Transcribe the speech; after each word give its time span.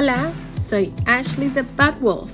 Hola, 0.00 0.30
soy 0.70 0.94
Ashley 1.04 1.50
the 1.50 1.62
Bad 1.76 2.00
Wolf, 2.00 2.30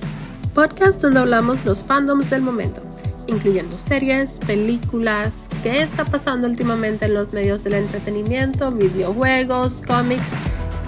podcast 0.53 1.01
donde 1.01 1.19
hablamos 1.19 1.65
los 1.65 1.83
fandoms 1.83 2.29
del 2.29 2.41
momento, 2.41 2.81
incluyendo 3.27 3.77
series, 3.77 4.39
películas, 4.39 5.49
qué 5.63 5.81
está 5.81 6.05
pasando 6.05 6.47
últimamente 6.47 7.07
en 7.07 7.13
los 7.13 7.33
medios 7.33 7.65
del 7.65 7.73
entretenimiento, 7.73 8.71
videojuegos, 8.71 9.81
cómics, 9.85 10.31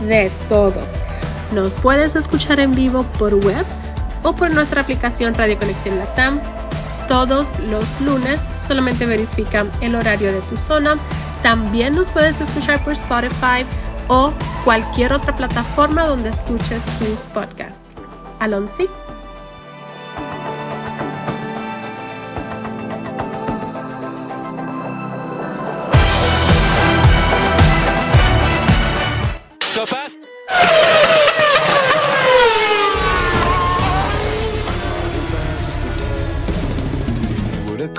de 0.07 0.31
todo. 0.47 0.79
Nos 1.53 1.73
puedes 1.73 2.15
escuchar 2.15 2.61
en 2.61 2.73
vivo 2.73 3.03
por 3.19 3.33
web 3.35 3.65
o 4.23 4.33
por 4.33 4.53
nuestra 4.53 4.79
aplicación 4.79 5.33
Radio 5.33 5.57
Conexión 5.57 5.99
Latam 5.99 6.39
todos 7.09 7.49
los 7.69 7.83
lunes. 7.99 8.47
Solamente 8.69 9.05
verifica 9.05 9.65
el 9.81 9.95
horario 9.95 10.31
de 10.31 10.39
tu 10.43 10.55
zona. 10.55 10.95
También 11.43 11.93
nos 11.95 12.07
puedes 12.07 12.39
escuchar 12.39 12.81
por 12.85 12.93
Spotify 12.93 13.65
o 14.07 14.31
cualquier 14.63 15.13
otra 15.13 15.35
plataforma 15.35 16.03
donde 16.03 16.29
escuches 16.29 16.83
tus 16.99 17.19
podcasts. 17.33 17.81
Alonso. 18.39 18.87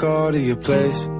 call 0.00 0.32
to 0.32 0.40
your 0.40 0.56
place. 0.56 1.19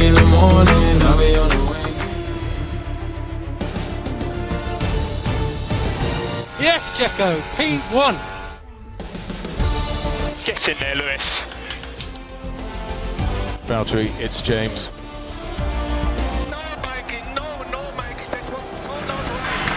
Call 0.00 0.08
in 0.08 0.14
the 0.14 0.24
morning, 0.24 1.02
I'll 1.02 1.18
be 1.18 1.36
on 1.36 1.48
the 1.50 1.56
way. 1.70 1.92
Yes, 6.58 6.98
Jacko, 6.98 7.38
P1. 7.56 8.16
Get 10.46 10.68
in 10.68 10.78
there, 10.78 10.94
Lewis. 10.94 11.42
Valtteri, 13.66 14.10
it's 14.18 14.40
James. 14.40 14.88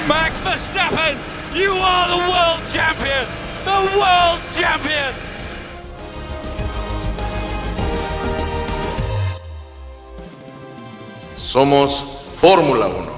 Max 0.07 0.39
Verstappen, 0.39 1.17
you 1.53 1.73
are 1.73 2.07
the 2.07 2.31
world 2.31 2.61
champion! 2.71 3.27
The 3.65 3.97
world 3.99 4.39
champion! 4.55 5.32
Somos 11.53 12.03
Fórmula 12.41 12.87
1. 12.87 13.13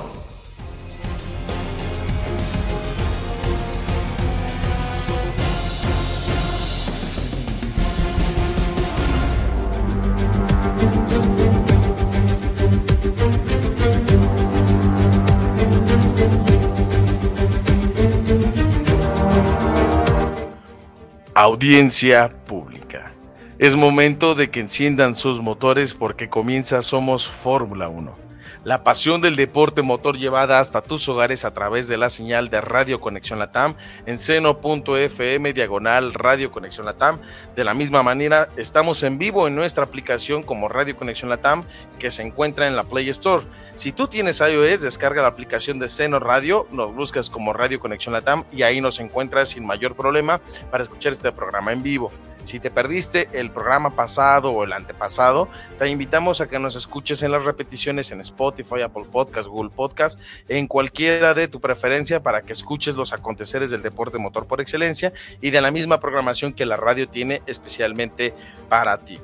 Audiencia 21.33 22.27
pública. 22.45 23.13
Es 23.57 23.77
momento 23.77 24.35
de 24.35 24.51
que 24.51 24.59
enciendan 24.59 25.15
sus 25.15 25.39
motores 25.39 25.93
porque 25.93 26.29
comienza 26.29 26.81
Somos 26.81 27.29
Fórmula 27.29 27.87
1 27.87 28.24
la 28.65 28.83
pasión 28.83 29.21
del 29.21 29.35
deporte 29.35 29.83
motor 29.83 30.17
llevada 30.17 30.59
hasta 30.59 30.81
tus 30.81 31.07
hogares 31.07 31.45
a 31.45 31.53
través 31.53 31.87
de 31.87 31.97
la 31.97 32.09
señal 32.09 32.49
de 32.49 32.61
Radio 32.61 32.99
Conexión 32.99 33.37
Latam 33.37 33.75
en 34.07 34.17
seno.fm 34.17 35.53
diagonal 35.53 36.15
Radio 36.15 36.51
Conexión 36.51 36.87
Latam. 36.87 37.19
De 37.55 37.63
la 37.63 37.75
misma 37.75 38.01
manera, 38.01 38.49
estamos 38.57 39.03
en 39.03 39.19
vivo 39.19 39.47
en 39.47 39.53
nuestra 39.53 39.83
aplicación 39.83 40.41
como 40.41 40.67
Radio 40.67 40.95
Conexión 40.95 41.29
Latam 41.29 41.63
que 41.99 42.09
se 42.09 42.23
encuentra 42.23 42.65
en 42.65 42.75
la 42.75 42.85
Play 42.85 43.07
Store. 43.09 43.45
Si 43.75 43.91
tú 43.91 44.07
tienes 44.07 44.39
iOS, 44.39 44.81
descarga 44.81 45.21
la 45.21 45.27
aplicación 45.27 45.77
de 45.77 45.87
Seno 45.87 46.19
Radio, 46.19 46.65
nos 46.71 46.91
buscas 46.95 47.29
como 47.29 47.53
Radio 47.53 47.79
Conexión 47.79 48.13
Latam 48.13 48.45
y 48.51 48.63
ahí 48.63 48.81
nos 48.81 48.99
encuentras 48.99 49.49
sin 49.49 49.63
mayor 49.63 49.95
problema 49.95 50.41
para 50.71 50.83
escuchar 50.83 51.11
este 51.11 51.31
programa 51.31 51.71
en 51.71 51.83
vivo. 51.83 52.11
Si 52.45 52.59
te 52.59 52.69
perdiste 52.69 53.27
el 53.33 53.49
programa 53.49 53.95
pasado 53.95 54.51
o 54.51 54.63
el 54.63 54.71
antepasado, 54.71 55.49
te 55.79 55.89
invitamos 55.89 56.41
a 56.41 56.47
que 56.47 56.59
nos 56.59 56.75
escuches 56.75 57.23
en 57.23 57.31
las 57.31 57.43
repeticiones 57.43 58.11
en 58.11 58.21
Spotify, 58.21 58.81
Apple 58.83 59.05
Podcast, 59.11 59.47
Google 59.47 59.71
Podcast, 59.75 60.19
en 60.47 60.67
cualquiera 60.67 61.33
de 61.33 61.47
tu 61.47 61.59
preferencia 61.59 62.21
para 62.21 62.43
que 62.43 62.53
escuches 62.53 62.95
los 62.95 63.13
aconteceres 63.13 63.71
del 63.71 63.81
deporte 63.81 64.19
motor 64.19 64.45
por 64.45 64.61
excelencia 64.61 65.11
y 65.41 65.49
de 65.49 65.59
la 65.59 65.71
misma 65.71 65.99
programación 65.99 66.53
que 66.53 66.67
la 66.67 66.75
radio 66.75 67.09
tiene 67.09 67.41
especialmente 67.47 68.35
para 68.69 68.99
ti. 68.99 69.19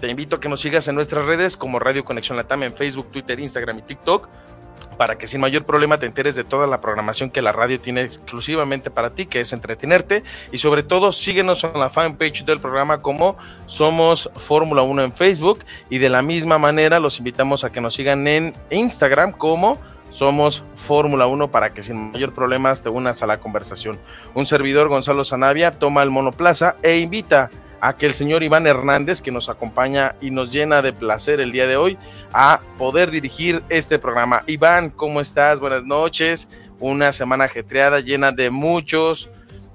Te 0.00 0.08
invito 0.08 0.36
a 0.36 0.40
que 0.40 0.48
nos 0.48 0.62
sigas 0.62 0.88
en 0.88 0.94
nuestras 0.94 1.26
redes 1.26 1.58
como 1.58 1.78
Radio 1.78 2.06
Conexión 2.06 2.38
Latam 2.38 2.62
en 2.62 2.74
Facebook, 2.74 3.10
Twitter, 3.10 3.38
Instagram 3.38 3.80
y 3.80 3.82
TikTok 3.82 4.28
para 4.98 5.16
que 5.16 5.26
sin 5.26 5.40
mayor 5.40 5.64
problema 5.64 5.98
te 5.98 6.06
enteres 6.06 6.34
de 6.34 6.44
toda 6.44 6.66
la 6.66 6.80
programación 6.80 7.30
que 7.30 7.40
la 7.40 7.52
radio 7.52 7.80
tiene 7.80 8.02
exclusivamente 8.02 8.90
para 8.90 9.14
ti, 9.14 9.24
que 9.24 9.40
es 9.40 9.52
entretenerte. 9.52 10.24
Y 10.52 10.58
sobre 10.58 10.82
todo, 10.82 11.12
síguenos 11.12 11.64
en 11.64 11.72
la 11.74 11.88
fanpage 11.88 12.44
del 12.44 12.60
programa 12.60 13.00
como 13.00 13.38
Somos 13.66 14.28
Fórmula 14.36 14.82
1 14.82 15.04
en 15.04 15.12
Facebook. 15.12 15.64
Y 15.88 15.98
de 15.98 16.10
la 16.10 16.20
misma 16.20 16.58
manera, 16.58 16.98
los 16.98 17.18
invitamos 17.18 17.64
a 17.64 17.70
que 17.70 17.80
nos 17.80 17.94
sigan 17.94 18.26
en 18.26 18.54
Instagram 18.70 19.32
como 19.32 19.78
somos 20.10 20.64
Fórmula 20.74 21.26
1 21.26 21.50
para 21.50 21.74
que 21.74 21.82
sin 21.82 22.12
mayor 22.12 22.32
problema 22.32 22.74
te 22.74 22.88
unas 22.88 23.22
a 23.22 23.26
la 23.26 23.40
conversación. 23.40 23.98
Un 24.34 24.46
servidor, 24.46 24.88
Gonzalo 24.88 25.24
Zanavia, 25.24 25.78
toma 25.78 26.02
el 26.02 26.10
monoplaza 26.10 26.76
e 26.82 26.98
invita 26.98 27.44
a 27.44 27.50
que 27.98 28.06
el 28.06 28.14
señor 28.14 28.42
Iván 28.42 28.66
Hernández, 28.66 29.22
que 29.22 29.30
nos 29.30 29.48
acompaña 29.48 30.14
y 30.20 30.30
nos 30.30 30.52
llena 30.52 30.82
de 30.82 30.92
placer 30.92 31.40
el 31.40 31.52
día 31.52 31.66
de 31.66 31.76
hoy, 31.76 31.98
a 32.32 32.60
poder 32.76 33.10
dirigir 33.10 33.62
este 33.68 33.98
programa. 33.98 34.42
Iván, 34.46 34.90
¿cómo 34.90 35.20
estás? 35.20 35.60
Buenas 35.60 35.84
noches. 35.84 36.48
Una 36.80 37.12
semana 37.12 37.44
ajetreada, 37.44 38.00
llena 38.00 38.32
de 38.32 38.50
muchos 38.50 39.30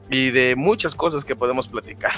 y 0.10 0.32
de 0.32 0.56
muchas 0.56 0.96
cosas 0.96 1.26
que 1.26 1.36
podemos 1.36 1.68
platicar. 1.68 2.14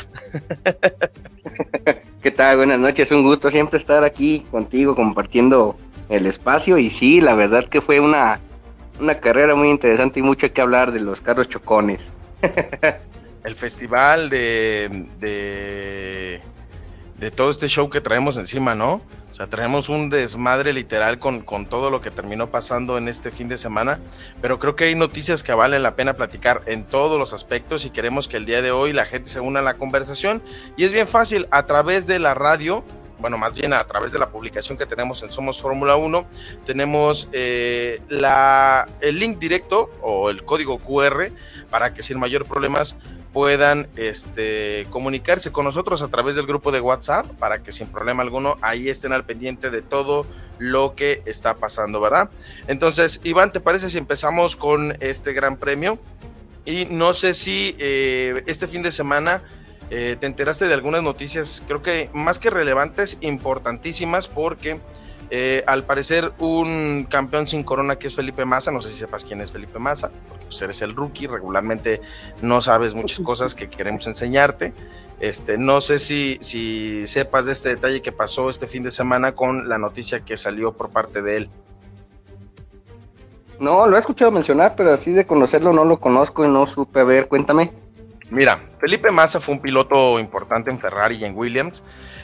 ¿Qué 2.21 2.31
tal? 2.31 2.57
Buenas 2.57 2.79
noches, 2.79 3.11
un 3.11 3.23
gusto 3.23 3.49
siempre 3.49 3.79
estar 3.79 4.03
aquí 4.03 4.45
contigo 4.51 4.95
compartiendo 4.95 5.77
el 6.09 6.25
espacio 6.25 6.77
y 6.77 6.89
sí, 6.89 7.21
la 7.21 7.35
verdad 7.35 7.65
que 7.65 7.81
fue 7.81 7.99
una, 7.99 8.39
una 8.99 9.19
carrera 9.19 9.55
muy 9.55 9.69
interesante 9.69 10.19
y 10.19 10.23
mucho 10.23 10.51
que 10.51 10.61
hablar 10.61 10.91
de 10.91 10.99
los 10.99 11.21
carros 11.21 11.49
chocones. 11.49 12.01
el 13.45 13.55
festival 13.55 14.29
de, 14.29 15.07
de, 15.19 16.41
de, 17.17 17.31
todo 17.31 17.51
este 17.51 17.67
show 17.67 17.89
que 17.89 18.01
traemos 18.01 18.37
encima, 18.37 18.73
¿no? 18.73 19.01
O 19.31 19.37
sea, 19.37 19.47
traemos 19.47 19.89
un 19.89 20.09
desmadre 20.09 20.71
literal 20.71 21.19
con, 21.19 21.41
con, 21.41 21.65
todo 21.65 21.89
lo 21.89 21.99
que 21.99 22.09
terminó 22.09 22.49
pasando 22.49 22.97
en 22.97 23.09
este 23.09 23.31
fin 23.31 23.49
de 23.49 23.57
semana, 23.57 23.99
pero 24.41 24.59
creo 24.59 24.75
que 24.75 24.85
hay 24.85 24.95
noticias 24.95 25.43
que 25.43 25.53
valen 25.53 25.83
la 25.83 25.95
pena 25.95 26.13
platicar 26.13 26.61
en 26.67 26.85
todos 26.85 27.19
los 27.19 27.33
aspectos 27.33 27.85
y 27.85 27.89
queremos 27.89 28.29
que 28.29 28.37
el 28.37 28.45
día 28.45 28.61
de 28.61 28.71
hoy 28.71 28.93
la 28.93 29.05
gente 29.05 29.29
se 29.29 29.41
una 29.41 29.59
a 29.59 29.63
la 29.63 29.73
conversación. 29.73 30.41
Y 30.77 30.85
es 30.85 30.93
bien 30.93 31.07
fácil, 31.07 31.47
a 31.51 31.65
través 31.65 32.07
de 32.07 32.17
la 32.17 32.33
radio, 32.33 32.85
bueno, 33.19 33.37
más 33.37 33.55
bien 33.55 33.73
a 33.73 33.83
través 33.83 34.11
de 34.11 34.19
la 34.19 34.29
publicación 34.29 34.77
que 34.77 34.85
tenemos 34.85 35.21
en 35.21 35.31
Somos 35.31 35.61
Fórmula 35.61 35.97
1, 35.97 36.25
tenemos 36.65 37.27
eh, 37.33 38.01
la, 38.07 38.87
el 39.01 39.19
link 39.19 39.37
directo 39.37 39.91
o 40.01 40.29
el 40.29 40.43
código 40.43 40.79
QR 40.79 41.29
para 41.69 41.93
que 41.93 42.03
sin 42.03 42.19
mayor 42.19 42.45
problemas 42.45 42.95
puedan 43.35 43.89
este, 43.97 44.87
comunicarse 44.91 45.51
con 45.51 45.65
nosotros 45.65 46.01
a 46.01 46.07
través 46.07 46.37
del 46.37 46.45
grupo 46.45 46.71
de 46.71 46.79
WhatsApp 46.79 47.25
para 47.37 47.61
que 47.61 47.73
sin 47.73 47.87
problema 47.87 48.23
alguno 48.23 48.57
ahí 48.61 48.87
estén 48.87 49.11
al 49.11 49.25
pendiente 49.25 49.71
de 49.71 49.81
todo 49.81 50.25
lo 50.57 50.95
que 50.95 51.21
está 51.25 51.55
pasando, 51.55 51.99
¿verdad? 51.99 52.29
Entonces, 52.67 53.19
Iván, 53.25 53.51
¿te 53.51 53.59
parece 53.59 53.89
si 53.89 53.97
empezamos 53.97 54.55
con 54.55 54.95
este 55.01 55.33
gran 55.33 55.57
premio? 55.57 55.99
Y 56.63 56.85
no 56.85 57.13
sé 57.13 57.33
si 57.33 57.75
eh, 57.77 58.41
este 58.47 58.67
fin 58.69 58.83
de 58.83 58.91
semana 58.93 59.43
eh, 59.89 60.15
te 60.17 60.27
enteraste 60.27 60.69
de 60.69 60.73
algunas 60.73 61.03
noticias, 61.03 61.61
creo 61.67 61.81
que 61.81 62.09
más 62.13 62.39
que 62.39 62.49
relevantes, 62.49 63.17
importantísimas, 63.19 64.29
porque 64.29 64.79
eh, 65.29 65.63
al 65.67 65.85
parecer 65.85 66.33
un 66.39 67.07
campeón 67.09 67.47
sin 67.47 67.63
corona 67.63 67.97
que 67.97 68.07
es 68.07 68.15
Felipe 68.15 68.45
Massa, 68.45 68.71
no 68.71 68.81
sé 68.81 68.89
si 68.89 68.97
sepas 68.97 69.23
quién 69.23 69.41
es 69.41 69.51
Felipe 69.51 69.79
Massa, 69.79 70.11
porque 70.29 70.45
pues 70.45 70.61
eres 70.61 70.81
el 70.81 70.95
rookie, 70.95 71.27
regularmente 71.27 72.01
no 72.41 72.61
sabes 72.61 72.93
muchas 72.93 73.19
cosas 73.25 73.55
que 73.55 73.69
queremos 73.69 74.05
enseñarte. 74.07 74.73
Este, 75.19 75.57
no 75.57 75.79
sé 75.79 75.97
si, 75.97 76.37
si 76.41 77.07
sepas 77.07 77.45
de 77.45 77.53
este 77.53 77.69
detalle 77.69 78.01
que 78.01 78.11
pasó 78.11 78.49
este 78.49 78.67
fin 78.67 78.83
de 78.83 78.91
semana 78.91 79.33
con 79.33 79.69
la 79.69 79.77
noticia 79.77 80.19
que 80.19 80.35
salió 80.35 80.73
por 80.73 80.89
parte 80.89 81.21
de 81.21 81.37
él. 81.37 81.49
No, 83.59 83.87
lo 83.87 83.95
he 83.95 83.99
escuchado 83.99 84.31
mencionar, 84.31 84.75
pero 84.75 84.93
así 84.93 85.13
de 85.13 85.25
conocerlo 85.25 85.71
no 85.71 85.85
lo 85.85 85.99
conozco 85.99 86.43
y 86.43 86.49
no 86.49 86.67
supe. 86.67 86.99
A 86.99 87.05
ver, 87.05 87.27
cuéntame. 87.29 87.71
Mira, 88.31 88.59
Felipe 88.79 89.11
Massa 89.11 89.39
fue 89.39 89.53
un 89.53 89.61
piloto 89.61 90.19
importante 90.19 90.71
en 90.71 90.79
Ferrari 90.79 91.17
y 91.17 91.25
en 91.25 91.37
Williams, 91.37 91.83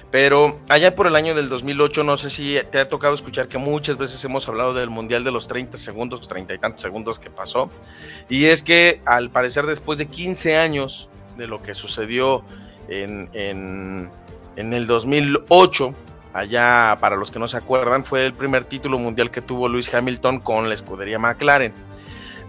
pero 0.10 0.60
allá 0.68 0.96
por 0.96 1.06
el 1.06 1.16
año 1.16 1.36
del 1.36 1.48
2008, 1.48 2.04
no 2.04 2.18
sé 2.18 2.32
si 2.32 2.58
te 2.72 2.80
ha 2.80 2.90
tocado 2.90 3.14
escuchar 3.14 3.48
que 3.48 3.60
muchas 3.60 3.98
veces 3.98 4.24
hemos 4.26 4.48
hablado 4.48 4.74
del 4.74 4.90
Mundial 4.90 5.24
de 5.24 5.32
los 5.32 5.48
30 5.48 5.78
segundos, 5.78 6.28
30 6.28 6.56
y 6.56 6.58
tantos 6.58 6.82
segundos 6.82 7.20
que 7.20 7.30
pasó, 7.30 7.70
y 8.30 8.46
es 8.46 8.64
que 8.64 9.02
al 9.06 9.30
parecer 9.30 9.68
después 9.68 10.00
de 10.00 10.08
15 10.08 10.58
años 10.58 11.08
de 11.38 11.48
lo 11.48 11.62
que 11.62 11.76
sucedió 11.76 12.44
en, 12.88 13.30
en, 13.34 14.10
en 14.56 14.74
el 14.74 14.88
2008, 14.88 15.94
allá 16.34 16.98
para 17.00 17.16
los 17.16 17.30
que 17.30 17.40
no 17.40 17.48
se 17.48 17.58
acuerdan, 17.58 18.04
fue 18.06 18.26
el 18.26 18.34
primer 18.34 18.66
título 18.66 18.98
mundial 18.98 19.30
que 19.30 19.42
tuvo 19.42 19.68
Luis 19.68 19.94
Hamilton 19.94 20.40
con 20.40 20.68
la 20.68 20.74
escudería 20.74 21.20
McLaren. 21.20 21.74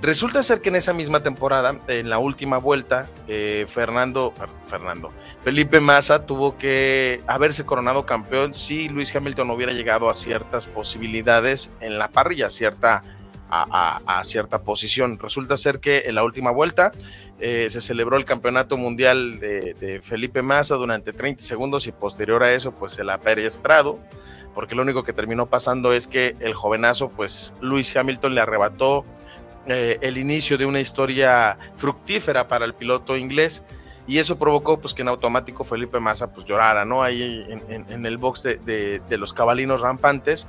Resulta 0.02 0.42
ser 0.42 0.60
que 0.60 0.68
en 0.68 0.74
esa 0.74 0.92
misma 0.92 1.22
temporada, 1.22 1.78
en 1.86 2.10
la 2.10 2.18
última 2.18 2.58
vuelta, 2.58 3.08
eh, 3.28 3.66
Fernando, 3.72 4.34
Fernando, 4.66 5.12
Felipe 5.44 5.78
Massa 5.78 6.26
tuvo 6.26 6.58
que 6.58 7.22
haberse 7.28 7.64
coronado 7.64 8.04
campeón 8.04 8.52
si 8.52 8.88
Luis 8.88 9.14
Hamilton 9.14 9.52
hubiera 9.52 9.72
llegado 9.72 10.10
a 10.10 10.14
ciertas 10.14 10.66
posibilidades 10.66 11.70
en 11.78 12.00
la 12.00 12.08
parrilla, 12.08 12.50
cierta, 12.50 13.04
a, 13.48 14.20
cierta 14.24 14.62
posición. 14.62 15.20
Resulta 15.20 15.56
ser 15.56 15.78
que 15.78 16.02
en 16.06 16.16
la 16.16 16.24
última 16.24 16.50
vuelta 16.50 16.90
eh, 17.38 17.68
se 17.70 17.80
celebró 17.80 18.16
el 18.16 18.24
campeonato 18.24 18.76
mundial 18.76 19.38
de, 19.38 20.00
Felipe 20.02 20.42
Massa 20.42 20.74
durante 20.74 21.12
30 21.12 21.44
segundos 21.44 21.86
y 21.86 21.92
posterior 21.92 22.42
a 22.42 22.52
eso, 22.52 22.72
pues 22.72 22.90
se 22.90 23.04
la 23.04 23.18
Pérez 23.18 23.56
Prado, 23.56 24.00
porque 24.52 24.74
lo 24.74 24.82
único 24.82 25.04
que 25.04 25.12
terminó 25.12 25.46
pasando 25.46 25.92
es 25.92 26.08
que 26.08 26.34
el 26.40 26.54
jovenazo, 26.54 27.08
pues 27.10 27.54
Luis 27.60 27.96
Hamilton 27.96 28.34
le 28.34 28.40
arrebató 28.40 29.04
eh, 29.66 29.98
el 30.00 30.18
inicio 30.18 30.58
de 30.58 30.66
una 30.66 30.80
historia 30.80 31.56
fructífera 31.76 32.48
para 32.48 32.64
el 32.64 32.74
piloto 32.74 33.16
inglés 33.16 33.62
y 34.08 34.18
eso 34.18 34.36
provocó 34.36 34.80
pues 34.80 34.92
que 34.92 35.02
en 35.02 35.08
automático 35.08 35.62
Felipe 35.62 36.00
Massa 36.00 36.32
pues 36.32 36.44
llorara, 36.44 36.84
¿no? 36.84 37.02
Ahí 37.02 37.46
en, 37.68 38.06
el 38.06 38.18
box 38.18 38.42
de, 38.42 39.00
los 39.10 39.32
cabalinos 39.32 39.80
rampantes, 39.80 40.48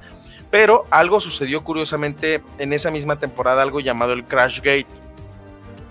pero 0.50 0.88
algo 0.90 1.20
sucedió 1.20 1.64
curiosamente 1.64 2.42
en 2.58 2.74
esa 2.74 2.90
misma 2.90 3.20
temporada, 3.20 3.62
algo 3.62 3.80
llamado 3.80 4.14
el 4.14 4.26
Crash 4.26 4.58
Gate. 4.58 4.88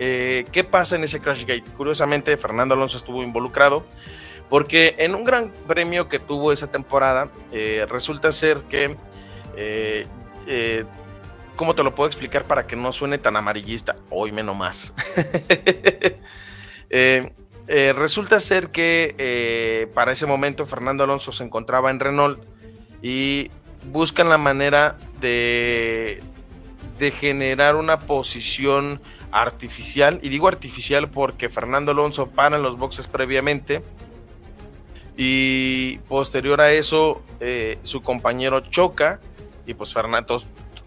Eh, 0.00 0.46
¿Qué 0.50 0.64
pasa 0.64 0.96
en 0.96 1.04
ese 1.04 1.20
Crash 1.20 1.42
Gate? 1.42 1.64
Curiosamente 1.76 2.36
Fernando 2.36 2.74
Alonso 2.74 2.96
estuvo 2.96 3.22
involucrado 3.22 3.84
porque 4.48 4.96
en 4.98 5.14
un 5.14 5.22
gran 5.22 5.52
premio 5.68 6.08
que 6.08 6.18
tuvo 6.18 6.50
esa 6.50 6.66
temporada 6.66 7.30
eh, 7.52 7.86
resulta 7.88 8.32
ser 8.32 8.62
que 8.62 8.96
¿cómo 11.62 11.76
te 11.76 11.84
lo 11.84 11.94
puedo 11.94 12.08
explicar 12.08 12.44
para 12.44 12.66
que 12.66 12.74
no 12.74 12.92
suene 12.92 13.18
tan 13.18 13.36
amarillista? 13.36 13.94
Hoy 14.10 14.32
menos 14.32 14.56
más. 14.56 14.92
Eh, 16.94 17.32
eh, 17.68 17.94
resulta 17.96 18.38
ser 18.38 18.68
que 18.68 19.14
eh, 19.16 19.90
para 19.94 20.12
ese 20.12 20.26
momento 20.26 20.66
Fernando 20.66 21.04
Alonso 21.04 21.32
se 21.32 21.42
encontraba 21.42 21.90
en 21.90 22.00
Renault 22.00 22.38
y 23.00 23.50
buscan 23.90 24.28
la 24.28 24.36
manera 24.36 24.98
de, 25.18 26.22
de 26.98 27.10
generar 27.12 27.76
una 27.76 28.00
posición 28.00 29.00
artificial, 29.30 30.20
y 30.22 30.28
digo 30.28 30.48
artificial 30.48 31.08
porque 31.08 31.48
Fernando 31.48 31.92
Alonso 31.92 32.28
para 32.28 32.56
en 32.56 32.62
los 32.62 32.76
boxes 32.76 33.06
previamente 33.06 33.82
y 35.16 35.96
posterior 36.10 36.60
a 36.60 36.72
eso 36.72 37.22
su 37.84 38.02
compañero 38.02 38.60
choca 38.60 39.18
y 39.66 39.72
pues 39.72 39.94
Fernando, 39.94 40.42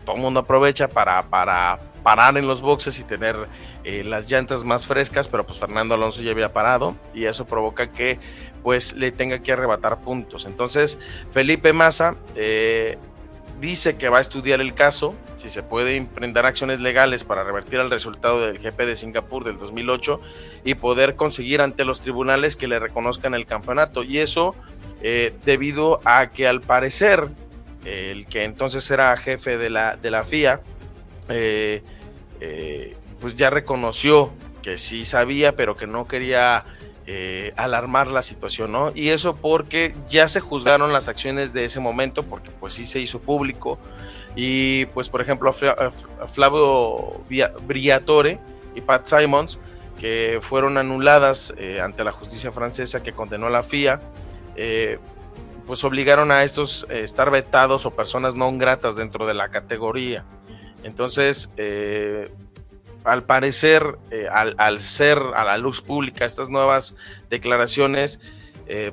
todo 0.06 0.16
el 0.16 0.22
mundo 0.22 0.42
aprovecha 0.42 0.88
para, 0.88 1.24
para 1.30 1.80
parar 2.04 2.38
en 2.38 2.48
los 2.48 2.62
boxes 2.62 3.00
y 3.00 3.04
tener 3.04 3.36
eh, 3.84 4.04
las 4.04 4.30
llantas 4.30 4.64
más 4.64 4.86
frescas, 4.86 5.28
pero 5.28 5.46
pues 5.46 5.60
Fernando 5.60 5.96
Alonso 5.96 6.22
ya 6.22 6.32
había 6.32 6.54
parado 6.54 6.96
y 7.14 7.26
eso 7.26 7.46
provoca 7.46 7.92
que 7.92 8.20
pues 8.64 8.94
le 8.94 9.12
tenga 9.12 9.40
que 9.40 9.52
arrebatar 9.52 10.00
puntos. 10.02 10.46
Entonces 10.46 11.00
Felipe 11.32 11.74
Massa 11.74 12.16
eh, 12.36 12.98
dice 13.60 13.98
que 13.98 14.10
va 14.10 14.20
a 14.20 14.22
estudiar 14.22 14.62
el 14.62 14.74
caso, 14.74 15.16
si 15.38 15.50
se 15.50 15.64
puede 15.64 15.96
emprender 15.96 16.46
acciones 16.46 16.80
legales 16.80 17.24
para 17.24 17.44
revertir 17.44 17.80
el 17.80 17.90
resultado 17.90 18.40
del 18.46 18.60
GP 18.60 18.86
de 18.86 18.96
Singapur 18.96 19.44
del 19.44 19.58
2008 19.58 20.20
y 20.64 20.76
poder 20.76 21.16
conseguir 21.16 21.62
ante 21.62 21.86
los 21.86 22.02
tribunales 22.02 22.56
que 22.56 22.68
le 22.68 22.80
reconozcan 22.80 23.34
el 23.34 23.46
campeonato. 23.46 24.04
Y 24.04 24.20
eso 24.20 24.56
eh, 25.02 25.34
debido 25.46 26.02
a 26.06 26.28
que 26.28 26.48
al 26.48 26.62
parecer 26.62 27.30
el 27.86 28.26
que 28.26 28.44
entonces 28.44 28.90
era 28.90 29.16
jefe 29.16 29.58
de 29.58 29.70
la, 29.70 29.96
de 29.96 30.12
la 30.12 30.24
FIA, 30.24 30.62
eh, 31.30 31.84
eh, 32.42 32.98
pues 33.22 33.36
ya 33.36 33.50
reconoció 33.50 34.32
que 34.62 34.78
sí 34.78 35.06
sabía, 35.06 35.56
pero 35.56 35.78
que 35.78 35.86
no 35.86 36.08
quería 36.08 36.66
eh, 37.06 37.54
alarmar 37.56 38.08
la 38.08 38.24
situación, 38.24 38.72
¿no? 38.72 38.92
Y 38.96 39.10
eso 39.10 39.36
porque 39.36 39.96
ya 40.10 40.28
se 40.28 40.40
juzgaron 40.40 40.92
las 40.92 41.08
acciones 41.08 41.54
de 41.54 41.66
ese 41.66 41.80
momento, 41.80 42.24
porque 42.24 42.50
pues 42.50 42.74
sí 42.74 42.86
se 42.86 43.00
hizo 43.00 43.20
público. 43.22 43.80
Y 44.36 44.88
pues 44.88 45.08
por 45.08 45.22
ejemplo 45.22 45.54
Flavio 46.34 47.22
Briatore 47.68 48.40
y 48.74 48.82
Pat 48.82 49.06
Simons, 49.06 49.60
que 50.00 50.40
fueron 50.42 50.78
anuladas 50.78 51.54
ante 51.82 52.04
la 52.04 52.12
justicia 52.12 52.52
francesa 52.52 53.02
que 53.02 53.14
condenó 53.14 53.46
a 53.46 53.50
la 53.50 53.64
FIA, 53.64 54.02
pues 55.66 55.84
obligaron 55.84 56.32
a 56.32 56.44
estos 56.44 56.86
eh, 56.90 57.02
estar 57.02 57.32
vetados 57.32 57.86
o 57.86 57.92
personas 57.92 58.36
no 58.36 58.52
gratas 58.58 58.96
dentro 58.96 59.26
de 59.26 59.34
la 59.34 59.50
categoría. 59.50 60.26
Entonces, 60.84 61.52
eh, 61.58 62.32
al 63.04 63.24
parecer, 63.24 63.98
eh, 64.12 64.28
al, 64.32 64.82
ser 64.82 65.20
a 65.36 65.44
la 65.44 65.58
luz 65.58 65.82
pública 65.82 66.26
estas 66.26 66.50
nuevas 66.50 66.96
declaraciones, 67.30 68.20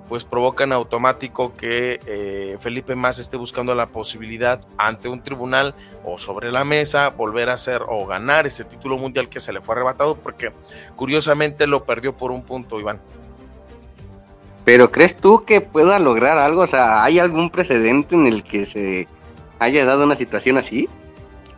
pues 0.06 0.24
provocan 0.24 0.70
automático 0.70 1.56
que 1.56 2.58
Felipe 2.60 2.94
Más 2.94 3.18
esté 3.18 3.38
buscando 3.38 3.74
la 3.74 3.86
posibilidad 3.86 4.60
ante 4.76 5.08
un 5.08 5.22
tribunal 5.22 5.74
o 6.04 6.18
sobre 6.18 6.52
la 6.52 6.62
mesa 6.62 7.08
volver 7.08 7.48
a 7.48 7.54
hacer 7.54 7.80
o 7.88 8.04
ganar 8.04 8.46
ese 8.46 8.64
título 8.64 8.98
mundial 8.98 9.30
que 9.30 9.40
se 9.40 9.50
le 9.50 9.62
fue 9.62 9.74
arrebatado, 9.74 10.16
porque 10.16 10.52
curiosamente 10.94 11.66
lo 11.66 11.86
perdió 11.86 12.14
por 12.14 12.32
un 12.32 12.42
punto, 12.42 12.78
Iván. 12.78 13.00
Pero 14.64 14.92
¿crees 14.92 15.16
tú 15.16 15.44
que 15.44 15.60
pueda 15.60 15.98
lograr 15.98 16.38
algo? 16.38 16.62
O 16.62 16.66
sea, 16.66 17.02
¿hay 17.02 17.18
algún 17.18 17.50
precedente 17.50 18.14
en 18.14 18.26
el 18.26 18.44
que 18.44 18.66
se 18.66 19.08
haya 19.58 19.84
dado 19.84 20.04
una 20.04 20.16
situación 20.16 20.58
así? 20.58 20.88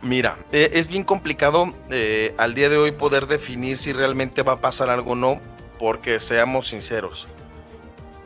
Mira, 0.01 0.37
eh, 0.51 0.71
es 0.73 0.87
bien 0.87 1.03
complicado 1.03 1.73
eh, 1.89 2.33
al 2.37 2.53
día 2.53 2.69
de 2.69 2.77
hoy 2.77 2.91
poder 2.91 3.27
definir 3.27 3.77
si 3.77 3.93
realmente 3.93 4.43
va 4.43 4.53
a 4.53 4.61
pasar 4.61 4.89
algo 4.89 5.11
o 5.11 5.15
no, 5.15 5.39
porque 5.79 6.19
seamos 6.19 6.67
sinceros, 6.67 7.27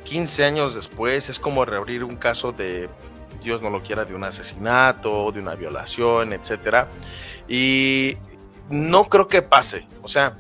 15 0.03 0.43
años 0.43 0.75
después 0.75 1.29
es 1.29 1.39
como 1.39 1.65
reabrir 1.65 2.03
un 2.03 2.15
caso 2.15 2.51
de, 2.51 2.89
Dios 3.43 3.61
no 3.61 3.69
lo 3.69 3.83
quiera, 3.83 4.05
de 4.05 4.15
un 4.15 4.23
asesinato, 4.23 5.31
de 5.31 5.39
una 5.39 5.55
violación, 5.55 6.33
etcétera. 6.33 6.87
Y 7.47 8.17
no 8.69 9.05
creo 9.05 9.27
que 9.27 9.41
pase. 9.41 9.87
O 10.01 10.07
sea, 10.07 10.37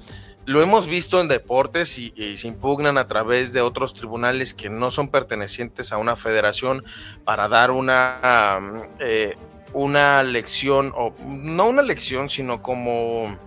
lo 0.49 0.63
hemos 0.63 0.87
visto 0.87 1.21
en 1.21 1.27
deportes 1.27 1.99
y, 1.99 2.11
se 2.35 2.47
impugnan 2.47 2.97
a 2.97 3.07
través 3.07 3.53
de 3.53 3.61
otros 3.61 3.93
tribunales 3.93 4.55
que 4.55 4.67
no 4.67 4.89
son 4.89 5.09
pertenecientes 5.09 5.93
a 5.93 5.99
una 5.99 6.15
federación 6.15 6.83
para 7.23 7.47
dar 7.47 7.69
una, 7.69 8.87
eh, 8.97 9.37
una 9.73 10.23
lección, 10.23 10.91
o 10.97 11.13
no 11.23 11.69
una 11.69 11.83
lección, 11.83 12.29
sino 12.29 12.63
como... 12.63 13.37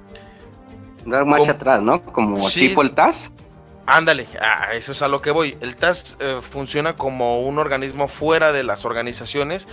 Dar 1.04 1.26
marcha 1.26 1.50
atrás, 1.50 1.82
¿no? 1.82 2.04
Como 2.04 2.49
tipo 2.49 2.82
el 2.82 2.92
TAS. 2.92 3.32
Ándale, 3.85 4.28
eso 4.73 4.92
es 4.92 5.02
a 5.02 5.09
lo 5.09 5.21
que 5.21 5.32
voy. 5.32 5.59
El 5.61 5.75
TAS 5.75 6.16
eh, 6.21 6.38
funciona 6.40 6.94
como 6.94 7.40
un 7.40 7.59
organismo 7.59 8.06
fuera 8.06 8.52
de 8.52 8.62
las 8.62 8.85
organizaciones 8.85 9.66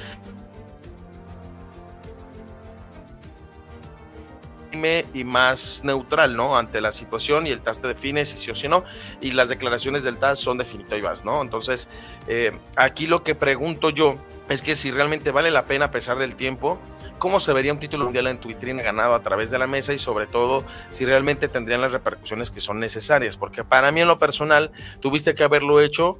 y 5.14 5.24
más 5.24 5.82
neutral, 5.84 6.36
¿no? 6.36 6.58
Ante 6.58 6.82
la 6.82 6.92
situación 6.92 7.48
y 7.48 7.50
el 7.52 7.62
TAS 7.62 7.80
te 7.80 7.88
define 7.88 8.26
si 8.26 8.38
sí 8.38 8.52
o 8.52 8.56
si 8.56 8.68
no, 8.68 8.84
y 9.22 9.32
las 9.32 9.50
declaraciones 9.50 10.04
del 10.04 10.18
TAS 10.18 10.40
son 10.40 10.58
definitivas, 10.58 11.26
¿no? 11.26 11.42
Entonces, 11.42 11.88
eh, 12.28 12.58
aquí 12.76 13.08
lo 13.08 13.24
que 13.24 13.36
pregunto 13.36 13.90
yo 13.90 14.18
es 14.50 14.62
que 14.62 14.76
si 14.76 14.92
realmente 14.92 15.32
vale 15.32 15.52
la 15.52 15.66
pena 15.66 15.86
a 15.86 15.92
pesar 15.92 16.18
del 16.18 16.36
tiempo, 16.36 16.80
cómo 17.20 17.40
se 17.40 17.54
vería 17.54 17.72
un 17.72 17.80
título 17.80 18.06
mundial 18.06 18.28
en 18.28 18.40
tu 18.40 18.50
ganado 18.50 19.14
a 19.14 19.22
través 19.22 19.52
de 19.52 19.60
la 19.60 19.68
mesa 19.68 19.94
y 19.94 20.00
sobre 20.00 20.26
todo 20.26 20.64
si 20.90 21.06
realmente 21.06 21.48
tendrían 21.48 21.82
las 21.82 21.92
repercusiones 21.92 22.50
que 22.50 22.60
son 22.60 22.80
necesarias, 22.80 23.38
porque 23.38 23.64
para 23.64 23.92
mí 23.92 24.02
en 24.02 24.08
lo 24.08 24.18
personal 24.18 24.72
tuviste 25.02 25.36
que 25.36 25.44
haberlo 25.44 25.82
hecho 25.82 26.20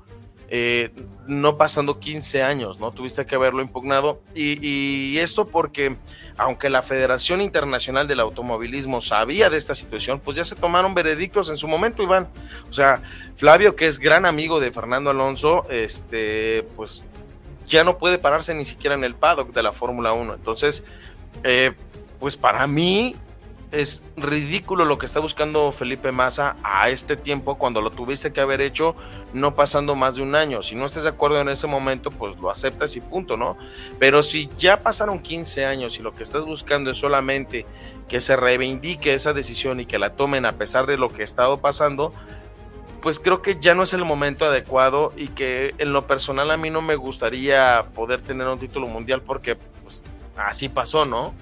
eh, 0.52 0.92
no 1.28 1.58
pasando 1.58 2.00
15 2.00 2.42
años, 2.42 2.80
¿no? 2.80 2.92
Tuviste 2.92 3.26
que 3.26 3.36
haberlo 3.36 3.62
impugnado 3.62 4.22
y, 4.34 5.18
esto 5.20 5.48
porque 5.48 5.98
aunque 6.38 6.70
la 6.70 6.82
Federación 6.82 7.42
Internacional 7.42 8.08
del 8.08 8.20
Automovilismo 8.22 9.02
sabía 9.02 9.50
de 9.50 9.58
esta 9.58 9.76
situación, 9.76 10.20
pues 10.20 10.38
ya 10.38 10.44
se 10.44 10.56
tomaron 10.56 10.96
veredictos 10.96 11.50
en 11.50 11.58
su 11.58 11.68
momento, 11.68 12.02
Iván. 12.02 12.30
O 12.70 12.74
sea, 12.74 13.04
Flavio, 13.36 13.76
que 13.76 13.88
es 13.88 14.00
gran 14.00 14.26
amigo 14.26 14.60
de 14.60 14.72
Fernando 14.72 15.10
Alonso, 15.10 15.68
este, 15.70 16.66
pues 16.76 17.04
ya 17.68 17.84
no 17.84 17.98
puede 17.98 18.18
pararse 18.18 18.56
ni 18.56 18.66
siquiera 18.66 18.96
en 18.96 19.04
el 19.04 19.16
paddock 19.16 19.54
de 19.54 19.62
la 19.62 19.74
Fórmula 19.74 20.14
1. 20.14 20.34
Entonces, 20.34 20.84
eh, 21.44 21.74
pues 22.20 22.38
para 22.38 22.66
mí 22.66 23.16
es 23.72 24.02
ridículo 24.18 24.86
lo 24.86 24.98
que 24.98 25.06
está 25.06 25.20
buscando 25.20 25.72
Felipe 25.72 26.12
Massa 26.12 26.58
a 26.64 26.90
este 26.90 27.16
tiempo 27.16 27.58
cuando 27.58 27.82
lo 27.82 27.92
tuviste 27.92 28.34
que 28.34 28.42
haber 28.42 28.62
hecho 28.62 28.96
no 29.34 29.56
pasando 29.56 29.96
más 29.96 30.16
de 30.16 30.24
un 30.24 30.36
año. 30.36 30.62
Si 30.62 30.76
no 30.76 30.86
estás 30.86 31.04
de 31.04 31.10
acuerdo 31.10 31.40
en 31.40 31.50
ese 31.50 31.68
momento, 31.68 32.10
pues 32.10 32.38
lo 32.38 32.50
aceptas 32.50 32.96
y 32.96 33.02
punto, 33.02 33.38
¿no? 33.38 33.58
Pero 34.00 34.24
si 34.24 34.50
ya 34.58 34.82
pasaron 34.82 35.20
15 35.20 35.66
años 35.66 36.00
y 36.00 36.02
lo 36.02 36.16
que 36.16 36.24
estás 36.24 36.46
buscando 36.46 36.90
es 36.90 36.98
solamente 36.98 37.66
que 38.08 38.22
se 38.22 38.36
reivindique 38.36 39.14
esa 39.14 39.34
decisión 39.34 39.80
y 39.80 39.86
que 39.86 40.00
la 40.00 40.16
tomen 40.16 40.46
a 40.46 40.54
pesar 40.54 40.88
de 40.88 40.98
lo 40.98 41.14
que 41.14 41.22
ha 41.22 41.26
estado 41.26 41.60
pasando, 41.60 42.12
pues 43.02 43.20
creo 43.20 43.42
que 43.42 43.58
ya 43.62 43.76
no 43.76 43.84
es 43.84 43.94
el 43.94 44.04
momento 44.04 44.46
adecuado 44.46 45.14
y 45.16 45.28
que 45.28 45.76
en 45.78 45.94
lo 45.94 46.08
personal 46.08 46.50
a 46.52 46.58
mí 46.58 46.72
no 46.72 46.82
me 46.82 46.96
gustaría 46.96 47.86
poder 47.94 48.22
tener 48.22 48.48
un 48.48 48.60
título 48.60 48.88
mundial 48.88 49.22
porque 49.22 49.56
pues 49.56 50.04
así 50.36 50.70
pasó, 50.70 51.06
¿no? 51.06 51.34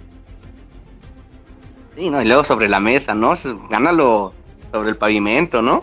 Sí, 1.98 2.12
no, 2.12 2.22
y 2.22 2.26
luego 2.26 2.44
sobre 2.44 2.70
la 2.70 2.80
mesa, 2.80 3.16
¿no? 3.16 3.34
Gánalo 3.72 4.32
sobre 4.72 4.90
el 4.90 4.98
pavimento, 4.98 5.64
¿no? 5.64 5.82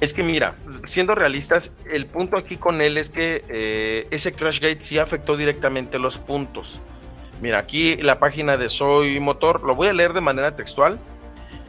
Es 0.00 0.14
que 0.14 0.22
mira, 0.22 0.54
siendo 0.84 1.16
realistas, 1.16 1.72
el 1.90 2.06
punto 2.06 2.36
aquí 2.36 2.56
con 2.56 2.80
él 2.80 2.96
es 2.96 3.10
que 3.10 3.44
eh, 3.48 4.06
ese 4.12 4.32
Crashgate 4.32 4.80
sí 4.82 5.00
afectó 5.00 5.36
directamente 5.36 5.98
los 5.98 6.16
puntos. 6.16 6.80
Mira, 7.42 7.58
aquí 7.58 7.96
la 7.96 8.20
página 8.20 8.56
de 8.56 8.68
Soy 8.68 9.18
Motor, 9.18 9.64
lo 9.64 9.74
voy 9.74 9.88
a 9.88 9.92
leer 9.92 10.12
de 10.12 10.20
manera 10.20 10.54
textual 10.54 11.00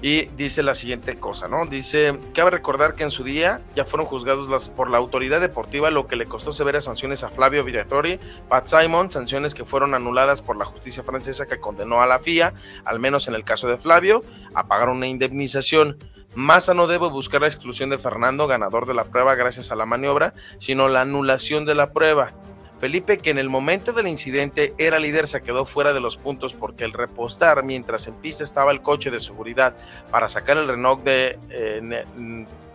y 0.01 0.25
dice 0.37 0.63
la 0.63 0.73
siguiente 0.73 1.19
cosa, 1.19 1.47
¿no? 1.47 1.65
Dice, 1.65 2.19
cabe 2.33 2.51
recordar 2.51 2.95
que 2.95 3.03
en 3.03 3.11
su 3.11 3.23
día 3.23 3.61
ya 3.75 3.85
fueron 3.85 4.07
juzgados 4.07 4.49
las, 4.49 4.69
por 4.69 4.89
la 4.89 4.97
autoridad 4.97 5.39
deportiva, 5.39 5.91
lo 5.91 6.07
que 6.07 6.15
le 6.15 6.25
costó 6.25 6.51
severas 6.51 6.85
sanciones 6.85 7.23
a 7.23 7.29
Flavio 7.29 7.63
Villatori, 7.63 8.19
Pat 8.49 8.65
Simon, 8.65 9.11
sanciones 9.11 9.53
que 9.53 9.63
fueron 9.63 9.93
anuladas 9.93 10.41
por 10.41 10.57
la 10.57 10.65
justicia 10.65 11.03
francesa 11.03 11.45
que 11.45 11.59
condenó 11.59 12.01
a 12.01 12.07
la 12.07 12.19
FIA, 12.19 12.53
al 12.83 12.99
menos 12.99 13.27
en 13.27 13.35
el 13.35 13.43
caso 13.43 13.67
de 13.67 13.77
Flavio, 13.77 14.23
a 14.55 14.67
pagar 14.67 14.89
una 14.89 15.07
indemnización. 15.07 15.97
Massa 16.33 16.73
no 16.73 16.87
debe 16.87 17.09
buscar 17.09 17.41
la 17.41 17.47
exclusión 17.47 17.89
de 17.89 17.97
Fernando, 17.97 18.47
ganador 18.47 18.85
de 18.85 18.93
la 18.93 19.05
prueba 19.05 19.35
gracias 19.35 19.71
a 19.71 19.75
la 19.75 19.85
maniobra, 19.85 20.33
sino 20.59 20.87
la 20.87 21.01
anulación 21.01 21.65
de 21.65 21.75
la 21.75 21.91
prueba. 21.91 22.33
Felipe, 22.81 23.19
que 23.19 23.29
en 23.29 23.37
el 23.37 23.47
momento 23.47 23.93
del 23.93 24.07
incidente 24.07 24.73
era 24.79 24.97
líder, 24.97 25.27
se 25.27 25.43
quedó 25.43 25.65
fuera 25.65 25.93
de 25.93 26.01
los 26.01 26.17
puntos 26.17 26.55
porque 26.55 26.83
el 26.83 26.93
repostar 26.93 27.63
mientras 27.63 28.07
en 28.07 28.15
pista 28.15 28.43
estaba 28.43 28.71
el 28.71 28.81
coche 28.81 29.11
de 29.11 29.19
seguridad 29.19 29.75
para 30.09 30.29
sacar 30.29 30.57
el 30.57 30.67
Renault 30.67 31.03
de, 31.03 31.37
eh, 31.51 32.05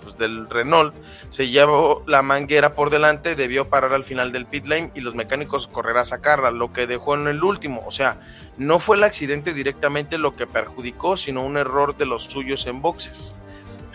pues 0.01 0.17
del 0.17 0.49
Renault, 0.49 0.95
se 1.29 1.49
llevó 1.49 2.05
la 2.07 2.23
manguera 2.23 2.77
por 2.77 2.91
delante, 2.91 3.35
debió 3.35 3.69
parar 3.69 3.95
al 3.95 4.05
final 4.05 4.31
del 4.31 4.47
pit 4.47 4.67
lane 4.67 4.93
y 4.95 5.01
los 5.01 5.17
mecánicos 5.17 5.67
correr 5.67 5.99
a 5.99 6.05
sacarla, 6.05 6.53
lo 6.53 6.73
que 6.73 6.87
dejó 6.87 7.17
en 7.17 7.27
el 7.27 7.43
último. 7.43 7.83
O 7.85 7.91
sea, 7.91 8.21
no 8.59 8.79
fue 8.79 8.97
el 8.99 9.03
accidente 9.03 9.55
directamente 9.55 10.19
lo 10.19 10.37
que 10.37 10.47
perjudicó, 10.47 11.17
sino 11.17 11.43
un 11.43 11.57
error 11.57 11.97
de 11.97 12.07
los 12.07 12.23
suyos 12.23 12.65
en 12.69 12.81
boxes. 12.81 13.35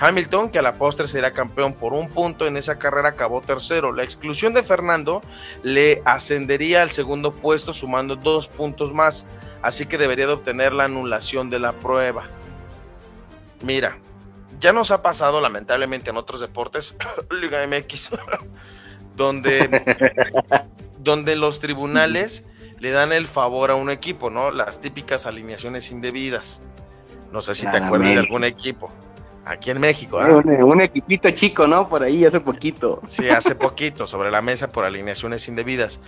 Hamilton, 0.02 0.50
que 0.50 0.58
a 0.58 0.64
la 0.64 0.80
postre 0.80 1.08
será 1.08 1.32
campeón 1.32 1.76
por 1.76 1.94
un 1.94 2.10
punto 2.10 2.48
en 2.48 2.58
esa 2.58 2.80
carrera, 2.80 3.10
acabó 3.10 3.40
tercero. 3.42 3.94
La 3.94 4.02
exclusión 4.02 4.52
de 4.52 4.64
Fernando 4.64 5.22
le 5.62 6.02
ascendería 6.06 6.82
al 6.82 6.90
segundo 6.90 7.36
puesto 7.36 7.72
sumando 7.72 8.16
dos 8.16 8.48
puntos 8.48 8.92
más, 8.96 9.28
así 9.62 9.86
que 9.86 10.00
debería 10.00 10.26
de 10.26 10.34
obtener 10.34 10.74
la 10.74 10.86
anulación 10.86 11.52
de 11.52 11.60
la 11.60 11.74
prueba. 11.74 12.24
Mira, 13.62 14.00
ya 14.60 14.74
nos 14.74 14.90
ha 14.90 15.04
pasado 15.04 15.40
lamentablemente 15.40 16.10
en 16.10 16.18
otros 16.18 16.42
deportes, 16.42 16.96
Liga 17.40 17.60
MX, 17.68 18.10
donde, 19.16 19.84
donde 20.98 21.36
los 21.36 21.60
tribunales 21.60 22.44
le 22.80 22.90
dan 22.90 23.12
el 23.12 23.28
favor 23.28 23.70
a 23.70 23.76
un 23.76 23.92
equipo, 23.92 24.32
¿no? 24.32 24.50
Las 24.50 24.82
típicas 24.82 25.28
alineaciones 25.28 25.92
indebidas. 25.92 26.60
No 27.32 27.44
sé 27.44 27.54
si 27.54 27.70
te 27.70 27.78
acuerdas 27.78 28.10
de 28.10 28.18
algún 28.18 28.44
equipo. 28.46 28.92
Aquí 29.46 29.72
en 29.72 29.80
México. 29.80 30.20
¿ah? 30.20 30.28
Un, 30.36 30.82
equipito 30.82 31.30
chico, 31.32 31.68
¿no? 31.68 31.90
Por 31.90 32.04
ahí 32.04 32.26
hace 32.26 32.40
poquito. 32.40 33.02
Sí, 33.06 33.30
hace 33.30 33.56
poquito, 33.56 34.06
sobre 34.06 34.30
la 34.30 34.42
mesa 34.42 34.72
por 34.72 34.86
alineaciones 34.86 35.48
indebidas. 35.48 36.00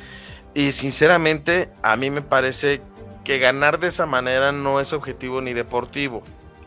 Y 0.53 0.71
sinceramente, 0.71 1.69
a 1.81 1.95
mí 1.95 2.11
me 2.11 2.21
parece 2.21 2.81
que 3.23 3.39
ganar 3.39 3.79
de 3.79 3.87
esa 3.87 4.05
manera 4.05 4.51
no 4.51 4.79
es 4.79 4.93
objetivo 4.93 5.41
ni 5.41 5.53
deportivo. 5.53 6.21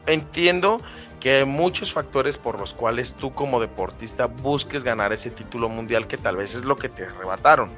Entiendo 0.07 0.81
que 1.21 1.37
hay 1.37 1.45
muchos 1.45 1.93
factores 1.93 2.37
por 2.37 2.59
los 2.59 2.75
cuales 2.75 3.15
tú 3.15 3.33
como 3.33 3.61
deportista 3.61 4.27
busques 4.27 4.83
ganar 4.83 5.13
ese 5.13 5.31
título 5.31 5.69
mundial 5.69 6.07
que 6.07 6.19
tal 6.19 6.37
vez 6.37 6.55
es 6.55 6.65
lo 6.65 6.77
que 6.77 6.89
te 6.89 7.05
arrebataron. 7.05 7.71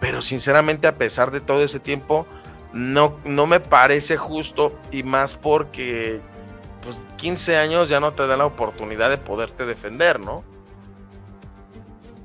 Pero 0.00 0.22
sinceramente, 0.22 0.86
a 0.86 0.96
pesar 0.96 1.30
de 1.30 1.40
todo 1.40 1.64
ese 1.64 1.80
tiempo, 1.80 2.26
no, 2.72 3.18
no 3.24 3.46
me 3.46 3.60
parece 3.60 4.16
justo 4.16 4.78
y 4.90 5.02
más 5.02 5.34
porque 5.34 6.20
pues 6.84 7.00
15 7.16 7.56
años 7.56 7.88
ya 7.88 7.98
no 7.98 8.12
te 8.12 8.26
da 8.26 8.36
la 8.36 8.46
oportunidad 8.46 9.10
de 9.10 9.18
poderte 9.18 9.64
defender, 9.64 10.20
¿no? 10.20 10.44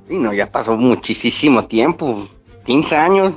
Sí, 0.08 0.18
no, 0.18 0.34
ya 0.34 0.52
pasó 0.52 0.76
muchísimo 0.76 1.66
tiempo, 1.66 2.28
15 2.66 2.96
años, 2.98 3.34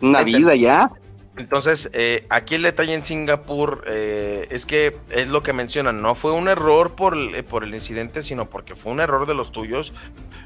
una 0.00 0.22
vida 0.22 0.54
ya. 0.54 0.90
Entonces, 1.38 1.90
eh, 1.94 2.26
aquí 2.28 2.56
el 2.56 2.62
detalle 2.62 2.92
en 2.92 3.04
Singapur 3.04 3.84
eh, 3.86 4.46
es 4.50 4.66
que 4.66 4.96
es 5.10 5.28
lo 5.28 5.42
que 5.42 5.54
mencionan, 5.54 6.02
no 6.02 6.14
fue 6.14 6.32
un 6.32 6.46
error 6.46 6.94
por 6.94 7.16
el, 7.16 7.42
por 7.44 7.64
el 7.64 7.74
incidente, 7.74 8.22
sino 8.22 8.50
porque 8.50 8.76
fue 8.76 8.92
un 8.92 9.00
error 9.00 9.26
de 9.26 9.34
los 9.34 9.50
tuyos 9.50 9.94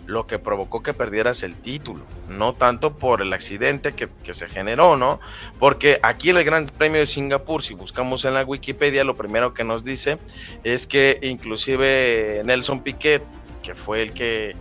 lo 0.07 0.28
que 0.28 0.38
provocó 0.38 0.85
que 0.85 0.95
perdieras 0.95 1.43
el 1.43 1.57
título, 1.57 2.05
no 2.28 2.55
tanto 2.55 2.97
por 2.97 3.21
el 3.21 3.33
accidente 3.33 3.95
que, 3.95 4.09
que 4.23 4.33
se 4.33 4.47
generó, 4.47 4.97
¿no? 4.97 5.19
Porque 5.59 5.99
aquí 6.05 6.31
el 6.31 6.45
Gran 6.45 6.66
Premio 6.66 7.00
de 7.00 7.07
Singapur, 7.07 7.64
si 7.64 7.75
buscamos 7.75 8.25
en 8.25 8.35
la 8.35 8.45
Wikipedia, 8.45 9.02
lo 9.02 9.16
primero 9.16 9.52
que 9.52 9.64
nos 9.64 9.85
dice 9.85 10.19
es 10.62 10.87
que 10.87 11.19
inclusive 11.23 12.43
Nelson 12.45 12.85
Piquet, 12.85 13.25
que 13.64 13.75
fue 13.75 14.02
el 14.02 14.12
que, 14.12 14.55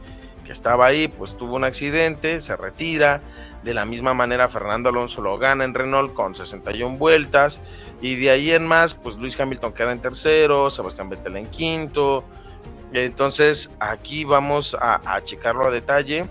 que 0.46 0.54
estaba 0.54 0.86
ahí, 0.86 1.10
pues 1.10 1.36
tuvo 1.36 1.56
un 1.56 1.66
accidente, 1.66 2.40
se 2.40 2.56
retira, 2.56 3.22
de 3.66 3.74
la 3.74 3.84
misma 3.84 4.14
manera, 4.14 4.48
Fernando 4.48 4.90
Alonso 4.90 5.22
lo 5.22 5.40
gana 5.40 5.64
en 5.64 5.74
Renault 5.74 6.14
con 6.14 6.36
61 6.36 6.98
vueltas. 6.98 7.62
Y 8.00 8.16
de 8.16 8.30
ahí 8.30 8.52
en 8.52 8.68
más, 8.68 8.94
pues 8.94 9.18
Luis 9.18 9.38
Hamilton 9.40 9.74
queda 9.74 9.92
en 9.92 10.00
tercero, 10.00 10.70
Sebastián 10.70 11.10
Vettel 11.10 11.36
en 11.36 11.48
quinto. 11.48 12.24
Entonces, 12.94 13.72
aquí 13.80 14.24
vamos 14.24 14.78
a, 14.80 15.20
checarlo 15.24 15.66
a 15.66 15.72
detalle. 15.72 16.28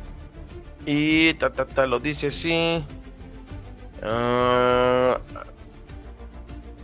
Y 0.87 1.35
ta, 1.35 1.53
ta, 1.53 1.67
ta, 1.67 1.87
lo 1.87 1.99
dice 1.99 2.29
así. 2.29 2.85
Ah, 4.01 5.19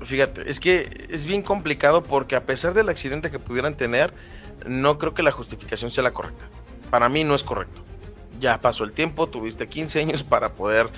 fíjate, 0.02 0.50
es 0.50 0.58
que 0.58 1.06
es 1.10 1.26
bien 1.26 1.42
complicado 1.42 2.02
porque 2.02 2.34
a 2.34 2.44
pesar 2.44 2.74
del 2.74 2.88
accidente 2.88 3.30
que 3.30 3.38
pudieran 3.38 3.76
tener, 3.76 4.12
no 4.66 4.98
creo 4.98 5.14
que 5.14 5.22
la 5.22 5.30
justificación 5.30 5.92
sea 5.92 6.02
la 6.02 6.12
correcta. 6.12 6.46
Para 6.90 7.08
mí 7.08 7.24
no 7.24 7.34
es 7.34 7.44
correcto 7.44 7.82
ya 8.40 8.60
pasó 8.60 8.84
el 8.84 8.92
tiempo, 8.92 9.28
tuviste 9.28 9.68
15 9.68 10.00
años 10.00 10.22
para 10.22 10.50
poder 10.54 10.88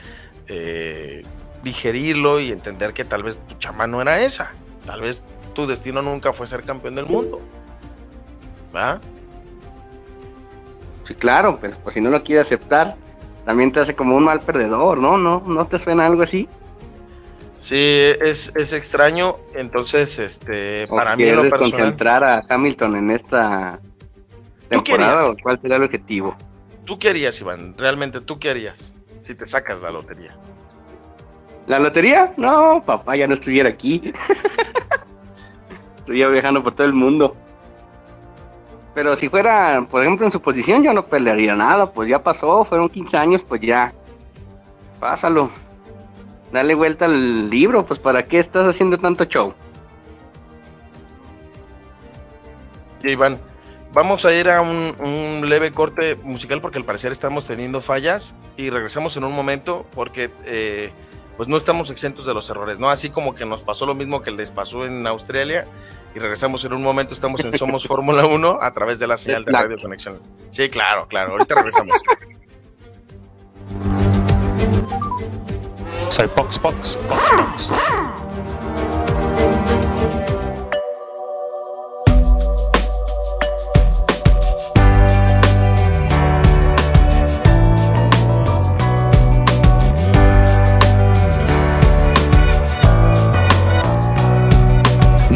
eh, 0.49 1.25
digerirlo 1.63 2.41
y 2.41 2.53
entender 2.53 2.95
que 2.95 3.05
tal 3.05 3.23
vez 3.23 3.39
tu 3.49 3.57
chama 3.57 3.87
no 3.87 4.01
era 4.01 4.23
esa. 4.23 4.53
Tal 4.87 5.03
vez 5.03 5.23
tu 5.55 5.67
destino 5.67 6.01
nunca 6.01 6.33
fue 6.33 6.47
ser 6.47 6.63
campeón 6.63 6.95
del 6.95 7.07
mundo. 7.07 7.41
¿Va? 8.75 9.01
Sí, 11.05 11.15
claro, 11.15 11.59
pero 11.61 11.77
pues 11.83 11.95
si 11.95 12.01
no 12.01 12.11
lo 12.11 12.23
quiere 12.23 12.41
aceptar, 12.41 12.97
también 13.45 13.73
te 13.73 13.81
hace 13.81 13.95
como 13.95 14.17
un 14.17 14.25
mal 14.25 14.41
perdedor, 14.41 14.99
¿no? 14.99 15.19
¿No, 15.19 15.41
¿No 15.41 15.67
te 15.67 15.79
suena 15.79 16.07
algo 16.07 16.23
así? 16.23 16.49
Sí, 17.57 17.77
es, 18.21 18.53
es 18.57 18.73
extraño. 18.73 19.37
Entonces, 19.55 20.19
este, 20.19 20.87
para 20.89 21.17
mí 21.17 21.25
lo 21.31 21.43
personal... 21.43 21.71
concentrar 21.71 22.25
a 22.25 22.43
Hamilton 22.49 22.97
en 22.97 23.11
esta 23.11 23.81
temporada, 24.81 25.35
¿cuál 25.43 25.61
sería 25.61 25.77
el 25.77 25.85
objetivo? 25.85 26.37
¿Tú 26.85 26.99
qué 26.99 27.11
harías, 27.11 27.41
Iván? 27.41 27.75
Realmente, 27.77 28.21
¿tú 28.21 28.39
qué 28.39 28.51
harías 28.51 28.93
si 29.23 29.35
te 29.35 29.47
sacas 29.47 29.81
la 29.81 29.91
lotería? 29.91 30.37
¿La 31.67 31.79
lotería? 31.79 32.33
No, 32.37 32.83
papá, 32.85 33.15
ya 33.17 33.27
no 33.27 33.35
estuviera 33.35 33.69
aquí. 33.69 34.13
Estuviera 35.99 36.31
viajando 36.31 36.63
por 36.63 36.75
todo 36.75 36.87
el 36.87 36.93
mundo. 36.93 37.37
Pero 38.95 39.15
si 39.17 39.29
fuera, 39.29 39.87
por 39.89 40.03
ejemplo, 40.03 40.27
en 40.27 40.33
su 40.33 40.43
posición, 40.43 40.83
yo 40.83 40.93
no 40.93 41.07
pelearía 41.07 41.55
nada, 41.55 41.91
pues 41.93 42.09
ya 42.09 42.23
pasó, 42.23 42.65
fueron 42.65 42.89
15 42.89 43.17
años, 43.17 43.43
pues 43.49 43.61
ya, 43.61 43.95
Pásalo. 45.03 45.51
Dale 46.53 46.77
vuelta 46.77 47.07
al 47.07 47.51
libro, 47.51 47.85
pues 47.85 47.99
¿para 47.99 48.25
qué 48.25 48.39
estás 48.39 48.69
haciendo 48.69 48.97
tanto 48.99 49.25
show? 49.25 49.53
Iván, 53.03 53.41
vamos 53.93 54.25
a 54.25 54.33
ir 54.33 54.49
a 54.49 54.61
un, 54.61 55.49
leve 55.49 55.73
corte 55.73 56.17
musical 56.17 56.61
porque 56.61 56.79
al 56.79 56.85
parecer 56.85 57.13
estamos 57.13 57.47
teniendo 57.47 57.81
fallas 57.81 58.35
y 58.57 58.71
regresamos 58.71 59.17
en 59.17 59.25
un 59.25 59.33
momento 59.33 59.87
porque 59.95 60.31
eh, 60.45 60.93
pues 61.37 61.49
no 61.49 61.57
estamos 61.57 61.91
exentos 61.91 62.27
de 62.27 62.35
los 62.35 62.49
errores, 62.51 62.79
¿no? 62.79 62.91
Así 62.91 63.11
como 63.11 63.35
que 63.35 63.45
nos 63.45 63.63
pasó 63.63 63.87
lo 63.87 63.95
mismo 63.95 64.23
que 64.23 64.31
les 64.31 64.51
pasó 64.51 64.87
en 64.87 65.07
Australia 65.07 65.67
y 66.15 66.19
regresamos 66.19 66.65
en 66.65 66.75
un 66.75 66.83
momento, 66.83 67.15
estamos 67.15 67.45
en 67.45 67.57
Somos 67.57 67.87
Fórmula 67.87 68.27
1 68.27 68.59
a 68.61 68.73
través 68.73 68.99
de 68.99 69.07
la 69.07 69.17
señal 69.17 69.45
de 69.45 69.53
Radio 69.53 69.77
Conexión. 69.81 70.21
Sí, 70.51 70.69
claro, 70.69 71.07
claro, 71.09 71.33
ahorita 71.33 71.55
regresamos. 71.55 72.01
So 76.11 76.29
box, 76.29 76.99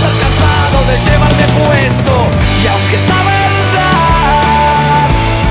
cansado 0.00 0.84
de 0.86 0.98
llevarme 0.98 1.44
puesto 1.64 2.14
y 2.62 2.66
aunque 2.66 2.96
esta 2.96 3.14
verdad 3.14 5.08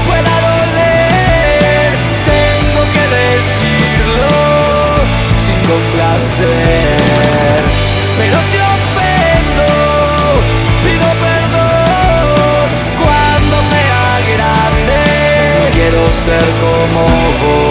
pueda 0.07 0.33
doler, 0.49 1.93
tengo 2.25 2.81
que 2.93 3.03
decirlo 3.21 4.31
sin 5.45 5.59
complacer. 5.69 6.97
Pero 8.17 8.37
si 8.49 8.57
ofendo, 8.57 9.69
pido 10.83 11.07
perdón 11.27 12.67
cuando 13.01 13.55
sea 13.69 14.03
grande. 14.33 14.99
quiero 15.73 16.01
ser 16.11 16.45
como 16.61 17.05
vos. 17.41 17.70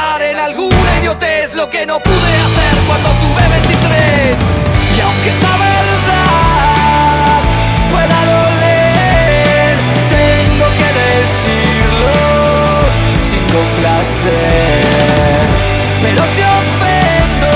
lo 1.55 1.69
que 1.69 1.85
no 1.85 1.99
pude 1.99 2.15
hacer 2.15 2.83
cuando 2.87 3.09
tuve 3.09 3.45
23 3.49 4.37
Y 4.95 5.01
aunque 5.01 5.29
esta 5.29 5.57
verdad 5.57 7.41
pueda 7.91 8.25
doler 8.31 9.75
Tengo 10.09 10.67
que 10.79 10.89
decirlo 11.03 12.15
sin 13.29 13.43
complacer. 13.51 14.81
Pero 16.01 16.21
si 16.33 16.41
ofendo, 16.61 17.53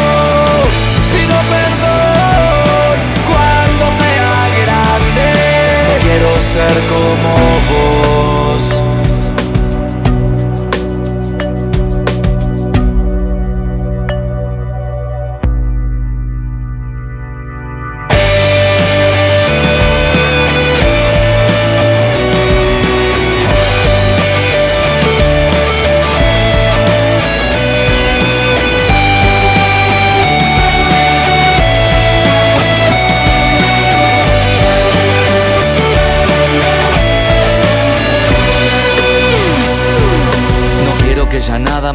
pido 1.14 1.38
perdón 1.56 2.96
Cuando 3.32 3.86
sea 4.02 4.36
grande. 4.66 5.28
No 5.88 5.96
quiero 6.02 6.32
ser 6.42 6.76
como 6.90 7.30
vos 7.70 7.85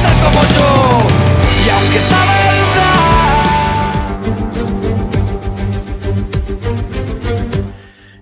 ser 0.00 0.14
como 0.24 0.42
yo. 0.42 0.68
Y 1.64 1.68
aunque 1.70 1.98
esta 1.98 2.18
verdad. 2.24 2.60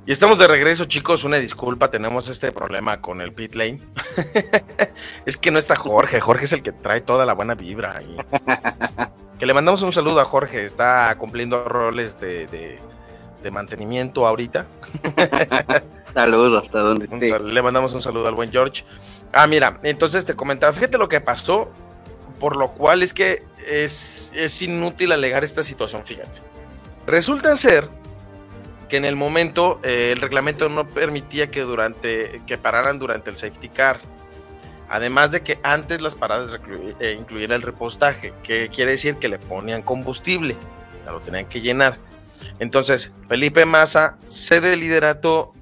Y 0.08 0.12
estamos 0.12 0.38
de 0.38 0.48
regreso, 0.48 0.86
chicos. 0.86 1.24
Una 1.24 1.36
disculpa, 1.36 1.90
tenemos 1.90 2.30
este 2.30 2.50
problema 2.50 3.02
con 3.02 3.20
el 3.20 3.34
pit 3.34 3.54
lane. 3.54 3.82
es 5.26 5.36
que 5.36 5.50
no 5.50 5.58
está 5.58 5.76
Jorge. 5.76 6.18
Jorge 6.18 6.46
es 6.46 6.54
el 6.54 6.62
que 6.62 6.72
trae 6.72 7.02
toda 7.02 7.26
la 7.26 7.34
buena 7.34 7.54
vibra. 7.54 8.00
Que 9.38 9.44
le 9.44 9.52
mandamos 9.52 9.82
un 9.82 9.92
saludo 9.92 10.20
a 10.20 10.24
Jorge. 10.24 10.64
Está 10.64 11.14
cumpliendo 11.18 11.62
roles 11.62 12.18
de, 12.18 12.46
de, 13.42 13.50
mantenimiento 13.50 14.26
ahorita. 14.26 14.66
Saludos 16.14 16.62
hasta 16.62 16.78
donde 16.80 17.04
esté. 17.04 17.38
Le 17.38 17.62
mandamos 17.62 17.92
un 17.92 18.00
saludo 18.00 18.28
al 18.28 18.34
buen 18.34 18.50
George. 18.50 18.84
Ah, 19.32 19.46
mira, 19.46 19.78
entonces 19.82 20.24
te 20.24 20.34
comentaba, 20.34 20.72
fíjate 20.72 20.98
lo 20.98 21.08
que 21.08 21.20
pasó, 21.20 21.70
por 22.38 22.56
lo 22.56 22.72
cual 22.72 23.02
es 23.02 23.12
que 23.12 23.44
es, 23.66 24.32
es 24.34 24.62
inútil 24.62 25.12
alegar 25.12 25.44
esta 25.44 25.62
situación, 25.62 26.04
fíjate. 26.04 26.40
Resulta 27.06 27.54
ser 27.56 27.88
que 28.88 28.96
en 28.96 29.04
el 29.04 29.16
momento 29.16 29.80
eh, 29.82 30.12
el 30.12 30.20
reglamento 30.20 30.68
no 30.68 30.88
permitía 30.88 31.50
que 31.50 31.60
durante 31.60 32.42
que 32.46 32.58
pararan 32.58 32.98
durante 32.98 33.30
el 33.30 33.36
safety 33.36 33.68
car. 33.68 34.00
Además 34.88 35.32
de 35.32 35.42
que 35.42 35.58
antes 35.62 36.00
las 36.00 36.14
paradas 36.14 36.50
eh, 37.00 37.16
incluían 37.18 37.52
el 37.52 37.60
repostaje, 37.60 38.32
que 38.42 38.70
quiere 38.70 38.92
decir 38.92 39.16
que 39.16 39.28
le 39.28 39.38
ponían 39.38 39.82
combustible, 39.82 40.56
ya 41.04 41.12
lo 41.12 41.20
tenían 41.20 41.46
que 41.46 41.60
llenar. 41.60 41.98
Entonces, 42.58 43.12
Felipe 43.28 43.66
Massa 43.66 44.16
cede 44.28 44.72
el 44.72 44.80
liderato 44.80 45.52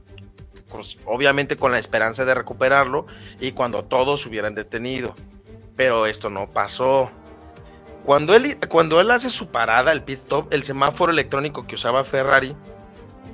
pues, 0.69 0.99
obviamente 1.05 1.57
con 1.57 1.73
la 1.73 1.79
esperanza 1.79 2.25
de 2.25 2.35
recuperarlo 2.35 3.07
y 3.41 3.53
cuando 3.53 3.85
todos 3.85 4.27
hubieran 4.27 4.55
detenido. 4.55 5.15
Pero 5.77 6.07
esto 6.07 6.31
no 6.31 6.49
pasó. 6.49 7.11
Cuando 8.05 8.35
él, 8.35 8.59
cuando 8.69 9.01
él 9.01 9.11
hace 9.11 9.31
su 9.31 9.49
parada, 9.49 9.93
el 9.93 10.03
pit 10.03 10.19
stop, 10.19 10.53
el 10.53 10.63
semáforo 10.63 11.13
electrónico 11.13 11.67
que 11.67 11.75
usaba 11.75 12.05
Ferrari, 12.05 12.57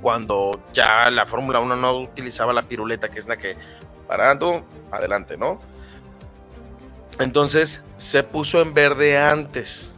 cuando 0.01 0.59
ya 0.73 1.09
la 1.09 1.25
Fórmula 1.25 1.59
1 1.59 1.75
no 1.75 1.99
utilizaba 1.99 2.53
la 2.53 2.63
piruleta, 2.63 3.09
que 3.09 3.19
es 3.19 3.27
la 3.27 3.37
que 3.37 3.55
parando, 4.07 4.65
adelante, 4.91 5.37
¿no? 5.37 5.61
Entonces 7.19 7.83
se 7.97 8.23
puso 8.23 8.61
en 8.61 8.73
verde 8.73 9.17
antes 9.17 9.95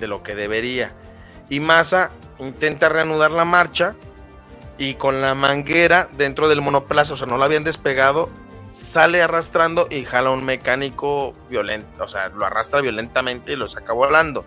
de 0.00 0.08
lo 0.08 0.22
que 0.22 0.34
debería. 0.34 0.94
Y 1.48 1.60
Massa 1.60 2.10
intenta 2.38 2.88
reanudar 2.88 3.30
la 3.30 3.44
marcha 3.44 3.94
y 4.78 4.94
con 4.94 5.20
la 5.20 5.34
manguera 5.34 6.08
dentro 6.16 6.48
del 6.48 6.60
monoplaza, 6.60 7.14
o 7.14 7.16
sea, 7.16 7.26
no 7.26 7.38
la 7.38 7.46
habían 7.46 7.64
despegado, 7.64 8.28
sale 8.70 9.22
arrastrando 9.22 9.86
y 9.90 10.04
jala 10.04 10.30
un 10.30 10.44
mecánico 10.44 11.34
violento, 11.48 12.04
o 12.04 12.08
sea, 12.08 12.28
lo 12.28 12.44
arrastra 12.44 12.80
violentamente 12.80 13.52
y 13.52 13.56
lo 13.56 13.68
saca 13.68 13.92
volando. 13.92 14.44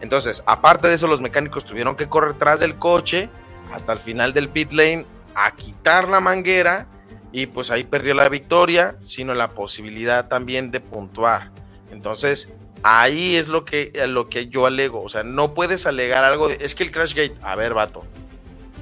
Entonces, 0.00 0.42
aparte 0.46 0.88
de 0.88 0.94
eso, 0.94 1.06
los 1.06 1.20
mecánicos 1.20 1.64
tuvieron 1.64 1.96
que 1.96 2.08
correr 2.08 2.34
tras 2.34 2.60
del 2.60 2.76
coche 2.76 3.30
hasta 3.72 3.92
el 3.92 3.98
final 3.98 4.32
del 4.32 4.48
pit 4.48 4.72
lane 4.72 5.06
a 5.34 5.54
quitar 5.54 6.08
la 6.08 6.20
manguera 6.20 6.86
y 7.32 7.46
pues 7.46 7.70
ahí 7.70 7.84
perdió 7.84 8.14
la 8.14 8.28
victoria, 8.28 8.96
sino 9.00 9.34
la 9.34 9.50
posibilidad 9.50 10.28
también 10.28 10.70
de 10.70 10.80
puntuar. 10.80 11.50
Entonces, 11.90 12.52
ahí 12.82 13.36
es 13.36 13.48
lo 13.48 13.64
que, 13.64 13.92
lo 14.06 14.28
que 14.28 14.48
yo 14.48 14.66
alego, 14.66 15.02
o 15.02 15.08
sea, 15.08 15.22
no 15.22 15.54
puedes 15.54 15.86
alegar 15.86 16.24
algo 16.24 16.48
de, 16.48 16.58
es 16.60 16.74
que 16.74 16.84
el 16.84 16.90
crash 16.90 17.14
gate, 17.14 17.36
a 17.42 17.56
ver, 17.56 17.74
vato, 17.74 18.04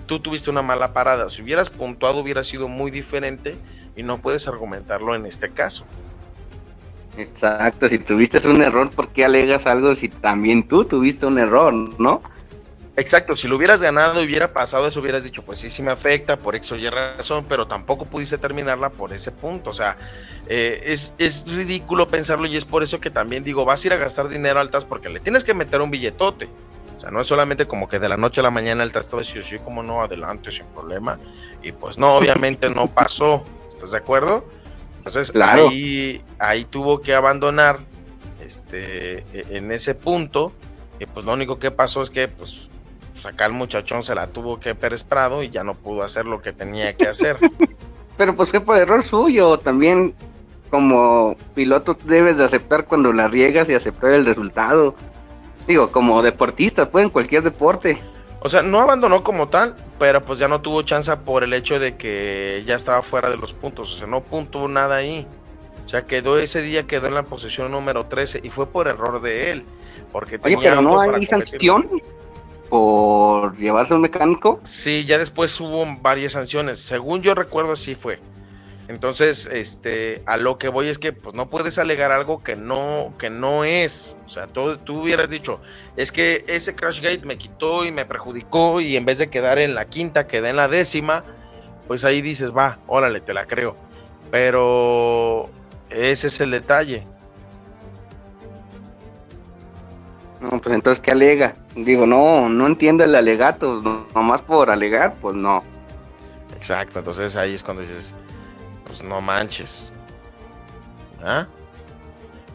tú 0.07 0.21
tuviste 0.21 0.51
una 0.51 0.63
mala 0.63 0.93
parada, 0.93 1.29
si 1.29 1.43
hubieras 1.43 1.71
puntuado 1.71 2.21
hubiera 2.21 2.45
sido 2.45 2.69
muy 2.69 2.91
diferente 2.91 3.57
y 3.97 4.03
no 4.03 4.19
puedes 4.19 4.49
argumentarlo 4.49 5.15
en 5.15 5.27
este 5.27 5.51
caso. 5.51 5.85
Exacto, 7.17 7.89
si 7.89 7.99
tuviste 7.99 8.47
un 8.49 8.61
error, 8.63 8.91
¿por 8.91 9.09
qué 9.09 9.25
alegas 9.25 9.67
algo 9.67 9.95
si 9.95 10.09
también 10.09 10.67
tú 10.67 10.85
tuviste 10.85 11.27
un 11.27 11.39
error, 11.39 11.73
no? 12.01 12.23
Exacto, 12.97 13.37
si 13.37 13.49
lo 13.49 13.57
hubieras 13.57 13.83
ganado 13.83 14.23
y 14.23 14.27
hubiera 14.27 14.53
pasado 14.53 14.87
eso, 14.87 15.01
hubieras 15.01 15.25
dicho, 15.25 15.43
pues 15.43 15.61
sí, 15.61 15.69
sí 15.69 15.83
me 15.83 15.91
afecta, 15.91 16.37
por 16.37 16.55
eso 16.55 16.77
y 16.77 16.89
razón, 16.89 17.45
pero 17.49 17.67
tampoco 17.67 18.05
pudiste 18.05 18.39
terminarla 18.39 18.91
por 18.91 19.13
ese 19.13 19.33
punto. 19.33 19.71
O 19.71 19.73
sea, 19.73 19.97
eh, 20.47 20.81
es, 20.85 21.13
es, 21.19 21.45
ridículo 21.47 22.07
pensarlo 22.07 22.47
y 22.47 22.57
es 22.57 22.65
por 22.65 22.85
eso 22.85 23.01
que 23.01 23.11
también 23.11 23.43
digo, 23.43 23.65
vas 23.65 23.83
a 23.83 23.87
ir 23.89 23.93
a 23.95 23.97
gastar 23.97 24.29
dinero 24.29 24.61
altas 24.61 24.85
porque 24.85 25.09
le 25.09 25.19
tienes 25.19 25.43
que 25.43 25.55
meter 25.55 25.81
un 25.81 25.91
billetote. 25.91 26.49
O 26.97 27.01
sea, 27.01 27.11
no 27.11 27.21
es 27.21 27.27
solamente 27.27 27.67
como 27.67 27.89
que 27.89 27.99
de 27.99 28.09
la 28.09 28.17
noche 28.17 28.41
a 28.41 28.45
la 28.45 28.51
mañana 28.51 28.85
el 28.85 28.93
trasto 28.93 29.19
decir, 29.19 29.43
sí, 29.43 29.59
como 29.59 29.83
no, 29.83 30.03
adelante, 30.03 30.51
sin 30.51 30.67
problema. 30.67 31.19
Y 31.63 31.73
pues 31.73 31.99
no, 31.99 32.15
obviamente 32.15 32.71
no 32.71 32.89
pasó. 32.89 33.45
¿Estás 33.69 33.91
de 33.91 33.99
acuerdo? 33.99 34.45
Entonces 34.99 35.33
ahí, 35.37 36.23
ahí 36.39 36.65
tuvo 36.65 37.01
que 37.01 37.15
abandonar 37.15 37.81
este, 38.41 39.19
e, 39.33 39.47
en 39.51 39.71
ese 39.73 39.95
punto. 39.95 40.53
Y 41.01 41.07
pues 41.07 41.27
lo 41.27 41.33
único 41.33 41.59
que 41.59 41.71
pasó 41.71 42.03
es 42.03 42.11
que 42.11 42.29
pues 42.29 42.71
acá 43.27 43.47
el 43.47 43.53
muchachón 43.53 44.05
se 44.05 44.15
la 44.15 44.29
tuvo 44.29 44.61
que 44.61 44.75
Pérez 44.75 45.05
Prado 45.05 45.43
y 45.43 45.51
ya 45.51 45.65
no 45.65 45.75
pudo 45.75 46.03
hacer 46.03 46.27
lo 46.27 46.41
que 46.41 46.53
tenía 46.53 46.95
que 46.95 47.09
hacer. 47.09 47.39
Pero 48.17 48.37
pues 48.37 48.51
fue 48.51 48.61
por 48.61 48.77
error 48.77 49.03
suyo. 49.03 49.59
También 49.59 50.15
como 50.71 51.37
piloto 51.55 51.97
debes 52.05 52.39
de 52.39 52.45
aceptar 52.45 52.87
cuando 52.87 53.13
la 53.13 53.29
riegas 53.29 53.69
y 53.69 53.75
aceptar 53.75 54.13
el 54.13 54.27
resultado. 54.27 54.95
Digo, 55.67 55.91
como 55.91 56.23
deportista, 56.23 56.91
pues 56.91 57.05
en 57.05 57.11
cualquier 57.11 57.43
deporte. 57.43 57.99
O 58.41 58.49
sea, 58.49 58.61
no 58.63 58.81
abandonó 58.81 59.25
como 59.25 59.49
tal, 59.49 59.75
pero 59.99 60.23
pues 60.23 60.39
ya 60.39 60.49
no 60.49 60.61
tuvo 60.61 60.83
chance 60.83 61.15
por 61.17 61.45
el 61.45 61.55
hecho 61.55 61.79
de 61.79 61.97
que 61.97 62.63
ya 62.67 62.75
estaba 62.75 63.03
fuera 63.03 63.31
de 63.31 63.39
los 63.39 63.55
puntos. 63.55 63.93
O 63.95 63.97
sea, 63.97 64.07
no 64.07 64.23
puntuó 64.23 64.69
nada 64.69 64.97
ahí. 64.97 65.27
O 65.85 65.89
sea, 65.89 66.07
quedó 66.07 66.39
ese 66.39 66.61
día, 66.61 66.87
quedó 66.87 67.07
en 67.07 67.15
la 67.15 67.23
posición 67.23 67.71
número 67.71 68.07
13 68.07 68.41
y 68.43 68.51
fue 68.51 68.67
por 68.67 68.89
error 68.89 69.23
de 69.23 69.51
él. 69.51 69.65
Porque 70.13 70.39
Oye, 70.43 70.59
pero 70.63 70.83
no 70.83 71.01
hay 71.01 71.25
sanción 71.27 71.89
por 72.69 73.57
llevarse 73.57 73.95
un 73.95 74.03
mecánico. 74.03 74.61
Sí, 74.63 75.05
ya 75.07 75.19
después 75.19 75.59
hubo 75.61 75.87
varias 76.01 76.33
sanciones. 76.33 76.79
Según 76.81 77.23
yo 77.23 77.35
recuerdo, 77.35 77.73
así 77.73 77.95
fue. 77.95 78.19
Entonces, 78.87 79.49
este, 79.51 80.23
a 80.27 80.37
lo 80.37 80.59
que 80.59 80.69
voy 80.69 80.89
es 80.89 80.99
que 80.99 81.15
pues 81.15 81.35
no 81.35 81.49
puedes 81.49 81.79
alegar 81.79 82.13
algo 82.13 82.43
que 82.43 82.55
no, 82.55 83.15
que 83.19 83.31
no 83.31 83.65
es. 83.65 84.17
O 84.27 84.29
sea, 84.29 84.47
tú, 84.47 84.77
tú 84.79 85.03
hubieras 85.03 85.31
dicho, 85.31 85.61
es 85.97 86.13
que 86.13 86.45
ese 86.49 86.75
crash 86.75 87.01
gate 87.01 87.25
me 87.25 87.39
quitó 87.39 87.87
y 87.87 87.93
me 87.93 88.05
perjudicó 88.05 88.81
y 88.83 88.97
en 88.97 89.07
vez 89.07 89.19
de 89.19 89.31
quedar 89.31 89.59
en 89.59 89.75
la 89.75 89.87
quinta, 89.87 90.27
quedé 90.27 90.51
en 90.51 90.57
la 90.57 90.69
décima, 90.69 91.25
pues 91.87 92.05
ahí 92.05 92.21
dices, 92.21 92.55
va, 92.55 92.79
órale, 92.87 93.21
te 93.21 93.33
la 93.33 93.47
creo. 93.47 93.75
Pero 94.31 95.49
ese 95.89 96.27
es 96.27 96.41
el 96.43 96.51
detalle. 96.51 97.07
No, 100.43 100.51
pues 100.61 100.75
entonces, 100.75 101.03
¿qué 101.03 101.13
alega? 101.13 101.57
Digo, 101.75 102.05
no, 102.05 102.51
no 102.51 102.67
entiendo 102.67 103.03
el 103.03 103.15
alegato, 103.15 103.81
nomás 104.15 104.43
por 104.43 104.69
alegar, 104.69 105.15
pues 105.23 105.35
no. 105.35 105.65
Exacto, 106.55 106.99
entonces 106.99 107.35
ahí 107.37 107.55
es 107.55 107.63
cuando 107.63 107.81
dices, 107.83 108.15
pues 108.95 109.09
no 109.09 109.21
manches. 109.21 109.93
¿Ah? 111.23 111.47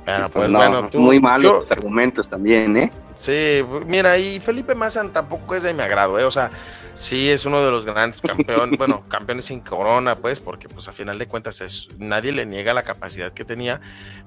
Pero 0.06 0.30
pues, 0.30 0.52
bueno, 0.52 0.90
muy 0.94 1.20
malos 1.20 1.70
argumentos 1.70 2.30
también, 2.30 2.78
¿eh? 2.78 2.92
Sí, 3.18 3.62
mira, 3.86 4.18
y 4.18 4.40
Felipe 4.40 4.74
Mazan 4.74 5.12
tampoco 5.12 5.56
es 5.56 5.64
de 5.64 5.74
mi 5.74 5.82
agrado, 5.82 6.18
¿eh? 6.18 6.24
O 6.24 6.32
sea, 6.32 6.50
sí 6.96 7.30
es 7.30 7.46
uno 7.46 7.62
de 7.62 7.70
los 7.70 7.86
grandes 7.86 8.22
campeones, 8.22 8.78
bueno, 8.78 9.04
campeones 9.10 9.46
sin 9.46 9.60
corona, 9.60 10.16
pues, 10.16 10.40
porque 10.40 10.70
pues 10.70 10.88
a 10.88 10.94
final 10.94 11.20
de 11.20 11.28
cuentas 11.28 11.60
es, 11.60 11.90
nadie 11.98 12.32
le 12.32 12.46
niega 12.46 12.74
la 12.74 12.84
capacidad 12.84 13.34
que 13.34 13.44
tenía, 13.44 13.82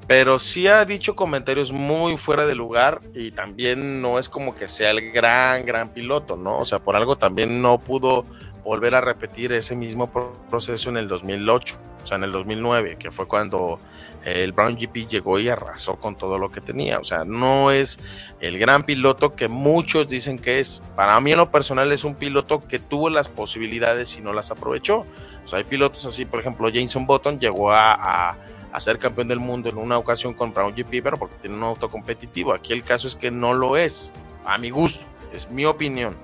pero 0.06 0.38
sí 0.38 0.66
ha 0.66 0.84
dicho 0.84 1.16
comentarios 1.16 1.72
muy 1.72 2.18
fuera 2.18 2.44
de 2.44 2.54
lugar 2.54 3.00
y 3.14 3.30
también 3.30 4.02
no 4.02 4.18
es 4.18 4.28
como 4.28 4.54
que 4.54 4.68
sea 4.68 4.90
el 4.90 5.10
gran, 5.10 5.64
gran 5.64 5.94
piloto, 5.94 6.36
¿no? 6.36 6.58
O 6.58 6.66
sea, 6.66 6.78
por 6.78 6.94
algo 6.94 7.16
también 7.16 7.62
no 7.62 7.78
pudo 7.78 8.26
volver 8.62 8.94
a 8.94 9.00
repetir 9.00 9.52
ese 9.52 9.74
mismo 9.74 10.10
proceso 10.50 10.90
en 10.90 10.98
el 10.98 11.08
2008 11.08 11.91
o 12.02 12.06
sea, 12.06 12.16
en 12.16 12.24
el 12.24 12.32
2009, 12.32 12.96
que 12.98 13.10
fue 13.10 13.26
cuando 13.26 13.78
el 14.24 14.52
Brown 14.52 14.76
GP 14.76 15.08
llegó 15.08 15.38
y 15.38 15.48
arrasó 15.48 15.96
con 15.96 16.16
todo 16.16 16.38
lo 16.38 16.50
que 16.50 16.60
tenía. 16.60 16.98
O 16.98 17.04
sea, 17.04 17.24
no 17.24 17.70
es 17.70 17.98
el 18.40 18.58
gran 18.58 18.84
piloto 18.84 19.34
que 19.34 19.48
muchos 19.48 20.08
dicen 20.08 20.38
que 20.38 20.60
es. 20.60 20.82
Para 20.96 21.18
mí 21.20 21.32
en 21.32 21.38
lo 21.38 21.50
personal 21.50 21.90
es 21.92 22.04
un 22.04 22.14
piloto 22.14 22.66
que 22.66 22.78
tuvo 22.78 23.10
las 23.10 23.28
posibilidades 23.28 24.16
y 24.16 24.20
no 24.20 24.32
las 24.32 24.50
aprovechó. 24.50 25.06
O 25.44 25.48
sea, 25.48 25.58
hay 25.58 25.64
pilotos 25.64 26.06
así, 26.06 26.24
por 26.24 26.40
ejemplo, 26.40 26.68
Jason 26.72 27.06
Button 27.06 27.38
llegó 27.38 27.72
a, 27.72 28.36
ser 28.78 28.98
campeón 28.98 29.28
del 29.28 29.38
mundo 29.38 29.68
en 29.68 29.76
una 29.76 29.98
ocasión 29.98 30.34
con 30.34 30.54
Brown 30.54 30.72
GP, 30.74 31.02
pero 31.02 31.16
porque 31.16 31.36
tiene 31.40 31.56
un 31.56 31.62
auto 31.62 31.90
competitivo. 31.90 32.54
Aquí 32.54 32.72
el 32.72 32.84
caso 32.84 33.06
es 33.06 33.16
que 33.16 33.30
no 33.30 33.54
lo 33.54 33.76
es, 33.76 34.12
a 34.44 34.56
mi 34.56 34.70
gusto, 34.70 35.04
es 35.32 35.50
mi 35.50 35.64
opinión. 35.64 36.16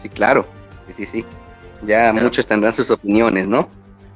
Sí, 0.00 0.08
claro, 0.08 0.46
sí, 0.86 0.92
sí, 1.04 1.06
sí. 1.06 1.24
Ya 1.82 2.12
muchos 2.12 2.46
tendrán 2.46 2.72
sus 2.72 2.90
opiniones, 2.90 3.48
¿no? 3.48 3.68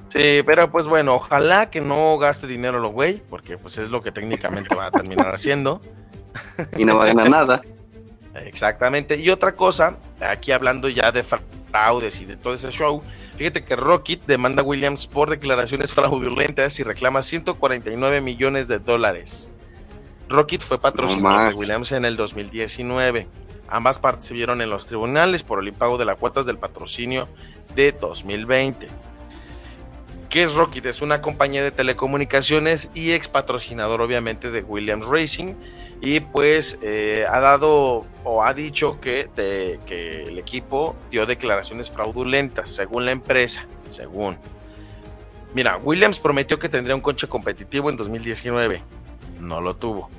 Sí, 0.08 0.42
pero 0.46 0.70
pues 0.70 0.86
bueno, 0.86 1.14
ojalá 1.14 1.70
que 1.70 1.80
no 1.80 2.16
gaste 2.18 2.46
dinero 2.46 2.78
lo 2.78 2.90
güey, 2.90 3.20
porque 3.28 3.58
pues 3.58 3.78
es 3.78 3.90
lo 3.90 4.02
que 4.02 4.12
técnicamente 4.12 4.74
va 4.74 4.86
a 4.86 4.90
terminar 4.90 5.26
haciendo. 5.34 5.80
Y 6.76 6.84
no 6.84 6.96
va 6.96 7.04
a 7.04 7.06
ganar 7.06 7.30
nada. 7.30 7.62
Exactamente. 8.34 9.18
Y 9.18 9.30
otra 9.30 9.54
cosa, 9.56 9.96
aquí 10.20 10.52
hablando 10.52 10.88
ya 10.88 11.10
de 11.12 11.24
fraudes 11.24 12.20
y 12.20 12.26
de 12.26 12.36
todo 12.36 12.54
ese 12.54 12.70
show, 12.70 13.02
fíjate 13.36 13.64
que 13.64 13.76
Rocket 13.76 14.24
demanda 14.26 14.62
a 14.62 14.64
Williams 14.64 15.06
por 15.06 15.30
declaraciones 15.30 15.92
fraudulentas 15.92 16.78
y 16.78 16.84
reclama 16.84 17.22
149 17.22 18.20
millones 18.20 18.68
de 18.68 18.78
dólares. 18.78 19.48
Rocket 20.28 20.62
fue 20.62 20.80
patrocinador 20.80 21.50
de 21.50 21.54
Williams 21.54 21.92
en 21.92 22.04
el 22.04 22.16
2019. 22.16 23.28
Ambas 23.68 23.98
partes 23.98 24.26
se 24.26 24.34
vieron 24.34 24.60
en 24.60 24.70
los 24.70 24.86
tribunales 24.86 25.42
por 25.42 25.58
el 25.60 25.68
impago 25.68 25.98
de 25.98 26.04
las 26.04 26.18
cuotas 26.18 26.46
del 26.46 26.58
patrocinio 26.58 27.28
de 27.74 27.92
2020. 27.92 28.88
¿Qué 30.28 30.42
es 30.42 30.54
Rocket? 30.54 30.84
Es 30.86 31.00
una 31.00 31.20
compañía 31.22 31.62
de 31.62 31.70
telecomunicaciones 31.70 32.90
y 32.94 33.12
ex 33.12 33.28
patrocinador 33.28 34.00
obviamente 34.00 34.50
de 34.50 34.62
Williams 34.62 35.06
Racing 35.06 35.54
y 36.00 36.20
pues 36.20 36.78
eh, 36.82 37.24
ha 37.30 37.40
dado 37.40 38.04
o 38.24 38.42
ha 38.42 38.52
dicho 38.52 39.00
que, 39.00 39.30
que 39.86 40.24
el 40.24 40.38
equipo 40.38 40.96
dio 41.10 41.24
declaraciones 41.24 41.90
fraudulentas 41.90 42.68
según 42.70 43.04
la 43.06 43.12
empresa, 43.12 43.66
según. 43.88 44.36
Mira, 45.54 45.76
Williams 45.76 46.18
prometió 46.18 46.58
que 46.58 46.68
tendría 46.68 46.96
un 46.96 47.00
coche 47.00 47.28
competitivo 47.28 47.88
en 47.88 47.96
2019, 47.96 48.82
no 49.38 49.60
lo 49.60 49.76
tuvo, 49.76 50.10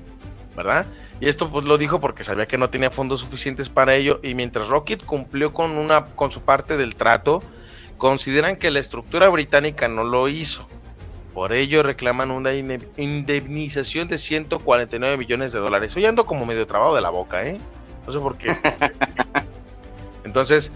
¿verdad? 0.55 0.85
Y 1.19 1.27
esto 1.27 1.49
pues 1.49 1.65
lo 1.65 1.77
dijo 1.77 1.99
porque 1.99 2.23
sabía 2.23 2.47
que 2.47 2.57
no 2.57 2.69
tenía 2.69 2.91
fondos 2.91 3.19
suficientes 3.19 3.69
para 3.69 3.95
ello 3.95 4.19
y 4.23 4.33
mientras 4.33 4.67
Rocket 4.67 5.03
cumplió 5.03 5.53
con 5.53 5.71
una 5.71 6.07
con 6.07 6.31
su 6.31 6.41
parte 6.41 6.77
del 6.77 6.95
trato, 6.95 7.43
consideran 7.97 8.57
que 8.57 8.71
la 8.71 8.79
estructura 8.79 9.27
británica 9.29 9.87
no 9.87 10.03
lo 10.03 10.27
hizo. 10.27 10.67
Por 11.33 11.51
ello 11.51 11.83
reclaman 11.83 12.31
una 12.31 12.53
indemnización 12.53 14.07
de 14.07 14.17
149 14.17 15.17
millones 15.17 15.51
de 15.51 15.59
dólares. 15.59 15.95
Hoy 15.95 16.05
ando 16.05 16.25
como 16.25 16.45
medio 16.45 16.65
trabado 16.65 16.95
de 16.95 17.01
la 17.01 17.09
boca, 17.09 17.45
¿eh? 17.45 17.59
No 18.07 18.13
sé 18.13 18.19
por 18.19 18.37
qué. 18.37 18.57
Entonces, 20.23 20.71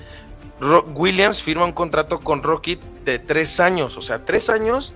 Williams 0.94 1.42
firma 1.42 1.64
un 1.64 1.72
contrato 1.72 2.20
con 2.20 2.44
Rocket 2.44 2.82
de 3.06 3.20
tres 3.20 3.60
años, 3.62 3.98
o 3.98 4.02
sea, 4.02 4.26
tres 4.26 4.50
años 4.50 4.94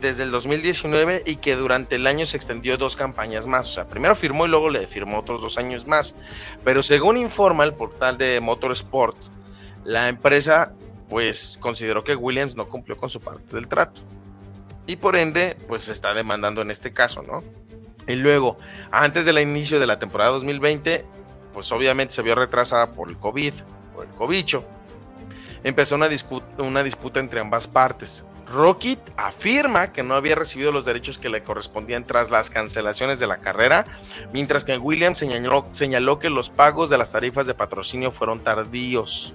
desde 0.00 0.22
el 0.22 0.30
2019 0.30 1.22
y 1.26 1.36
que 1.36 1.56
durante 1.56 1.96
el 1.96 2.06
año 2.06 2.26
se 2.26 2.36
extendió 2.36 2.76
dos 2.76 2.96
campañas 2.96 3.46
más. 3.46 3.68
O 3.68 3.72
sea, 3.72 3.86
primero 3.86 4.14
firmó 4.14 4.46
y 4.46 4.48
luego 4.48 4.70
le 4.70 4.86
firmó 4.86 5.18
otros 5.18 5.40
dos 5.40 5.58
años 5.58 5.86
más. 5.86 6.14
Pero 6.64 6.82
según 6.82 7.16
informa 7.16 7.64
el 7.64 7.74
portal 7.74 8.18
de 8.18 8.40
Motorsport, 8.40 9.16
la 9.84 10.08
empresa 10.08 10.72
pues 11.08 11.58
consideró 11.60 12.04
que 12.04 12.14
Williams 12.14 12.56
no 12.56 12.68
cumplió 12.68 12.96
con 12.96 13.10
su 13.10 13.20
parte 13.20 13.54
del 13.54 13.68
trato. 13.68 14.00
y 14.86 14.96
por 14.96 15.14
ende, 15.16 15.56
pues 15.68 15.88
está 15.88 16.14
demandando 16.14 16.62
en 16.62 16.70
este 16.70 16.92
caso, 16.92 17.22
¿no? 17.22 17.44
Y 18.08 18.16
luego, 18.16 18.58
antes 18.90 19.24
del 19.24 19.38
inicio 19.38 19.78
de 19.78 19.86
la 19.86 19.98
temporada 19.98 20.32
2020, 20.32 21.04
pues 21.52 21.70
obviamente 21.70 22.14
se 22.14 22.22
vio 22.22 22.34
retrasada 22.34 22.92
por 22.92 23.08
el 23.08 23.16
COVID, 23.16 23.52
por 23.94 24.06
el 24.06 24.12
cobicho. 24.12 24.64
Empezó 25.62 25.94
una 25.94 26.08
disputa 26.82 27.20
entre 27.20 27.40
ambas 27.40 27.68
partes. 27.68 28.24
Rocket 28.50 28.98
afirma 29.16 29.92
que 29.92 30.02
no 30.02 30.14
había 30.14 30.34
recibido 30.34 30.72
los 30.72 30.84
derechos 30.84 31.18
que 31.18 31.28
le 31.28 31.42
correspondían 31.42 32.04
tras 32.04 32.30
las 32.30 32.50
cancelaciones 32.50 33.20
de 33.20 33.26
la 33.28 33.38
carrera, 33.38 33.86
mientras 34.32 34.64
que 34.64 34.76
Williams 34.76 35.18
señaló, 35.18 35.66
señaló 35.72 36.18
que 36.18 36.30
los 36.30 36.50
pagos 36.50 36.90
de 36.90 36.98
las 36.98 37.12
tarifas 37.12 37.46
de 37.46 37.54
patrocinio 37.54 38.10
fueron 38.10 38.40
tardíos. 38.40 39.34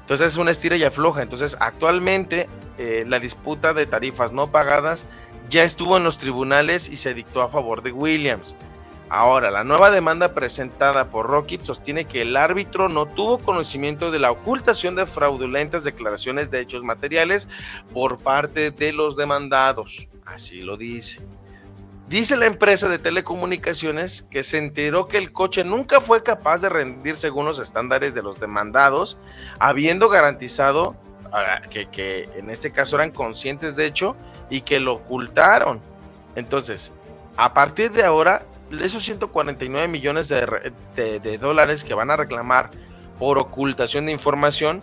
Entonces 0.00 0.28
es 0.28 0.36
una 0.36 0.50
estira 0.50 0.76
y 0.76 0.84
afloja. 0.84 1.22
Entonces 1.22 1.56
actualmente 1.58 2.48
eh, 2.76 3.04
la 3.06 3.18
disputa 3.18 3.74
de 3.74 3.86
tarifas 3.86 4.32
no 4.32 4.50
pagadas 4.50 5.06
ya 5.48 5.64
estuvo 5.64 5.96
en 5.96 6.04
los 6.04 6.18
tribunales 6.18 6.88
y 6.88 6.96
se 6.96 7.14
dictó 7.14 7.42
a 7.42 7.48
favor 7.48 7.82
de 7.82 7.92
Williams. 7.92 8.56
Ahora, 9.10 9.50
la 9.50 9.64
nueva 9.64 9.90
demanda 9.90 10.34
presentada 10.34 11.10
por 11.10 11.26
Rocket 11.26 11.62
sostiene 11.62 12.04
que 12.04 12.22
el 12.22 12.36
árbitro 12.36 12.90
no 12.90 13.06
tuvo 13.06 13.38
conocimiento 13.38 14.10
de 14.10 14.18
la 14.18 14.30
ocultación 14.30 14.96
de 14.96 15.06
fraudulentas 15.06 15.82
declaraciones 15.82 16.50
de 16.50 16.60
hechos 16.60 16.84
materiales 16.84 17.48
por 17.94 18.18
parte 18.18 18.70
de 18.70 18.92
los 18.92 19.16
demandados. 19.16 20.08
Así 20.26 20.60
lo 20.60 20.76
dice. 20.76 21.24
Dice 22.06 22.36
la 22.36 22.46
empresa 22.46 22.88
de 22.88 22.98
telecomunicaciones 22.98 24.26
que 24.30 24.42
se 24.42 24.58
enteró 24.58 25.08
que 25.08 25.18
el 25.18 25.32
coche 25.32 25.64
nunca 25.64 26.00
fue 26.00 26.22
capaz 26.22 26.60
de 26.60 26.68
rendir 26.68 27.16
según 27.16 27.46
los 27.46 27.58
estándares 27.58 28.14
de 28.14 28.22
los 28.22 28.38
demandados, 28.40 29.18
habiendo 29.58 30.10
garantizado 30.10 30.96
ah, 31.32 31.62
que, 31.70 31.88
que 31.88 32.28
en 32.36 32.50
este 32.50 32.72
caso 32.72 32.96
eran 32.96 33.10
conscientes 33.10 33.74
de 33.74 33.86
hecho 33.86 34.16
y 34.50 34.62
que 34.62 34.80
lo 34.80 34.94
ocultaron. 34.94 35.80
Entonces, 36.34 36.92
a 37.36 37.52
partir 37.52 37.92
de 37.92 38.04
ahora, 38.04 38.46
esos 38.82 39.02
149 39.04 39.88
millones 39.88 40.28
de, 40.28 41.38
dólares 41.40 41.84
que 41.84 41.94
van 41.94 42.10
a 42.10 42.16
reclamar 42.16 42.70
por 43.18 43.38
ocultación 43.38 44.06
de 44.06 44.12
información 44.12 44.82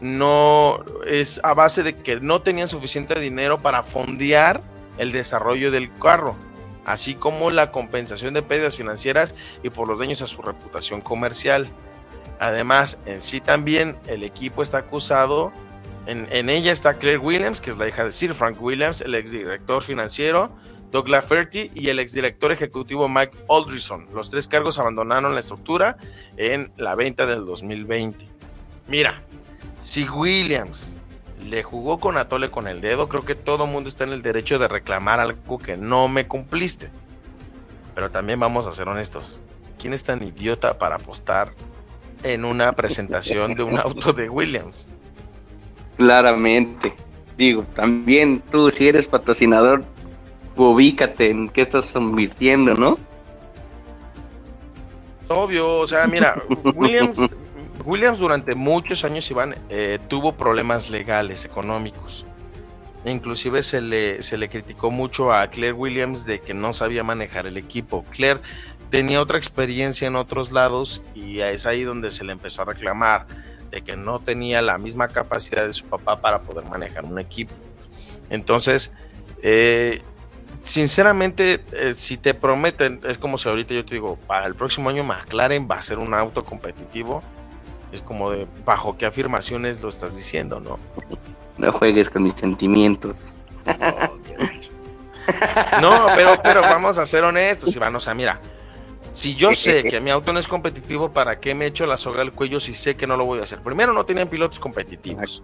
no 0.00 0.84
es 1.06 1.40
a 1.42 1.54
base 1.54 1.82
de 1.82 1.96
que 1.96 2.20
no 2.20 2.42
tenían 2.42 2.68
suficiente 2.68 3.18
dinero 3.18 3.62
para 3.62 3.82
fondear 3.82 4.62
el 4.98 5.12
desarrollo 5.12 5.70
del 5.70 5.92
carro, 5.98 6.36
así 6.84 7.14
como 7.14 7.50
la 7.50 7.70
compensación 7.70 8.34
de 8.34 8.42
pérdidas 8.42 8.76
financieras 8.76 9.34
y 9.62 9.70
por 9.70 9.88
los 9.88 9.98
daños 9.98 10.20
a 10.22 10.26
su 10.26 10.42
reputación 10.42 11.00
comercial. 11.00 11.68
Además, 12.38 12.98
en 13.06 13.20
sí 13.20 13.40
también 13.40 13.96
el 14.06 14.24
equipo 14.24 14.62
está 14.62 14.78
acusado, 14.78 15.52
en, 16.06 16.28
en 16.30 16.50
ella 16.50 16.72
está 16.72 16.94
Claire 16.98 17.18
Williams, 17.18 17.60
que 17.60 17.70
es 17.70 17.78
la 17.78 17.88
hija 17.88 18.04
de 18.04 18.10
Sir 18.10 18.34
Frank 18.34 18.60
Williams, 18.60 19.00
el 19.00 19.14
exdirector 19.14 19.82
financiero, 19.82 20.50
Doug 20.94 21.08
Lafferty 21.08 21.72
y 21.74 21.88
el 21.88 21.98
exdirector 21.98 22.52
ejecutivo 22.52 23.08
Mike 23.08 23.36
Aldrison. 23.48 24.06
Los 24.14 24.30
tres 24.30 24.46
cargos 24.46 24.78
abandonaron 24.78 25.34
la 25.34 25.40
estructura 25.40 25.96
en 26.36 26.70
la 26.76 26.94
venta 26.94 27.26
del 27.26 27.44
2020. 27.44 28.24
Mira, 28.86 29.20
si 29.80 30.08
Williams 30.08 30.94
le 31.50 31.64
jugó 31.64 31.98
con 31.98 32.16
Atole 32.16 32.52
con 32.52 32.68
el 32.68 32.80
dedo, 32.80 33.08
creo 33.08 33.24
que 33.24 33.34
todo 33.34 33.66
mundo 33.66 33.88
está 33.88 34.04
en 34.04 34.10
el 34.10 34.22
derecho 34.22 34.60
de 34.60 34.68
reclamar 34.68 35.18
algo 35.18 35.58
que 35.58 35.76
no 35.76 36.06
me 36.06 36.28
cumpliste. 36.28 36.90
Pero 37.96 38.12
también 38.12 38.38
vamos 38.38 38.64
a 38.68 38.70
ser 38.70 38.86
honestos. 38.86 39.24
¿Quién 39.80 39.94
es 39.94 40.04
tan 40.04 40.22
idiota 40.22 40.78
para 40.78 40.94
apostar 40.94 41.54
en 42.22 42.44
una 42.44 42.70
presentación 42.70 43.56
de 43.56 43.64
un 43.64 43.80
auto 43.80 44.12
de 44.12 44.28
Williams? 44.28 44.86
Claramente. 45.96 46.94
Digo, 47.36 47.64
también 47.74 48.44
tú 48.52 48.70
si 48.70 48.86
eres 48.86 49.08
patrocinador 49.08 49.84
ubícate 50.56 51.30
en 51.30 51.48
qué 51.48 51.62
estás 51.62 51.86
convirtiendo, 51.86 52.74
¿no? 52.74 52.98
Obvio, 55.28 55.78
o 55.78 55.88
sea, 55.88 56.06
mira, 56.06 56.42
Williams, 56.74 57.18
Williams 57.84 58.18
durante 58.18 58.54
muchos 58.54 59.04
años, 59.04 59.30
Iván, 59.30 59.56
eh, 59.68 59.98
tuvo 60.08 60.32
problemas 60.32 60.90
legales, 60.90 61.44
económicos. 61.44 62.26
Inclusive 63.04 63.62
se 63.62 63.80
le, 63.80 64.22
se 64.22 64.38
le 64.38 64.48
criticó 64.48 64.90
mucho 64.90 65.32
a 65.32 65.46
Claire 65.48 65.74
Williams 65.74 66.24
de 66.24 66.40
que 66.40 66.54
no 66.54 66.72
sabía 66.72 67.04
manejar 67.04 67.46
el 67.46 67.58
equipo. 67.58 68.04
Claire 68.10 68.40
tenía 68.90 69.20
otra 69.20 69.36
experiencia 69.36 70.08
en 70.08 70.16
otros 70.16 70.52
lados 70.52 71.02
y 71.14 71.40
es 71.40 71.66
ahí 71.66 71.82
donde 71.82 72.10
se 72.10 72.24
le 72.24 72.32
empezó 72.32 72.62
a 72.62 72.66
reclamar 72.66 73.26
de 73.70 73.82
que 73.82 73.96
no 73.96 74.20
tenía 74.20 74.62
la 74.62 74.78
misma 74.78 75.08
capacidad 75.08 75.66
de 75.66 75.72
su 75.72 75.84
papá 75.86 76.20
para 76.20 76.42
poder 76.42 76.64
manejar 76.64 77.04
un 77.04 77.18
equipo. 77.18 77.52
Entonces, 78.30 78.92
eh, 79.42 80.00
sinceramente, 80.64 81.62
eh, 81.72 81.94
si 81.94 82.16
te 82.16 82.34
prometen, 82.34 83.00
es 83.06 83.18
como 83.18 83.38
si 83.38 83.48
ahorita 83.48 83.74
yo 83.74 83.84
te 83.84 83.94
digo, 83.94 84.18
para 84.26 84.46
el 84.46 84.54
próximo 84.54 84.88
año 84.88 85.04
McLaren 85.04 85.68
va 85.70 85.76
a 85.76 85.82
ser 85.82 85.98
un 85.98 86.14
auto 86.14 86.44
competitivo, 86.44 87.22
es 87.92 88.00
como 88.00 88.30
de 88.30 88.46
bajo 88.64 88.96
qué 88.96 89.06
afirmaciones 89.06 89.80
lo 89.82 89.90
estás 89.90 90.16
diciendo, 90.16 90.60
¿no? 90.60 90.78
No 91.58 91.70
juegues 91.72 92.10
con 92.10 92.24
mis 92.24 92.34
sentimientos. 92.34 93.16
No, 95.80 96.08
pero, 96.14 96.38
pero 96.42 96.60
vamos 96.60 96.98
a 96.98 97.06
ser 97.06 97.24
honestos, 97.24 97.74
Iván. 97.74 97.96
O 97.96 98.00
sea, 98.00 98.12
mira, 98.12 98.38
si 99.14 99.34
yo 99.34 99.54
sé 99.54 99.82
que 99.82 99.98
mi 99.98 100.10
auto 100.10 100.34
no 100.34 100.38
es 100.38 100.46
competitivo, 100.46 101.12
¿para 101.12 101.40
qué 101.40 101.54
me 101.54 101.64
echo 101.64 101.86
la 101.86 101.96
soga 101.96 102.20
al 102.20 102.32
cuello 102.32 102.60
si 102.60 102.74
sé 102.74 102.94
que 102.94 103.06
no 103.06 103.16
lo 103.16 103.24
voy 103.24 103.40
a 103.40 103.44
hacer? 103.44 103.60
Primero, 103.60 103.94
no 103.94 104.04
tenían 104.04 104.28
pilotos 104.28 104.60
competitivos. 104.60 105.42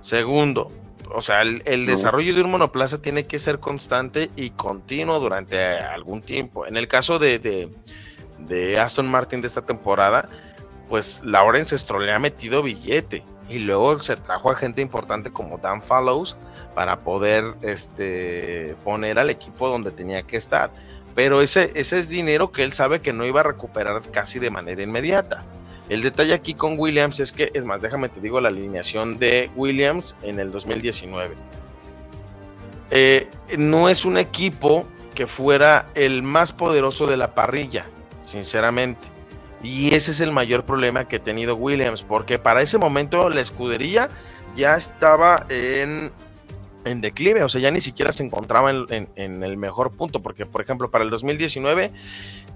Segundo, 0.00 0.72
o 1.14 1.20
sea, 1.20 1.42
el, 1.42 1.86
desarrollo 1.86 2.34
de 2.34 2.42
un 2.42 2.50
monoplaza 2.50 3.00
tiene 3.00 3.26
que 3.26 3.38
ser 3.38 3.60
constante 3.60 4.30
y 4.36 4.50
continuo 4.50 5.18
durante 5.18 5.58
algún 5.58 6.22
tiempo. 6.22 6.66
En 6.66 6.76
el 6.76 6.88
caso 6.88 7.18
de, 7.18 7.38
de, 8.38 8.80
Aston 8.80 9.08
Martin 9.08 9.40
de 9.40 9.46
esta 9.46 9.62
temporada, 9.62 10.28
pues 10.88 11.20
Lawrence 11.24 11.76
Stroll 11.76 12.06
le 12.06 12.12
ha 12.12 12.18
metido 12.18 12.62
billete 12.62 13.24
y 13.48 13.58
luego 13.58 14.00
se 14.00 14.16
trajo 14.16 14.50
a 14.50 14.54
gente 14.54 14.82
importante 14.82 15.30
como 15.30 15.58
Dan 15.58 15.82
Fallows 15.82 16.36
para 16.74 17.00
poder 17.00 17.54
este, 17.62 18.76
poner 18.84 19.18
al 19.18 19.30
equipo 19.30 19.68
donde 19.68 19.90
tenía 19.90 20.22
que 20.22 20.36
estar. 20.36 20.70
Pero 21.14 21.42
ese, 21.42 21.72
ese 21.74 21.98
es 21.98 22.08
dinero 22.08 22.52
que 22.52 22.62
él 22.62 22.72
sabe 22.72 23.00
que 23.00 23.12
no 23.12 23.24
iba 23.24 23.40
a 23.40 23.44
recuperar 23.44 24.00
casi 24.10 24.38
de 24.38 24.50
manera 24.50 24.82
inmediata. 24.82 25.44
El 25.90 26.02
detalle 26.02 26.32
aquí 26.34 26.54
con 26.54 26.78
Williams 26.78 27.18
es 27.18 27.32
que, 27.32 27.50
es 27.52 27.64
más, 27.64 27.82
déjame 27.82 28.08
te 28.08 28.20
digo 28.20 28.40
la 28.40 28.48
alineación 28.48 29.18
de 29.18 29.50
Williams 29.56 30.16
en 30.22 30.38
el 30.38 30.52
2019. 30.52 31.34
Eh, 32.92 33.28
no 33.58 33.88
es 33.88 34.04
un 34.04 34.16
equipo 34.16 34.86
que 35.16 35.26
fuera 35.26 35.88
el 35.96 36.22
más 36.22 36.52
poderoso 36.52 37.08
de 37.08 37.16
la 37.16 37.34
parrilla, 37.34 37.86
sinceramente. 38.22 39.00
Y 39.64 39.92
ese 39.92 40.12
es 40.12 40.20
el 40.20 40.30
mayor 40.30 40.64
problema 40.64 41.08
que 41.08 41.16
ha 41.16 41.22
tenido 41.22 41.56
Williams, 41.56 42.04
porque 42.04 42.38
para 42.38 42.62
ese 42.62 42.78
momento 42.78 43.28
la 43.28 43.40
escudería 43.40 44.10
ya 44.54 44.76
estaba 44.76 45.44
en, 45.48 46.12
en 46.84 47.00
declive, 47.00 47.42
o 47.42 47.48
sea, 47.48 47.60
ya 47.60 47.72
ni 47.72 47.80
siquiera 47.80 48.12
se 48.12 48.22
encontraba 48.22 48.70
en, 48.70 49.08
en, 49.16 49.42
el 49.42 49.56
mejor 49.56 49.90
punto, 49.90 50.22
porque 50.22 50.46
por 50.46 50.60
ejemplo 50.60 50.88
para 50.88 51.02
el 51.02 51.10
2019 51.10 51.90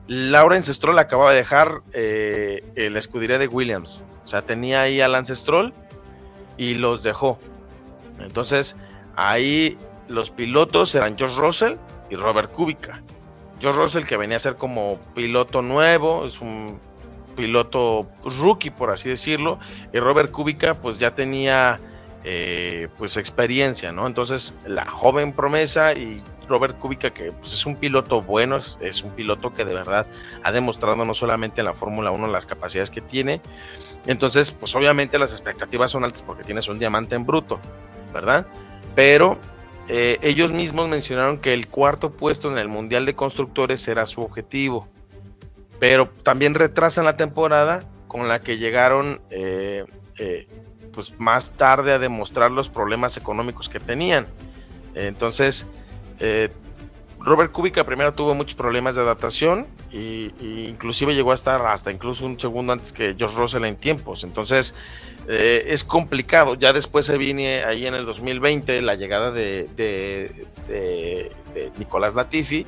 Lawrence 0.06 0.72
Stroll 0.74 0.98
acababa 0.98 1.30
de 1.30 1.38
dejar 1.38 1.82
eh, 1.92 2.62
la 2.90 2.98
escudería 2.98 3.38
de 3.38 3.48
Williams. 3.48 4.04
O 4.24 4.26
sea, 4.26 4.42
tenía 4.42 4.82
ahí 4.82 5.00
a 5.00 5.08
Lance 5.08 5.34
Stroll 5.34 5.72
y 6.56 6.74
los 6.74 7.02
dejó. 7.02 7.38
Entonces, 8.20 8.76
ahí 9.16 9.78
los 10.08 10.30
pilotos 10.30 10.94
eran 10.94 11.16
George 11.16 11.36
Russell 11.40 11.76
y 12.10 12.16
Robert 12.16 12.52
Kubica. 12.52 13.02
George 13.60 13.78
Russell, 13.78 14.04
que 14.04 14.16
venía 14.16 14.36
a 14.36 14.40
ser 14.40 14.56
como 14.56 14.98
piloto 15.14 15.62
nuevo, 15.62 16.26
es 16.26 16.40
un 16.40 16.80
piloto 17.34 18.06
rookie, 18.24 18.70
por 18.70 18.90
así 18.90 19.08
decirlo. 19.08 19.58
Y 19.92 19.98
Robert 19.98 20.30
Kubica, 20.30 20.74
pues 20.74 20.98
ya 20.98 21.14
tenía 21.14 21.80
eh, 22.24 22.88
pues 22.98 23.16
experiencia, 23.16 23.92
¿no? 23.92 24.06
Entonces, 24.06 24.54
la 24.66 24.84
joven 24.86 25.32
promesa 25.32 25.94
y 25.94 26.22
Robert 26.48 26.78
Kubica, 26.78 27.10
que 27.10 27.32
pues, 27.32 27.52
es 27.52 27.66
un 27.66 27.76
piloto 27.76 28.22
bueno, 28.22 28.56
es, 28.56 29.02
un 29.02 29.10
piloto 29.10 29.52
que 29.52 29.64
de 29.64 29.74
verdad 29.74 30.06
ha 30.42 30.52
demostrado 30.52 31.04
no 31.04 31.14
solamente 31.14 31.60
en 31.60 31.66
la 31.66 31.74
Fórmula 31.74 32.10
1 32.10 32.26
las 32.28 32.46
capacidades 32.46 32.90
que 32.90 33.00
tiene. 33.00 33.40
Entonces, 34.06 34.50
pues 34.50 34.74
obviamente 34.74 35.18
las 35.18 35.32
expectativas 35.32 35.90
son 35.90 36.04
altas 36.04 36.22
porque 36.22 36.44
tienes 36.44 36.68
un 36.68 36.78
diamante 36.78 37.14
en 37.14 37.24
bruto, 37.24 37.60
¿verdad? 38.12 38.46
Pero 38.94 39.38
eh, 39.88 40.18
ellos 40.22 40.52
mismos 40.52 40.88
mencionaron 40.88 41.38
que 41.38 41.52
el 41.52 41.68
cuarto 41.68 42.10
puesto 42.10 42.50
en 42.50 42.58
el 42.58 42.68
Mundial 42.68 43.04
de 43.06 43.14
Constructores 43.14 43.86
era 43.88 44.06
su 44.06 44.22
objetivo. 44.22 44.88
Pero 45.78 46.08
también 46.22 46.54
retrasan 46.54 47.04
la 47.04 47.16
temporada 47.16 47.84
con 48.06 48.28
la 48.28 48.40
que 48.40 48.58
llegaron 48.58 49.20
eh, 49.30 49.84
eh, 50.18 50.48
pues 50.92 51.18
más 51.18 51.50
tarde 51.52 51.92
a 51.92 51.98
demostrar 51.98 52.50
los 52.50 52.68
problemas 52.68 53.16
económicos 53.16 53.68
que 53.68 53.80
tenían. 53.80 54.26
Entonces, 54.94 55.66
eh, 56.26 56.48
Robert 57.20 57.52
Kubica 57.52 57.84
primero 57.84 58.14
tuvo 58.14 58.34
muchos 58.34 58.54
problemas 58.54 58.94
de 58.94 59.02
adaptación 59.02 59.66
y, 59.92 60.30
inclusive 60.68 61.14
llegó 61.14 61.32
a 61.32 61.34
estar 61.34 61.64
hasta 61.66 61.90
incluso 61.90 62.24
un 62.24 62.40
segundo 62.40 62.72
antes 62.72 62.92
que 62.92 63.14
George 63.16 63.36
Russell 63.36 63.64
en 63.64 63.76
tiempos. 63.76 64.24
Entonces 64.24 64.74
eh, 65.28 65.64
es 65.66 65.84
complicado. 65.84 66.54
Ya 66.54 66.72
después 66.72 67.04
se 67.04 67.18
viene 67.18 67.62
ahí 67.64 67.86
en 67.86 67.94
el 67.94 68.06
2020 68.06 68.80
la 68.80 68.94
llegada 68.94 69.30
de, 69.30 69.68
de, 69.76 71.32
Nicolás 71.78 72.14
Latifi, 72.14 72.66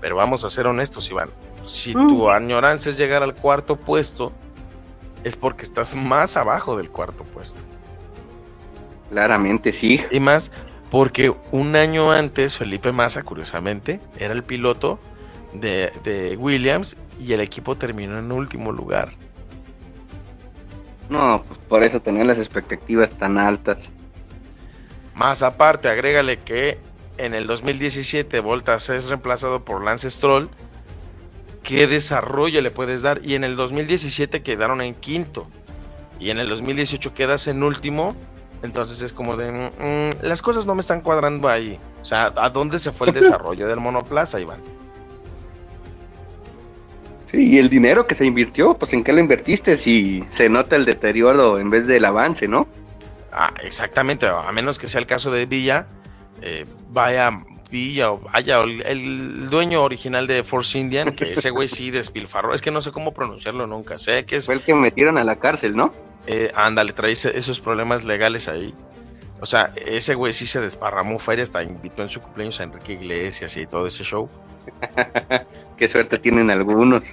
pero 0.00 0.16
vamos 0.16 0.44
a 0.44 0.50
ser 0.50 0.66
honestos, 0.66 1.08
Iván. 1.10 1.30
Si 1.64 1.92
tu 1.92 2.30
añoranza 2.30 2.90
es 2.90 2.98
llegar 2.98 3.22
al 3.22 3.34
cuarto 3.34 3.76
puesto, 3.76 4.32
es 5.24 5.36
porque 5.36 5.62
estás 5.62 5.94
más 5.94 6.36
abajo 6.36 6.76
del 6.76 6.90
cuarto 6.90 7.24
puesto. 7.24 7.60
Claramente 9.10 9.72
sí. 9.72 10.00
Y 10.10 10.20
más 10.20 10.50
porque 10.96 11.30
un 11.52 11.76
año 11.76 12.10
antes 12.10 12.56
Felipe 12.56 12.90
Massa, 12.90 13.22
curiosamente, 13.22 14.00
era 14.18 14.32
el 14.32 14.42
piloto 14.42 14.98
de, 15.52 16.38
Williams 16.40 16.96
y 17.20 17.34
el 17.34 17.42
equipo 17.42 17.76
terminó 17.76 18.18
en 18.18 18.32
último 18.32 18.72
lugar. 18.72 19.12
No, 21.10 21.44
pues 21.46 21.60
por 21.68 21.82
eso 21.82 22.00
tenían 22.00 22.28
las 22.28 22.38
expectativas 22.38 23.10
tan 23.10 23.36
altas. 23.36 23.76
Más 25.14 25.42
aparte, 25.42 25.90
agrégale 25.90 26.38
que 26.38 26.78
en 27.18 27.34
el 27.34 27.46
2017 27.46 28.40
Voltas 28.40 28.88
es 28.88 29.08
reemplazado 29.10 29.66
por 29.66 29.84
Lance 29.84 30.10
Stroll. 30.10 30.48
¿Qué 31.62 31.86
desarrollo 31.86 32.62
le 32.62 32.70
puedes 32.70 33.02
dar? 33.02 33.20
Y 33.22 33.34
en 33.34 33.44
el 33.44 33.56
2017 33.56 34.42
quedaron 34.42 34.80
en 34.80 34.94
quinto. 34.94 35.46
Y 36.18 36.30
en 36.30 36.38
el 36.38 36.48
2018 36.48 37.12
quedas 37.12 37.48
en 37.48 37.62
último 37.64 38.16
entonces 38.62 39.02
es 39.02 39.12
como 39.12 39.36
de, 39.36 39.52
mm, 39.52 39.82
mm, 39.82 40.10
las 40.22 40.42
cosas 40.42 40.66
no 40.66 40.74
me 40.74 40.80
están 40.80 41.00
cuadrando 41.00 41.48
ahí. 41.48 41.78
O 42.02 42.04
sea, 42.04 42.32
¿a 42.36 42.50
dónde 42.50 42.78
se 42.78 42.92
fue 42.92 43.08
el 43.08 43.14
desarrollo 43.14 43.66
del 43.66 43.80
monoplaza, 43.80 44.40
Iván? 44.40 44.60
Sí, 47.30 47.54
y 47.54 47.58
el 47.58 47.68
dinero 47.68 48.06
que 48.06 48.14
se 48.14 48.24
invirtió, 48.24 48.74
pues 48.74 48.92
en 48.92 49.02
qué 49.02 49.12
lo 49.12 49.18
invertiste 49.18 49.76
si 49.76 50.24
se 50.30 50.48
nota 50.48 50.76
el 50.76 50.84
deterioro 50.84 51.58
en 51.58 51.70
vez 51.70 51.86
del 51.86 52.04
avance, 52.04 52.46
¿no? 52.46 52.68
Ah, 53.32 53.52
exactamente, 53.62 54.26
a 54.26 54.50
menos 54.52 54.78
que 54.78 54.88
sea 54.88 55.00
el 55.00 55.06
caso 55.06 55.30
de 55.30 55.44
Villa, 55.44 55.88
eh, 56.40 56.64
vaya 56.90 57.30
Villa 57.70 58.12
o 58.12 58.18
vaya 58.18 58.60
el, 58.60 59.50
dueño 59.50 59.82
original 59.82 60.26
de 60.26 60.44
Force 60.44 60.78
Indian, 60.78 61.14
que 61.14 61.32
ese 61.32 61.50
güey 61.50 61.68
sí 61.68 61.90
despilfarró, 61.90 62.54
es 62.54 62.62
que 62.62 62.70
no 62.70 62.80
sé 62.80 62.92
cómo 62.92 63.12
pronunciarlo 63.12 63.66
nunca, 63.66 63.98
sé 63.98 64.24
que 64.24 64.36
es... 64.36 64.46
Fue 64.46 64.54
el 64.54 64.62
que 64.62 64.74
metieron 64.74 65.18
a 65.18 65.24
la 65.24 65.36
cárcel, 65.36 65.76
¿no? 65.76 65.92
Eh, 66.26 66.50
ándale, 66.54 66.92
trae 66.92 67.12
esos 67.12 67.60
problemas 67.60 68.04
legales 68.04 68.48
ahí. 68.48 68.74
O 69.40 69.46
sea, 69.46 69.70
ese 69.76 70.14
güey 70.14 70.32
sí 70.32 70.46
se 70.46 70.60
desparramó 70.60 71.18
feria, 71.18 71.44
hasta 71.44 71.62
invitó 71.62 72.02
en 72.02 72.08
su 72.08 72.20
cumpleaños 72.20 72.58
a 72.60 72.64
Enrique 72.64 72.94
Iglesias 72.94 73.56
y 73.56 73.66
todo 73.66 73.86
ese 73.86 74.02
show. 74.02 74.28
Qué 75.76 75.88
suerte 75.88 76.18
tienen 76.18 76.50
algunos. 76.50 77.04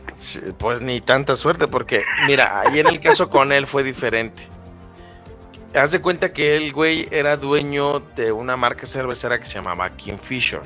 pues 0.57 0.81
ni 0.81 1.01
tanta 1.01 1.35
suerte, 1.35 1.67
porque 1.67 2.03
mira, 2.25 2.61
ahí 2.61 2.79
en 2.79 2.87
el 2.87 2.99
caso 3.01 3.29
con 3.29 3.51
él 3.51 3.67
fue 3.67 3.83
diferente. 3.83 4.43
Haz 5.75 5.91
de 5.91 6.01
cuenta 6.01 6.33
que 6.33 6.55
el 6.55 6.71
güey 6.71 7.07
era 7.11 7.35
dueño 7.35 7.99
de 7.99 8.31
una 8.31 8.55
marca 8.55 8.85
cervecera 8.85 9.39
que 9.39 9.45
se 9.45 9.55
llamaba 9.55 9.89
Kingfisher. 9.95 10.61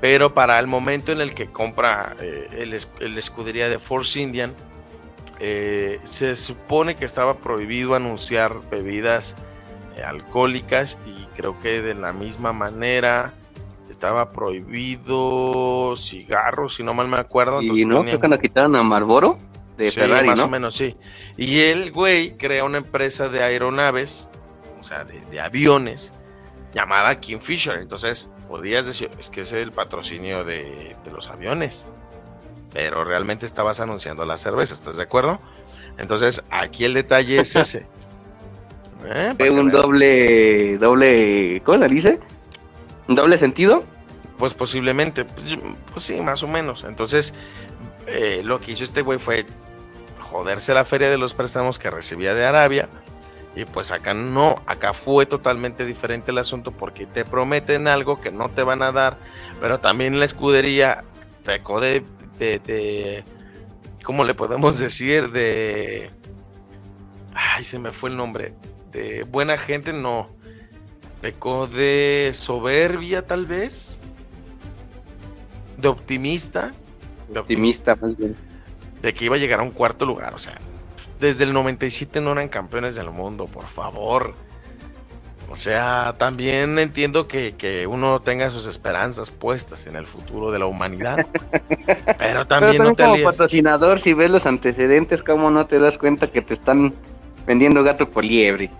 Pero 0.00 0.32
para 0.32 0.58
el 0.58 0.66
momento 0.66 1.12
en 1.12 1.20
el 1.20 1.34
que 1.34 1.50
compra 1.50 2.16
eh, 2.20 2.48
el, 2.52 2.78
el 3.00 3.18
escudería 3.18 3.68
de 3.68 3.78
Force 3.78 4.18
Indian, 4.20 4.54
eh, 5.40 6.00
se 6.04 6.34
supone 6.36 6.96
que 6.96 7.04
estaba 7.04 7.38
prohibido 7.38 7.94
anunciar 7.94 8.68
bebidas 8.70 9.36
eh, 9.96 10.02
alcohólicas 10.02 10.98
y 11.06 11.26
creo 11.36 11.58
que 11.60 11.80
de 11.82 11.94
la 11.94 12.12
misma 12.12 12.52
manera 12.52 13.34
estaba 13.88 14.32
prohibido 14.32 15.94
cigarros, 15.96 16.74
si 16.74 16.82
no 16.82 16.92
mal 16.94 17.08
me 17.08 17.18
acuerdo. 17.18 17.62
Y 17.62 17.84
no, 17.84 18.02
creo 18.02 18.20
que 18.20 18.28
la 18.28 18.38
quitaron 18.38 18.76
a 18.76 18.82
Marlboro 18.82 19.38
de 19.76 19.90
Ferrari, 19.90 20.26
más 20.26 20.40
o 20.40 20.48
menos, 20.48 20.74
sí. 20.74 20.96
Y 21.36 21.60
el 21.60 21.92
güey 21.92 22.36
crea 22.36 22.64
una 22.64 22.78
empresa 22.78 23.28
de 23.28 23.42
aeronaves, 23.42 24.28
o 24.80 24.82
sea, 24.82 25.04
de, 25.04 25.40
aviones, 25.40 26.12
llamada 26.74 27.20
Kingfisher. 27.20 27.78
Entonces, 27.78 28.28
podrías 28.48 28.86
decir, 28.86 29.10
es 29.18 29.30
que 29.30 29.42
es 29.42 29.52
el 29.52 29.70
patrocinio 29.70 30.44
de 30.44 30.96
los 31.12 31.28
aviones 31.28 31.86
pero 32.72 33.04
realmente 33.04 33.46
estabas 33.46 33.80
anunciando 33.80 34.24
la 34.24 34.36
cerveza, 34.36 34.74
¿estás 34.74 34.96
de 34.96 35.02
acuerdo? 35.02 35.40
Entonces, 35.98 36.42
aquí 36.50 36.84
el 36.84 36.94
detalle 36.94 37.40
es 37.40 37.56
ese. 37.56 37.86
¿Eh? 39.04 39.34
un 39.50 39.70
doble, 39.70 40.76
doble, 40.78 41.62
¿cómo 41.64 41.78
se 41.78 41.88
dice? 41.88 42.20
¿Un 43.06 43.14
doble 43.14 43.38
sentido? 43.38 43.84
Pues 44.38 44.54
posiblemente, 44.54 45.24
pues, 45.24 45.58
pues 45.92 46.04
sí, 46.04 46.20
más 46.20 46.42
o 46.42 46.48
menos. 46.48 46.84
Entonces, 46.84 47.32
eh, 48.06 48.42
lo 48.44 48.60
que 48.60 48.72
hizo 48.72 48.84
este 48.84 49.02
güey 49.02 49.18
fue 49.18 49.46
joderse 50.18 50.74
la 50.74 50.84
feria 50.84 51.10
de 51.10 51.18
los 51.18 51.34
préstamos 51.34 51.78
que 51.78 51.90
recibía 51.90 52.34
de 52.34 52.44
Arabia. 52.44 52.88
Y 53.54 53.64
pues 53.64 53.90
acá 53.90 54.14
no, 54.14 54.62
acá 54.66 54.92
fue 54.92 55.26
totalmente 55.26 55.84
diferente 55.84 56.30
el 56.30 56.38
asunto 56.38 56.70
porque 56.70 57.06
te 57.06 57.24
prometen 57.24 57.88
algo 57.88 58.20
que 58.20 58.30
no 58.30 58.50
te 58.50 58.62
van 58.62 58.82
a 58.82 58.92
dar, 58.92 59.18
pero 59.60 59.80
también 59.80 60.18
la 60.18 60.26
escudería 60.26 61.02
pecó 61.44 61.80
de 61.80 62.04
de, 62.38 63.24
¿cómo 64.02 64.24
le 64.24 64.34
podemos 64.34 64.78
decir? 64.78 65.30
De, 65.30 66.10
ay, 67.34 67.64
se 67.64 67.78
me 67.78 67.90
fue 67.90 68.10
el 68.10 68.16
nombre, 68.16 68.54
de 68.92 69.24
buena 69.24 69.58
gente, 69.58 69.92
no, 69.92 70.30
pecó 71.20 71.66
de 71.66 72.30
soberbia 72.34 73.26
tal 73.26 73.46
vez, 73.46 74.00
de 75.76 75.88
optimista. 75.88 76.72
De 77.28 77.38
optimista, 77.40 77.96
más 77.96 78.16
bien. 78.16 78.36
De 79.02 79.14
que 79.14 79.24
iba 79.24 79.36
a 79.36 79.38
llegar 79.38 79.60
a 79.60 79.62
un 79.62 79.70
cuarto 79.70 80.04
lugar, 80.06 80.34
o 80.34 80.38
sea, 80.38 80.58
desde 81.20 81.44
el 81.44 81.52
97 81.52 82.20
no 82.20 82.32
eran 82.32 82.48
campeones 82.48 82.94
del 82.94 83.10
mundo, 83.10 83.46
por 83.46 83.66
favor. 83.66 84.34
O 85.50 85.56
sea, 85.56 86.14
también 86.18 86.78
entiendo 86.78 87.26
que, 87.26 87.86
uno 87.88 88.20
tenga 88.20 88.50
sus 88.50 88.66
esperanzas 88.66 89.30
puestas 89.30 89.86
en 89.86 89.96
el 89.96 90.06
futuro 90.06 90.50
de 90.50 90.58
la 90.58 90.66
humanidad. 90.66 91.26
pero 92.18 92.46
también, 92.46 92.82
no 92.82 92.94
te 92.94 93.04
como 93.04 93.22
patrocinador, 93.22 93.98
si 93.98 94.12
ves 94.12 94.30
los 94.30 94.44
antecedentes, 94.44 95.22
¿cómo 95.22 95.50
no 95.50 95.66
te 95.66 95.78
das 95.78 95.96
cuenta 95.96 96.30
que 96.30 96.42
te 96.42 96.54
están 96.54 96.94
vendiendo 97.46 97.82
gato 97.82 98.10
por 98.10 98.24
liebre? 98.24 98.70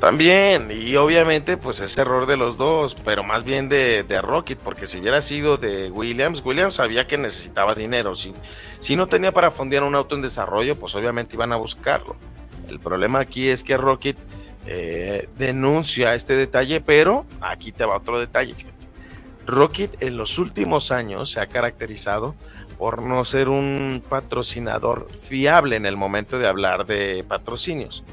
También, 0.00 0.70
y 0.70 0.94
obviamente, 0.94 1.56
pues 1.56 1.80
es 1.80 1.96
error 1.98 2.26
de 2.26 2.36
los 2.36 2.56
dos, 2.56 2.94
pero 3.04 3.24
más 3.24 3.42
bien 3.42 3.68
de, 3.68 4.04
de, 4.04 4.22
Rocket, 4.22 4.58
porque 4.58 4.86
si 4.86 5.00
hubiera 5.00 5.20
sido 5.22 5.56
de 5.56 5.90
Williams, 5.90 6.42
Williams 6.44 6.76
sabía 6.76 7.08
que 7.08 7.18
necesitaba 7.18 7.74
dinero. 7.74 8.14
Si, 8.14 8.32
si 8.78 8.94
no 8.94 9.08
tenía 9.08 9.32
para 9.32 9.50
fondear 9.50 9.82
un 9.82 9.96
auto 9.96 10.14
en 10.14 10.22
desarrollo, 10.22 10.76
pues 10.76 10.94
obviamente 10.94 11.34
iban 11.34 11.52
a 11.52 11.56
buscarlo. 11.56 12.14
El 12.68 12.78
problema 12.78 13.18
aquí 13.18 13.48
es 13.48 13.64
que 13.64 13.76
Rocket 13.76 14.16
eh, 14.70 15.30
denuncia 15.38 16.14
este 16.14 16.36
detalle, 16.36 16.82
pero 16.82 17.24
aquí 17.40 17.72
te 17.72 17.86
va 17.86 17.96
otro 17.96 18.20
detalle. 18.20 18.54
Rocket 19.46 20.02
en 20.02 20.18
los 20.18 20.38
últimos 20.38 20.92
años 20.92 21.30
se 21.30 21.40
ha 21.40 21.46
caracterizado 21.46 22.34
por 22.76 23.00
no 23.00 23.24
ser 23.24 23.48
un 23.48 24.02
patrocinador 24.06 25.08
fiable 25.20 25.76
en 25.76 25.86
el 25.86 25.96
momento 25.96 26.38
de 26.38 26.46
hablar 26.46 26.84
de 26.84 27.24
patrocinios. 27.26 28.04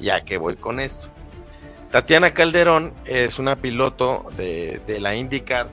Ya 0.00 0.22
que 0.22 0.36
voy 0.36 0.56
con 0.56 0.80
esto. 0.80 1.08
Tatiana 1.90 2.34
Calderón 2.34 2.92
es 3.06 3.38
una 3.38 3.56
piloto 3.56 4.26
de, 4.36 4.82
la 5.00 5.14
IndyCar, 5.14 5.70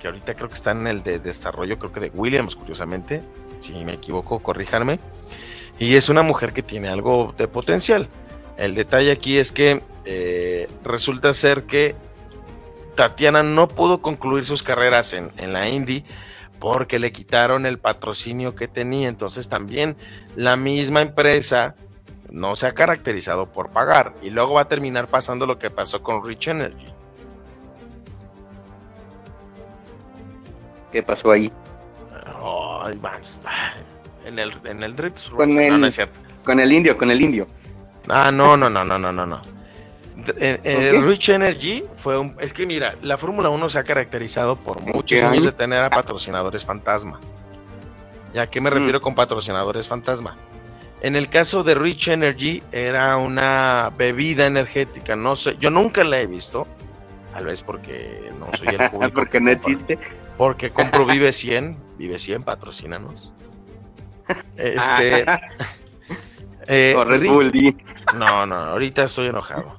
que 0.00 0.06
ahorita 0.06 0.34
creo 0.34 0.48
que 0.48 0.54
está 0.54 0.70
en 0.70 0.86
el 0.86 1.02
de 1.02 1.18
desarrollo, 1.18 1.78
creo 1.78 1.92
que 1.92 2.00
de 2.00 2.10
Williams, 2.14 2.56
curiosamente. 2.56 3.22
Si 3.60 3.74
me 3.84 3.92
equivoco, 3.92 4.38
corríjanme. 4.38 4.98
Y 5.78 5.96
es 5.96 6.08
una 6.08 6.22
mujer 6.22 6.54
que 6.54 6.62
tiene 6.62 6.88
algo 6.88 7.34
de 7.36 7.46
potencial. 7.46 8.08
El 8.62 8.76
detalle 8.76 9.10
aquí 9.10 9.38
es 9.38 9.50
que 9.50 9.82
eh, 10.04 10.68
resulta 10.84 11.34
ser 11.34 11.64
que 11.64 11.96
Tatiana 12.94 13.42
no 13.42 13.66
pudo 13.66 14.00
concluir 14.00 14.44
sus 14.44 14.62
carreras 14.62 15.14
en, 15.14 15.52
la 15.52 15.68
Indy 15.68 16.04
porque 16.60 17.00
le 17.00 17.10
quitaron 17.10 17.66
el 17.66 17.80
patrocinio 17.80 18.54
que 18.54 18.68
tenía. 18.68 19.08
Entonces 19.08 19.48
también 19.48 19.96
la 20.36 20.54
misma 20.54 21.02
empresa 21.02 21.74
no 22.30 22.54
se 22.54 22.68
ha 22.68 22.72
caracterizado 22.72 23.50
por 23.50 23.70
pagar. 23.70 24.14
Y 24.22 24.30
luego 24.30 24.54
va 24.54 24.60
a 24.60 24.68
terminar 24.68 25.08
pasando 25.08 25.44
lo 25.44 25.58
que 25.58 25.68
pasó 25.68 26.00
con 26.00 26.24
Rich 26.24 26.46
Energy. 26.46 26.86
¿Qué 30.92 31.02
pasó 31.02 31.32
ahí? 31.32 31.52
en 34.24 34.38
el, 34.38 34.52
en 34.62 34.84
el 34.84 34.94
Drift. 34.94 35.30
Con, 35.30 35.50
el, 35.50 35.92
con 36.44 36.60
el 36.60 36.72
indio, 36.72 36.96
con 36.96 37.10
el 37.10 37.20
indio. 37.20 37.48
Ah, 38.08 38.30
no, 38.32 38.56
no, 38.56 38.68
no, 38.68 38.84
no, 38.84 38.98
no, 38.98 39.12
no, 39.12 39.26
no. 39.26 39.40
El 40.38 41.04
Rich 41.04 41.30
Energy 41.30 41.84
fue 41.96 42.18
un. 42.18 42.36
Es 42.38 42.52
que 42.52 42.66
mira, 42.66 42.94
la 43.02 43.16
Fórmula 43.16 43.48
1 43.48 43.68
se 43.68 43.78
ha 43.78 43.84
caracterizado 43.84 44.56
por 44.56 44.80
muchos 44.82 45.22
años 45.22 45.44
de 45.44 45.52
tener 45.52 45.82
a 45.82 45.90
patrocinadores 45.90 46.64
fantasma. 46.64 47.20
¿Y 48.34 48.38
a 48.38 48.48
qué 48.48 48.60
me 48.60 48.70
mm. 48.70 48.74
refiero 48.74 49.00
con 49.00 49.14
patrocinadores 49.14 49.88
fantasma? 49.88 50.36
En 51.00 51.16
el 51.16 51.28
caso 51.28 51.64
de 51.64 51.74
Rich 51.74 52.08
Energy, 52.08 52.62
era 52.70 53.16
una 53.16 53.90
bebida 53.96 54.46
energética. 54.46 55.16
No 55.16 55.34
sé, 55.34 55.56
yo 55.58 55.70
nunca 55.70 56.04
la 56.04 56.20
he 56.20 56.26
visto. 56.26 56.66
Tal 57.32 57.46
vez 57.46 57.62
porque 57.62 58.30
no 58.38 58.48
soy 58.56 58.68
el 58.68 58.90
público. 58.90 59.14
porque 59.14 59.40
no 59.40 59.50
existe. 59.50 59.98
porque 60.36 60.70
compro 60.70 61.04
Vive 61.06 61.32
100, 61.32 61.76
Vive 61.98 62.18
100, 62.18 62.44
patrocínanos. 62.44 63.32
Este. 64.56 65.26
Eh, 66.66 66.96
Red 67.04 67.26
Bull, 67.26 67.52
No, 68.14 68.46
no, 68.46 68.54
ahorita 68.54 69.04
estoy 69.04 69.28
enojado. 69.28 69.78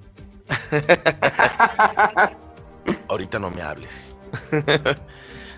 ahorita 3.07 3.39
no 3.39 3.49
me 3.49 3.61
hables. 3.61 4.15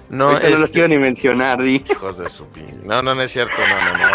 no, 0.10 0.30
ahorita 0.30 0.50
no 0.50 0.58
los 0.58 0.72
quiero 0.72 0.88
ni 0.88 0.98
mencionar, 0.98 1.62
di. 1.62 1.84
Hijos 1.90 2.18
de 2.18 2.30
su 2.30 2.48
No, 2.84 3.02
no, 3.02 3.16
no 3.16 3.22
es 3.22 3.32
cierto, 3.32 3.56
no, 3.58 3.94
no, 3.94 3.98
no. 3.98 4.08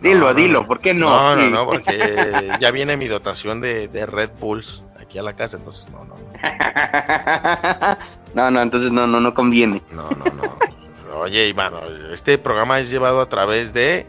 Dilo, 0.00 0.34
dilo, 0.34 0.66
¿por 0.66 0.80
qué 0.80 0.92
no? 0.94 1.08
No, 1.08 1.36
no, 1.36 1.50
no, 1.50 1.66
porque 1.66 2.50
ya 2.60 2.70
viene 2.70 2.96
mi 2.96 3.08
dotación 3.08 3.60
de, 3.60 3.88
de 3.88 4.06
Red 4.06 4.30
Bulls 4.38 4.84
aquí 5.00 5.18
a 5.18 5.22
la 5.22 5.34
casa, 5.34 5.56
entonces 5.56 5.88
no, 5.90 6.04
no. 6.04 6.16
no, 8.34 8.50
no, 8.50 8.60
entonces 8.60 8.92
no, 8.92 9.06
no, 9.06 9.20
no 9.20 9.34
conviene. 9.34 9.82
No, 9.90 10.10
no, 10.10 10.24
no. 10.32 10.56
Oye, 11.18 11.48
Iván, 11.48 11.72
este 12.12 12.36
programa 12.36 12.78
es 12.78 12.90
llevado 12.90 13.22
a 13.22 13.28
través 13.28 13.72
de 13.72 14.06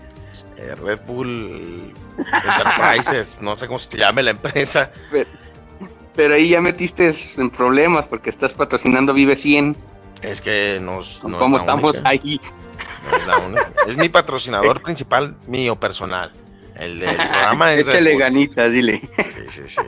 eh, 0.58 0.76
Red 0.76 1.02
Bull 1.06 1.94
Enterprises, 2.18 3.40
no 3.42 3.56
sé 3.56 3.68
cómo 3.68 3.80
se 3.80 3.98
llame 3.98 4.24
la 4.24 4.32
empresa. 4.32 4.92
Pero, 6.16 6.34
ahí 6.34 6.50
ya 6.50 6.62
metiste 6.62 7.12
en 7.38 7.50
problemas 7.50 8.08
porque 8.08 8.30
estás 8.30 8.54
patrocinando 8.54 9.14
Vive 9.14 9.36
100. 9.36 9.78
Es 10.24 10.42
que 10.42 10.80
nos... 10.82 11.20
¿Cómo 11.20 11.60
estamos 11.60 12.02
ahí? 12.04 12.42
es 13.88 13.98
mi 13.98 14.10
patrocinador 14.10 14.82
principal, 14.84 15.36
mío 15.46 15.76
personal. 15.76 16.32
El 16.76 17.00
del 17.00 17.16
programa 17.16 17.74
es. 17.74 17.88
Échale 17.88 18.18
ganitas, 18.18 18.72
dile. 18.72 19.02
Sí, 19.28 19.42
sí, 19.48 19.62
sí. 19.66 19.82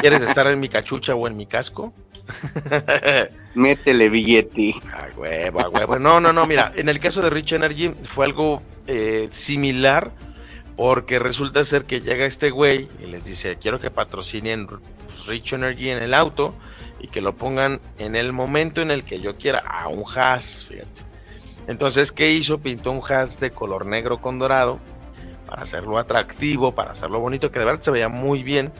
¿Quieres 0.00 0.22
estar 0.22 0.46
en 0.46 0.60
mi 0.60 0.68
cachucha 0.68 1.14
o 1.14 1.26
en 1.26 1.36
mi 1.36 1.46
casco? 1.46 1.92
Métele 3.54 4.08
billete. 4.08 4.74
A 4.92 5.08
huevo, 5.16 5.60
a 5.60 5.68
huevo. 5.68 5.98
No, 5.98 6.20
no, 6.20 6.32
no, 6.32 6.46
mira, 6.46 6.72
en 6.76 6.88
el 6.88 7.00
caso 7.00 7.22
de 7.22 7.30
Rich 7.30 7.52
Energy 7.52 7.94
fue 8.04 8.26
algo 8.26 8.62
eh, 8.86 9.28
similar 9.30 10.12
porque 10.76 11.18
resulta 11.18 11.64
ser 11.64 11.84
que 11.84 12.00
llega 12.00 12.24
este 12.24 12.50
güey 12.50 12.88
y 13.02 13.06
les 13.06 13.24
dice, 13.24 13.56
quiero 13.60 13.80
que 13.80 13.90
patrocinen 13.90 14.66
pues, 14.66 15.26
Rich 15.26 15.54
Energy 15.54 15.90
en 15.90 16.02
el 16.02 16.14
auto 16.14 16.54
y 17.00 17.08
que 17.08 17.20
lo 17.20 17.34
pongan 17.34 17.80
en 17.98 18.16
el 18.16 18.32
momento 18.32 18.80
en 18.80 18.90
el 18.90 19.04
que 19.04 19.20
yo 19.20 19.36
quiera 19.36 19.58
a 19.58 19.88
un 19.88 20.04
hash, 20.04 20.66
fíjate. 20.66 21.00
Entonces, 21.66 22.12
¿qué 22.12 22.30
hizo? 22.30 22.58
Pintó 22.58 22.92
un 22.92 23.02
hash 23.06 23.36
de 23.36 23.50
color 23.50 23.86
negro 23.86 24.20
con 24.20 24.38
dorado 24.38 24.78
para 25.46 25.62
hacerlo 25.62 25.98
atractivo, 25.98 26.74
para 26.74 26.92
hacerlo 26.92 27.20
bonito, 27.20 27.50
que 27.50 27.58
de 27.58 27.64
verdad 27.64 27.80
se 27.80 27.90
veía 27.90 28.08
muy 28.08 28.42
bien. 28.42 28.72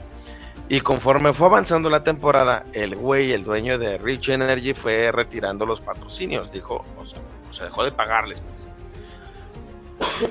Y 0.68 0.80
conforme 0.80 1.32
fue 1.32 1.46
avanzando 1.46 1.88
la 1.88 2.04
temporada, 2.04 2.66
el 2.74 2.94
güey, 2.94 3.32
el 3.32 3.42
dueño 3.42 3.78
de 3.78 3.96
Rich 3.96 4.28
Energy, 4.28 4.74
fue 4.74 5.10
retirando 5.10 5.64
los 5.64 5.80
patrocinios. 5.80 6.52
Dijo, 6.52 6.84
o 6.98 7.04
sea, 7.06 7.20
se 7.50 7.64
dejó 7.64 7.84
de 7.84 7.92
pagarles. 7.92 8.42
Pues. 8.42 8.68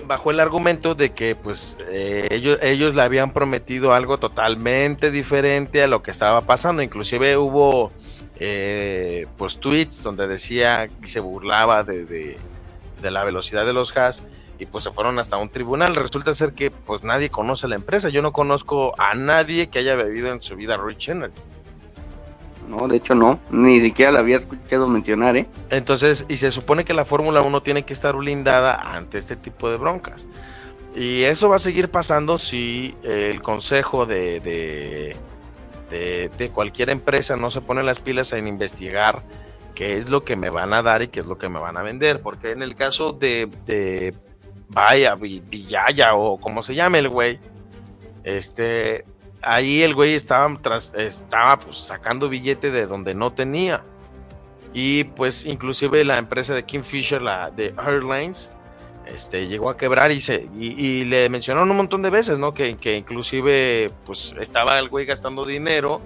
Bajo 0.08 0.30
el 0.30 0.40
argumento 0.40 0.94
de 0.94 1.12
que 1.14 1.36
pues 1.36 1.76
eh, 1.90 2.28
ellos, 2.30 2.60
ellos 2.62 2.94
le 2.94 3.02
habían 3.02 3.34
prometido 3.34 3.94
algo 3.94 4.20
totalmente 4.20 5.10
diferente 5.10 5.82
a 5.82 5.88
lo 5.88 6.04
que 6.04 6.12
estaba 6.12 6.42
pasando. 6.42 6.84
Inclusive 6.84 7.36
hubo 7.36 7.92
eh, 8.40 9.26
pues 9.38 9.60
tweets 9.60 10.04
donde 10.04 10.28
decía 10.28 10.88
que 11.02 11.08
se 11.08 11.20
burlaba 11.20 11.84
de, 11.84 12.06
de, 12.06 12.38
de 13.02 13.12
la 13.12 13.24
velocidad 13.24 13.66
de 13.66 13.74
los 13.74 13.96
hash 13.98 14.20
y 14.60 14.66
pues 14.66 14.84
se 14.84 14.92
fueron 14.92 15.20
hasta 15.20 15.38
un 15.38 15.50
tribunal. 15.50 15.96
Resulta 15.96 16.34
ser 16.34 16.54
que 16.54 16.72
pues 16.72 17.04
nadie 17.04 17.30
conoce 17.30 17.68
la 17.68 17.76
empresa. 17.76 18.10
Yo 18.10 18.22
no 18.22 18.34
conozco 18.34 18.94
a 19.00 19.16
nadie 19.16 19.68
que 19.68 19.80
haya 19.80 19.96
bebido 19.96 20.32
en 20.32 20.42
su 20.42 20.56
vida 20.56 20.78
Rich 20.78 21.10
Energy. 21.10 21.42
No, 22.68 22.88
de 22.88 22.98
hecho 22.98 23.16
no, 23.16 23.40
ni 23.50 23.80
siquiera 23.80 24.12
la 24.12 24.20
había 24.20 24.38
escuchado 24.38 24.88
mencionar, 24.88 25.38
¿eh? 25.38 25.48
Entonces, 25.70 26.26
y 26.28 26.36
se 26.36 26.52
supone 26.52 26.84
que 26.84 26.94
la 26.94 27.06
Fórmula 27.06 27.42
1 27.42 27.64
tiene 27.64 27.84
que 27.84 27.94
estar 27.94 28.16
blindada 28.16 28.76
ante 28.76 29.18
este 29.18 29.38
tipo 29.38 29.70
de 29.70 29.78
broncas. 29.78 30.28
Y 30.94 31.24
eso 31.24 31.48
va 31.48 31.58
a 31.58 31.60
seguir 31.60 31.90
pasando 31.90 32.38
si 32.38 32.96
el 33.04 33.42
consejo 33.42 34.06
de, 34.06 34.40
de, 34.40 36.30
de, 36.38 36.50
cualquier 36.50 36.90
empresa 36.90 37.38
no 37.38 37.52
se 37.52 37.62
pone 37.62 37.84
las 37.84 38.00
pilas 38.00 38.34
en 38.34 38.48
investigar 38.48 39.22
qué 39.76 39.98
es 39.98 40.10
lo 40.10 40.24
que 40.24 40.36
me 40.36 40.50
van 40.50 40.74
a 40.74 40.82
dar 40.82 41.04
y 41.04 41.08
qué 41.08 41.20
es 41.20 41.28
lo 41.28 41.38
que 41.38 41.50
me 41.50 41.60
van 41.60 41.78
a 41.78 41.84
vender. 41.84 42.22
Porque 42.22 42.52
en 42.52 42.64
el 42.64 42.76
caso 42.76 43.14
de, 43.14 43.48
de 43.66 44.16
vaya, 44.70 45.16
Villaya 45.16 46.16
o 46.16 46.40
como 46.40 46.64
se 46.64 46.76
llame 46.76 47.00
el 47.00 47.10
güey, 47.10 47.40
este, 48.24 49.06
ahí 49.42 49.84
el 49.84 49.96
güey 49.96 50.14
estaba, 50.14 50.54
tras, 50.62 50.94
estaba 50.96 51.60
pues, 51.60 51.78
sacando 51.78 52.30
billete 52.30 52.72
de 52.72 52.86
donde 52.86 53.14
no 53.16 53.34
tenía. 53.34 53.84
Y 54.74 55.06
pues 55.06 55.46
inclusive 55.46 56.04
la 56.04 56.18
empresa 56.18 56.54
de 56.54 56.64
Kingfisher, 56.64 57.22
la 57.22 57.50
de 57.50 57.74
Airlines, 57.78 58.52
este, 59.08 59.48
llegó 59.48 59.70
a 59.70 59.78
quebrar 59.78 60.12
y, 60.12 60.20
se, 60.20 60.50
y, 60.60 61.06
le 61.06 61.30
mencionaron 61.30 61.72
un 61.72 61.78
montón 61.78 62.02
de 62.02 62.10
veces, 62.10 62.38
¿no? 62.38 62.54
Que, 62.54 62.76
que, 62.76 62.98
inclusive 62.98 63.92
pues 64.06 64.36
estaba 64.40 64.78
el 64.80 64.90
güey 64.90 65.06
gastando 65.06 65.46
dinero 65.46 66.02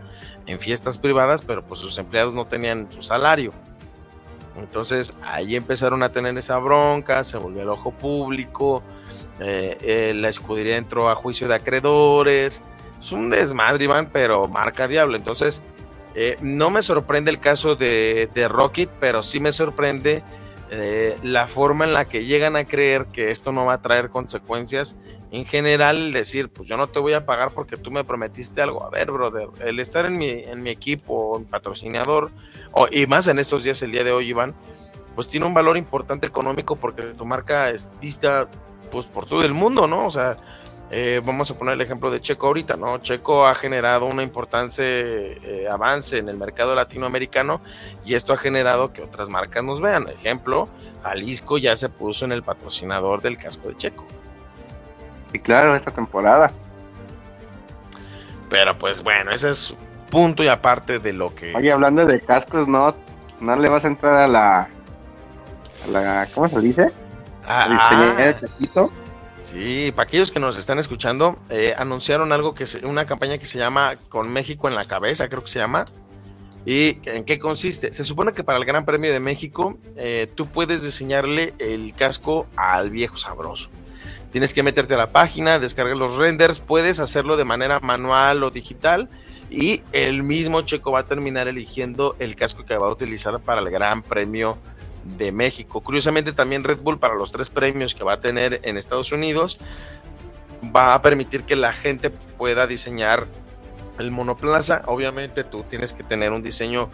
en 0.45 0.59
fiestas 0.59 0.99
privadas, 0.99 1.41
pero 1.41 1.63
pues 1.65 1.79
sus 1.79 1.97
empleados 1.97 2.33
no 2.33 2.45
tenían 2.45 2.91
su 2.91 3.01
salario. 3.01 3.53
Entonces 4.55 5.13
ahí 5.23 5.55
empezaron 5.55 6.03
a 6.03 6.11
tener 6.11 6.37
esa 6.37 6.57
bronca, 6.57 7.23
se 7.23 7.37
volvió 7.37 7.61
el 7.61 7.69
ojo 7.69 7.91
público, 7.91 8.83
eh, 9.39 9.77
eh, 9.81 10.13
la 10.15 10.29
escudería 10.29 10.77
entró 10.77 11.09
a 11.09 11.15
juicio 11.15 11.47
de 11.47 11.55
acreedores. 11.55 12.61
Es 13.01 13.11
un 13.11 13.29
desmadre, 13.29 13.85
Iván, 13.85 14.09
pero 14.11 14.47
marca 14.47 14.87
diablo. 14.87 15.17
Entonces, 15.17 15.63
eh, 16.13 16.37
no 16.41 16.69
me 16.69 16.81
sorprende 16.81 17.31
el 17.31 17.39
caso 17.39 17.75
de, 17.75 18.29
de 18.33 18.47
Rocket, 18.47 18.89
pero 18.99 19.23
sí 19.23 19.39
me 19.39 19.51
sorprende 19.51 20.23
la 21.21 21.47
forma 21.47 21.83
en 21.83 21.91
la 21.91 22.05
que 22.05 22.23
llegan 22.23 22.55
a 22.55 22.63
creer 22.63 23.07
que 23.07 23.29
esto 23.29 23.51
no 23.51 23.65
va 23.65 23.73
a 23.73 23.81
traer 23.81 24.09
consecuencias. 24.09 24.95
En 25.31 25.45
general, 25.45 26.11
decir, 26.11 26.49
pues 26.49 26.67
yo 26.67 26.75
no 26.75 26.89
te 26.89 26.99
voy 26.99 27.13
a 27.13 27.25
pagar 27.25 27.51
porque 27.53 27.77
tú 27.77 27.89
me 27.89 28.03
prometiste 28.03 28.61
algo. 28.61 28.83
A 28.85 28.89
ver, 28.89 29.11
brother, 29.11 29.47
el 29.61 29.79
estar 29.79 30.05
en 30.05 30.17
mi, 30.17 30.29
en 30.29 30.61
mi 30.61 30.69
equipo, 30.69 31.37
en 31.37 31.45
patrocinador, 31.45 32.31
y 32.91 33.07
más 33.07 33.27
en 33.27 33.39
estos 33.39 33.63
días, 33.63 33.81
el 33.81 33.93
día 33.93 34.03
de 34.03 34.11
hoy, 34.11 34.29
Iván, 34.29 34.53
pues 35.15 35.27
tiene 35.27 35.45
un 35.45 35.53
valor 35.53 35.77
importante 35.77 36.27
económico 36.27 36.75
porque 36.75 37.03
tu 37.03 37.25
marca 37.25 37.69
es 37.69 37.87
vista 37.99 38.49
pues 38.91 39.05
por 39.05 39.25
todo 39.25 39.43
el 39.43 39.53
mundo, 39.53 39.87
¿no? 39.87 40.05
O 40.05 40.11
sea, 40.11 40.37
eh, 40.89 41.21
vamos 41.23 41.49
a 41.49 41.57
poner 41.57 41.75
el 41.75 41.81
ejemplo 41.81 42.11
de 42.11 42.19
Checo 42.19 42.47
ahorita, 42.47 42.75
¿no? 42.75 42.97
Checo 42.97 43.47
ha 43.47 43.55
generado 43.55 44.05
un 44.05 44.21
importante 44.21 44.83
eh, 44.83 45.69
avance 45.69 46.17
en 46.17 46.27
el 46.27 46.35
mercado 46.35 46.75
latinoamericano 46.75 47.61
y 48.03 48.15
esto 48.15 48.33
ha 48.33 48.37
generado 48.37 48.91
que 48.91 49.01
otras 49.01 49.29
marcas 49.29 49.63
nos 49.63 49.79
vean. 49.79 50.09
Ejemplo, 50.09 50.67
Jalisco 51.03 51.57
ya 51.57 51.77
se 51.77 51.87
puso 51.87 52.25
en 52.25 52.33
el 52.33 52.43
patrocinador 52.43 53.21
del 53.21 53.37
casco 53.37 53.69
de 53.69 53.77
Checo. 53.77 54.05
Y 55.33 55.39
claro, 55.39 55.75
esta 55.75 55.91
temporada. 55.91 56.51
Pero 58.49 58.77
pues 58.77 59.01
bueno, 59.01 59.31
ese 59.31 59.49
es 59.49 59.73
punto 60.09 60.43
y 60.43 60.47
aparte 60.47 60.99
de 60.99 61.13
lo 61.13 61.33
que. 61.33 61.55
Oye, 61.55 61.71
hablando 61.71 62.05
de 62.05 62.19
cascos, 62.21 62.67
¿no? 62.67 62.95
¿No 63.39 63.55
le 63.55 63.69
vas 63.69 63.83
a 63.85 63.87
entrar 63.87 64.13
a 64.13 64.27
la. 64.27 64.59
A 64.59 65.91
la 65.91 66.27
¿Cómo 66.35 66.47
se 66.47 66.59
dice? 66.59 66.87
Ah, 67.45 67.67
ah. 67.69 68.89
Sí, 69.39 69.91
para 69.95 70.07
aquellos 70.07 70.31
que 70.31 70.39
nos 70.39 70.57
están 70.57 70.77
escuchando, 70.79 71.39
eh, 71.49 71.73
anunciaron 71.77 72.31
algo 72.31 72.53
que 72.53 72.65
es 72.65 72.75
una 72.75 73.05
campaña 73.05 73.37
que 73.39 73.45
se 73.45 73.57
llama 73.57 73.95
Con 74.07 74.31
México 74.31 74.67
en 74.67 74.75
la 74.75 74.85
cabeza, 74.85 75.27
creo 75.27 75.43
que 75.43 75.49
se 75.49 75.59
llama. 75.59 75.87
¿Y 76.65 76.99
en 77.09 77.23
qué 77.25 77.39
consiste? 77.39 77.91
Se 77.91 78.03
supone 78.03 78.33
que 78.33 78.43
para 78.43 78.59
el 78.59 78.65
Gran 78.65 78.85
Premio 78.85 79.11
de 79.11 79.19
México 79.19 79.77
eh, 79.95 80.31
tú 80.35 80.45
puedes 80.45 80.83
diseñarle 80.83 81.55
el 81.57 81.95
casco 81.95 82.45
al 82.55 82.91
viejo 82.91 83.17
sabroso. 83.17 83.71
Tienes 84.31 84.53
que 84.53 84.63
meterte 84.63 84.93
a 84.93 84.97
la 84.97 85.11
página, 85.11 85.59
descargar 85.59 85.97
los 85.97 86.15
renders, 86.17 86.61
puedes 86.61 86.99
hacerlo 86.99 87.35
de 87.35 87.43
manera 87.43 87.79
manual 87.81 88.43
o 88.43 88.49
digital 88.49 89.09
y 89.49 89.83
el 89.91 90.23
mismo 90.23 90.61
Checo 90.61 90.93
va 90.93 90.99
a 90.99 91.05
terminar 91.05 91.49
eligiendo 91.49 92.15
el 92.19 92.37
casco 92.37 92.65
que 92.65 92.77
va 92.77 92.87
a 92.87 92.91
utilizar 92.91 93.37
para 93.41 93.59
el 93.59 93.69
Gran 93.69 94.01
Premio 94.01 94.57
de 95.03 95.33
México. 95.33 95.81
Curiosamente 95.81 96.31
también 96.31 96.63
Red 96.63 96.79
Bull 96.79 96.97
para 96.97 97.15
los 97.15 97.33
tres 97.33 97.49
premios 97.49 97.93
que 97.93 98.05
va 98.05 98.13
a 98.13 98.21
tener 98.21 98.61
en 98.63 98.77
Estados 98.77 99.11
Unidos 99.11 99.59
va 100.63 100.93
a 100.93 101.01
permitir 101.01 101.43
que 101.43 101.57
la 101.57 101.73
gente 101.73 102.09
pueda 102.09 102.67
diseñar 102.67 103.27
el 103.99 104.11
monoplaza. 104.11 104.83
Obviamente 104.85 105.43
tú 105.43 105.63
tienes 105.69 105.91
que 105.91 106.03
tener 106.03 106.31
un 106.31 106.41
diseño 106.41 106.89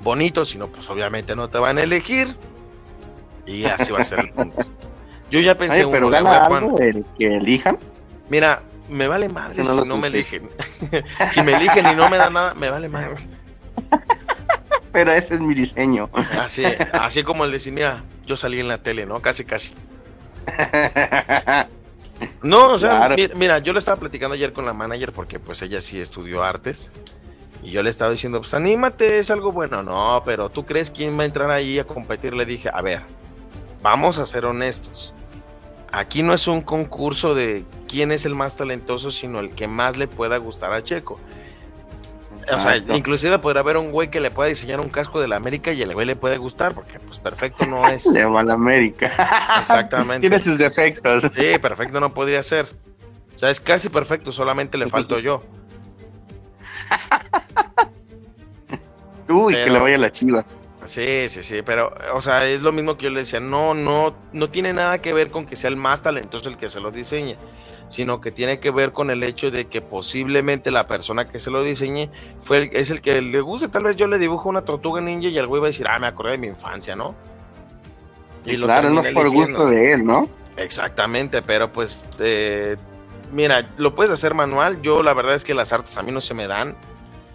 bonito, 0.00 0.44
si 0.44 0.58
no 0.58 0.68
pues 0.68 0.88
obviamente 0.90 1.34
no 1.34 1.48
te 1.48 1.58
van 1.58 1.78
a 1.78 1.82
elegir. 1.82 2.36
Y 3.46 3.64
así 3.64 3.92
va 3.92 4.00
a 4.00 4.04
ser 4.04 4.18
el 4.18 4.30
punto. 4.32 4.62
Yo 5.30 5.40
ya 5.40 5.56
pensé 5.56 5.84
Oye, 5.84 5.92
pero 5.92 6.08
gana 6.08 6.30
algo 6.44 6.78
el 6.78 7.04
que 7.18 7.34
elijan. 7.34 7.78
Mira, 8.28 8.62
me 8.88 9.08
vale 9.08 9.28
madre 9.28 9.62
si 9.64 9.84
no, 9.84 9.96
me 9.96 10.08
eligen. 10.08 10.48
si 11.30 11.42
me 11.42 11.54
eligen 11.54 11.86
y 11.92 11.96
no 11.96 12.08
me 12.08 12.16
dan 12.16 12.32
nada, 12.32 12.54
me 12.54 12.70
vale 12.70 12.88
madre. 12.88 13.16
Pero 14.92 15.12
ese 15.12 15.34
es 15.34 15.40
mi 15.40 15.54
diseño. 15.54 16.08
Así, 16.40 16.64
así 16.92 17.22
como 17.22 17.44
el 17.44 17.52
decir, 17.52 17.70
mira, 17.70 18.02
yo 18.24 18.34
salí 18.34 18.60
en 18.60 18.68
la 18.68 18.78
tele, 18.78 19.04
¿no? 19.04 19.20
Casi, 19.20 19.44
casi. 19.44 19.74
No, 22.42 22.72
o 22.72 22.78
sea, 22.78 23.14
mira, 23.34 23.58
yo 23.58 23.74
le 23.74 23.78
estaba 23.78 24.00
platicando 24.00 24.34
ayer 24.34 24.52
con 24.52 24.64
la 24.64 24.72
manager 24.72 25.12
porque 25.12 25.38
pues 25.38 25.60
ella 25.62 25.82
sí 25.82 26.00
estudió 26.00 26.42
artes 26.42 26.90
Y 27.62 27.72
yo 27.72 27.82
le 27.82 27.90
estaba 27.90 28.10
diciendo, 28.10 28.40
pues 28.40 28.54
anímate, 28.54 29.18
es 29.18 29.30
algo 29.30 29.52
bueno. 29.52 29.82
No, 29.82 30.22
pero 30.24 30.48
tú 30.48 30.64
crees 30.64 30.90
quién 30.90 31.18
va 31.18 31.24
a 31.24 31.26
entrar 31.26 31.50
ahí 31.50 31.78
a 31.78 31.84
competir. 31.84 32.34
Le 32.34 32.46
dije, 32.46 32.70
a 32.72 32.80
ver, 32.80 33.02
vamos 33.82 34.18
a 34.18 34.26
ser 34.26 34.44
honestos. 34.44 35.12
Aquí 35.92 36.22
no 36.22 36.34
es 36.34 36.46
un 36.46 36.60
concurso 36.60 37.34
de 37.34 37.64
quién 37.88 38.12
es 38.12 38.26
el 38.26 38.34
más 38.34 38.56
talentoso, 38.56 39.10
sino 39.10 39.40
el 39.40 39.50
que 39.50 39.68
más 39.68 39.96
le 39.96 40.08
pueda 40.08 40.36
gustar 40.36 40.72
a 40.72 40.82
Checo. 40.82 41.18
O 42.52 42.60
sea, 42.60 42.76
inclusive 42.76 43.38
podrá 43.40 43.60
haber 43.60 43.76
un 43.76 43.90
güey 43.90 44.08
que 44.08 44.20
le 44.20 44.30
pueda 44.30 44.48
diseñar 44.48 44.78
un 44.78 44.88
casco 44.88 45.20
de 45.20 45.26
la 45.26 45.36
América 45.36 45.72
y 45.72 45.82
el 45.82 45.92
güey 45.94 46.06
le 46.06 46.14
puede 46.14 46.38
gustar, 46.38 46.74
porque 46.74 47.00
pues 47.00 47.18
perfecto 47.18 47.66
no 47.66 47.88
es. 47.88 48.06
Le 48.06 48.24
va 48.24 48.40
a 48.40 48.44
la 48.44 48.54
América. 48.54 49.58
Exactamente. 49.60 50.20
Tiene 50.20 50.38
sus 50.38 50.56
defectos. 50.56 51.24
Sí, 51.34 51.58
perfecto 51.60 51.98
no 51.98 52.14
podría 52.14 52.42
ser. 52.42 52.66
O 53.34 53.38
sea, 53.38 53.50
es 53.50 53.60
casi 53.60 53.88
perfecto, 53.88 54.32
solamente 54.32 54.78
le 54.78 54.88
falto 54.88 55.18
yo. 55.18 55.42
Tú 59.26 59.50
y 59.50 59.54
que 59.54 59.70
le 59.70 59.78
vaya 59.78 59.98
la 59.98 60.12
chiva. 60.12 60.44
Sí, 60.86 61.28
sí, 61.28 61.42
sí, 61.42 61.62
pero, 61.62 61.92
o 62.14 62.20
sea, 62.20 62.46
es 62.46 62.62
lo 62.62 62.72
mismo 62.72 62.96
que 62.96 63.04
yo 63.04 63.10
le 63.10 63.20
decía, 63.20 63.40
no, 63.40 63.74
no, 63.74 64.14
no 64.32 64.50
tiene 64.50 64.72
nada 64.72 65.00
que 65.00 65.12
ver 65.12 65.30
con 65.30 65.44
que 65.46 65.56
sea 65.56 65.68
el 65.68 65.76
más 65.76 66.02
talentoso 66.02 66.48
el 66.48 66.56
que 66.56 66.68
se 66.68 66.80
lo 66.80 66.90
diseñe, 66.90 67.36
sino 67.88 68.20
que 68.20 68.30
tiene 68.30 68.60
que 68.60 68.70
ver 68.70 68.92
con 68.92 69.10
el 69.10 69.22
hecho 69.22 69.50
de 69.50 69.66
que 69.66 69.80
posiblemente 69.80 70.70
la 70.70 70.86
persona 70.86 71.28
que 71.28 71.38
se 71.38 71.50
lo 71.50 71.62
diseñe 71.62 72.10
fue 72.42 72.70
es 72.72 72.90
el 72.90 73.00
que 73.00 73.20
le 73.20 73.40
guste, 73.40 73.68
tal 73.68 73.84
vez 73.84 73.96
yo 73.96 74.06
le 74.06 74.18
dibujo 74.18 74.48
una 74.48 74.62
tortuga 74.62 75.00
ninja 75.00 75.28
y 75.28 75.38
el 75.38 75.46
güey 75.46 75.60
va 75.60 75.66
a 75.66 75.70
decir, 75.70 75.86
ah, 75.88 75.98
me 75.98 76.06
acordé 76.06 76.32
de 76.32 76.38
mi 76.38 76.46
infancia, 76.46 76.94
¿no? 76.94 77.14
Y 78.44 78.56
claro, 78.56 78.90
no 78.90 79.02
por 79.12 79.28
gusto 79.28 79.66
de 79.66 79.92
él, 79.92 80.06
¿no? 80.06 80.28
Exactamente, 80.56 81.42
pero 81.42 81.72
pues, 81.72 82.06
eh, 82.20 82.76
mira, 83.32 83.70
lo 83.76 83.94
puedes 83.94 84.12
hacer 84.12 84.34
manual, 84.34 84.80
yo 84.82 85.02
la 85.02 85.12
verdad 85.12 85.34
es 85.34 85.44
que 85.44 85.52
las 85.52 85.72
artes 85.72 85.96
a 85.98 86.02
mí 86.02 86.12
no 86.12 86.20
se 86.20 86.32
me 86.32 86.46
dan, 86.46 86.76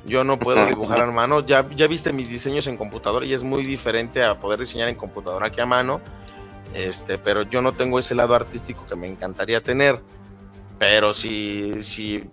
yo 0.05 0.23
no 0.23 0.39
puedo 0.39 0.65
dibujar 0.65 1.01
a 1.01 1.11
mano. 1.11 1.45
Ya, 1.45 1.67
ya 1.75 1.87
viste 1.87 2.13
mis 2.13 2.29
diseños 2.29 2.67
en 2.67 2.77
computadora 2.77 3.25
y 3.25 3.33
es 3.33 3.43
muy 3.43 3.65
diferente 3.65 4.23
a 4.23 4.39
poder 4.39 4.59
diseñar 4.59 4.89
en 4.89 4.95
computadora 4.95 5.51
que 5.51 5.61
a 5.61 5.65
mano. 5.65 6.01
Este, 6.73 7.17
pero 7.17 7.43
yo 7.43 7.61
no 7.61 7.73
tengo 7.73 7.99
ese 7.99 8.15
lado 8.15 8.33
artístico 8.33 8.85
que 8.87 8.95
me 8.95 9.07
encantaría 9.07 9.61
tener. 9.61 10.01
Pero 10.79 11.13
si, 11.13 11.81
si 11.81 12.23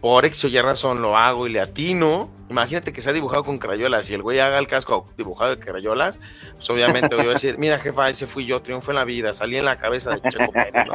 por 0.00 0.24
X 0.24 0.44
o 0.44 0.48
Y 0.48 0.60
razón 0.60 1.02
lo 1.02 1.16
hago 1.16 1.46
y 1.46 1.50
le 1.50 1.60
atino, 1.60 2.30
imagínate 2.48 2.92
que 2.92 3.02
sea 3.02 3.12
dibujado 3.12 3.44
con 3.44 3.58
crayolas 3.58 4.08
y 4.08 4.14
el 4.14 4.22
güey 4.22 4.38
haga 4.38 4.58
el 4.58 4.66
casco 4.66 5.06
dibujado 5.18 5.50
de 5.50 5.58
crayolas, 5.58 6.18
pues 6.54 6.70
obviamente 6.70 7.14
voy 7.14 7.26
a 7.26 7.30
decir, 7.30 7.58
mira 7.58 7.78
jefa, 7.78 8.08
ese 8.08 8.26
fui 8.26 8.46
yo, 8.46 8.62
triunfo 8.62 8.92
en 8.92 8.96
la 8.96 9.04
vida, 9.04 9.32
salí 9.34 9.58
en 9.58 9.66
la 9.66 9.76
cabeza 9.76 10.12
de 10.16 10.30
Checo 10.30 10.52
Pérez, 10.52 10.86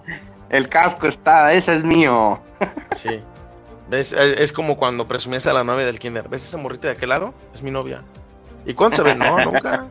El 0.48 0.68
casco 0.68 1.08
está, 1.08 1.52
ese 1.52 1.74
es 1.74 1.84
mío. 1.84 2.40
Sí. 2.94 3.20
Es, 3.90 4.52
como 4.52 4.76
cuando 4.76 5.06
presumías 5.06 5.46
a 5.46 5.52
la 5.52 5.62
novia 5.62 5.86
del 5.86 5.98
kinder. 5.98 6.28
¿Ves 6.28 6.44
esa 6.44 6.58
morrita 6.58 6.88
de 6.88 6.94
aquel 6.94 7.08
lado? 7.10 7.34
Es 7.54 7.62
mi 7.62 7.70
novia. 7.70 8.02
¿Y 8.64 8.74
cuándo 8.74 8.96
se 8.96 9.02
ven? 9.02 9.18
No, 9.18 9.38
nunca. 9.44 9.86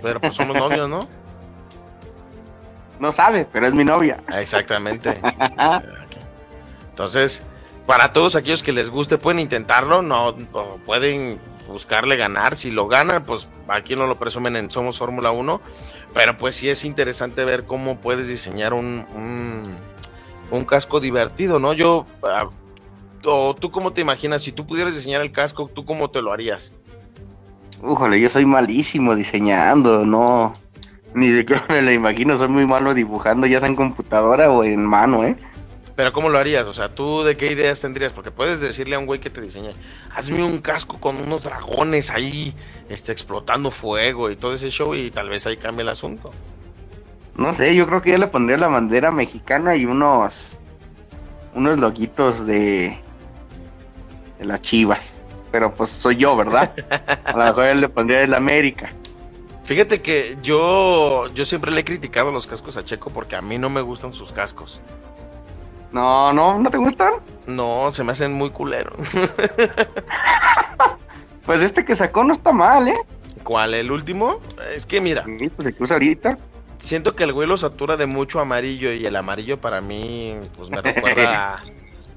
Pero 0.00 0.20
pues 0.20 0.34
somos 0.34 0.56
novios, 0.56 0.88
¿no? 0.88 1.08
No 3.00 3.12
sabe, 3.12 3.46
pero 3.52 3.66
es 3.66 3.74
mi 3.74 3.84
novia. 3.84 4.22
Exactamente. 4.32 5.20
Entonces, 6.90 7.42
para 7.86 8.12
todos 8.12 8.36
aquellos 8.36 8.62
que 8.62 8.72
les 8.72 8.88
guste, 8.90 9.18
pueden 9.18 9.40
intentarlo, 9.40 10.00
no 10.00 10.34
pueden 10.86 11.40
buscarle 11.66 12.16
ganar. 12.16 12.56
Si 12.56 12.70
lo 12.70 12.86
ganan, 12.86 13.24
pues 13.24 13.48
aquí 13.66 13.96
no 13.96 14.06
lo 14.06 14.18
presumen 14.18 14.54
en 14.54 14.70
Somos 14.70 14.98
Fórmula 14.98 15.32
1. 15.32 15.60
Pero 16.14 16.36
pues 16.36 16.54
sí 16.54 16.68
es 16.68 16.84
interesante 16.84 17.44
ver 17.44 17.64
cómo 17.64 18.00
puedes 18.00 18.28
diseñar 18.28 18.72
un, 18.72 19.04
un, 19.16 19.76
un 20.52 20.64
casco 20.64 21.00
divertido, 21.00 21.58
¿no? 21.58 21.72
Yo 21.72 22.06
ah, 22.22 22.48
o 23.24 23.54
tú 23.54 23.70
cómo 23.70 23.92
te 23.92 24.00
imaginas, 24.00 24.42
si 24.42 24.52
tú 24.52 24.66
pudieras 24.66 24.94
diseñar 24.94 25.20
el 25.20 25.32
casco, 25.32 25.70
¿tú 25.72 25.84
cómo 25.84 26.10
te 26.10 26.22
lo 26.22 26.32
harías? 26.32 26.72
Újole, 27.82 28.20
yo 28.20 28.30
soy 28.30 28.46
malísimo 28.46 29.14
diseñando, 29.14 30.04
no, 30.04 30.54
ni 31.14 31.28
de 31.28 31.44
qué 31.44 31.60
me 31.68 31.82
lo 31.82 31.92
imagino, 31.92 32.38
soy 32.38 32.48
muy 32.48 32.66
malo 32.66 32.94
dibujando, 32.94 33.46
ya 33.46 33.60
sea 33.60 33.68
en 33.68 33.76
computadora 33.76 34.50
o 34.50 34.64
en 34.64 34.84
mano, 34.84 35.24
¿eh? 35.24 35.36
Pero 35.96 36.12
¿cómo 36.12 36.28
lo 36.28 36.38
harías? 36.38 36.66
O 36.66 36.72
sea, 36.72 36.88
¿tú 36.92 37.22
de 37.22 37.36
qué 37.36 37.52
ideas 37.52 37.80
tendrías? 37.80 38.12
Porque 38.12 38.32
puedes 38.32 38.58
decirle 38.58 38.96
a 38.96 38.98
un 38.98 39.06
güey 39.06 39.20
que 39.20 39.30
te 39.30 39.40
diseñe, 39.40 39.74
hazme 40.12 40.42
un 40.42 40.58
casco 40.58 40.98
con 40.98 41.16
unos 41.16 41.44
dragones 41.44 42.10
ahí, 42.10 42.52
este, 42.88 43.12
explotando 43.12 43.70
fuego 43.70 44.28
y 44.30 44.36
todo 44.36 44.54
ese 44.54 44.70
show 44.70 44.94
y 44.94 45.12
tal 45.12 45.28
vez 45.28 45.46
ahí 45.46 45.56
cambie 45.56 45.82
el 45.82 45.88
asunto. 45.88 46.32
No 47.36 47.52
sé, 47.52 47.74
yo 47.76 47.86
creo 47.86 48.02
que 48.02 48.10
ya 48.10 48.18
le 48.18 48.26
pondría 48.26 48.58
la 48.58 48.68
bandera 48.68 49.12
mexicana 49.12 49.76
y 49.76 49.84
unos, 49.86 50.34
unos 51.54 51.78
loquitos 51.78 52.44
de, 52.44 52.98
de 54.38 54.44
las 54.44 54.60
Chivas. 54.60 55.04
Pero 55.50 55.74
pues 55.74 55.90
soy 55.90 56.16
yo, 56.16 56.36
¿verdad? 56.36 56.72
A 57.24 57.32
lo 57.32 57.44
mejor 57.44 57.64
él 57.66 57.80
le 57.80 57.88
pondría 57.88 58.22
el 58.22 58.34
América. 58.34 58.90
Fíjate 59.64 60.02
que 60.02 60.36
yo, 60.42 61.32
yo 61.34 61.44
siempre 61.44 61.70
le 61.70 61.80
he 61.80 61.84
criticado 61.84 62.30
los 62.30 62.46
cascos 62.46 62.76
a 62.76 62.84
Checo 62.84 63.10
porque 63.10 63.34
a 63.34 63.40
mí 63.40 63.56
no 63.56 63.70
me 63.70 63.80
gustan 63.80 64.12
sus 64.12 64.30
cascos. 64.30 64.80
No, 65.90 66.32
no, 66.34 66.58
¿no 66.58 66.70
te 66.70 66.76
gustan? 66.76 67.14
No, 67.46 67.90
se 67.92 68.04
me 68.04 68.12
hacen 68.12 68.34
muy 68.34 68.50
culeros. 68.50 68.92
pues 71.46 71.62
este 71.62 71.84
que 71.84 71.96
sacó 71.96 72.24
no 72.24 72.34
está 72.34 72.52
mal, 72.52 72.88
¿eh? 72.88 72.98
¿Cuál? 73.42 73.74
¿El 73.74 73.90
último? 73.90 74.40
Es 74.74 74.84
que 74.84 75.00
mira. 75.00 75.24
pues 75.56 75.68
el 75.68 75.76
que 75.76 75.82
usa 75.82 75.96
ahorita. 75.96 76.38
Siento 76.78 77.14
que 77.14 77.24
el 77.24 77.32
güey 77.32 77.48
lo 77.48 77.56
satura 77.56 77.96
de 77.96 78.06
mucho 78.06 78.40
amarillo 78.40 78.92
y 78.92 79.06
el 79.06 79.16
amarillo 79.16 79.60
para 79.60 79.80
mí, 79.80 80.36
pues 80.56 80.68
me 80.68 80.82
recuerda 80.82 81.54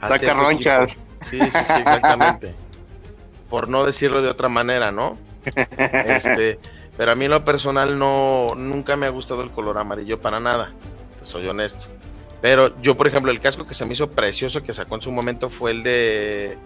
a. 0.01 0.07
Saca 0.07 0.33
ronchas. 0.33 0.97
Sí, 1.23 1.39
sí, 1.39 1.49
sí, 1.49 1.73
exactamente. 1.79 2.53
Por 3.49 3.69
no 3.69 3.85
decirlo 3.85 4.21
de 4.21 4.29
otra 4.29 4.49
manera, 4.49 4.91
¿no? 4.91 5.17
Este, 5.77 6.59
pero 6.97 7.11
a 7.11 7.15
mí 7.15 7.25
en 7.25 7.31
lo 7.31 7.45
personal 7.45 7.97
no, 7.97 8.53
nunca 8.55 8.95
me 8.97 9.05
ha 9.05 9.09
gustado 9.09 9.43
el 9.43 9.51
color 9.51 9.77
amarillo 9.77 10.19
para 10.19 10.39
nada, 10.39 10.73
soy 11.21 11.47
honesto. 11.47 11.85
Pero 12.41 12.79
yo, 12.81 12.95
por 12.95 13.07
ejemplo, 13.07 13.31
el 13.31 13.39
casco 13.39 13.65
que 13.65 13.73
se 13.73 13.85
me 13.85 13.93
hizo 13.93 14.09
precioso 14.09 14.61
que 14.61 14.73
sacó 14.73 14.95
en 14.95 15.01
su 15.01 15.11
momento 15.11 15.49
fue 15.49 15.71
el 15.71 15.83
de 15.83 16.57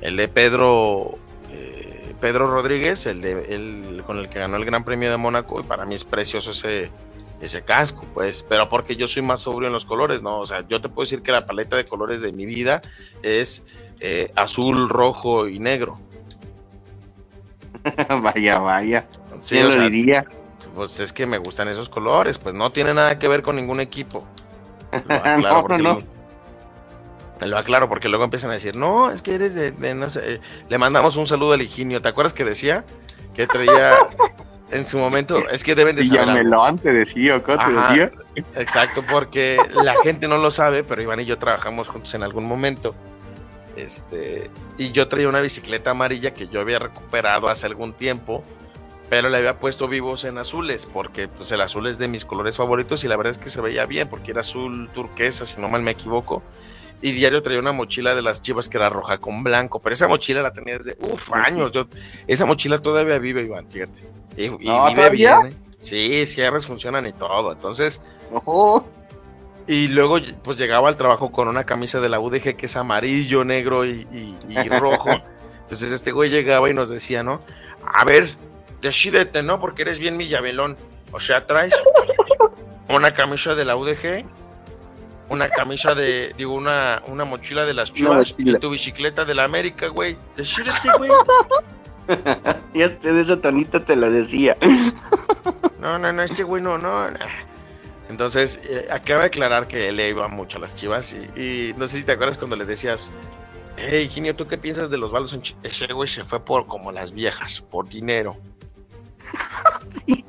el 0.00 0.16
de 0.16 0.28
Pedro 0.28 1.18
eh, 1.50 2.14
Pedro 2.20 2.46
Rodríguez, 2.46 3.06
el 3.06 3.20
de 3.20 3.32
el, 3.54 4.02
con 4.06 4.18
el 4.18 4.28
que 4.28 4.38
ganó 4.38 4.56
el 4.56 4.64
Gran 4.64 4.84
Premio 4.84 5.10
de 5.10 5.16
Mónaco 5.16 5.60
y 5.60 5.62
para 5.62 5.84
mí 5.84 5.94
es 5.94 6.04
precioso 6.04 6.52
ese 6.52 6.90
ese 7.40 7.62
casco, 7.62 8.06
pues, 8.12 8.44
pero 8.46 8.68
porque 8.68 8.96
yo 8.96 9.08
soy 9.08 9.22
más 9.22 9.40
sobrio 9.40 9.68
en 9.68 9.72
los 9.72 9.86
colores, 9.86 10.20
¿no? 10.20 10.40
O 10.40 10.46
sea, 10.46 10.66
yo 10.68 10.82
te 10.82 10.90
puedo 10.90 11.06
decir 11.06 11.22
que 11.22 11.32
la 11.32 11.46
paleta 11.46 11.74
de 11.74 11.86
colores 11.86 12.20
de 12.20 12.32
mi 12.32 12.44
vida 12.44 12.82
es 13.22 13.62
eh, 14.00 14.32
azul, 14.34 14.88
rojo 14.88 15.48
y 15.48 15.58
negro. 15.58 15.98
vaya, 18.22 18.58
vaya. 18.58 19.06
Sí, 19.40 19.60
lo 19.60 19.88
diría? 19.88 20.24
Pues 20.74 21.00
es 21.00 21.12
que 21.12 21.26
me 21.26 21.38
gustan 21.38 21.68
esos 21.68 21.88
colores, 21.88 22.38
pues 22.38 22.54
no 22.54 22.72
tiene 22.72 22.94
nada 22.94 23.18
que 23.18 23.28
ver 23.28 23.42
con 23.42 23.56
ningún 23.56 23.80
equipo. 23.80 24.24
Lo 24.92 25.14
aclaro, 25.24 25.68
no, 25.68 25.78
no. 25.78 26.02
Lo, 27.46 27.56
aclaro 27.56 27.88
porque 27.88 28.08
luego 28.08 28.24
empiezan 28.24 28.50
a 28.50 28.54
decir, 28.54 28.76
no, 28.76 29.10
es 29.10 29.22
que 29.22 29.34
eres 29.34 29.54
de, 29.54 29.94
no 29.94 30.10
sé, 30.10 30.40
le 30.68 30.78
mandamos 30.78 31.16
un 31.16 31.26
saludo 31.26 31.54
al 31.54 31.62
Higinio, 31.62 32.02
¿te 32.02 32.08
acuerdas 32.08 32.34
que 32.34 32.44
decía 32.44 32.84
que 33.34 33.46
traía 33.46 33.94
en 34.70 34.84
su 34.84 34.98
momento, 34.98 35.48
es 35.48 35.64
que 35.64 35.74
deben 35.74 35.96
de 35.96 36.04
saber. 36.04 36.46
te 36.82 36.92
decía, 36.92 37.42
¿qué 37.42 37.56
te 37.56 37.72
decía? 37.72 38.12
Exacto, 38.56 39.04
porque 39.10 39.58
la 39.82 39.94
gente 40.02 40.28
no 40.28 40.38
lo 40.38 40.50
sabe, 40.50 40.84
pero 40.84 41.02
Iván 41.02 41.20
y 41.20 41.24
yo 41.24 41.38
trabajamos 41.38 41.88
juntos 41.88 42.14
en 42.14 42.22
algún 42.22 42.44
momento. 42.44 42.94
Este, 43.80 44.50
y 44.78 44.92
yo 44.92 45.08
traía 45.08 45.28
una 45.28 45.40
bicicleta 45.40 45.90
amarilla 45.90 46.34
que 46.34 46.48
yo 46.48 46.60
había 46.60 46.78
recuperado 46.78 47.48
hace 47.48 47.66
algún 47.66 47.92
tiempo, 47.92 48.44
pero 49.08 49.28
le 49.28 49.38
había 49.38 49.58
puesto 49.58 49.88
vivos 49.88 50.24
en 50.24 50.38
azules, 50.38 50.86
porque 50.92 51.28
pues 51.28 51.50
el 51.52 51.60
azul 51.60 51.86
es 51.86 51.98
de 51.98 52.08
mis 52.08 52.24
colores 52.24 52.56
favoritos 52.56 53.02
y 53.04 53.08
la 53.08 53.16
verdad 53.16 53.32
es 53.32 53.38
que 53.38 53.48
se 53.48 53.60
veía 53.60 53.86
bien, 53.86 54.08
porque 54.08 54.30
era 54.30 54.40
azul 54.40 54.88
turquesa, 54.92 55.46
si 55.46 55.60
no 55.60 55.68
mal 55.68 55.82
me 55.82 55.92
equivoco. 55.92 56.42
Y 57.02 57.12
diario 57.12 57.42
traía 57.42 57.60
una 57.60 57.72
mochila 57.72 58.14
de 58.14 58.22
las 58.22 58.42
chivas 58.42 58.68
que 58.68 58.76
era 58.76 58.90
roja 58.90 59.18
con 59.18 59.42
blanco, 59.42 59.80
pero 59.80 59.94
esa 59.94 60.06
mochila 60.06 60.42
la 60.42 60.52
tenía 60.52 60.76
desde 60.76 60.96
uf, 61.00 61.32
años. 61.32 61.72
Yo, 61.72 61.86
esa 62.26 62.44
mochila 62.44 62.78
todavía 62.78 63.18
vive, 63.18 63.42
Iván, 63.42 63.66
fíjate. 63.70 64.02
Y, 64.36 64.50
vive 64.50 65.10
bien. 65.10 65.46
¿eh? 65.46 65.54
Sí, 65.80 66.26
cierres 66.26 66.66
funcionan 66.66 67.06
y 67.06 67.12
todo. 67.12 67.52
Entonces, 67.52 68.02
y 69.66 69.88
luego 69.88 70.18
pues 70.42 70.58
llegaba 70.58 70.88
al 70.88 70.96
trabajo 70.96 71.30
con 71.30 71.48
una 71.48 71.64
camisa 71.64 72.00
de 72.00 72.08
la 72.08 72.20
UDG 72.20 72.56
que 72.56 72.66
es 72.66 72.76
amarillo, 72.76 73.44
negro 73.44 73.84
y, 73.84 74.36
rojo. 74.68 75.10
Entonces 75.62 75.92
este 75.92 76.12
güey 76.12 76.30
llegaba 76.30 76.68
y 76.70 76.74
nos 76.74 76.88
decía, 76.88 77.22
¿no? 77.22 77.42
A 77.84 78.04
ver, 78.04 78.28
decídete, 78.80 79.42
¿no? 79.42 79.60
Porque 79.60 79.82
eres 79.82 79.98
bien 79.98 80.16
mi 80.16 80.28
llavelón. 80.28 80.76
O 81.12 81.20
sea, 81.20 81.46
traes 81.46 81.74
una 82.88 83.14
camisa 83.14 83.54
de 83.54 83.64
la 83.64 83.76
UDG, 83.76 84.24
una 85.28 85.48
camisa 85.48 85.94
de, 85.94 86.34
digo, 86.36 86.54
una, 86.54 87.02
una 87.06 87.24
mochila 87.24 87.64
de 87.64 87.74
las 87.74 87.92
chivas 87.92 88.34
y 88.38 88.52
tu 88.54 88.70
bicicleta 88.70 89.24
de 89.24 89.34
la 89.34 89.44
América, 89.44 89.86
güey. 89.88 90.16
Decídete, 90.36 90.90
güey. 90.98 91.10
y 92.74 92.82
este 92.82 93.12
de 93.12 93.20
esa 93.20 93.40
tonita 93.40 93.84
te 93.84 93.94
lo 93.94 94.10
decía. 94.10 94.56
no, 95.80 95.98
no, 95.98 96.12
no, 96.12 96.22
este 96.22 96.42
güey 96.42 96.62
no, 96.62 96.78
no. 96.78 97.06
Entonces, 98.10 98.58
eh, 98.64 98.88
acaba 98.90 99.20
de 99.20 99.26
aclarar 99.28 99.68
que 99.68 99.92
le 99.92 100.08
iba 100.08 100.26
mucho 100.26 100.58
a 100.58 100.60
las 100.60 100.74
chivas 100.74 101.16
y, 101.36 101.72
no 101.76 101.86
sé 101.86 101.98
si 101.98 102.02
te 102.02 102.12
acuerdas 102.12 102.36
cuando 102.36 102.56
le 102.56 102.64
decías, 102.64 103.12
Hey, 103.76 104.08
Ginio, 104.08 104.34
¿tú 104.34 104.48
qué 104.48 104.58
piensas 104.58 104.90
de 104.90 104.98
los 104.98 105.12
baldos? 105.12 105.38
Ese 105.62 105.92
güey 105.92 106.08
se 106.08 106.24
fue 106.24 106.44
por 106.44 106.66
como 106.66 106.90
las 106.90 107.12
viejas, 107.12 107.60
por 107.62 107.88
dinero. 107.88 108.36
sí, 110.06 110.24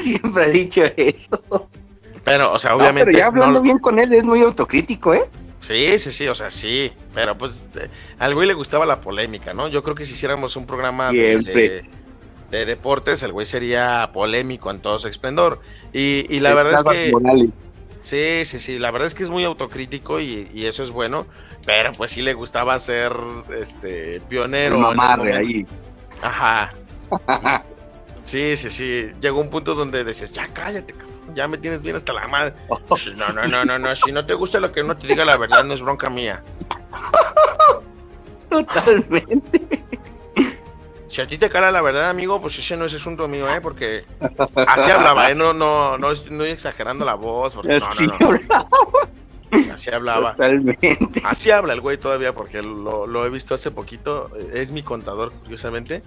siempre 0.00 0.46
he 0.46 0.50
dicho 0.50 0.82
eso. 0.96 1.68
Pero, 2.24 2.52
o 2.52 2.58
sea, 2.58 2.76
obviamente. 2.76 3.06
pero 3.06 3.18
ya 3.18 3.26
hablando 3.26 3.62
bien 3.62 3.78
con 3.78 3.98
él, 3.98 4.12
es 4.12 4.22
muy 4.22 4.42
autocrítico, 4.42 5.14
¿eh? 5.14 5.28
Sí, 5.60 5.98
sí, 5.98 6.12
sí, 6.12 6.28
o 6.28 6.34
sea, 6.34 6.50
sí. 6.50 6.92
Pero 7.14 7.38
pues 7.38 7.64
al 8.18 8.34
güey 8.34 8.46
le 8.46 8.54
gustaba 8.54 8.84
la 8.84 9.00
polémica, 9.00 9.54
¿no? 9.54 9.68
Yo 9.68 9.82
creo 9.82 9.96
que 9.96 10.04
si 10.04 10.12
hiciéramos 10.12 10.56
un 10.56 10.66
programa 10.66 11.10
de, 11.10 11.84
de, 12.50 12.66
deportes, 12.66 13.22
el 13.22 13.32
güey 13.32 13.46
sería 13.46 14.10
polémico 14.12 14.70
en 14.70 14.80
todo 14.80 14.98
su 14.98 15.08
esplendor. 15.08 15.60
Y, 15.92 16.26
y 16.28 16.40
la 16.40 16.54
verdad 16.54 16.74
es 16.74 16.84
que. 16.84 17.48
Sí, 17.98 18.44
sí, 18.44 18.58
sí. 18.58 18.78
La 18.78 18.90
verdad 18.90 19.06
es 19.06 19.14
que 19.14 19.22
es 19.22 19.30
muy 19.30 19.44
autocrítico 19.44 20.20
y, 20.20 20.50
y, 20.52 20.66
eso 20.66 20.82
es 20.82 20.90
bueno. 20.90 21.26
Pero 21.64 21.92
pues 21.92 22.10
sí 22.10 22.20
le 22.20 22.34
gustaba 22.34 22.78
ser 22.78 23.12
este 23.58 24.20
pionero. 24.28 24.78
Mamarre 24.78 25.34
ahí. 25.34 25.66
Ajá. 26.20 26.74
sí, 28.22 28.56
sí, 28.56 28.68
sí. 28.68 29.08
Llegó 29.20 29.40
un 29.40 29.48
punto 29.48 29.74
donde 29.74 30.04
decías, 30.04 30.30
ya 30.32 30.48
cállate, 30.48 30.92
cabrón 30.92 31.14
ya 31.32 31.48
me 31.48 31.58
tienes 31.58 31.82
bien 31.82 31.96
hasta 31.96 32.12
la 32.12 32.26
madre. 32.28 32.54
No, 33.16 33.28
no, 33.32 33.46
no, 33.46 33.64
no, 33.64 33.78
no, 33.78 33.96
si 33.96 34.12
no 34.12 34.26
te 34.26 34.34
gusta 34.34 34.60
lo 34.60 34.72
que 34.72 34.82
no 34.82 34.96
te 34.96 35.06
diga 35.06 35.24
la 35.24 35.36
verdad, 35.36 35.64
no 35.64 35.74
es 35.74 35.80
bronca 35.80 36.10
mía. 36.10 36.42
Totalmente. 38.50 39.84
Si 41.14 41.20
a 41.20 41.28
ti 41.28 41.38
te 41.38 41.48
cala 41.48 41.70
la 41.70 41.80
verdad, 41.80 42.10
amigo, 42.10 42.42
pues 42.42 42.58
ese 42.58 42.76
no 42.76 42.86
es 42.86 42.94
asunto 42.94 43.28
mío, 43.28 43.48
¿eh? 43.48 43.60
Porque 43.60 44.04
así 44.66 44.90
hablaba, 44.90 45.30
¿eh? 45.30 45.36
No, 45.36 45.52
no, 45.52 45.96
no 45.96 46.10
estoy 46.10 46.50
exagerando 46.50 47.04
la 47.04 47.14
voz. 47.14 47.54
Porque, 47.54 47.76
así 47.76 48.04
no, 48.08 48.18
no, 48.18 49.72
Así 49.72 49.90
hablaba. 49.90 50.32
Totalmente. 50.32 50.98
Así 51.22 51.52
habla 51.52 51.72
el 51.72 51.80
güey 51.80 51.98
todavía, 51.98 52.34
porque 52.34 52.62
lo, 52.62 53.06
lo 53.06 53.24
he 53.24 53.30
visto 53.30 53.54
hace 53.54 53.70
poquito. 53.70 54.28
Es 54.52 54.72
mi 54.72 54.82
contador, 54.82 55.30
curiosamente. 55.30 56.02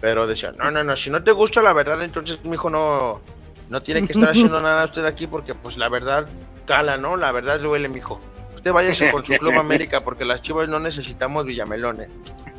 Pero 0.00 0.28
decía, 0.28 0.52
no, 0.52 0.70
no, 0.70 0.84
no, 0.84 0.94
si 0.94 1.10
no 1.10 1.24
te 1.24 1.32
gusta 1.32 1.60
la 1.60 1.72
verdad, 1.72 2.00
entonces 2.00 2.38
mi 2.44 2.52
hijo 2.52 2.70
no, 2.70 3.20
no 3.68 3.82
tiene 3.82 4.06
que 4.06 4.12
estar 4.12 4.28
haciendo 4.28 4.60
nada 4.62 4.84
usted 4.84 5.04
aquí 5.04 5.26
porque 5.26 5.56
pues 5.56 5.76
la 5.76 5.88
verdad 5.88 6.28
cala, 6.66 6.96
¿no? 6.98 7.16
La 7.16 7.32
verdad 7.32 7.58
duele, 7.58 7.88
mijo. 7.88 8.20
Usted 8.54 8.72
váyase 8.72 9.10
con 9.10 9.24
su 9.24 9.32
Club 9.38 9.58
América 9.58 10.04
porque 10.04 10.24
las 10.24 10.40
chivas 10.40 10.68
no 10.68 10.78
necesitamos 10.78 11.46
Villamelones. 11.46 12.10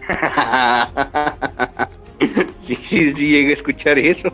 sí, 2.67 2.75
sí, 2.75 3.13
sí, 3.13 3.13
llegué 3.13 3.51
a 3.51 3.53
escuchar 3.53 3.97
eso. 3.97 4.31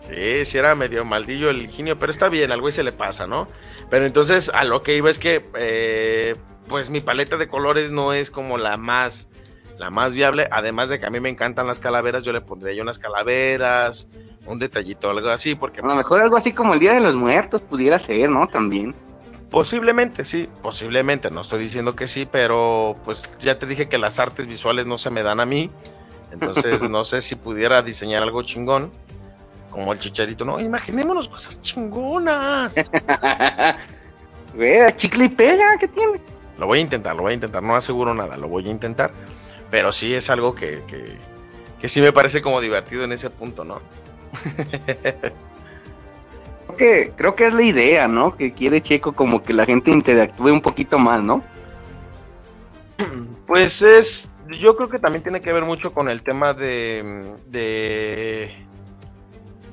Sí, 0.00 0.44
sí 0.44 0.58
era 0.58 0.74
medio 0.74 1.04
maldillo 1.04 1.50
el 1.50 1.62
ingenio, 1.62 1.98
pero 1.98 2.10
está 2.10 2.28
bien, 2.28 2.52
al 2.52 2.60
güey 2.60 2.72
se 2.72 2.82
le 2.82 2.92
pasa, 2.92 3.26
¿no? 3.26 3.48
Pero 3.88 4.04
entonces 4.04 4.50
a 4.52 4.64
lo 4.64 4.82
que 4.82 4.96
iba 4.96 5.10
es 5.10 5.18
que, 5.18 5.44
eh, 5.56 6.36
pues 6.68 6.90
mi 6.90 7.00
paleta 7.00 7.36
de 7.36 7.48
colores 7.48 7.90
no 7.90 8.12
es 8.12 8.30
como 8.30 8.58
la 8.58 8.76
más, 8.76 9.28
la 9.78 9.90
más 9.90 10.12
viable, 10.12 10.48
además 10.50 10.88
de 10.88 10.98
que 10.98 11.06
a 11.06 11.10
mí 11.10 11.20
me 11.20 11.28
encantan 11.28 11.66
las 11.66 11.78
calaveras, 11.78 12.24
yo 12.24 12.32
le 12.32 12.40
pondría 12.40 12.74
yo 12.74 12.82
unas 12.82 12.98
calaveras, 12.98 14.08
un 14.46 14.58
detallito, 14.58 15.10
algo 15.10 15.28
así, 15.28 15.54
porque... 15.54 15.80
A 15.80 15.86
lo 15.86 15.94
mejor 15.94 16.20
algo 16.20 16.36
así 16.36 16.52
como 16.52 16.74
el 16.74 16.80
Día 16.80 16.94
de 16.94 17.00
los 17.00 17.14
Muertos 17.14 17.62
pudiera 17.62 17.98
ser, 17.98 18.28
¿no? 18.28 18.48
También. 18.48 18.94
Posiblemente, 19.52 20.24
sí, 20.24 20.48
posiblemente, 20.62 21.30
no 21.30 21.42
estoy 21.42 21.60
diciendo 21.60 21.94
que 21.94 22.06
sí, 22.06 22.26
pero 22.28 22.96
pues 23.04 23.30
ya 23.38 23.58
te 23.58 23.66
dije 23.66 23.86
que 23.86 23.98
las 23.98 24.18
artes 24.18 24.46
visuales 24.46 24.86
no 24.86 24.96
se 24.96 25.10
me 25.10 25.22
dan 25.22 25.40
a 25.40 25.44
mí, 25.44 25.70
entonces 26.32 26.80
no 26.90 27.04
sé 27.04 27.20
si 27.20 27.34
pudiera 27.34 27.82
diseñar 27.82 28.22
algo 28.22 28.42
chingón, 28.42 28.90
como 29.70 29.92
el 29.92 29.98
chicharito, 29.98 30.46
no, 30.46 30.58
imaginémonos 30.58 31.28
cosas 31.28 31.60
chingonas. 31.60 32.76
Vea, 34.54 34.96
chicle 34.96 35.26
y 35.26 35.28
pega, 35.28 35.76
¿qué 35.78 35.86
tiene? 35.86 36.18
Lo 36.56 36.66
voy 36.66 36.78
a 36.78 36.82
intentar, 36.82 37.14
lo 37.14 37.22
voy 37.22 37.32
a 37.32 37.34
intentar, 37.34 37.62
no 37.62 37.76
aseguro 37.76 38.14
nada, 38.14 38.38
lo 38.38 38.48
voy 38.48 38.66
a 38.66 38.70
intentar, 38.70 39.12
pero 39.70 39.92
sí 39.92 40.14
es 40.14 40.30
algo 40.30 40.54
que, 40.54 40.82
que, 40.86 41.18
que 41.78 41.90
sí 41.90 42.00
me 42.00 42.12
parece 42.12 42.40
como 42.40 42.58
divertido 42.62 43.04
en 43.04 43.12
ese 43.12 43.28
punto, 43.28 43.64
¿no? 43.64 43.82
creo, 46.74 46.76
que, 46.76 47.12
creo 47.16 47.34
que 47.34 47.46
es 47.46 47.52
la 47.52 47.62
idea, 47.62 48.08
¿no? 48.08 48.36
Que 48.36 48.52
quiere 48.52 48.80
Checo 48.80 49.12
como 49.12 49.42
que 49.42 49.52
la 49.52 49.66
gente 49.66 49.90
interactúe 49.90 50.52
un 50.52 50.60
poquito 50.60 50.98
más, 50.98 51.22
¿no? 51.22 51.42
Pues 53.46 53.82
es, 53.82 54.30
yo 54.60 54.76
creo 54.76 54.88
que 54.88 54.98
también 54.98 55.22
tiene 55.22 55.40
que 55.40 55.52
ver 55.52 55.64
mucho 55.64 55.92
con 55.92 56.08
el 56.08 56.22
tema 56.22 56.54
de... 56.54 57.36
¿De, 57.48 58.50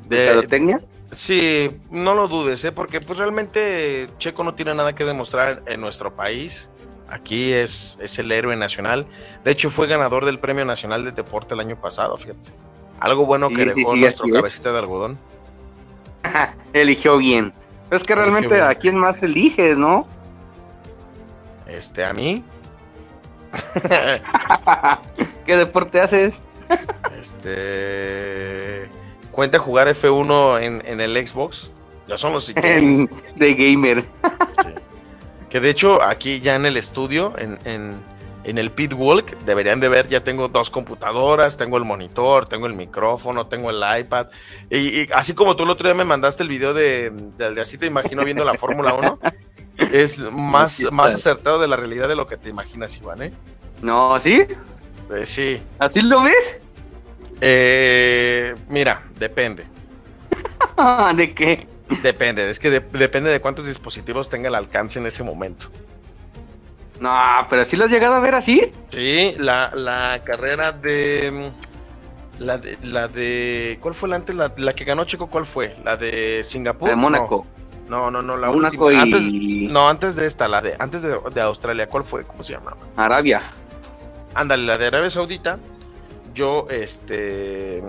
de, 0.07 0.79
Sí, 1.11 1.71
no 1.89 2.13
lo 2.13 2.27
dudes, 2.27 2.63
¿eh? 2.65 2.71
porque 2.71 3.01
pues 3.01 3.17
realmente 3.17 4.09
Checo 4.19 4.43
no 4.43 4.53
tiene 4.53 4.75
nada 4.75 4.93
que 4.93 5.05
demostrar 5.05 5.63
en 5.65 5.81
nuestro 5.81 6.15
país. 6.15 6.69
Aquí 7.07 7.51
es, 7.51 7.97
es 7.99 8.19
el 8.19 8.31
héroe 8.31 8.55
nacional. 8.55 9.07
De 9.43 9.51
hecho, 9.51 9.71
fue 9.71 9.87
ganador 9.87 10.25
del 10.25 10.37
Premio 10.37 10.65
Nacional 10.65 11.03
de 11.03 11.11
Deporte 11.11 11.55
el 11.55 11.61
año 11.61 11.75
pasado, 11.81 12.15
fíjate. 12.17 12.49
Algo 12.99 13.25
bueno 13.25 13.49
que 13.49 13.65
dejó 13.65 13.95
nuestro 13.95 14.29
cabecita 14.29 14.71
de 14.71 14.79
algodón. 14.79 15.17
Eligió 16.73 17.17
bien. 17.17 17.53
es 17.91 18.03
que 18.03 18.15
realmente 18.15 18.61
a 18.61 18.75
quién 18.75 18.95
más 18.95 19.21
eliges, 19.23 19.77
¿no? 19.77 20.07
Este, 21.67 22.03
a 22.03 22.13
mí. 22.13 22.43
¿Qué 25.45 25.57
deporte 25.57 26.01
haces? 26.01 26.35
este. 27.19 28.89
Cuenta 29.31 29.59
jugar 29.59 29.87
F1 29.87 30.61
en, 30.61 30.83
en 30.85 31.01
el 31.01 31.27
Xbox. 31.27 31.71
Ya 32.07 32.17
son 32.17 32.33
los 32.33 32.53
De 32.55 33.53
gamer. 33.53 34.05
Que 35.49 35.59
de 35.59 35.69
hecho, 35.69 36.01
aquí 36.01 36.39
ya 36.39 36.55
en 36.55 36.65
el 36.65 36.77
estudio, 36.77 37.33
en, 37.37 37.59
en 37.65 37.97
en 38.43 38.57
el 38.57 38.71
pit 38.71 38.93
walk 38.93 39.37
deberían 39.45 39.79
de 39.79 39.89
ver, 39.89 40.07
ya 40.07 40.23
tengo 40.23 40.47
dos 40.47 40.69
computadoras, 40.69 41.57
tengo 41.57 41.77
el 41.77 41.83
monitor, 41.83 42.47
tengo 42.47 42.67
el 42.67 42.73
micrófono, 42.73 43.47
tengo 43.47 43.69
el 43.69 43.81
iPad. 43.99 44.27
Y, 44.69 45.11
así 45.11 45.33
como 45.33 45.55
tú 45.55 45.63
el 45.63 45.69
otro 45.69 45.87
día 45.87 45.95
me 45.95 46.05
mandaste 46.05 46.43
el 46.43 46.49
video 46.49 46.73
de, 46.73 47.11
de, 47.37 47.61
así 47.61 47.77
te 47.77 47.85
imagino 47.85 48.23
viendo 48.23 48.43
la 48.45 48.57
Fórmula 48.57 48.93
1, 48.93 49.19
es 49.91 50.19
más, 50.19 50.85
más 50.91 51.15
acertado 51.15 51.59
de 51.59 51.67
la 51.67 51.75
realidad 51.75 52.07
de 52.07 52.15
lo 52.15 52.27
que 52.27 52.37
te 52.37 52.49
imaginas, 52.49 52.97
Iván, 52.97 53.23
¿eh? 53.23 53.33
No, 53.81 54.19
¿sí? 54.19 54.45
Eh, 55.11 55.25
sí. 55.25 55.61
¿Así 55.79 56.01
lo 56.01 56.21
ves? 56.21 56.59
Eh, 57.41 58.55
mira, 58.67 59.03
depende. 59.17 59.65
¿De 61.15 61.33
qué? 61.33 61.67
Depende, 62.03 62.49
es 62.49 62.59
que 62.59 62.69
depende 62.69 63.31
de 63.31 63.41
cuántos 63.41 63.65
dispositivos 63.65 64.29
tenga 64.29 64.47
el 64.47 64.55
alcance 64.55 64.99
en 64.99 65.07
ese 65.07 65.23
momento. 65.23 65.67
No, 66.99 67.11
pero 67.49 67.63
sí 67.63 67.77
lo 67.77 67.85
has 67.85 67.91
llegado 67.91 68.15
a 68.15 68.19
ver 68.19 68.35
así. 68.35 68.71
Sí, 68.91 69.33
la, 69.37 69.71
la 69.73 70.21
carrera 70.23 70.71
de. 70.71 71.51
La 72.39 72.57
de, 72.57 72.77
la 72.83 73.07
de. 73.07 73.77
¿Cuál 73.81 73.93
fue 73.93 74.09
la 74.09 74.17
antes? 74.17 74.35
La, 74.35 74.53
la 74.57 74.73
que 74.73 74.83
ganó 74.85 75.05
Checo, 75.05 75.27
¿cuál 75.27 75.45
fue? 75.45 75.75
¿La 75.83 75.97
de 75.97 76.43
Singapur? 76.43 76.89
de 76.89 76.95
Mónaco. 76.95 77.45
No, 77.87 78.11
no, 78.11 78.21
no, 78.21 78.37
la 78.37 78.51
Mónaco 78.51 78.85
última. 78.85 79.17
Y... 79.17 79.67
No, 79.67 79.89
antes 79.89 80.15
de 80.15 80.25
esta, 80.25 80.47
la 80.47 80.61
de. 80.61 80.75
Antes 80.79 81.01
de, 81.01 81.17
de 81.33 81.41
Australia, 81.41 81.87
¿cuál 81.87 82.03
fue? 82.03 82.23
¿Cómo 82.23 82.43
se 82.43 82.53
llamaba? 82.53 82.77
Arabia. 82.95 83.41
Ándale, 84.33 84.65
la 84.65 84.77
de 84.77 84.87
Arabia 84.87 85.09
Saudita. 85.09 85.57
Yo, 86.33 86.67
este. 86.69 87.81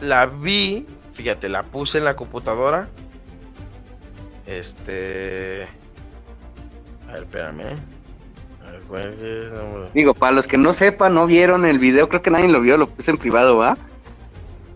La 0.00 0.26
vi. 0.26 0.86
Fíjate, 1.12 1.48
la 1.48 1.64
puse 1.64 1.98
en 1.98 2.04
la 2.04 2.16
computadora. 2.16 2.88
Este 4.46 5.68
a 7.10 7.14
ver, 7.14 7.22
espérame. 7.24 7.78
Digo, 9.94 10.14
para 10.14 10.32
los 10.32 10.46
que 10.46 10.58
no 10.58 10.72
sepan, 10.72 11.14
no 11.14 11.26
vieron 11.26 11.64
el 11.64 11.78
video, 11.78 12.08
creo 12.08 12.22
que 12.22 12.30
nadie 12.30 12.48
lo 12.48 12.60
vio, 12.60 12.76
lo 12.76 12.88
puse 12.88 13.10
en 13.10 13.18
privado, 13.18 13.56
¿va? 13.56 13.76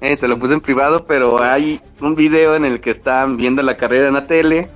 Eh, 0.00 0.16
se 0.16 0.28
lo 0.28 0.38
puse 0.38 0.54
en 0.54 0.60
privado, 0.60 1.06
pero 1.06 1.42
hay 1.42 1.80
un 2.00 2.14
video 2.14 2.54
en 2.54 2.64
el 2.64 2.80
que 2.80 2.90
están 2.90 3.36
viendo 3.36 3.62
la 3.62 3.76
carrera 3.76 4.08
en 4.08 4.14
la 4.14 4.26
tele. 4.26 4.68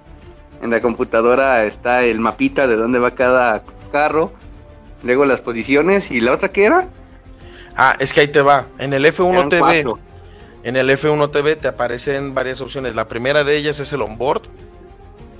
En 0.62 0.70
la 0.70 0.80
computadora 0.80 1.64
está 1.64 2.04
el 2.04 2.18
mapita 2.18 2.66
de 2.66 2.76
dónde 2.76 2.98
va 2.98 3.14
cada 3.14 3.62
carro. 3.92 4.32
Luego 5.02 5.24
las 5.24 5.40
posiciones. 5.40 6.10
¿Y 6.10 6.20
la 6.20 6.32
otra 6.32 6.50
qué 6.50 6.64
era? 6.64 6.88
Ah, 7.76 7.94
es 8.00 8.12
que 8.12 8.20
ahí 8.20 8.28
te 8.28 8.42
va. 8.42 8.66
En 8.78 8.92
el 8.92 9.04
F1 9.04 9.48
TV. 9.50 9.84
En 10.64 10.76
el 10.76 10.90
F1 10.90 11.30
TV 11.30 11.56
te 11.56 11.68
aparecen 11.68 12.34
varias 12.34 12.60
opciones. 12.60 12.94
La 12.94 13.06
primera 13.06 13.44
de 13.44 13.56
ellas 13.56 13.78
es 13.80 13.92
el 13.92 14.02
onboard 14.02 14.42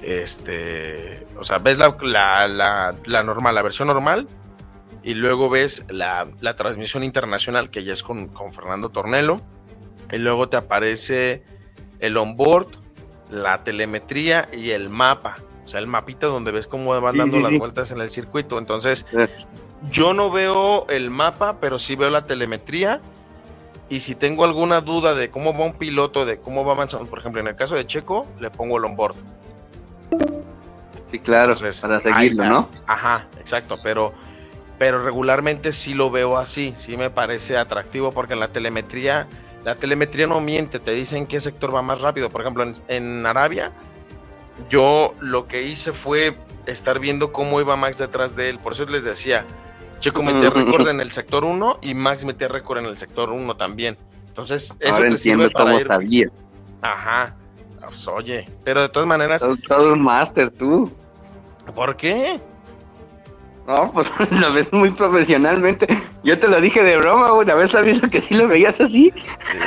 este, 0.09 1.27
o 1.37 1.45
sea, 1.45 1.59
ves 1.59 1.77
la, 1.77 1.95
la, 2.49 3.23
normal, 3.23 3.55
la 3.55 3.63
versión 3.63 3.89
normal, 3.89 4.27
y 5.03 5.13
luego 5.13 5.51
ves 5.51 5.85
la, 5.91 6.27
transmisión 6.57 7.05
internacional, 7.05 7.69
que 7.69 7.85
ya 7.85 7.93
es 7.93 8.03
con, 8.03 8.31
Fernando 8.51 8.89
Tornelo, 8.89 9.43
y 10.11 10.17
luego 10.17 10.49
te 10.49 10.57
aparece 10.57 11.43
el 12.01 12.17
onboard, 12.17 12.69
la 13.31 13.63
telemetría 13.65 14.49
y 14.51 14.71
el 14.71 14.89
mapa, 14.89 15.37
o 15.67 15.69
sea, 15.69 15.81
el 15.81 15.87
mapita 15.87 16.27
donde 16.27 16.53
ves 16.53 16.67
cómo 16.67 16.99
van 16.99 17.19
dando 17.19 17.41
las 17.41 17.53
vueltas 17.59 17.93
en 17.93 18.01
el 18.01 18.09
circuito. 18.09 18.59
Entonces, 18.59 19.05
yo 19.91 20.15
no 20.15 20.31
veo 20.31 20.87
el 20.89 21.11
mapa, 21.11 21.61
pero 21.61 21.79
sí 21.79 21.95
veo 21.95 22.09
la 22.09 22.25
telemetría. 22.25 23.03
Y 23.91 24.01
si 24.01 24.15
tengo 24.15 24.45
alguna 24.45 24.81
duda 24.81 25.15
de 25.15 25.31
cómo 25.31 25.53
va 25.53 25.67
un 25.67 25.75
piloto, 25.75 26.25
de 26.25 26.41
cómo 26.41 26.65
va 26.65 26.73
avanzando, 26.73 27.07
por 27.11 27.19
ejemplo, 27.19 27.43
en 27.43 27.49
el 27.49 27.57
caso 27.57 27.75
de 27.75 27.87
Checo, 27.87 28.27
le 28.41 28.51
pongo 28.51 28.79
el 28.79 28.85
onboard 28.87 29.17
Sí, 31.11 31.19
claro, 31.19 31.55
para 31.81 32.01
seguirlo, 32.01 32.45
¿no? 32.45 32.69
Ajá, 32.87 33.27
exacto, 33.39 33.79
pero, 33.83 34.13
pero 34.79 35.03
regularmente 35.03 35.73
sí 35.73 35.95
lo 35.95 36.11
veo 36.11 36.37
así, 36.37 36.75
sí 36.77 36.97
me 36.97 37.09
parece 37.09 37.57
atractivo 37.57 38.13
porque 38.13 38.35
en 38.35 38.41
la 38.41 38.49
telemetría, 38.49 39.27
la 39.65 39.75
telemetría 39.75 40.27
no 40.27 40.41
miente, 40.41 40.79
te 40.79 40.93
dicen 40.93 41.27
qué 41.27 41.41
sector 41.41 41.75
va 41.75 41.81
más 41.81 42.03
rápido. 42.03 42.29
Por 42.29 42.43
ejemplo, 42.43 42.71
en, 42.89 43.27
Arabia, 43.27 43.73
yo 44.69 45.15
lo 45.21 45.49
que 45.49 45.63
hice 45.63 45.93
fue 45.93 46.37
estar 46.67 46.99
viendo 46.99 47.33
cómo 47.33 47.61
iba 47.61 47.75
Max 47.77 47.97
detrás 47.97 48.37
de 48.37 48.51
él, 48.51 48.59
por 48.59 48.73
eso 48.73 48.85
les 48.85 49.05
decía, 49.05 49.47
Checo 50.01 50.23
metía 50.23 50.51
récord 50.51 50.89
en 50.89 51.01
el 51.01 51.11
sector 51.11 51.45
1 51.45 51.79
y 51.81 51.95
Max 51.95 52.25
metía 52.27 52.49
récord 52.49 52.79
en 52.79 52.85
el 52.85 52.97
sector 52.99 53.31
1 53.31 53.57
también. 53.57 53.97
Entonces, 54.29 54.77
eso 54.79 55.01
te 55.01 55.19
sirve 55.19 55.51
para 55.51 55.75
ir... 56.05 56.31
Ajá, 56.81 57.35
pues, 57.89 58.09
oye, 58.09 58.49
pero 58.65 58.83
de 58.83 58.89
todas 58.89 59.09
maneras. 59.09 59.45
Todo, 59.67 59.93
un 59.93 60.03
máster 60.03 60.51
tú. 60.51 60.93
¿Por 61.75 61.97
qué? 61.97 62.41
No, 63.67 63.93
pues 63.93 64.13
lo 64.31 64.53
ves 64.53 64.73
muy 64.73 64.91
profesionalmente. 64.91 65.87
Yo 66.23 66.39
te 66.39 66.49
lo 66.49 66.61
dije 66.61 66.83
de 66.83 66.97
broma, 66.97 67.31
güey. 67.31 67.51
A 67.51 67.55
ver, 67.55 67.69
sabido 67.69 68.09
que 68.09 68.21
sí 68.21 68.35
lo 68.35 68.49
veías 68.49 68.81
así. 68.81 69.13
Sí. 69.13 69.59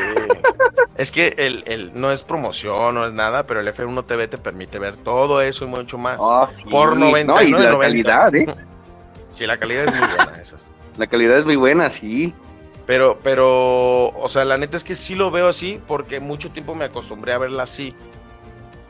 es 0.97 1.11
que 1.11 1.36
el, 1.38 1.63
el, 1.67 1.91
no 1.93 2.11
es 2.11 2.24
promoción, 2.24 2.95
no 2.95 3.05
es 3.05 3.13
nada, 3.13 3.45
pero 3.45 3.59
el 3.59 3.67
F1 3.67 4.05
TV 4.05 4.28
te 4.28 4.38
permite 4.38 4.80
ver 4.80 4.97
todo 4.97 5.41
eso 5.41 5.65
y 5.65 5.67
mucho 5.67 5.97
más. 5.97 6.17
Oh, 6.19 6.47
Por 6.69 6.97
99, 6.97 7.26
no, 7.26 7.41
y 7.43 7.51
la 7.51 7.80
calidad, 7.80 8.36
¿eh? 8.36 8.55
Sí, 9.32 9.45
la 9.45 9.57
calidad 9.57 9.86
es 9.86 9.91
muy 9.91 10.07
buena, 10.07 10.41
esas. 10.41 10.65
La 10.97 11.07
calidad 11.07 11.39
es 11.39 11.45
muy 11.45 11.55
buena, 11.55 11.89
sí. 11.89 12.34
Pero, 12.91 13.19
pero, 13.23 14.09
o 14.09 14.27
sea, 14.27 14.43
la 14.43 14.57
neta 14.57 14.75
es 14.75 14.83
que 14.83 14.95
sí 14.95 15.15
lo 15.15 15.31
veo 15.31 15.47
así 15.47 15.79
porque 15.87 16.19
mucho 16.19 16.51
tiempo 16.51 16.75
me 16.75 16.83
acostumbré 16.83 17.31
a 17.31 17.37
verla 17.37 17.63
así. 17.63 17.95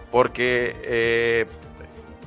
Porque 0.10 0.76
eh, 0.82 1.46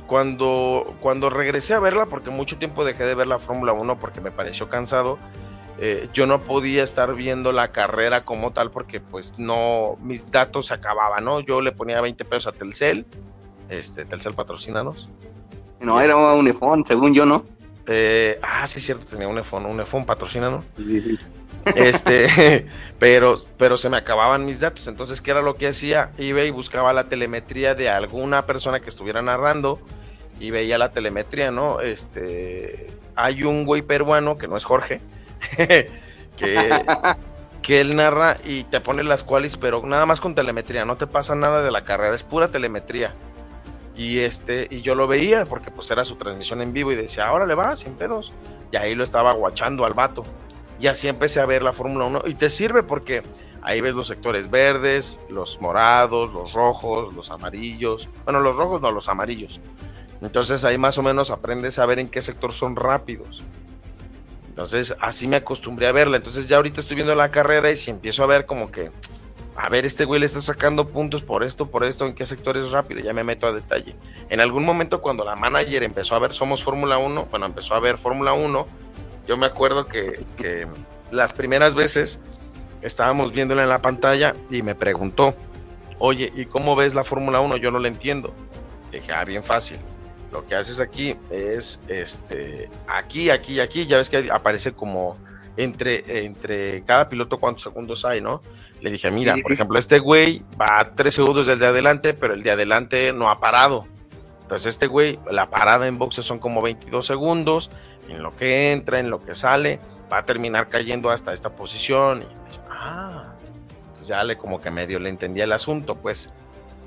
cuando, 0.06 0.94
cuando 1.00 1.30
regresé 1.30 1.74
a 1.74 1.80
verla, 1.80 2.06
porque 2.06 2.30
mucho 2.30 2.58
tiempo 2.58 2.84
dejé 2.84 3.04
de 3.04 3.16
ver 3.16 3.26
la 3.26 3.40
Fórmula 3.40 3.72
1 3.72 3.98
porque 3.98 4.20
me 4.20 4.30
pareció 4.30 4.68
cansado, 4.68 5.18
eh, 5.80 6.08
yo 6.14 6.28
no 6.28 6.44
podía 6.44 6.84
estar 6.84 7.12
viendo 7.16 7.50
la 7.50 7.72
carrera 7.72 8.24
como 8.24 8.52
tal 8.52 8.70
porque 8.70 9.00
pues 9.00 9.34
no, 9.36 9.98
mis 10.00 10.30
datos 10.30 10.66
se 10.66 10.74
acababan, 10.74 11.24
¿no? 11.24 11.40
Yo 11.40 11.60
le 11.60 11.72
ponía 11.72 12.00
20 12.00 12.24
pesos 12.24 12.54
a 12.54 12.56
Telcel, 12.56 13.04
este, 13.68 14.04
Telcel 14.04 14.34
patrocinanos. 14.34 15.08
No, 15.80 16.00
era 16.00 16.14
un 16.14 16.46
iPhone, 16.46 16.84
según 16.86 17.14
yo, 17.14 17.26
¿no? 17.26 17.44
Eh, 17.86 18.38
ah, 18.42 18.66
sí, 18.66 18.78
es 18.78 18.86
cierto, 18.86 19.04
tenía 19.06 19.28
un 19.28 19.36
iPhone, 19.38 19.66
un 19.66 19.80
iPhone 19.80 20.06
patrocinado. 20.06 20.64
Este, 21.74 22.66
pero, 22.98 23.40
pero 23.56 23.76
se 23.76 23.88
me 23.88 23.96
acababan 23.96 24.44
mis 24.44 24.60
datos. 24.60 24.86
Entonces, 24.86 25.20
¿qué 25.20 25.30
era 25.30 25.42
lo 25.42 25.54
que 25.56 25.68
hacía? 25.68 26.10
Iba 26.18 26.42
y 26.44 26.50
buscaba 26.50 26.92
la 26.92 27.08
telemetría 27.08 27.74
de 27.74 27.88
alguna 27.88 28.46
persona 28.46 28.80
que 28.80 28.88
estuviera 28.88 29.22
narrando 29.22 29.80
y 30.40 30.50
veía 30.50 30.78
la 30.78 30.92
telemetría, 30.92 31.50
¿no? 31.50 31.80
Este, 31.80 32.90
hay 33.16 33.44
un 33.44 33.64
güey 33.64 33.82
peruano 33.82 34.38
que 34.38 34.48
no 34.48 34.56
es 34.56 34.64
Jorge, 34.64 35.00
que, 36.36 36.70
que 37.62 37.80
él 37.80 37.96
narra 37.96 38.38
y 38.44 38.64
te 38.64 38.80
pone 38.80 39.04
las 39.04 39.22
cuales, 39.22 39.56
pero 39.56 39.82
nada 39.84 40.06
más 40.06 40.20
con 40.20 40.34
telemetría, 40.34 40.84
no 40.84 40.96
te 40.96 41.06
pasa 41.06 41.34
nada 41.34 41.62
de 41.62 41.70
la 41.70 41.84
carrera, 41.84 42.14
es 42.14 42.22
pura 42.22 42.48
telemetría. 42.48 43.14
Y 43.96 44.18
este, 44.20 44.66
y 44.70 44.82
yo 44.82 44.94
lo 44.94 45.06
veía 45.06 45.46
porque 45.46 45.70
pues 45.70 45.90
era 45.90 46.04
su 46.04 46.16
transmisión 46.16 46.60
en 46.60 46.72
vivo 46.72 46.92
y 46.92 46.96
decía, 46.96 47.26
ahora 47.26 47.46
le 47.46 47.54
va, 47.54 47.76
sin 47.76 47.94
pedos. 47.94 48.32
Y 48.72 48.76
ahí 48.76 48.94
lo 48.94 49.04
estaba 49.04 49.32
guachando 49.32 49.84
al 49.84 49.94
vato 49.94 50.24
y 50.78 50.86
así 50.86 51.08
empecé 51.08 51.40
a 51.40 51.46
ver 51.46 51.62
la 51.62 51.72
Fórmula 51.72 52.04
1 52.06 52.22
y 52.26 52.34
te 52.34 52.50
sirve 52.50 52.82
porque 52.82 53.22
ahí 53.62 53.80
ves 53.80 53.94
los 53.94 54.06
sectores 54.06 54.50
verdes, 54.50 55.20
los 55.28 55.60
morados, 55.60 56.32
los 56.32 56.52
rojos, 56.52 57.14
los 57.14 57.30
amarillos, 57.30 58.08
bueno, 58.24 58.40
los 58.40 58.56
rojos 58.56 58.80
no, 58.80 58.90
los 58.90 59.08
amarillos. 59.08 59.60
Entonces 60.20 60.64
ahí 60.64 60.78
más 60.78 60.98
o 60.98 61.02
menos 61.02 61.30
aprendes 61.30 61.78
a 61.78 61.86
ver 61.86 61.98
en 61.98 62.08
qué 62.08 62.22
sector 62.22 62.52
son 62.52 62.76
rápidos. 62.76 63.42
Entonces 64.48 64.94
así 65.00 65.26
me 65.26 65.36
acostumbré 65.36 65.86
a 65.86 65.92
verla. 65.92 66.16
Entonces 66.16 66.46
ya 66.46 66.56
ahorita 66.56 66.80
estoy 66.80 66.96
viendo 66.96 67.14
la 67.14 67.30
carrera 67.30 67.70
y 67.70 67.76
si 67.76 67.90
empiezo 67.90 68.22
a 68.22 68.26
ver 68.26 68.46
como 68.46 68.70
que, 68.70 68.90
a 69.56 69.68
ver, 69.68 69.84
este 69.84 70.04
güey 70.04 70.20
le 70.20 70.26
está 70.26 70.40
sacando 70.40 70.88
puntos 70.88 71.22
por 71.22 71.44
esto, 71.44 71.70
por 71.70 71.84
esto, 71.84 72.06
en 72.06 72.14
qué 72.14 72.26
sector 72.26 72.56
es 72.56 72.72
rápido, 72.72 73.00
ya 73.00 73.12
me 73.12 73.22
meto 73.22 73.46
a 73.46 73.52
detalle. 73.52 73.94
En 74.28 74.40
algún 74.40 74.64
momento 74.64 75.00
cuando 75.00 75.24
la 75.24 75.36
manager 75.36 75.84
empezó 75.84 76.16
a 76.16 76.18
ver 76.18 76.32
Somos 76.32 76.64
Fórmula 76.64 76.98
1, 76.98 77.28
bueno, 77.30 77.46
empezó 77.46 77.74
a 77.74 77.80
ver 77.80 77.96
Fórmula 77.96 78.32
1, 78.32 78.66
yo 79.26 79.36
me 79.36 79.46
acuerdo 79.46 79.86
que, 79.86 80.24
las 81.10 81.32
primeras 81.32 81.76
veces 81.76 82.18
estábamos 82.82 83.32
viéndola 83.32 83.62
en 83.62 83.68
la 83.68 83.80
pantalla 83.80 84.34
y 84.50 84.62
me 84.62 84.74
preguntó, 84.74 85.34
oye, 85.98 86.32
¿y 86.34 86.46
cómo 86.46 86.74
ves 86.74 86.94
la 86.94 87.04
Fórmula 87.04 87.40
1? 87.40 87.56
Yo 87.58 87.70
no 87.70 87.78
la 87.78 87.86
entiendo. 87.88 88.34
dije, 88.90 89.12
ah, 89.12 89.24
bien 89.24 89.44
fácil. 89.44 89.78
Lo 90.32 90.44
que 90.44 90.56
haces 90.56 90.80
aquí 90.80 91.14
es, 91.30 91.78
este, 91.86 92.68
aquí, 92.88 93.30
aquí, 93.30 93.60
aquí, 93.60 93.86
ya 93.86 93.98
ves 93.98 94.10
que 94.10 94.28
aparece 94.32 94.72
como 94.72 95.16
entre, 95.56 96.24
entre 96.24 96.82
cada 96.82 97.08
piloto 97.08 97.38
cuántos 97.38 97.62
segundos 97.62 98.04
hay, 98.04 98.20
¿no? 98.20 98.42
Le 98.84 98.90
dije, 98.90 99.10
mira, 99.10 99.34
por 99.40 99.50
ejemplo, 99.50 99.78
este 99.78 99.98
güey 99.98 100.42
va 100.60 100.78
a 100.78 100.94
tres 100.94 101.14
segundos 101.14 101.46
del 101.46 101.58
de 101.58 101.68
adelante, 101.68 102.12
pero 102.12 102.34
el 102.34 102.42
de 102.42 102.50
adelante 102.50 103.14
no 103.14 103.30
ha 103.30 103.40
parado. 103.40 103.86
Entonces 104.42 104.74
este 104.74 104.88
güey, 104.88 105.18
la 105.30 105.48
parada 105.48 105.88
en 105.88 105.96
boxes 105.96 106.26
son 106.26 106.38
como 106.38 106.60
22 106.60 107.06
segundos, 107.06 107.70
en 108.10 108.22
lo 108.22 108.36
que 108.36 108.72
entra, 108.72 109.00
en 109.00 109.08
lo 109.08 109.24
que 109.24 109.34
sale, 109.34 109.80
va 110.12 110.18
a 110.18 110.26
terminar 110.26 110.68
cayendo 110.68 111.10
hasta 111.10 111.32
esta 111.32 111.48
posición. 111.48 112.24
Y 112.24 112.26
ah, 112.68 113.32
pues 113.94 114.06
ya 114.06 114.22
le 114.22 114.36
como 114.36 114.60
que 114.60 114.70
medio 114.70 114.98
le 114.98 115.08
entendía 115.08 115.44
el 115.44 115.52
asunto, 115.52 115.94
pues. 115.94 116.28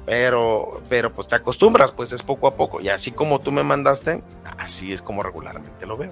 Pero, 0.06 0.84
pero 0.90 1.12
pues 1.12 1.28
te 1.28 1.34
acostumbras, 1.34 1.92
pues 1.94 2.12
es 2.12 2.22
poco 2.22 2.46
a 2.46 2.56
poco. 2.56 2.80
Y 2.80 2.90
así 2.90 3.12
como 3.12 3.42
tú 3.42 3.52
me 3.52 3.64
mandaste, 3.64 4.22
así 4.60 4.94
es 4.94 5.02
como 5.02 5.24
regularmente 5.24 5.88
lo 5.88 5.98
veo. 5.98 6.12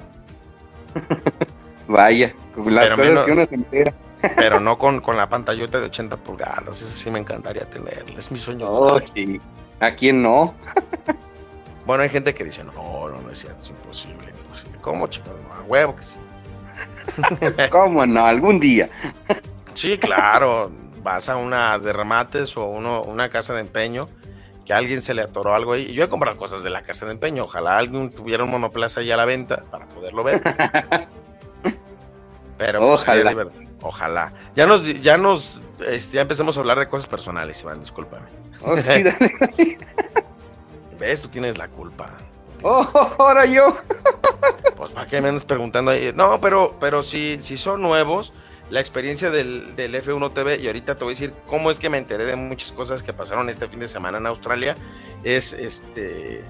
Vaya, 1.87 2.33
las 2.65 2.93
pero 2.95 3.23
cosas 3.27 3.49
que 3.49 3.93
Pero 4.35 4.59
no 4.59 4.77
con, 4.77 5.01
con 5.01 5.17
la 5.17 5.27
pantallota 5.27 5.79
de 5.79 5.85
80 5.85 6.17
pulgadas, 6.17 6.81
eso 6.81 6.93
sí 6.93 7.09
me 7.11 7.19
encantaría 7.19 7.65
tener, 7.69 8.05
es 8.17 8.31
mi 8.31 8.37
sueño. 8.37 8.67
Oh, 8.69 8.99
sí. 8.99 9.39
¿A 9.79 9.91
quién 9.91 10.21
no? 10.21 10.53
bueno, 11.85 12.03
hay 12.03 12.09
gente 12.09 12.33
que 12.33 12.45
dice, 12.45 12.63
no, 12.63 12.73
no, 13.09 13.21
no 13.21 13.29
es 13.29 13.39
cierto, 13.39 13.61
es 13.61 13.69
imposible. 13.69 14.33
¿Cómo, 14.81 15.07
chico? 15.07 15.31
A 15.57 15.63
huevo 15.63 15.95
que 15.95 16.03
sí. 16.03 16.19
¿Cómo 17.71 18.05
no? 18.05 18.25
Algún 18.25 18.59
día. 18.59 18.89
sí, 19.73 19.97
claro. 19.97 20.71
Vas 21.01 21.29
a 21.29 21.37
una 21.37 21.77
de 21.77 21.93
remates 21.93 22.57
o 22.57 22.65
uno, 22.65 23.03
una 23.03 23.29
casa 23.29 23.53
de 23.53 23.61
empeño 23.61 24.09
que 24.65 24.73
a 24.73 24.77
alguien 24.77 25.01
se 25.01 25.13
le 25.13 25.21
atoró 25.21 25.53
algo 25.53 25.73
ahí. 25.73 25.93
Yo 25.93 26.03
he 26.03 26.09
comprado 26.09 26.37
cosas 26.37 26.63
de 26.63 26.71
la 26.71 26.81
casa 26.81 27.05
de 27.05 27.11
empeño. 27.11 27.43
Ojalá 27.43 27.77
alguien 27.77 28.11
tuviera 28.11 28.43
un 28.43 28.49
monoplaza 28.49 29.01
ahí 29.01 29.11
a 29.11 29.17
la 29.17 29.25
venta 29.25 29.63
para 29.69 29.85
poderlo 29.85 30.23
ver. 30.23 30.41
Pero 32.57 32.79
pues, 32.79 33.01
ojalá. 33.01 33.47
Ojalá. 33.85 34.33
Ya 34.55 34.65
nos, 34.65 34.83
ya 35.01 35.17
nos, 35.17 35.59
este, 35.87 36.15
ya 36.15 36.21
empezamos 36.21 36.57
a 36.57 36.59
hablar 36.59 36.79
de 36.79 36.87
cosas 36.87 37.07
personales, 37.07 37.61
Iván, 37.61 37.79
discúlpame. 37.79 38.27
Oh, 38.61 38.75
¿Ves? 40.99 41.21
Tú 41.21 41.27
tienes 41.27 41.57
la 41.57 41.67
culpa. 41.67 42.09
Oh, 42.63 42.87
ahora 43.19 43.45
yo. 43.45 43.77
pues 44.75 44.91
para 44.91 45.07
qué 45.07 45.21
me 45.21 45.29
andas 45.29 45.45
preguntando 45.45 45.91
ahí. 45.91 46.11
No, 46.15 46.39
pero, 46.41 46.75
pero 46.79 47.03
si, 47.03 47.37
si 47.39 47.57
son 47.57 47.81
nuevos, 47.81 48.33
la 48.69 48.79
experiencia 48.79 49.29
del, 49.29 49.75
del, 49.75 49.93
F1 49.93 50.33
TV, 50.33 50.57
y 50.57 50.67
ahorita 50.67 50.95
te 50.95 51.03
voy 51.03 51.11
a 51.11 51.15
decir 51.15 51.33
cómo 51.47 51.69
es 51.69 51.77
que 51.77 51.89
me 51.89 51.97
enteré 51.97 52.25
de 52.25 52.35
muchas 52.35 52.71
cosas 52.71 53.03
que 53.03 53.13
pasaron 53.13 53.49
este 53.49 53.67
fin 53.67 53.79
de 53.79 53.87
semana 53.87 54.17
en 54.17 54.25
Australia, 54.25 54.75
es 55.23 55.53
este 55.53 56.43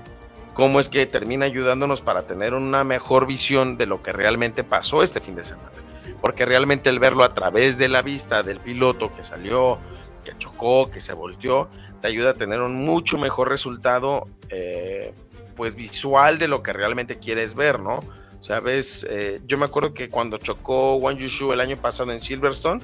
cómo 0.54 0.80
es 0.80 0.88
que 0.88 1.06
termina 1.06 1.46
ayudándonos 1.46 2.02
para 2.02 2.28
tener 2.28 2.54
una 2.54 2.86
mejor 2.86 3.28
visión 3.28 3.78
de 3.78 3.88
lo 3.88 4.02
que 4.02 4.14
realmente 4.14 4.64
pasó 4.64 5.04
este 5.04 5.20
fin 5.20 5.36
de 5.36 5.44
semana. 5.44 5.85
Porque 6.22 6.46
realmente 6.46 6.90
el 6.90 7.00
verlo 7.00 7.24
a 7.24 7.34
través 7.34 7.78
de 7.78 7.88
la 7.88 8.02
vista 8.02 8.44
del 8.44 8.60
piloto 8.60 9.12
que 9.12 9.24
salió, 9.24 9.80
que 10.24 10.38
chocó, 10.38 10.90
que 10.90 11.00
se 11.00 11.14
volteó, 11.14 11.70
te 12.02 12.08
ayuda 12.08 12.32
a 12.32 12.34
tener 12.34 12.62
un 12.62 12.76
mucho 12.76 13.18
mejor 13.18 13.50
resultado 13.50 14.28
eh, 14.50 15.14
pues 15.56 15.76
visual 15.76 16.40
de 16.40 16.48
lo 16.48 16.64
que 16.64 16.74
realmente 16.74 17.18
quieres 17.18 17.56
ver, 17.56 17.80
¿no? 17.80 18.04
O 18.40 18.44
sea, 18.44 18.60
ves, 18.60 19.06
eh, 19.10 19.42
yo 19.46 19.58
me 19.58 19.66
acuerdo 19.66 19.94
que 19.94 20.10
cuando 20.10 20.38
chocó 20.38 20.98
Wang 20.98 21.18
Yushu 21.18 21.52
el 21.52 21.62
año 21.62 21.78
pasado 21.78 22.12
en 22.12 22.22
Silverstone, 22.22 22.82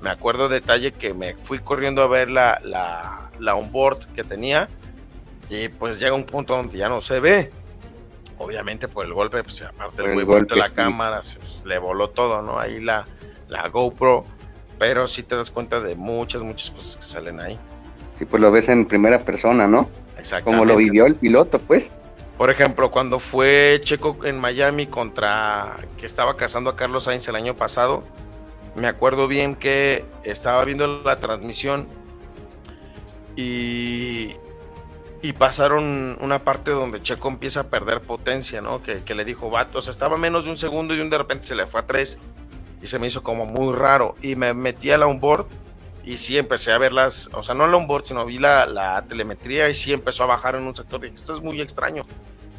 me 0.00 0.10
acuerdo 0.10 0.48
detalle 0.48 0.92
que 0.92 1.14
me 1.14 1.34
fui 1.34 1.58
corriendo 1.60 2.02
a 2.02 2.08
ver 2.08 2.30
la, 2.30 2.60
la, 2.62 3.30
la 3.38 3.54
onboard 3.54 4.12
que 4.12 4.22
tenía 4.22 4.68
y 5.50 5.68
pues 5.68 5.98
llega 5.98 6.14
un 6.14 6.24
punto 6.24 6.56
donde 6.56 6.78
ya 6.78 6.88
no 6.88 7.00
se 7.00 7.20
ve. 7.20 7.52
Obviamente 8.38 8.88
por 8.88 9.04
el 9.04 9.12
golpe, 9.12 9.42
pues 9.42 9.62
aparte 9.62 10.02
del 10.02 10.24
golpe 10.24 10.54
de 10.54 10.60
la 10.60 10.70
cámara, 10.70 11.22
se, 11.22 11.38
pues, 11.38 11.64
le 11.64 11.78
voló 11.78 12.10
todo, 12.10 12.40
¿no? 12.42 12.58
Ahí 12.58 12.80
la, 12.80 13.06
la 13.48 13.68
GoPro, 13.68 14.24
pero 14.78 15.06
sí 15.06 15.22
te 15.22 15.36
das 15.36 15.50
cuenta 15.50 15.80
de 15.80 15.96
muchas, 15.96 16.42
muchas 16.42 16.70
cosas 16.70 16.96
que 16.98 17.02
salen 17.02 17.40
ahí. 17.40 17.58
Sí, 18.16 18.24
pues 18.24 18.40
lo 18.40 18.50
ves 18.50 18.68
en 18.68 18.86
primera 18.86 19.24
persona, 19.24 19.66
¿no? 19.66 19.88
Exactamente. 20.18 20.44
Como 20.44 20.64
lo 20.64 20.76
vivió 20.76 21.06
el 21.06 21.16
piloto, 21.16 21.58
pues. 21.58 21.90
Por 22.36 22.50
ejemplo, 22.50 22.90
cuando 22.90 23.18
fue 23.18 23.80
Checo 23.82 24.24
en 24.24 24.40
Miami 24.40 24.86
contra 24.86 25.76
que 25.96 26.06
estaba 26.06 26.36
cazando 26.36 26.70
a 26.70 26.76
Carlos 26.76 27.04
Sainz 27.04 27.26
el 27.26 27.34
año 27.34 27.54
pasado, 27.56 28.04
me 28.76 28.86
acuerdo 28.86 29.26
bien 29.26 29.56
que 29.56 30.04
estaba 30.22 30.64
viendo 30.64 31.02
la 31.02 31.18
transmisión 31.18 31.88
y 33.34 34.36
y 35.20 35.32
pasaron 35.32 36.16
una 36.20 36.44
parte 36.44 36.70
donde 36.70 37.02
Checo 37.02 37.28
empieza 37.28 37.60
a 37.60 37.64
perder 37.64 38.02
potencia, 38.02 38.60
¿no? 38.60 38.82
Que, 38.82 39.02
que 39.02 39.14
le 39.14 39.24
dijo, 39.24 39.50
vato, 39.50 39.78
o 39.78 39.82
sea, 39.82 39.90
estaba 39.90 40.16
menos 40.16 40.44
de 40.44 40.50
un 40.50 40.56
segundo 40.56 40.94
y 40.94 41.08
de 41.08 41.18
repente 41.18 41.44
se 41.44 41.54
le 41.54 41.66
fue 41.66 41.80
a 41.80 41.86
tres 41.86 42.18
y 42.80 42.86
se 42.86 42.98
me 42.98 43.08
hizo 43.08 43.22
como 43.22 43.44
muy 43.44 43.74
raro 43.74 44.14
y 44.22 44.36
me 44.36 44.54
metí 44.54 44.90
a 44.90 44.98
la 44.98 45.06
onboard 45.06 45.46
y 46.04 46.16
sí 46.16 46.38
empecé 46.38 46.72
a 46.72 46.78
ver 46.78 46.92
las, 46.92 47.28
o 47.32 47.42
sea, 47.42 47.54
no 47.54 47.66
la 47.66 47.76
onboard, 47.76 48.04
sino 48.04 48.24
vi 48.24 48.38
la, 48.38 48.66
la 48.66 49.04
telemetría 49.08 49.68
y 49.68 49.74
sí 49.74 49.92
empezó 49.92 50.22
a 50.22 50.26
bajar 50.26 50.54
en 50.54 50.62
un 50.62 50.76
sector. 50.76 51.00
Dije, 51.00 51.16
esto 51.16 51.34
es 51.34 51.42
muy 51.42 51.60
extraño. 51.60 52.04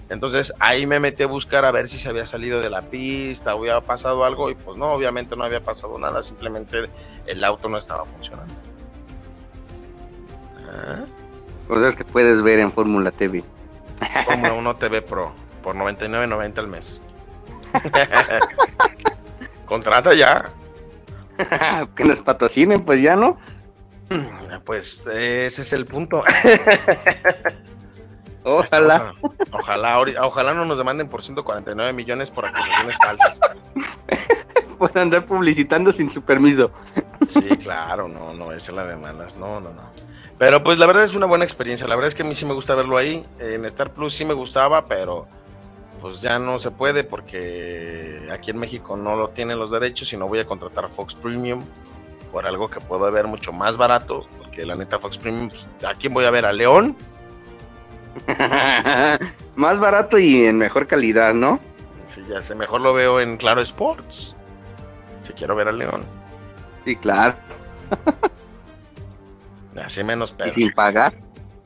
Entonces 0.09 0.53
ahí 0.59 0.85
me 0.85 0.99
metí 0.99 1.23
a 1.23 1.27
buscar 1.27 1.65
a 1.65 1.71
ver 1.71 1.87
si 1.87 1.97
se 1.97 2.09
había 2.09 2.25
salido 2.25 2.59
de 2.59 2.69
la 2.69 2.81
pista 2.81 3.51
había 3.51 3.79
pasado 3.81 4.25
algo 4.25 4.49
y 4.49 4.55
pues 4.55 4.75
no, 4.77 4.91
obviamente 4.91 5.35
no 5.35 5.43
había 5.43 5.61
pasado 5.61 5.97
nada, 5.97 6.21
simplemente 6.23 6.89
el 7.25 7.43
auto 7.43 7.69
no 7.69 7.77
estaba 7.77 8.05
funcionando. 8.05 8.53
¿Ah? 10.67 11.05
Cosas 11.69 11.95
que 11.95 12.03
puedes 12.03 12.41
ver 12.41 12.57
en 12.57 12.73
Fórmula 12.73 13.11
TV. 13.11 13.43
Fórmula 14.25 14.53
1 14.53 14.75
TV 14.77 15.03
Pro 15.03 15.31
por 15.61 15.75
99.90 15.75 16.57
al 16.57 16.67
mes. 16.67 16.99
Contrata 19.67 20.15
ya. 20.15 20.49
que 21.95 22.03
nos 22.05 22.21
patrocinen, 22.21 22.81
pues 22.81 23.03
ya 23.03 23.15
no. 23.15 23.37
Pues 24.65 25.05
ese 25.05 25.61
es 25.61 25.73
el 25.73 25.85
punto. 25.85 26.23
Ojalá. 28.43 29.13
ojalá, 29.51 29.99
ojalá 30.23 30.53
no 30.55 30.65
nos 30.65 30.79
demanden 30.79 31.07
por 31.07 31.21
149 31.21 31.93
millones 31.93 32.31
por 32.31 32.47
acusaciones 32.47 32.97
falsas. 32.97 33.39
por 34.79 34.97
andar 34.97 35.23
publicitando 35.23 35.93
sin 35.93 36.09
su 36.09 36.23
permiso. 36.23 36.71
sí, 37.27 37.47
claro, 37.57 38.07
no, 38.07 38.33
no, 38.33 38.51
esa 38.53 38.71
es 38.71 38.75
la 38.75 38.85
de 38.85 38.95
malas, 38.95 39.37
no, 39.37 39.59
no, 39.59 39.71
no. 39.71 40.08
Pero 40.39 40.63
pues 40.63 40.79
la 40.79 40.85
verdad 40.85 41.03
es 41.03 41.13
una 41.13 41.25
buena 41.25 41.43
experiencia, 41.43 41.85
la 41.85 41.95
verdad 41.95 42.07
es 42.07 42.15
que 42.15 42.23
a 42.23 42.25
mí 42.25 42.33
sí 42.33 42.45
me 42.45 42.53
gusta 42.53 42.73
verlo 42.73 42.97
ahí, 42.97 43.25
en 43.39 43.65
Star 43.65 43.91
Plus 43.91 44.15
sí 44.15 44.23
me 44.23 44.33
gustaba, 44.33 44.85
pero 44.85 45.27
pues 46.01 46.21
ya 46.21 46.39
no 46.39 46.59
se 46.59 46.71
puede 46.71 47.03
porque 47.03 48.29
aquí 48.31 48.51
en 48.51 48.57
México 48.57 48.95
no 48.95 49.17
lo 49.17 49.29
tienen 49.31 49.59
los 49.59 49.69
derechos 49.69 50.13
y 50.13 50.17
no 50.17 50.29
voy 50.29 50.39
a 50.39 50.45
contratar 50.45 50.87
Fox 50.87 51.13
Premium 51.13 51.65
por 52.31 52.47
algo 52.47 52.69
que 52.69 52.79
puedo 52.79 53.11
ver 53.11 53.27
mucho 53.27 53.51
más 53.51 53.75
barato, 53.75 54.27
porque 54.37 54.65
la 54.65 54.75
neta 54.75 54.97
Fox 54.97 55.17
Premium, 55.17 55.49
pues, 55.49 55.67
¿a 55.85 55.93
quién 55.95 56.13
voy 56.13 56.23
a 56.23 56.31
ver? 56.31 56.45
¿A 56.45 56.53
León? 56.53 56.95
más 59.57 59.79
barato 59.79 60.17
y 60.17 60.45
en 60.45 60.57
mejor 60.57 60.87
calidad, 60.87 61.33
¿no? 61.33 61.59
Sí, 62.05 62.23
ya 62.29 62.41
sé, 62.41 62.55
mejor 62.55 62.79
lo 62.79 62.93
veo 62.93 63.19
en 63.19 63.35
Claro 63.35 63.59
Sports, 63.59 64.37
si 65.21 65.33
quiero 65.33 65.53
ver 65.53 65.67
a 65.67 65.73
León. 65.73 66.05
Sí, 66.85 66.95
claro. 66.95 67.35
Así 69.79 70.03
menos 70.03 70.31
pedos. 70.31 70.57
Y 70.57 70.61
sin 70.61 70.71
pagar. 70.73 71.13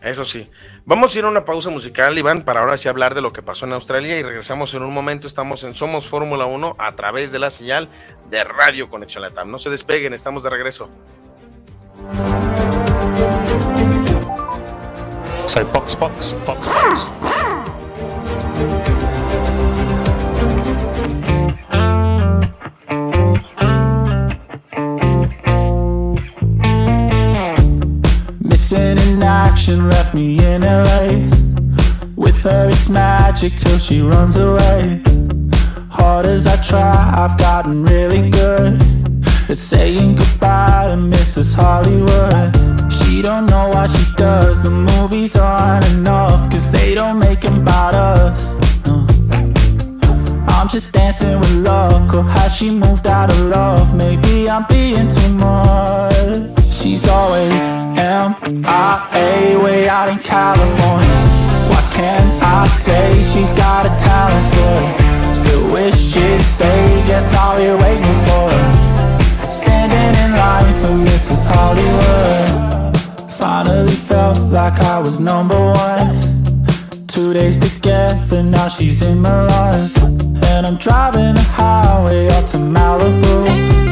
Eso 0.01 0.25
sí. 0.25 0.49
Vamos 0.85 1.15
a 1.15 1.19
ir 1.19 1.23
a 1.23 1.29
una 1.29 1.45
pausa 1.45 1.69
musical, 1.69 2.17
Iván, 2.17 2.41
para 2.41 2.59
ahora 2.59 2.75
sí 2.75 2.89
hablar 2.89 3.15
de 3.15 3.21
lo 3.21 3.31
que 3.31 3.41
pasó 3.41 3.65
en 3.65 3.71
Australia 3.71 4.19
y 4.19 4.23
regresamos 4.23 4.73
en 4.73 4.83
un 4.83 4.93
momento. 4.93 5.27
Estamos 5.27 5.63
en 5.63 5.73
Somos 5.73 6.09
Fórmula 6.09 6.45
1 6.45 6.75
a 6.77 6.91
través 6.95 7.31
de 7.31 7.39
la 7.39 7.49
señal 7.49 7.87
de 8.29 8.43
Radio 8.43 8.89
Conexión 8.89 9.21
Latam. 9.21 9.49
No 9.49 9.59
se 9.59 9.69
despeguen, 9.69 10.13
estamos 10.13 10.43
de 10.43 10.49
regreso. 10.49 10.89
Soy 15.47 15.63
box, 15.63 15.97
box, 15.97 16.35
box, 16.45 16.67
in 28.75 29.21
action 29.21 29.89
left 29.89 30.13
me 30.13 30.37
in 30.43 30.61
LA 30.61 31.29
With 32.15 32.41
her 32.43 32.69
it's 32.69 32.89
magic 32.89 33.55
till 33.55 33.77
she 33.77 34.01
runs 34.01 34.35
away 34.35 35.01
Hard 35.89 36.25
as 36.25 36.47
I 36.47 36.61
try, 36.61 37.13
I've 37.15 37.37
gotten 37.37 37.83
really 37.83 38.29
good 38.29 38.81
At 39.49 39.57
saying 39.57 40.15
goodbye 40.15 40.87
to 40.89 40.97
Mrs. 40.97 41.55
Hollywood 41.55 42.91
She 42.91 43.21
don't 43.21 43.45
know 43.45 43.69
what 43.69 43.89
she 43.89 44.05
does, 44.17 44.61
the 44.61 44.71
movies 44.71 45.35
aren't 45.35 45.85
enough 45.93 46.49
Cause 46.49 46.71
they 46.71 46.95
don't 46.95 47.19
make 47.19 47.41
them 47.41 47.61
about 47.61 47.93
us 47.93 48.47
no. 48.85 49.05
I'm 50.47 50.67
just 50.67 50.91
dancing 50.91 51.39
with 51.39 51.55
luck 51.55 52.13
Or 52.13 52.23
has 52.23 52.55
she 52.55 52.71
moved 52.71 53.07
out 53.07 53.31
of 53.31 53.39
love? 53.41 53.95
Maybe 53.95 54.49
I'm 54.49 54.65
being 54.67 55.09
too 55.09 55.33
much 55.33 56.62
She's 56.83 57.07
always 57.07 57.61
M.I.A. 57.97 59.55
way 59.63 59.87
out 59.87 60.09
in 60.09 60.19
California 60.19 61.21
What 61.71 61.85
can't 61.93 62.43
I 62.43 62.67
say? 62.67 63.23
She's 63.23 63.53
got 63.53 63.85
a 63.85 63.93
talent 64.03 64.45
for 64.53 64.75
it 64.83 65.33
Still 65.33 65.71
wish 65.71 65.95
she'd 65.95 66.41
stay, 66.41 67.01
guess 67.07 67.33
I'll 67.35 67.55
be 67.55 67.71
waiting 67.81 68.17
for 68.27 68.51
her 68.51 69.49
Standing 69.49 70.13
in 70.25 70.31
line 70.33 70.73
for 70.81 70.93
Mrs. 71.09 71.47
Hollywood 71.47 73.31
Finally 73.31 73.93
felt 73.93 74.37
like 74.51 74.77
I 74.81 74.99
was 74.99 75.21
number 75.21 75.55
one 75.55 77.07
Two 77.07 77.31
days 77.31 77.59
together, 77.59 78.43
now 78.43 78.67
she's 78.67 79.01
in 79.01 79.21
my 79.21 79.45
life 79.45 80.03
And 80.51 80.67
I'm 80.67 80.75
driving 80.75 81.35
the 81.35 81.43
highway 81.43 82.27
up 82.27 82.45
to 82.47 82.57
Malibu 82.57 83.82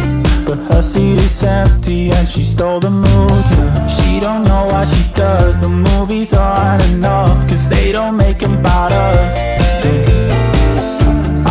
but 0.52 0.74
her 0.74 0.82
seat 0.82 1.18
is 1.18 1.44
empty 1.44 2.12
and 2.12 2.28
she 2.28 2.44
stole 2.44 2.80
the 2.80 2.90
mood 2.90 3.44
She 3.90 4.20
don't 4.20 4.44
know 4.44 4.66
why 4.72 4.84
she 4.84 5.04
does 5.14 5.58
The 5.62 5.70
movies 5.70 6.34
aren't 6.34 6.84
enough 6.92 7.38
Cause 7.48 7.70
they 7.70 7.94
don't 7.94 8.18
make 8.18 8.40
them 8.40 8.60
about 8.60 8.92
us 8.92 9.36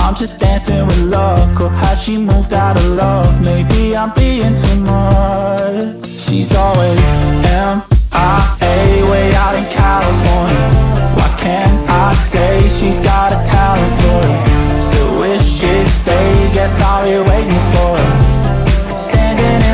I'm 0.03 0.15
just 0.15 0.39
dancing 0.39 0.85
with 0.85 1.03
luck 1.17 1.59
Or 1.63 1.71
has 1.71 2.03
she 2.03 2.19
moved 2.19 2.53
out 2.53 2.79
of 2.79 2.87
love? 2.89 3.41
Maybe 3.41 3.97
I'm 3.97 4.13
being 4.13 4.55
too 4.55 4.81
much 4.81 6.07
She's 6.07 6.55
always 6.55 7.01
M.I.A. 7.73 8.77
Way 9.11 9.35
out 9.35 9.55
in 9.55 9.65
California 9.83 10.69
Why 11.17 11.31
can't 11.39 11.89
I 11.89 12.15
say? 12.17 12.69
She's 12.69 13.01
got 13.01 13.33
a 13.33 13.41
talent 13.49 13.95
for 14.03 14.21
it 14.29 14.83
Still 14.83 15.21
wish 15.21 15.43
she'd 15.43 15.89
stay 15.89 16.51
Guess 16.53 16.79
I'll 16.83 17.05
be 17.05 17.17
waiting 17.31 17.65
for 17.73 17.90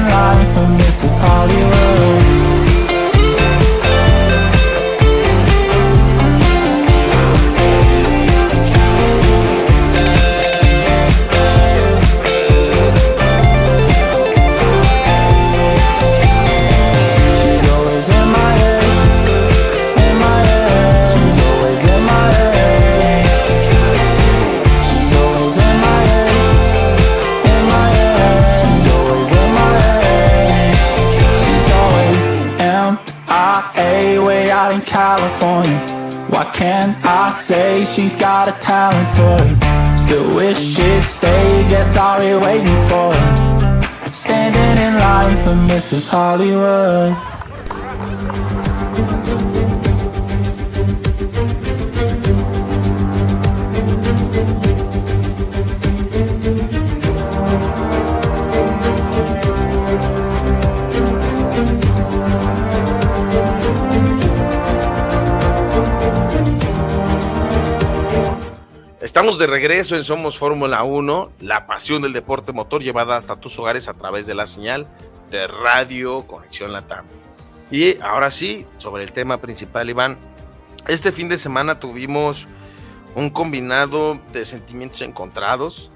life 0.08 0.52
from 0.54 0.78
Mrs. 0.78 1.18
Hollywood 1.18 2.45
She's 37.96 38.14
got 38.14 38.46
a 38.46 38.52
talent 38.60 39.08
for 39.16 39.38
it 39.40 39.98
Still 39.98 40.36
wish 40.36 40.58
she'd 40.58 41.02
stay 41.02 41.66
Guess 41.70 41.96
I'll 41.96 42.20
be 42.20 42.44
waiting 42.44 42.76
for 42.90 43.14
her 43.14 44.12
Standing 44.12 44.84
in 44.84 44.98
line 44.98 45.36
for 45.38 45.74
Mrs. 45.74 46.10
Hollywood 46.10 47.35
Estamos 69.16 69.38
de 69.38 69.46
regreso 69.46 69.96
en 69.96 70.04
Somos 70.04 70.36
Fórmula 70.36 70.82
1, 70.82 71.30
la 71.40 71.66
pasión 71.66 72.02
del 72.02 72.12
deporte 72.12 72.52
motor 72.52 72.82
llevada 72.82 73.16
hasta 73.16 73.40
tus 73.40 73.58
hogares 73.58 73.88
a 73.88 73.94
través 73.94 74.26
de 74.26 74.34
la 74.34 74.46
señal 74.46 74.86
de 75.30 75.46
Radio 75.46 76.26
Conexión 76.26 76.70
Latam. 76.70 77.06
Y 77.70 77.98
ahora 78.02 78.30
sí, 78.30 78.66
sobre 78.76 79.04
el 79.04 79.12
tema 79.12 79.40
principal, 79.40 79.88
Iván. 79.88 80.18
Este 80.86 81.12
fin 81.12 81.30
de 81.30 81.38
semana 81.38 81.80
tuvimos 81.80 82.46
un 83.14 83.30
combinado 83.30 84.20
de 84.34 84.44
sentimientos 84.44 85.00
encontrados, 85.00 85.90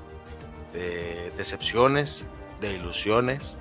de 0.73 1.31
decepciones, 1.37 2.25
de 2.63 2.73
ilusiones, 2.73 3.59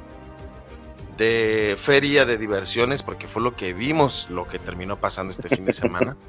de 1.18 1.76
feria 1.78 2.26
de 2.26 2.38
diversiones, 2.38 3.04
porque 3.04 3.28
fue 3.28 3.42
lo 3.42 3.58
que 3.58 3.74
vimos, 3.74 4.28
lo 4.30 4.48
que 4.48 4.58
terminó 4.58 5.02
pasando 5.02 5.32
este 5.32 5.50
fin 5.50 5.66
de 5.66 5.74
semana. 5.74 6.16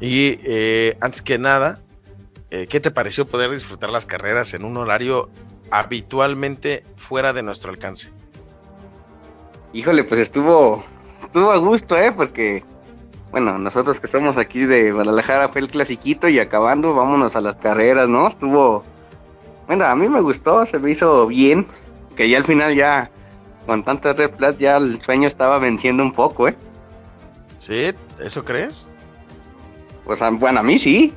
Y 0.00 0.38
eh, 0.44 0.96
antes 1.00 1.22
que 1.22 1.38
nada, 1.38 1.80
eh, 2.50 2.66
¿qué 2.66 2.80
te 2.80 2.90
pareció 2.90 3.26
poder 3.26 3.50
disfrutar 3.50 3.90
las 3.90 4.06
carreras 4.06 4.54
en 4.54 4.64
un 4.64 4.76
horario 4.76 5.30
habitualmente 5.70 6.84
fuera 6.96 7.32
de 7.32 7.42
nuestro 7.42 7.70
alcance? 7.70 8.10
Híjole, 9.72 10.04
pues 10.04 10.20
estuvo, 10.20 10.82
estuvo 11.22 11.50
a 11.50 11.58
gusto, 11.58 11.96
¿eh? 11.96 12.10
Porque, 12.10 12.64
bueno, 13.30 13.58
nosotros 13.58 14.00
que 14.00 14.08
somos 14.08 14.38
aquí 14.38 14.64
de 14.64 14.92
Guadalajara 14.92 15.50
fue 15.50 15.60
el 15.60 15.68
clasiquito 15.68 16.28
y 16.28 16.38
acabando, 16.38 16.94
vámonos 16.94 17.36
a 17.36 17.42
las 17.42 17.56
carreras, 17.56 18.08
¿no? 18.08 18.28
Estuvo, 18.28 18.82
bueno, 19.66 19.84
a 19.84 19.94
mí 19.94 20.08
me 20.08 20.20
gustó, 20.22 20.64
se 20.64 20.78
me 20.78 20.90
hizo 20.90 21.26
bien, 21.26 21.66
que 22.16 22.30
ya 22.30 22.38
al 22.38 22.44
final 22.44 22.74
ya, 22.74 23.10
con 23.66 23.84
tanta 23.84 24.14
red 24.14 24.56
ya 24.58 24.78
el 24.78 25.02
sueño 25.02 25.28
estaba 25.28 25.58
venciendo 25.58 26.02
un 26.02 26.12
poco, 26.12 26.48
¿eh? 26.48 26.56
¿Sí? 27.58 27.92
¿Eso 28.18 28.42
crees? 28.42 28.88
Pues 30.06 30.20
bueno, 30.38 30.60
a 30.60 30.62
mí 30.62 30.78
sí. 30.78 31.14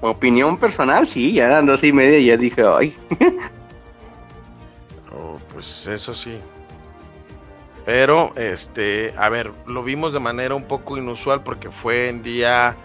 Opinión 0.00 0.58
personal, 0.58 1.06
sí, 1.06 1.32
ya 1.32 1.46
eran 1.46 1.66
dos 1.66 1.82
y 1.84 1.92
media 1.92 2.18
y 2.18 2.26
ya 2.26 2.36
dije, 2.36 2.62
ay. 2.66 2.96
oh, 5.12 5.38
pues 5.52 5.86
eso 5.86 6.14
sí. 6.14 6.38
Pero, 7.84 8.34
este, 8.36 9.14
a 9.16 9.28
ver, 9.28 9.52
lo 9.66 9.82
vimos 9.82 10.12
de 10.12 10.20
manera 10.20 10.54
un 10.54 10.64
poco 10.64 10.96
inusual 10.96 11.42
porque 11.42 11.70
fue 11.70 12.08
en 12.08 12.22
día 12.22 12.76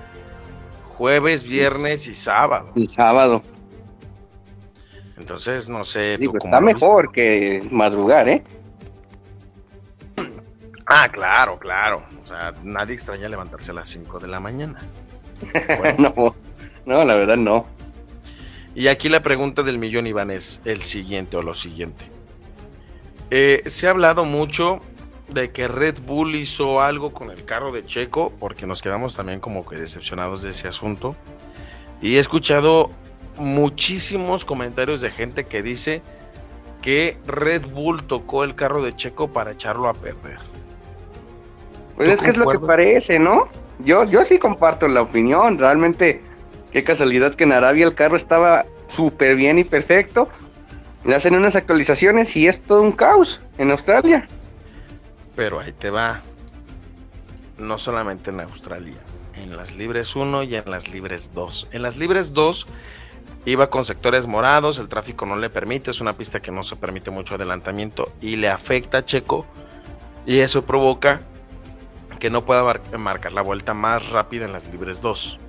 jueves, 0.83 1.43
viernes 1.43 2.07
y 2.07 2.15
sábado. 2.15 2.71
Y 2.75 2.87
sábado. 2.87 3.41
Entonces, 5.17 5.69
no 5.69 5.85
sé. 5.85 6.17
¿tú 6.21 6.33
está 6.35 6.59
mejor 6.61 7.11
que 7.11 7.65
madrugar, 7.71 8.27
¿eh? 8.29 8.43
Ah, 10.87 11.09
claro, 11.11 11.57
claro. 11.57 12.03
O 12.23 12.27
sea, 12.27 12.53
nadie 12.63 12.93
extraña 12.93 13.27
levantarse 13.27 13.71
a 13.71 13.73
las 13.73 13.89
5 13.89 14.19
de 14.19 14.27
la 14.27 14.39
mañana. 14.39 14.81
no, 15.97 16.35
no, 16.85 17.03
la 17.03 17.15
verdad 17.15 17.37
no. 17.37 17.65
Y 18.75 18.87
aquí 18.87 19.09
la 19.09 19.23
pregunta 19.23 19.63
del 19.63 19.77
millón, 19.77 20.07
Iván, 20.07 20.31
es 20.31 20.61
el 20.65 20.81
siguiente 20.81 21.37
o 21.37 21.41
lo 21.41 21.53
siguiente. 21.53 22.05
Eh, 23.31 23.63
se 23.65 23.87
ha 23.87 23.91
hablado 23.91 24.25
mucho 24.25 24.81
de 25.29 25.51
que 25.51 25.67
Red 25.67 25.99
Bull 26.05 26.35
hizo 26.35 26.81
algo 26.81 27.13
con 27.13 27.31
el 27.31 27.45
carro 27.45 27.71
de 27.71 27.85
Checo, 27.85 28.33
porque 28.39 28.67
nos 28.67 28.81
quedamos 28.81 29.15
también 29.15 29.39
como 29.39 29.65
que 29.65 29.77
decepcionados 29.77 30.43
de 30.43 30.51
ese 30.51 30.67
asunto. 30.67 31.15
Y 32.01 32.17
he 32.17 32.19
escuchado 32.19 32.91
muchísimos 33.37 34.45
comentarios 34.45 35.01
de 35.01 35.09
gente 35.09 35.45
que 35.45 35.63
dice 35.63 36.01
que 36.81 37.17
Red 37.25 37.67
Bull 37.67 38.03
tocó 38.03 38.43
el 38.43 38.55
carro 38.55 38.83
de 38.83 38.95
Checo 38.95 39.29
para 39.29 39.51
echarlo 39.51 39.89
a 39.89 39.93
perder. 39.93 40.39
Pues 41.95 42.11
es 42.11 42.21
que 42.21 42.29
es 42.29 42.37
lo 42.37 42.47
que 42.47 42.59
parece, 42.59 43.17
¿no? 43.19 43.47
Yo, 43.79 44.03
yo 44.03 44.23
sí 44.23 44.37
comparto 44.37 44.87
la 44.87 45.01
opinión. 45.01 45.57
Realmente, 45.57 46.21
qué 46.75 46.83
casualidad 46.83 47.35
que 47.35 47.45
en 47.45 47.53
Arabia 47.53 47.85
el 47.85 47.95
carro 47.95 48.17
estaba 48.17 48.65
súper 48.89 49.37
bien 49.37 49.57
y 49.57 49.63
perfecto. 49.63 50.27
Le 51.05 51.15
hacen 51.15 51.33
unas 51.33 51.55
actualizaciones 51.55 52.35
y 52.35 52.49
es 52.49 52.61
todo 52.61 52.81
un 52.81 52.91
caos 52.91 53.39
en 53.57 53.71
Australia. 53.71 54.27
Pero 55.37 55.61
ahí 55.61 55.71
te 55.71 55.89
va. 55.89 56.21
No 57.57 57.77
solamente 57.77 58.31
en 58.31 58.41
Australia, 58.41 58.97
en 59.35 59.55
las 59.55 59.73
libres 59.77 60.17
1 60.17 60.43
y 60.43 60.55
en 60.55 60.69
las 60.69 60.91
libres 60.91 61.31
2. 61.33 61.69
En 61.71 61.81
las 61.81 61.95
libres 61.95 62.33
2 62.33 62.67
iba 63.45 63.69
con 63.69 63.85
sectores 63.85 64.27
morados, 64.27 64.77
el 64.77 64.89
tráfico 64.89 65.25
no 65.25 65.37
le 65.37 65.49
permite, 65.49 65.91
es 65.91 66.01
una 66.01 66.17
pista 66.17 66.41
que 66.41 66.51
no 66.51 66.63
se 66.63 66.75
permite 66.75 67.09
mucho 67.09 67.35
adelantamiento 67.35 68.11
y 68.19 68.35
le 68.35 68.49
afecta 68.49 68.97
a 68.97 69.05
Checo 69.05 69.45
y 70.25 70.39
eso 70.39 70.65
provoca 70.65 71.21
que 72.19 72.29
no 72.29 72.43
pueda 72.43 72.81
marcar 72.97 73.31
la 73.31 73.43
vuelta 73.43 73.73
más 73.73 74.09
rápida 74.09 74.43
en 74.43 74.51
las 74.51 74.69
libres 74.73 74.99
2. 74.99 75.39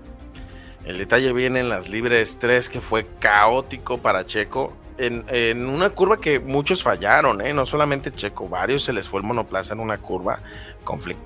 El 0.87 0.99
detalle 0.99 1.33
viene 1.33 1.61
en 1.61 1.69
las 1.69 1.89
libres 1.89 2.39
3 2.41 2.69
que 2.69 2.81
fue 2.81 3.07
caótico 3.19 3.99
para 3.99 4.25
Checo. 4.25 4.73
En, 4.99 5.67
una 5.67 5.91
curva 5.91 6.19
que 6.19 6.41
muchos 6.41 6.83
fallaron, 6.83 7.43
¿eh? 7.43 7.53
no 7.53 7.67
solamente 7.67 8.11
Checo, 8.11 8.49
varios 8.49 8.85
se 8.85 8.95
les 8.95 9.07
fue 9.07 9.21
el 9.21 9.27
monoplaza 9.27 9.75
en 9.75 9.81
una 9.81 9.99
curva 9.99 10.39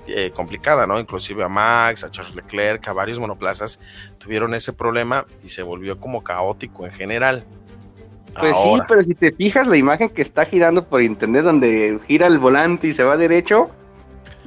eh, 0.07 0.31
complicada, 0.31 0.85
¿no? 0.85 0.99
Inclusive 0.99 1.43
a 1.43 1.47
Max, 1.47 2.03
a 2.03 2.11
Charles 2.11 2.35
Leclerc, 2.35 2.85
a 2.85 2.91
varios 2.91 3.17
monoplazas 3.17 3.79
tuvieron 4.17 4.53
ese 4.55 4.73
problema 4.73 5.25
y 5.41 5.47
se 5.47 5.63
volvió 5.63 5.97
como 5.97 6.21
caótico 6.21 6.85
en 6.85 6.91
general. 6.91 7.45
Pues 8.37 8.55
sí, 8.57 8.79
pero 8.87 9.03
si 9.03 9.13
te 9.13 9.31
fijas 9.31 9.67
la 9.67 9.77
imagen 9.77 10.09
que 10.09 10.21
está 10.21 10.45
girando 10.45 10.85
por 10.85 11.01
internet 11.01 11.43
donde 11.43 11.99
gira 12.07 12.27
el 12.27 12.39
volante 12.39 12.87
y 12.87 12.93
se 12.93 13.03
va 13.03 13.15
derecho, 13.17 13.69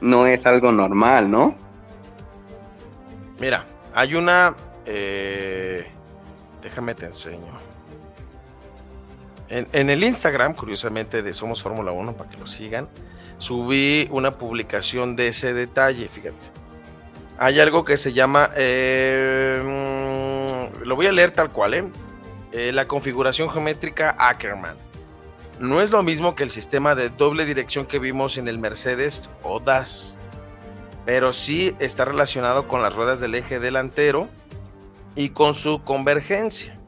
no 0.01 0.27
es 0.27 0.45
algo 0.47 0.73
normal, 0.73 1.31
¿no? 1.31 1.55
Mira, 3.39 3.67
hay 3.95 4.15
una... 4.15 4.55
Eh, 4.87 5.87
déjame 6.63 6.95
te 6.95 7.07
enseño. 7.07 7.53
En, 9.49 9.91
el 9.91 10.03
Instagram, 10.03 10.55
curiosamente, 10.55 11.23
de 11.23 11.33
Somos 11.33 11.63
Fórmula 11.63 11.93
1, 11.93 12.17
para 12.17 12.29
que 12.29 12.37
lo 12.37 12.47
sigan, 12.47 12.89
subí 13.39 14.09
una 14.11 14.37
publicación 14.37 15.17
de 15.17 15.29
ese 15.29 15.53
detalle, 15.53 16.09
fíjate. 16.09 16.49
Hay 17.39 17.61
algo 17.61 17.85
que 17.85 17.97
se 17.97 18.13
llama, 18.13 18.51
eh, 18.57 19.61
mm, 19.63 20.85
lo 20.85 20.97
voy 20.97 21.07
a 21.07 21.13
leer 21.13 21.31
tal 21.31 21.53
cual, 21.53 21.75
¿eh? 21.75 22.73
La 22.73 22.87
configuración 22.87 23.51
geométrica 23.51 24.15
Ackerman. 24.19 24.77
No 25.59 25.83
es 25.83 25.91
lo 25.91 26.03
mismo 26.03 26.35
que 26.35 26.43
el 26.43 26.51
sistema 26.51 26.95
de 26.95 27.11
doble 27.11 27.45
dirección 27.45 27.87
que 27.87 27.99
vimos 27.99 28.39
en 28.39 28.49
el 28.49 28.59
Mercedes 28.59 29.31
o 29.43 29.61
DAS, 29.61 30.19
pero 31.05 31.33
sí 31.33 31.77
está 31.79 32.05
relacionado 32.05 32.67
con 32.67 32.83
las 32.83 32.95
ruedas 32.95 33.21
del 33.21 33.35
eje 33.35 33.61
delantero 33.61 34.29
y 35.17 35.31
con 35.31 35.55
su 35.55 35.83
convergencia. 35.83 36.79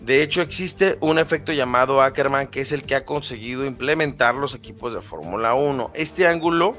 De 0.00 0.22
hecho, 0.22 0.40
existe 0.40 0.96
un 1.00 1.18
efecto 1.18 1.52
llamado 1.52 2.00
Ackerman 2.00 2.46
que 2.46 2.60
es 2.60 2.72
el 2.72 2.82
que 2.82 2.94
ha 2.94 3.04
conseguido 3.04 3.66
implementar 3.66 4.34
los 4.34 4.54
equipos 4.54 4.94
de 4.94 5.02
Fórmula 5.02 5.54
1. 5.54 5.90
Este 5.94 6.26
ángulo 6.26 6.76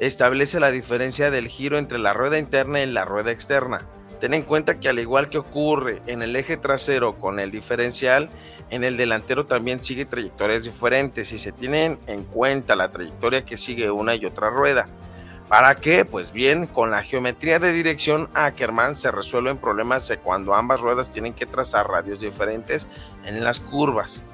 establece 0.00 0.60
la 0.60 0.70
diferencia 0.70 1.30
del 1.30 1.48
giro 1.48 1.78
entre 1.78 1.98
la 1.98 2.12
rueda 2.12 2.38
interna 2.38 2.80
y 2.82 2.86
la 2.86 3.04
rueda 3.04 3.30
externa. 3.30 3.86
Ten 4.20 4.34
en 4.34 4.42
cuenta 4.42 4.80
que 4.80 4.88
al 4.88 4.98
igual 4.98 5.28
que 5.28 5.38
ocurre 5.38 6.02
en 6.06 6.22
el 6.22 6.34
eje 6.36 6.56
trasero 6.56 7.18
con 7.18 7.38
el 7.38 7.50
diferencial, 7.50 8.30
en 8.70 8.82
el 8.82 8.96
delantero 8.96 9.46
también 9.46 9.82
sigue 9.82 10.06
trayectorias 10.06 10.64
diferentes 10.64 11.32
y 11.32 11.38
se 11.38 11.52
tienen 11.52 11.98
en 12.06 12.24
cuenta 12.24 12.74
la 12.74 12.90
trayectoria 12.90 13.44
que 13.44 13.56
sigue 13.56 13.90
una 13.90 14.14
y 14.14 14.24
otra 14.24 14.50
rueda. 14.50 14.88
¿Para 15.48 15.76
qué? 15.76 16.04
Pues 16.04 16.32
bien, 16.32 16.66
con 16.66 16.90
la 16.90 17.04
geometría 17.04 17.60
de 17.60 17.72
dirección 17.72 18.28
Ackerman 18.34 18.96
se 18.96 19.12
resuelven 19.12 19.58
problemas 19.58 20.12
cuando 20.24 20.54
ambas 20.54 20.80
ruedas 20.80 21.12
tienen 21.12 21.34
que 21.34 21.46
trazar 21.46 21.86
radios 21.86 22.18
diferentes 22.18 22.88
en 23.24 23.44
las 23.44 23.60
curvas. 23.60 24.24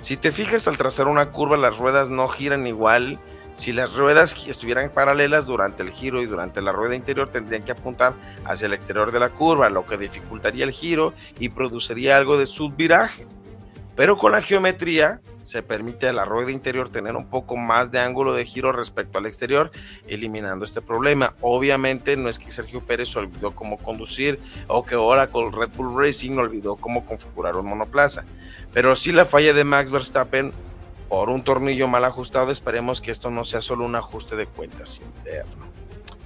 Si 0.00 0.16
te 0.16 0.30
fijas 0.30 0.68
al 0.68 0.76
trazar 0.76 1.08
una 1.08 1.30
curva, 1.30 1.56
las 1.56 1.76
ruedas 1.76 2.08
no 2.08 2.28
giran 2.28 2.68
igual. 2.68 3.18
Si 3.54 3.72
las 3.72 3.94
ruedas 3.94 4.36
estuvieran 4.46 4.90
paralelas 4.90 5.44
durante 5.46 5.82
el 5.82 5.90
giro 5.90 6.22
y 6.22 6.26
durante 6.26 6.62
la 6.62 6.70
rueda 6.70 6.94
interior 6.94 7.30
tendrían 7.30 7.64
que 7.64 7.72
apuntar 7.72 8.14
hacia 8.44 8.66
el 8.66 8.72
exterior 8.72 9.10
de 9.10 9.18
la 9.18 9.30
curva, 9.30 9.70
lo 9.70 9.84
que 9.84 9.96
dificultaría 9.96 10.64
el 10.64 10.70
giro 10.70 11.14
y 11.40 11.48
produciría 11.48 12.16
algo 12.16 12.38
de 12.38 12.46
subviraje. 12.46 13.26
Pero 14.00 14.16
con 14.16 14.32
la 14.32 14.40
geometría 14.40 15.20
se 15.42 15.62
permite 15.62 16.08
a 16.08 16.14
la 16.14 16.24
rueda 16.24 16.50
interior 16.50 16.88
tener 16.88 17.16
un 17.16 17.28
poco 17.28 17.58
más 17.58 17.92
de 17.92 18.00
ángulo 18.00 18.32
de 18.32 18.46
giro 18.46 18.72
respecto 18.72 19.18
al 19.18 19.26
exterior, 19.26 19.72
eliminando 20.08 20.64
este 20.64 20.80
problema. 20.80 21.34
Obviamente 21.42 22.16
no 22.16 22.30
es 22.30 22.38
que 22.38 22.50
Sergio 22.50 22.80
Pérez 22.80 23.14
olvidó 23.16 23.54
cómo 23.54 23.76
conducir 23.76 24.40
o 24.68 24.86
que 24.86 24.96
Oracle 24.96 25.50
Red 25.52 25.72
Bull 25.76 26.02
Racing 26.02 26.38
olvidó 26.38 26.76
cómo 26.76 27.04
configurar 27.04 27.56
un 27.56 27.66
monoplaza, 27.66 28.24
pero 28.72 28.96
sí 28.96 29.12
la 29.12 29.26
falla 29.26 29.52
de 29.52 29.64
Max 29.64 29.90
Verstappen 29.90 30.50
por 31.10 31.28
un 31.28 31.44
tornillo 31.44 31.86
mal 31.86 32.06
ajustado, 32.06 32.52
esperemos 32.52 33.02
que 33.02 33.10
esto 33.10 33.30
no 33.30 33.44
sea 33.44 33.60
solo 33.60 33.84
un 33.84 33.96
ajuste 33.96 34.34
de 34.34 34.46
cuentas 34.46 35.02
interno. 35.04 35.66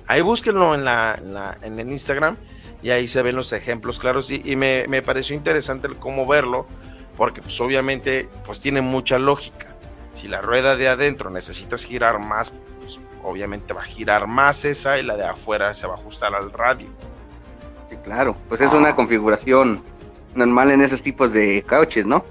Ahí 0.06 0.20
búsquenlo 0.20 0.76
en, 0.76 1.80
el 1.80 1.90
Instagram 1.90 2.36
y 2.84 2.90
ahí 2.90 3.08
se 3.08 3.20
ven 3.22 3.34
los 3.34 3.52
ejemplos 3.52 3.98
claros 3.98 4.30
y, 4.30 4.54
me 4.54 5.02
pareció 5.02 5.34
interesante 5.34 5.88
cómo 5.98 6.24
verlo 6.24 6.68
porque 7.16 7.42
pues 7.42 7.60
obviamente 7.60 8.28
pues 8.44 8.60
tiene 8.60 8.80
mucha 8.80 9.18
lógica. 9.18 9.74
Si 10.12 10.28
la 10.28 10.40
rueda 10.40 10.76
de 10.76 10.88
adentro 10.88 11.30
necesitas 11.30 11.84
girar 11.84 12.18
más, 12.18 12.52
pues 12.80 13.00
obviamente 13.22 13.74
va 13.74 13.82
a 13.82 13.84
girar 13.84 14.26
más 14.26 14.64
esa 14.64 14.98
y 14.98 15.02
la 15.02 15.16
de 15.16 15.24
afuera 15.24 15.72
se 15.74 15.86
va 15.86 15.94
a 15.94 15.96
ajustar 15.96 16.34
al 16.34 16.52
radio. 16.52 16.88
Sí, 17.90 17.96
claro, 18.04 18.36
pues 18.48 18.60
es 18.60 18.72
una 18.72 18.94
configuración 18.94 19.82
normal 20.34 20.70
en 20.70 20.82
esos 20.82 21.02
tipos 21.02 21.32
de 21.32 21.64
coches, 21.68 22.06
¿no? 22.06 22.24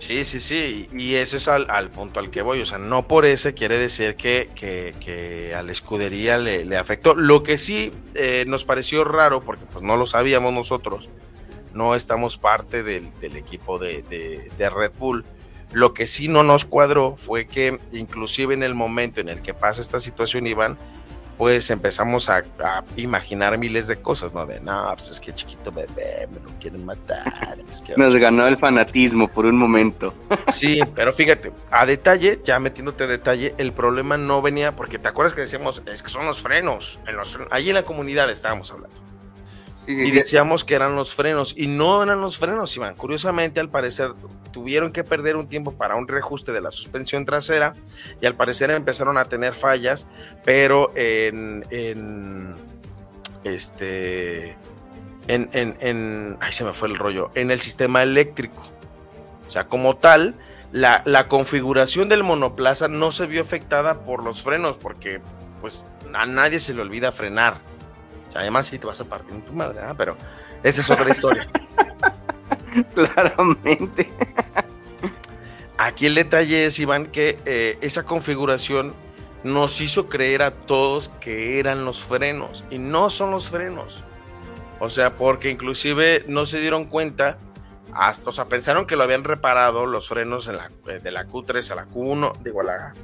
Sí, 0.00 0.24
sí, 0.24 0.40
sí, 0.40 0.88
y 0.96 1.16
ese 1.16 1.36
es 1.36 1.46
al, 1.46 1.90
punto 1.90 2.20
al 2.20 2.30
que 2.30 2.40
voy, 2.40 2.62
o 2.62 2.64
sea, 2.64 2.78
no 2.78 3.06
por 3.06 3.26
ese 3.26 3.52
quiere 3.52 3.76
decir 3.76 4.16
que, 4.16 4.48
que, 4.54 5.54
a 5.54 5.62
la 5.62 5.70
escudería 5.70 6.38
le, 6.38 6.76
afectó. 6.78 7.14
Lo 7.14 7.42
que 7.42 7.58
sí 7.58 7.92
eh, 8.14 8.46
nos 8.48 8.64
pareció 8.64 9.04
raro, 9.04 9.42
porque 9.42 9.66
pues 9.70 9.84
no 9.84 9.96
lo 9.98 10.06
sabíamos 10.06 10.54
nosotros, 10.54 11.10
no 11.74 11.94
estamos 11.94 12.38
parte 12.38 12.82
del, 12.82 13.12
equipo 13.36 13.78
de, 13.78 14.50
Red 14.58 14.92
Bull, 14.98 15.24
Lo 15.72 15.94
que 15.94 16.06
sí 16.06 16.28
no 16.28 16.42
nos 16.42 16.64
cuadró 16.64 17.16
fue 17.16 17.46
que 17.46 17.78
inclusive 17.92 18.54
en 18.54 18.62
el 18.62 18.74
momento 18.74 19.20
en 19.20 19.28
el 19.28 19.42
que 19.42 19.54
pasa 19.54 19.80
esta 19.80 19.98
situación, 19.98 20.46
Iván, 20.46 20.76
pues 21.40 21.70
empezamos 21.70 22.28
a, 22.28 22.44
imaginar 22.96 23.56
miles 23.56 23.86
de 23.86 23.96
cosas, 23.96 24.34
¿no? 24.34 24.44
De, 24.44 24.60
no, 24.60 24.90
pues 24.92 25.08
es 25.08 25.20
que 25.20 25.34
chiquito 25.34 25.72
bebé, 25.72 26.28
me 26.28 26.38
lo 26.38 26.50
quieren 26.60 26.84
matar. 26.84 27.56
Nos 27.96 28.14
ganó 28.16 28.46
el 28.46 28.58
fanatismo 28.58 29.26
por 29.26 29.46
un 29.46 29.56
momento. 29.56 30.12
sí, 30.48 30.80
pero 30.94 31.14
fíjate, 31.14 31.50
a 31.70 31.86
detalle, 31.86 32.42
ya 32.44 32.58
metiéndote 32.58 33.04
a 33.04 33.06
detalle, 33.06 33.54
el 33.56 33.72
problema 33.72 34.18
no 34.18 34.42
venía, 34.42 34.76
porque 34.76 34.98
te 34.98 35.08
acuerdas 35.08 35.32
que 35.32 35.40
decíamos, 35.40 35.82
es 35.86 36.02
que 36.02 36.10
son 36.10 36.26
los 36.26 36.42
frenos, 36.42 37.00
en 37.06 37.16
los, 37.16 37.38
ahí 37.50 37.70
en 37.70 37.74
la 37.76 37.84
comunidad 37.84 38.28
estábamos 38.30 38.70
hablando 38.70 39.09
y 39.90 40.10
decíamos 40.10 40.64
que 40.64 40.74
eran 40.74 40.94
los 40.96 41.14
frenos 41.14 41.54
y 41.56 41.66
no 41.66 42.02
eran 42.02 42.20
los 42.20 42.38
frenos, 42.38 42.74
Iván. 42.76 42.94
Curiosamente, 42.94 43.60
al 43.60 43.68
parecer, 43.68 44.12
tuvieron 44.52 44.92
que 44.92 45.04
perder 45.04 45.36
un 45.36 45.48
tiempo 45.48 45.72
para 45.72 45.96
un 45.96 46.08
reajuste 46.08 46.52
de 46.52 46.60
la 46.60 46.70
suspensión 46.70 47.26
trasera 47.26 47.74
y 48.20 48.26
al 48.26 48.34
parecer 48.34 48.70
empezaron 48.70 49.18
a 49.18 49.26
tener 49.26 49.54
fallas, 49.54 50.06
pero 50.44 50.92
en, 50.94 51.64
en 51.70 52.54
este, 53.44 54.56
en, 55.28 55.48
en, 55.52 55.76
en, 55.80 56.38
ay, 56.40 56.52
se 56.52 56.64
me 56.64 56.72
fue 56.72 56.88
el 56.88 56.96
rollo, 56.96 57.30
en 57.34 57.50
el 57.50 57.60
sistema 57.60 58.02
eléctrico. 58.02 58.62
O 59.46 59.50
sea, 59.50 59.66
como 59.66 59.96
tal, 59.96 60.36
la, 60.72 61.02
la 61.04 61.28
configuración 61.28 62.08
del 62.08 62.22
monoplaza 62.22 62.88
no 62.88 63.12
se 63.12 63.26
vio 63.26 63.40
afectada 63.40 64.04
por 64.04 64.22
los 64.22 64.42
frenos 64.42 64.76
porque, 64.76 65.20
pues, 65.60 65.86
a 66.14 66.26
nadie 66.26 66.60
se 66.60 66.74
le 66.74 66.82
olvida 66.82 67.12
frenar 67.12 67.58
además 68.34 68.66
sí 68.66 68.78
te 68.78 68.86
vas 68.86 69.00
a 69.00 69.04
partir 69.04 69.34
en 69.34 69.42
tu 69.42 69.52
madre, 69.52 69.80
¿ah? 69.80 69.94
pero 69.96 70.16
esa 70.62 70.80
es 70.80 70.90
otra 70.90 71.10
historia. 71.10 71.48
Claramente. 72.94 74.10
Aquí 75.78 76.06
el 76.06 76.14
detalle 76.14 76.66
es, 76.66 76.78
Iván, 76.78 77.06
que 77.06 77.38
eh, 77.46 77.78
esa 77.80 78.04
configuración 78.04 78.94
nos 79.42 79.80
hizo 79.80 80.08
creer 80.08 80.42
a 80.42 80.50
todos 80.50 81.10
que 81.20 81.58
eran 81.58 81.84
los 81.84 82.00
frenos 82.00 82.64
y 82.70 82.78
no 82.78 83.08
son 83.10 83.30
los 83.30 83.48
frenos. 83.48 84.04
O 84.78 84.88
sea, 84.88 85.14
porque 85.14 85.50
inclusive 85.50 86.24
no 86.26 86.46
se 86.46 86.60
dieron 86.60 86.84
cuenta, 86.84 87.38
hasta, 87.92 88.28
o 88.28 88.32
sea, 88.32 88.46
pensaron 88.46 88.86
que 88.86 88.96
lo 88.96 89.04
habían 89.04 89.24
reparado 89.24 89.86
los 89.86 90.08
frenos 90.08 90.48
en 90.48 90.56
la, 90.58 90.70
eh, 90.88 91.00
de 91.00 91.10
la 91.10 91.26
Q3 91.26 91.70
a 91.70 91.74
la 91.74 91.86
Q1, 91.86 92.38
digo, 92.42 92.60
a 92.60 92.64
la 92.64 92.94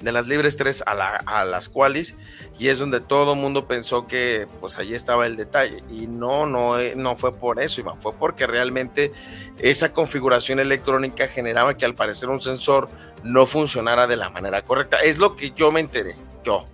de 0.00 0.12
las 0.12 0.28
libres 0.28 0.56
3 0.56 0.84
a, 0.86 1.44
las 1.44 1.68
cuales 1.68 2.16
y 2.58 2.68
es 2.68 2.78
donde 2.78 3.00
todo 3.00 3.32
el 3.32 3.38
mundo 3.38 3.66
pensó 3.66 4.06
que 4.06 4.46
pues 4.60 4.78
allí 4.78 4.94
estaba 4.94 5.26
el 5.26 5.36
detalle 5.36 5.82
y 5.90 6.06
no, 6.06 6.46
no, 6.46 6.78
eh, 6.78 6.94
no 6.96 7.16
fue 7.16 7.34
por 7.34 7.60
eso, 7.60 7.80
Iván, 7.80 7.98
fue 7.98 8.12
porque 8.12 8.46
realmente 8.46 9.12
esa 9.58 9.92
configuración 9.92 10.60
electrónica 10.60 11.28
generaba 11.28 11.76
que 11.76 11.86
al 11.86 11.94
parecer 11.94 12.28
un 12.28 12.40
sensor 12.40 12.88
no 13.22 13.46
funcionara 13.46 14.06
de 14.06 14.16
la 14.16 14.28
manera 14.28 14.62
correcta. 14.62 14.98
Es 14.98 15.18
lo 15.18 15.34
que 15.34 15.52
yo 15.52 15.72
me 15.72 15.80
enteré, 15.80 16.14
yo. 16.44 16.66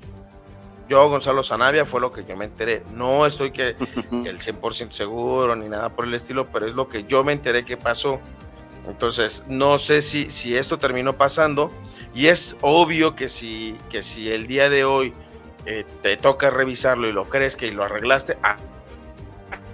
Yo, 0.88 1.08
Gonzalo 1.08 1.42
Zanavia, 1.42 1.86
fue 1.86 2.00
lo 2.00 2.12
que 2.12 2.24
yo 2.24 2.36
me 2.36 2.44
enteré. 2.44 2.82
No 2.92 3.24
estoy 3.24 3.52
que, 3.52 3.76
que 4.24 4.28
el 4.28 4.40
100% 4.40 4.90
seguro 4.90 5.56
ni 5.56 5.68
nada 5.68 5.90
por 5.90 6.04
el 6.04 6.12
estilo, 6.12 6.46
pero 6.52 6.66
es 6.66 6.74
lo 6.74 6.88
que 6.88 7.04
yo 7.04 7.24
me 7.24 7.32
enteré 7.32 7.64
que 7.64 7.76
pasó 7.76 8.20
entonces, 8.86 9.44
no 9.48 9.78
sé 9.78 10.02
si, 10.02 10.28
si 10.30 10.56
esto 10.56 10.78
terminó 10.78 11.16
pasando 11.16 11.72
y 12.14 12.26
es 12.26 12.56
obvio 12.60 13.14
que 13.14 13.28
si, 13.28 13.76
que 13.88 14.02
si 14.02 14.30
el 14.30 14.46
día 14.46 14.68
de 14.68 14.84
hoy 14.84 15.14
eh, 15.66 15.84
te 16.02 16.16
toca 16.16 16.50
revisarlo 16.50 17.08
y 17.08 17.12
lo 17.12 17.28
crees 17.28 17.56
que 17.56 17.70
lo 17.70 17.84
arreglaste, 17.84 18.38
ah, 18.42 18.56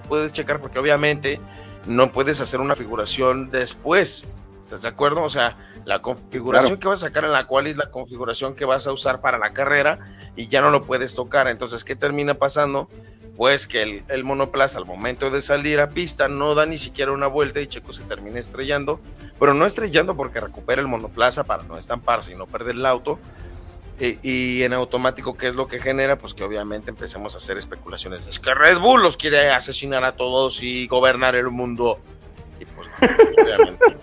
puedes 0.08 0.32
checar 0.32 0.60
porque 0.60 0.78
obviamente 0.78 1.40
no 1.86 2.12
puedes 2.12 2.40
hacer 2.40 2.60
una 2.60 2.74
figuración 2.74 3.50
después. 3.50 4.26
¿Estás 4.60 4.82
de 4.82 4.88
acuerdo? 4.88 5.22
O 5.22 5.30
sea, 5.30 5.56
la 5.86 6.02
configuración 6.02 6.76
que 6.78 6.88
vas 6.88 7.02
a 7.02 7.06
sacar 7.06 7.24
en 7.24 7.32
la 7.32 7.46
cual 7.46 7.66
es 7.66 7.78
la 7.78 7.90
configuración 7.90 8.54
que 8.54 8.66
vas 8.66 8.86
a 8.86 8.92
usar 8.92 9.22
para 9.22 9.38
la 9.38 9.54
carrera 9.54 9.98
y 10.36 10.48
ya 10.48 10.60
no 10.60 10.68
lo 10.68 10.84
puedes 10.84 11.14
tocar. 11.14 11.48
Entonces, 11.48 11.84
¿qué 11.84 11.96
termina 11.96 12.34
pasando? 12.34 12.90
Pues 13.38 13.68
que 13.68 14.02
el, 14.08 14.24
monoplaza 14.24 14.78
al 14.78 14.84
momento 14.84 15.30
de 15.30 15.40
salir 15.40 15.78
a 15.78 15.90
pista 15.90 16.26
no 16.26 16.56
da 16.56 16.66
ni 16.66 16.76
siquiera 16.76 17.12
una 17.12 17.28
vuelta 17.28 17.60
y 17.60 17.68
Checo 17.68 17.92
se 17.92 18.02
termina 18.02 18.40
estrellando, 18.40 18.98
pero 19.38 19.54
no 19.54 19.64
estrellando 19.64 20.16
porque 20.16 20.40
recupera 20.40 20.82
el 20.82 20.88
monoplaza 20.88 21.44
para 21.44 21.62
no 21.62 21.78
estamparse 21.78 22.32
y 22.32 22.34
no 22.34 22.48
perder 22.48 22.74
el 22.74 22.84
auto. 22.84 23.20
Y, 24.00 24.62
en 24.64 24.72
automático, 24.72 25.36
¿qué 25.36 25.46
es 25.46 25.54
lo 25.54 25.68
que 25.68 25.78
genera? 25.78 26.18
Pues 26.18 26.34
que 26.34 26.42
obviamente 26.42 26.90
empecemos 26.90 27.34
a 27.34 27.38
hacer 27.38 27.56
especulaciones. 27.58 28.26
Es 28.26 28.40
que 28.40 28.52
Red 28.54 28.78
Bull 28.78 29.02
los 29.02 29.16
quiere 29.16 29.50
asesinar 29.50 30.04
a 30.04 30.16
todos 30.16 30.60
y 30.64 30.88
gobernar 30.88 31.36
el 31.36 31.48
mundo. 31.50 32.00
Y 32.58 32.64
pues, 32.64 32.88
obviamente 33.40 33.96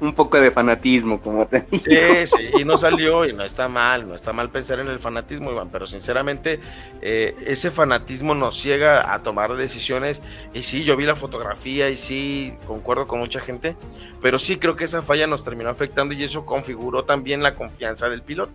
un 0.00 0.14
poco 0.14 0.38
de 0.38 0.50
fanatismo, 0.50 1.20
como 1.20 1.46
te 1.46 1.66
digo. 1.70 1.84
Sí, 1.84 2.26
sí, 2.26 2.60
y 2.60 2.64
no 2.64 2.76
salió 2.76 3.24
y 3.24 3.32
no 3.32 3.44
está 3.44 3.68
mal, 3.68 4.06
no 4.06 4.14
está 4.14 4.32
mal 4.32 4.50
pensar 4.50 4.78
en 4.80 4.88
el 4.88 4.98
fanatismo, 4.98 5.50
Iván, 5.50 5.70
pero 5.70 5.86
sinceramente 5.86 6.60
eh, 7.00 7.34
ese 7.46 7.70
fanatismo 7.70 8.34
nos 8.34 8.60
ciega 8.60 9.14
a 9.14 9.22
tomar 9.22 9.54
decisiones 9.56 10.22
y 10.52 10.62
sí, 10.62 10.84
yo 10.84 10.96
vi 10.96 11.06
la 11.06 11.16
fotografía 11.16 11.88
y 11.88 11.96
sí, 11.96 12.54
concuerdo 12.66 13.06
con 13.06 13.20
mucha 13.20 13.40
gente, 13.40 13.76
pero 14.20 14.38
sí 14.38 14.56
creo 14.56 14.76
que 14.76 14.84
esa 14.84 15.02
falla 15.02 15.26
nos 15.26 15.44
terminó 15.44 15.70
afectando 15.70 16.14
y 16.14 16.22
eso 16.22 16.44
configuró 16.44 17.04
también 17.04 17.42
la 17.42 17.54
confianza 17.54 18.08
del 18.08 18.22
piloto. 18.22 18.52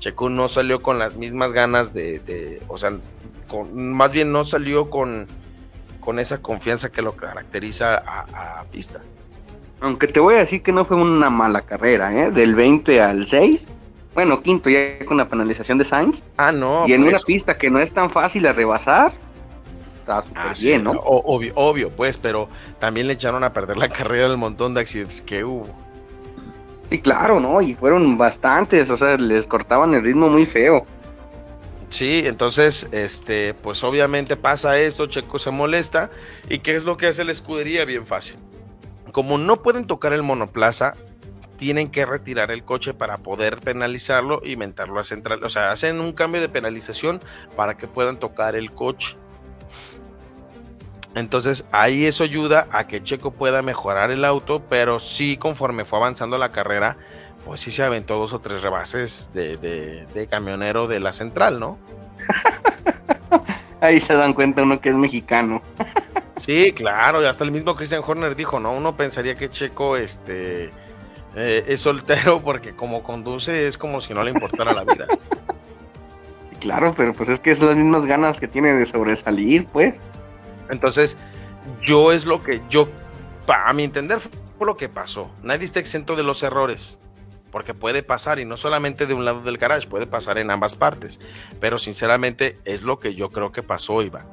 Checo 0.00 0.28
no 0.28 0.48
salió 0.48 0.80
con 0.80 0.98
las 0.98 1.16
mismas 1.16 1.52
ganas 1.52 1.92
de, 1.92 2.62
o 2.68 2.78
sea, 2.78 2.92
con, 3.48 3.92
más 3.92 4.12
bien 4.12 4.30
no 4.30 4.44
salió 4.44 4.90
con, 4.90 5.26
con 5.98 6.18
esa 6.18 6.40
confianza 6.40 6.92
que 6.92 7.02
lo 7.02 7.16
caracteriza 7.16 7.96
a 7.96 8.64
pista. 8.70 9.00
Aunque 9.80 10.08
te 10.08 10.20
voy 10.20 10.34
a 10.34 10.38
decir 10.38 10.62
que 10.62 10.72
no 10.72 10.84
fue 10.84 10.96
una 10.96 11.30
mala 11.30 11.62
carrera, 11.62 12.12
¿eh? 12.12 12.30
Del 12.30 12.54
20 12.54 13.00
al 13.00 13.26
6. 13.26 13.68
Bueno, 14.14 14.42
quinto 14.42 14.68
ya 14.68 15.04
con 15.06 15.16
la 15.16 15.28
penalización 15.28 15.78
de 15.78 15.84
Sainz. 15.84 16.22
Ah, 16.36 16.50
no. 16.50 16.88
Y 16.88 16.92
en 16.92 17.04
una 17.04 17.18
pista 17.20 17.56
que 17.56 17.70
no 17.70 17.78
es 17.78 17.92
tan 17.92 18.10
fácil 18.10 18.42
de 18.42 18.52
rebasar. 18.52 19.12
Está 20.00 20.22
súper 20.22 20.42
ah, 20.42 20.52
bien, 20.60 20.84
¿no? 20.84 20.92
Obvio, 20.92 21.52
obvio, 21.54 21.90
pues, 21.90 22.16
pero 22.18 22.48
también 22.80 23.06
le 23.06 23.12
echaron 23.12 23.44
a 23.44 23.52
perder 23.52 23.76
la 23.76 23.88
carrera 23.90 24.28
del 24.28 24.38
montón 24.38 24.74
de 24.74 24.80
accidentes 24.80 25.22
que 25.22 25.44
hubo. 25.44 25.68
Sí, 26.90 26.98
claro, 26.98 27.38
¿no? 27.38 27.60
Y 27.62 27.74
fueron 27.74 28.18
bastantes, 28.18 28.90
o 28.90 28.96
sea, 28.96 29.16
les 29.16 29.46
cortaban 29.46 29.94
el 29.94 30.02
ritmo 30.02 30.28
muy 30.28 30.46
feo. 30.46 30.84
Sí, 31.90 32.22
entonces, 32.26 32.88
este, 32.90 33.54
pues 33.54 33.84
obviamente 33.84 34.36
pasa 34.36 34.78
esto, 34.78 35.06
Checo 35.06 35.38
se 35.38 35.50
molesta. 35.50 36.10
¿Y 36.48 36.58
qué 36.58 36.74
es 36.74 36.84
lo 36.84 36.96
que 36.96 37.06
hace 37.06 37.24
la 37.24 37.32
escudería? 37.32 37.84
Bien 37.84 38.04
fácil 38.04 38.36
como 39.12 39.38
no 39.38 39.62
pueden 39.62 39.86
tocar 39.86 40.12
el 40.12 40.22
monoplaza, 40.22 40.94
tienen 41.58 41.90
que 41.90 42.06
retirar 42.06 42.50
el 42.50 42.64
coche 42.64 42.94
para 42.94 43.18
poder 43.18 43.58
penalizarlo 43.58 44.40
y 44.44 44.56
mentarlo 44.56 45.00
a 45.00 45.04
central. 45.04 45.42
O 45.44 45.48
sea, 45.48 45.70
hacen 45.70 46.00
un 46.00 46.12
cambio 46.12 46.40
de 46.40 46.48
penalización 46.48 47.20
para 47.56 47.76
que 47.76 47.88
puedan 47.88 48.16
tocar 48.16 48.56
el 48.56 48.72
coche. 48.72 49.16
Entonces 51.14 51.64
ahí 51.72 52.06
eso 52.06 52.22
ayuda 52.22 52.68
a 52.70 52.86
que 52.86 53.02
Checo 53.02 53.32
pueda 53.32 53.60
mejorar 53.62 54.10
el 54.10 54.24
auto, 54.24 54.62
pero 54.68 55.00
sí 55.00 55.36
conforme 55.36 55.84
fue 55.84 55.98
avanzando 55.98 56.38
la 56.38 56.52
carrera, 56.52 56.96
pues 57.44 57.60
sí 57.60 57.70
se 57.70 57.82
aventó 57.82 58.16
dos 58.18 58.32
o 58.32 58.38
tres 58.38 58.62
rebases 58.62 59.30
de, 59.34 59.56
de 59.56 60.26
camionero 60.28 60.86
de 60.86 61.00
la 61.00 61.12
central, 61.12 61.58
¿no? 61.58 61.78
ahí 63.80 64.00
se 64.00 64.14
dan 64.14 64.34
cuenta 64.34 64.62
uno 64.62 64.80
que 64.80 64.90
es 64.90 64.94
mexicano. 64.94 65.62
Sí, 66.38 66.72
claro, 66.72 67.20
y 67.20 67.26
hasta 67.26 67.42
el 67.42 67.50
mismo 67.50 67.74
Christian 67.74 68.00
Horner 68.06 68.36
dijo, 68.36 68.60
¿no? 68.60 68.70
Uno 68.70 68.96
pensaría 68.96 69.34
que 69.34 69.50
Checo 69.50 69.96
este, 69.96 70.70
eh, 71.34 71.64
es 71.66 71.80
soltero 71.80 72.40
porque 72.42 72.76
como 72.76 73.02
conduce 73.02 73.66
es 73.66 73.76
como 73.76 74.00
si 74.00 74.14
no 74.14 74.22
le 74.22 74.30
importara 74.30 74.72
la 74.72 74.84
vida. 74.84 75.06
Claro, 76.60 76.92
pero 76.96 77.12
pues 77.12 77.28
es 77.28 77.38
que 77.38 77.52
es 77.52 77.60
las 77.60 77.76
mismas 77.76 78.04
ganas 78.04 78.40
que 78.40 78.48
tiene 78.48 78.72
de 78.72 78.84
sobresalir, 78.84 79.66
pues. 79.66 79.94
Entonces, 80.70 81.16
yo 81.84 82.10
es 82.10 82.26
lo 82.26 82.42
que 82.42 82.60
yo, 82.68 82.88
a 83.46 83.72
mi 83.72 83.84
entender, 83.84 84.18
fue 84.20 84.66
lo 84.66 84.76
que 84.76 84.88
pasó. 84.88 85.30
Nadie 85.42 85.64
está 85.64 85.78
exento 85.78 86.16
de 86.16 86.24
los 86.24 86.42
errores, 86.42 86.98
porque 87.50 87.74
puede 87.74 88.02
pasar, 88.02 88.38
y 88.38 88.44
no 88.44 88.56
solamente 88.56 89.06
de 89.06 89.14
un 89.14 89.24
lado 89.24 89.42
del 89.42 89.58
garage, 89.58 89.88
puede 89.88 90.06
pasar 90.06 90.38
en 90.38 90.50
ambas 90.50 90.76
partes. 90.76 91.20
Pero 91.60 91.78
sinceramente 91.78 92.58
es 92.64 92.82
lo 92.82 92.98
que 92.98 93.14
yo 93.14 93.30
creo 93.30 93.52
que 93.52 93.62
pasó, 93.62 94.02
Iván. 94.02 94.26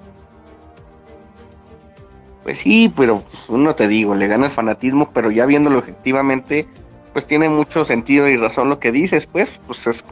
Pues 2.44 2.60
sí, 2.60 2.94
pero 2.96 3.24
uno 3.48 3.74
te 3.74 3.88
digo, 3.88 4.14
le 4.14 4.28
gana 4.28 4.46
el 4.46 4.52
fanatismo, 4.52 5.12
pero 5.12 5.32
ya 5.32 5.48
viéndolo 5.48 5.80
efectivamente, 5.80 6.68
pues 7.12 7.26
tiene 7.26 7.50
mucho 7.50 7.86
sentido 7.86 8.28
y 8.28 8.38
razón 8.38 8.70
lo 8.70 8.80
que 8.80 8.92
dices, 8.92 9.26
pues, 9.26 9.50
pues 9.66 9.88
es, 9.88 10.06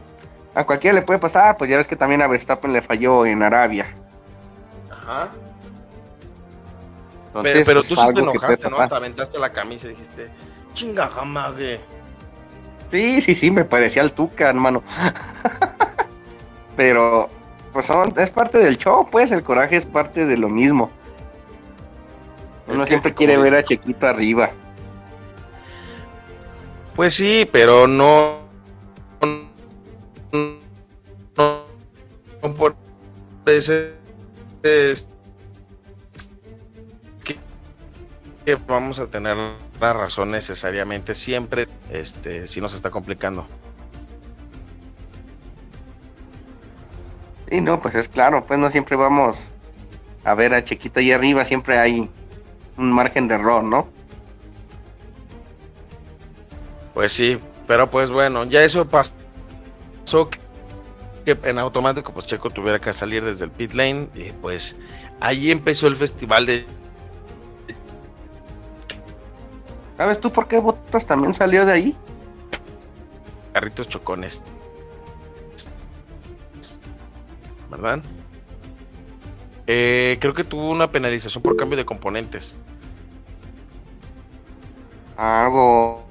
a 0.55 0.65
cualquiera 0.65 0.95
le 0.95 1.03
puede 1.03 1.19
pasar, 1.19 1.57
pues 1.57 1.69
ya 1.69 1.77
ves 1.77 1.87
que 1.87 1.95
también 1.95 2.23
a 2.23 2.27
Verstappen 2.27 2.73
le 2.73 2.81
falló 2.81 3.27
en 3.27 3.43
Arabia. 3.43 3.93
Ajá. 4.89 5.29
pero, 7.33 7.65
pero 7.65 7.81
pues, 7.81 7.87
tú 7.89 7.95
sí 7.95 8.13
te 8.15 8.21
enojaste, 8.21 8.69
¿no? 8.69 8.79
Hasta 8.79 8.95
aventaste 8.95 9.37
la 9.37 9.53
camisa 9.53 9.87
y 9.87 9.89
dijiste, 9.91 10.31
chinga 10.73 11.07
jamague. 11.09 11.81
Sí, 12.93 13.21
sí, 13.21 13.33
sí, 13.33 13.49
me 13.49 13.65
parecía 13.65 14.03
el 14.03 14.11
Tuca, 14.11 14.47
hermano. 14.47 14.83
pero, 16.77 17.27
pues 17.71 17.87
son, 17.87 18.13
es 18.19 18.29
parte 18.29 18.59
del 18.59 18.77
show, 18.77 19.09
pues, 19.09 19.31
el 19.31 19.41
coraje 19.41 19.77
es 19.77 19.85
parte 19.87 20.27
de 20.27 20.37
lo 20.37 20.47
mismo. 20.47 20.91
Uno 22.67 22.85
siempre 22.85 23.11
quiere 23.15 23.35
ver 23.37 23.55
a 23.55 23.63
Chequito 23.63 24.05
arriba. 24.05 24.51
Pues 26.95 27.15
sí, 27.15 27.49
pero 27.51 27.87
no, 27.87 28.41
no, 31.35 31.63
no 32.43 32.53
por 32.53 32.75
ese 33.47 33.95
que 38.45 38.55
vamos 38.55 38.99
a 38.99 39.07
tener 39.07 39.37
la 39.79 39.93
razón 39.93 40.31
necesariamente 40.31 41.13
siempre, 41.13 41.67
este, 41.91 42.47
si 42.47 42.61
nos 42.61 42.73
está 42.73 42.89
complicando. 42.89 43.47
Sí, 47.49 47.61
no, 47.61 47.81
pues 47.81 47.95
es 47.95 48.09
claro, 48.09 48.45
pues 48.45 48.59
no 48.59 48.69
siempre 48.71 48.95
vamos 48.95 49.37
a 50.23 50.33
ver 50.33 50.53
a 50.53 50.63
Chiquito 50.63 50.99
ahí 50.99 51.11
arriba, 51.11 51.45
siempre 51.45 51.77
hay 51.77 52.09
un 52.77 52.91
margen 52.91 53.27
de 53.27 53.35
error, 53.35 53.63
¿no? 53.63 53.87
Pues 56.93 57.11
sí, 57.11 57.39
pero 57.67 57.89
pues 57.89 58.11
bueno, 58.11 58.45
ya 58.45 58.63
eso 58.63 58.87
pasó 58.87 59.13
que 61.25 61.37
en 61.43 61.59
automático 61.59 62.13
pues 62.13 62.25
Checo 62.25 62.49
tuviera 62.49 62.79
que 62.79 62.91
salir 62.93 63.23
desde 63.23 63.45
el 63.45 63.51
pit 63.51 63.73
lane 63.73 64.07
y 64.13 64.31
pues 64.31 64.75
ahí 65.19 65.51
empezó 65.51 65.87
el 65.87 65.95
festival 65.95 66.45
de 66.45 66.65
¿Sabes 69.97 70.19
tú 70.19 70.31
por 70.31 70.47
qué 70.47 70.59
Botas 70.59 71.05
también 71.05 71.33
salió 71.33 71.65
de 71.65 71.71
ahí? 71.71 71.97
carritos 73.53 73.87
chocones. 73.87 74.43
¿Verdad? 77.69 78.01
Eh, 79.67 80.17
creo 80.19 80.33
que 80.33 80.43
tuvo 80.43 80.69
una 80.69 80.91
penalización 80.91 81.41
por 81.41 81.55
cambio 81.55 81.77
de 81.77 81.85
componentes. 81.85 82.55
¿Algo 85.15 86.03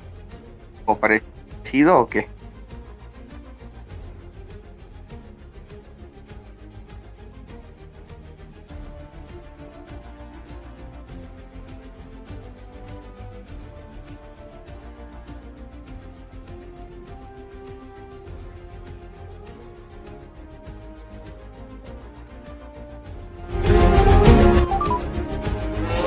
o 0.87 0.97
parecido 0.97 1.99
o 1.99 2.09
qué? 2.09 2.29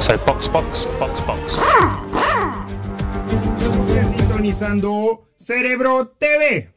So 0.06 0.16
box, 0.20 0.48
box, 0.48 0.86
box, 1.00 1.20
box. 1.22 1.58
Sintonizando 4.08 5.24
Cerebro 5.36 6.06
TV. 6.20 6.70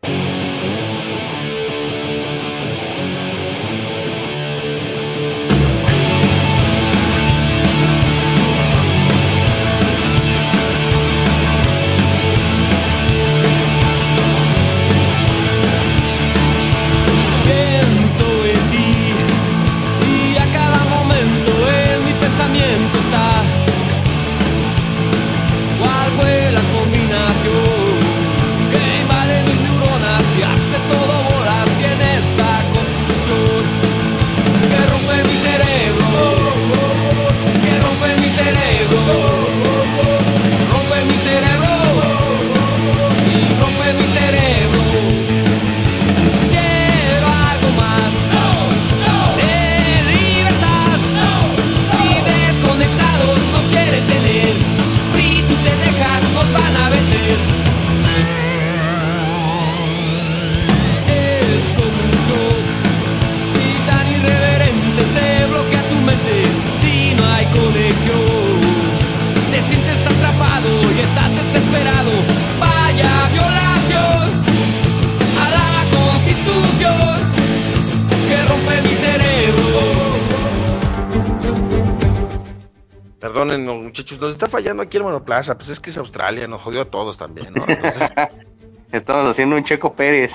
Monoplaza. 85.29 85.57
Pues 85.57 85.69
es 85.69 85.81
que 85.81 85.91
es 85.91 85.99
Australia, 85.99 86.47
nos 86.47 86.63
jodió 86.63 86.83
a 86.83 86.85
todos 86.87 87.19
también, 87.19 87.53
¿no? 87.55 87.65
Entonces, 87.67 88.11
Estamos 88.93 89.29
haciendo 89.29 89.57
un 89.57 89.65
Checo 89.65 89.93
Pérez. 89.93 90.33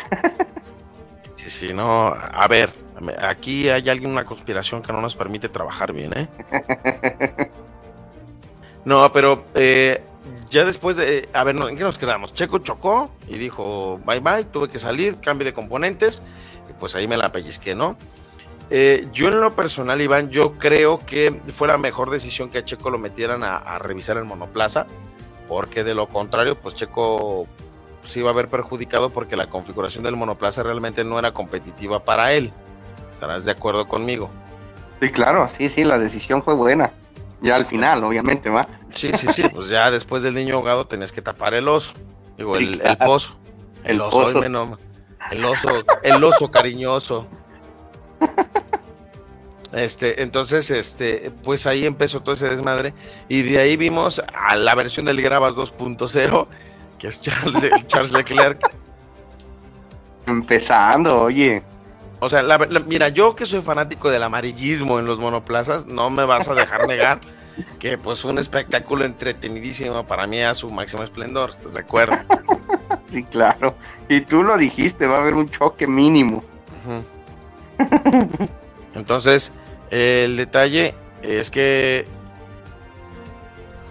sí, 1.35 1.49
sí, 1.49 1.73
no. 1.73 2.13
A 2.13 2.47
ver, 2.47 2.69
aquí 3.19 3.67
hay 3.67 3.89
alguien, 3.89 4.11
una 4.11 4.25
conspiración 4.25 4.83
que 4.83 4.93
no 4.93 5.01
nos 5.01 5.15
permite 5.15 5.49
trabajar 5.49 5.91
bien, 5.91 6.11
¿eh? 6.15 6.27
No, 8.85 9.13
pero 9.13 9.45
eh, 9.55 10.03
ya 10.49 10.65
después 10.65 10.97
de. 10.97 11.29
A 11.31 11.45
ver, 11.45 11.55
¿en 11.55 11.77
qué 11.77 11.83
nos 11.83 11.97
quedamos? 11.97 12.33
Checo 12.33 12.59
chocó 12.59 13.09
y 13.29 13.37
dijo 13.37 13.97
bye 14.05 14.19
bye, 14.19 14.43
tuve 14.43 14.67
que 14.67 14.77
salir, 14.77 15.21
cambio 15.21 15.45
de 15.45 15.53
componentes, 15.53 16.21
y 16.69 16.73
pues 16.73 16.93
ahí 16.93 17.07
me 17.07 17.15
la 17.15 17.31
pellizqué, 17.31 17.75
¿no? 17.75 17.95
Eh, 18.75 19.07
yo 19.13 19.27
en 19.27 19.39
lo 19.39 19.55
personal, 19.55 20.01
Iván, 20.01 20.31
yo 20.31 20.53
creo 20.53 20.97
que 21.05 21.39
fue 21.55 21.67
la 21.67 21.77
mejor 21.77 22.09
decisión 22.09 22.49
que 22.49 22.57
a 22.57 22.65
Checo 22.65 22.89
lo 22.89 22.97
metieran 22.97 23.43
a, 23.43 23.57
a 23.57 23.77
revisar 23.77 24.17
el 24.17 24.23
monoplaza, 24.23 24.87
porque 25.47 25.83
de 25.83 25.93
lo 25.93 26.07
contrario, 26.07 26.55
pues 26.55 26.73
Checo 26.73 27.45
se 28.01 28.21
iba 28.21 28.31
a 28.31 28.33
ver 28.33 28.47
perjudicado 28.47 29.11
porque 29.11 29.35
la 29.35 29.45
configuración 29.45 30.03
del 30.03 30.15
monoplaza 30.15 30.63
realmente 30.63 31.03
no 31.03 31.19
era 31.19 31.33
competitiva 31.33 32.03
para 32.03 32.33
él. 32.33 32.51
¿Estarás 33.11 33.45
de 33.45 33.51
acuerdo 33.51 33.87
conmigo? 33.87 34.31
Sí, 34.99 35.11
claro, 35.11 35.47
sí, 35.55 35.69
sí, 35.69 35.83
la 35.83 35.99
decisión 35.99 36.41
fue 36.41 36.55
buena. 36.55 36.93
Ya 37.43 37.55
al 37.55 37.67
final, 37.67 38.03
obviamente, 38.03 38.49
va. 38.49 38.67
Sí, 38.89 39.11
sí, 39.13 39.27
sí, 39.31 39.47
pues 39.49 39.69
ya 39.69 39.91
después 39.91 40.23
del 40.23 40.33
niño 40.33 40.55
ahogado 40.55 40.87
tenías 40.87 41.11
que 41.11 41.21
tapar 41.21 41.53
el 41.53 41.67
oso, 41.67 41.93
digo, 42.39 42.55
Sí, 42.55 42.79
el, 42.83 42.97
pozo. 42.97 43.37
El, 43.83 43.91
El 43.97 44.01
oso, 44.01 44.17
pozo. 44.17 44.43
el 44.43 45.45
oso, 45.45 45.69
el 46.01 46.23
oso 46.23 46.49
cariñoso. 46.49 47.27
Este, 49.71 50.21
entonces, 50.21 50.69
este, 50.69 51.31
pues 51.43 51.65
ahí 51.65 51.85
empezó 51.87 52.21
todo 52.21 52.35
ese 52.35 52.47
desmadre 52.47 52.93
y 53.27 53.41
de 53.41 53.57
ahí 53.57 53.75
vimos 53.75 54.21
a 54.31 54.55
la 54.55 54.75
versión 54.75 55.07
del 55.07 55.19
Gravas 55.21 55.55
2.0, 55.55 56.47
que 56.99 57.07
es 57.07 57.19
Charles, 57.21 57.71
Charles 57.87 58.11
Leclerc. 58.11 58.59
Empezando, 60.27 61.21
oye. 61.23 61.63
O 62.19 62.29
sea, 62.29 62.41
la- 62.43 62.57
la- 62.69 62.79
mira, 62.81 63.09
yo 63.09 63.35
que 63.35 63.45
soy 63.45 63.61
fanático 63.61 64.09
del 64.11 64.23
amarillismo 64.23 64.99
en 64.99 65.05
los 65.05 65.19
monoplazas, 65.19 65.85
no 65.87 66.09
me 66.11 66.23
vas 66.23 66.47
a 66.47 66.53
dejar 66.53 66.87
negar 66.87 67.19
que 67.79 67.97
pues 67.97 68.21
fue 68.21 68.31
un 68.31 68.37
espectáculo 68.39 69.05
entretenidísimo 69.05 70.05
para 70.07 70.25
mí 70.27 70.39
a 70.41 70.53
su 70.53 70.69
máximo 70.69 71.03
esplendor, 71.03 71.49
¿estás 71.49 71.73
de 71.73 71.79
acuerdo? 71.81 72.15
Sí, 73.11 73.23
claro. 73.25 73.75
Y 74.09 74.21
tú 74.21 74.41
lo 74.41 74.57
dijiste, 74.57 75.05
va 75.05 75.17
a 75.17 75.21
haber 75.21 75.35
un 75.35 75.47
choque 75.47 75.85
mínimo. 75.85 76.43
Entonces, 78.95 79.51
el 79.91 80.37
detalle 80.37 80.95
es 81.21 81.51
que 81.51 82.05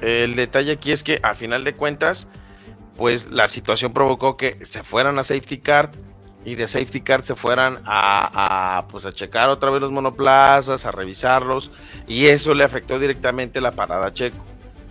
el 0.00 0.34
detalle 0.34 0.72
aquí 0.72 0.90
es 0.92 1.02
que 1.02 1.20
a 1.22 1.34
final 1.34 1.62
de 1.64 1.74
cuentas, 1.74 2.28
pues 2.96 3.30
la 3.30 3.48
situación 3.48 3.92
provocó 3.92 4.36
que 4.36 4.58
se 4.64 4.82
fueran 4.82 5.18
a 5.18 5.22
safety 5.22 5.58
car 5.58 5.92
y 6.44 6.56
de 6.56 6.66
safety 6.66 7.00
car 7.02 7.24
se 7.24 7.36
fueran 7.36 7.80
a, 7.86 8.84
pues 8.90 9.06
a 9.06 9.12
checar 9.12 9.48
otra 9.48 9.70
vez 9.70 9.80
los 9.80 9.92
monoplazas, 9.92 10.86
a 10.86 10.90
revisarlos 10.90 11.70
y 12.08 12.26
eso 12.26 12.52
le 12.52 12.64
afectó 12.64 12.98
directamente 12.98 13.60
la 13.60 13.72
parada 13.72 14.12
Checo. 14.12 14.44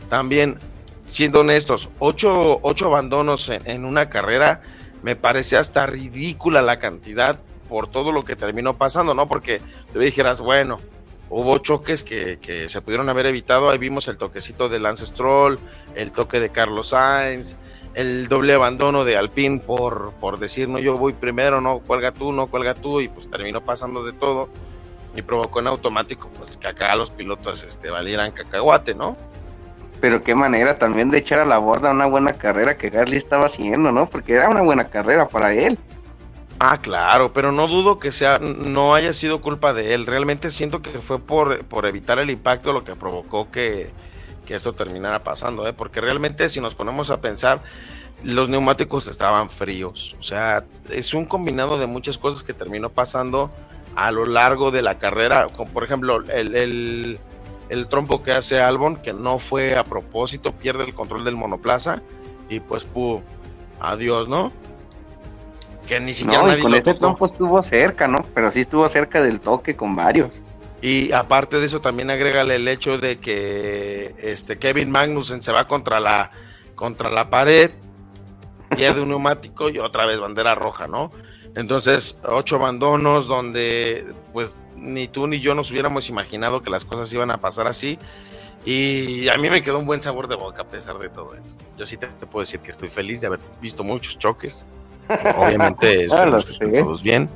También, 0.09 0.59
siendo 1.05 1.41
honestos, 1.41 1.89
ocho, 1.99 2.59
ocho 2.61 2.85
abandonos 2.85 3.49
en, 3.49 3.69
en 3.69 3.83
una 3.83 4.09
carrera 4.09 4.61
me 5.03 5.17
parece 5.17 5.57
hasta 5.57 5.85
ridícula 5.85 6.61
la 6.61 6.79
cantidad 6.79 7.39
por 7.71 7.87
todo 7.87 8.11
lo 8.11 8.25
que 8.25 8.35
terminó 8.35 8.75
pasando, 8.75 9.13
¿no? 9.13 9.29
Porque 9.29 9.61
te 9.93 9.97
dijeras, 9.97 10.41
bueno, 10.41 10.81
hubo 11.29 11.57
choques 11.59 12.03
que, 12.03 12.37
que 12.39 12.67
se 12.67 12.81
pudieron 12.81 13.07
haber 13.07 13.27
evitado, 13.27 13.69
ahí 13.69 13.77
vimos 13.77 14.09
el 14.09 14.17
toquecito 14.17 14.67
de 14.67 14.77
Lance 14.77 15.05
Stroll, 15.05 15.57
el 15.95 16.11
toque 16.11 16.41
de 16.41 16.49
Carlos 16.49 16.89
Sainz, 16.89 17.55
el 17.93 18.27
doble 18.27 18.55
abandono 18.55 19.05
de 19.05 19.15
Alpine 19.15 19.59
por, 19.59 20.11
por 20.19 20.37
decir, 20.37 20.67
no, 20.67 20.79
yo 20.79 20.97
voy 20.97 21.13
primero, 21.13 21.61
no, 21.61 21.79
cuelga 21.79 22.11
tú, 22.11 22.33
no, 22.33 22.47
cuelga 22.47 22.73
tú, 22.73 22.99
y 22.99 23.07
pues 23.07 23.31
terminó 23.31 23.61
pasando 23.61 24.03
de 24.03 24.11
todo 24.11 24.49
y 25.15 25.21
provocó 25.21 25.61
en 25.61 25.67
automático 25.67 26.29
pues 26.37 26.57
que 26.57 26.67
acá 26.67 26.93
los 26.97 27.09
pilotos 27.09 27.63
este, 27.63 27.89
valieran 27.89 28.33
cacahuate, 28.33 28.95
¿no? 28.95 29.15
Pero 30.01 30.23
qué 30.23 30.35
manera 30.35 30.77
también 30.77 31.09
de 31.09 31.19
echar 31.19 31.39
a 31.39 31.45
la 31.45 31.57
borda 31.57 31.91
una 31.91 32.05
buena 32.05 32.33
carrera 32.33 32.77
que 32.77 32.89
Gasly 32.89 33.15
estaba 33.15 33.45
haciendo, 33.45 33.93
¿no? 33.93 34.09
Porque 34.09 34.33
era 34.33 34.49
una 34.49 34.61
buena 34.61 34.89
carrera 34.89 35.29
para 35.29 35.53
él. 35.53 35.79
Ah, 36.63 36.79
claro, 36.79 37.33
pero 37.33 37.51
no 37.51 37.67
dudo 37.67 37.97
que 37.97 38.11
sea, 38.11 38.37
no 38.37 38.93
haya 38.93 39.13
sido 39.13 39.41
culpa 39.41 39.73
de 39.73 39.95
él. 39.95 40.05
Realmente 40.05 40.51
siento 40.51 40.83
que 40.83 41.01
fue 41.01 41.17
por, 41.17 41.65
por 41.65 41.87
evitar 41.87 42.19
el 42.19 42.29
impacto 42.29 42.71
lo 42.71 42.83
que 42.83 42.95
provocó 42.95 43.49
que, 43.49 43.89
que 44.45 44.53
esto 44.53 44.73
terminara 44.73 45.23
pasando, 45.23 45.67
¿eh? 45.67 45.73
porque 45.73 46.01
realmente 46.01 46.49
si 46.49 46.61
nos 46.61 46.75
ponemos 46.75 47.09
a 47.09 47.19
pensar, 47.19 47.63
los 48.23 48.47
neumáticos 48.47 49.07
estaban 49.07 49.49
fríos, 49.49 50.15
o 50.19 50.21
sea, 50.21 50.63
es 50.91 51.15
un 51.15 51.25
combinado 51.25 51.79
de 51.79 51.87
muchas 51.87 52.19
cosas 52.19 52.43
que 52.43 52.53
terminó 52.53 52.89
pasando 52.89 53.49
a 53.95 54.11
lo 54.11 54.25
largo 54.25 54.69
de 54.69 54.83
la 54.83 54.99
carrera, 54.99 55.47
por 55.47 55.83
ejemplo 55.83 56.23
el, 56.29 57.17
el, 57.69 57.87
trompo 57.87 58.21
que 58.21 58.33
hace 58.33 58.61
Albon, 58.61 58.97
que 58.97 59.13
no 59.13 59.39
fue 59.39 59.75
a 59.75 59.83
propósito, 59.83 60.51
pierde 60.51 60.83
el 60.83 60.93
control 60.93 61.23
del 61.23 61.35
monoplaza 61.35 62.03
y 62.49 62.59
pues 62.59 62.83
pu, 62.83 63.23
adiós, 63.79 64.29
¿no? 64.29 64.51
Que 65.87 65.99
ni 65.99 66.13
siquiera 66.13 66.43
no, 66.43 66.57
y 66.57 66.61
con 66.61 66.75
ese 66.75 66.93
trompo 66.93 67.25
estuvo 67.25 67.61
cerca, 67.63 68.07
¿no? 68.07 68.25
Pero 68.33 68.51
sí 68.51 68.61
estuvo 68.61 68.87
cerca 68.87 69.21
del 69.21 69.39
toque 69.39 69.75
con 69.75 69.95
varios. 69.95 70.41
Y 70.81 71.11
aparte 71.11 71.59
de 71.59 71.65
eso, 71.65 71.81
también 71.81 72.09
agrégale 72.09 72.55
el 72.55 72.67
hecho 72.67 72.97
de 72.97 73.19
que 73.19 74.15
este 74.19 74.57
Kevin 74.57 74.89
Magnussen 74.89 75.43
se 75.43 75.51
va 75.51 75.67
contra 75.67 75.99
la, 75.99 76.31
contra 76.75 77.09
la 77.09 77.29
pared, 77.29 77.71
pierde 78.75 79.01
un 79.01 79.09
neumático 79.09 79.69
y 79.69 79.79
otra 79.79 80.05
vez 80.05 80.19
bandera 80.19 80.55
roja, 80.55 80.87
¿no? 80.87 81.11
Entonces, 81.55 82.17
ocho 82.23 82.55
abandonos 82.55 83.27
donde 83.27 84.05
pues 84.33 84.59
ni 84.75 85.07
tú 85.07 85.27
ni 85.27 85.39
yo 85.39 85.53
nos 85.53 85.69
hubiéramos 85.71 86.09
imaginado 86.09 86.61
que 86.61 86.69
las 86.69 86.85
cosas 86.85 87.11
iban 87.13 87.31
a 87.31 87.37
pasar 87.37 87.67
así. 87.67 87.99
Y 88.63 89.27
a 89.29 89.37
mí 89.37 89.49
me 89.49 89.63
quedó 89.63 89.79
un 89.79 89.85
buen 89.85 90.01
sabor 90.01 90.27
de 90.27 90.35
boca 90.35 90.61
a 90.61 90.65
pesar 90.65 90.99
de 90.99 91.09
todo 91.09 91.35
eso. 91.35 91.55
Yo 91.77 91.85
sí 91.85 91.97
te, 91.97 92.07
puedo 92.07 92.41
decir 92.41 92.59
que 92.59 92.69
estoy 92.69 92.89
feliz 92.89 93.19
de 93.19 93.27
haber 93.27 93.39
visto 93.59 93.83
muchos 93.83 94.17
choques. 94.19 94.65
Obviamente, 95.37 96.07
que 96.59 96.81
todos 96.81 97.03
bien 97.03 97.29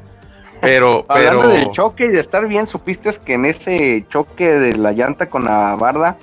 pero, 0.61 1.05
Hablando 1.07 1.41
pero... 1.41 1.53
del 1.53 1.71
choque 1.71 2.05
y 2.05 2.09
de 2.09 2.19
estar 2.19 2.47
bien, 2.47 2.67
supiste 2.67 3.11
que 3.23 3.33
en 3.33 3.45
ese 3.45 4.05
choque 4.09 4.49
de 4.49 4.75
la 4.75 4.91
llanta 4.93 5.29
con 5.29 5.45
la 5.45 5.75
barda, 5.75 6.17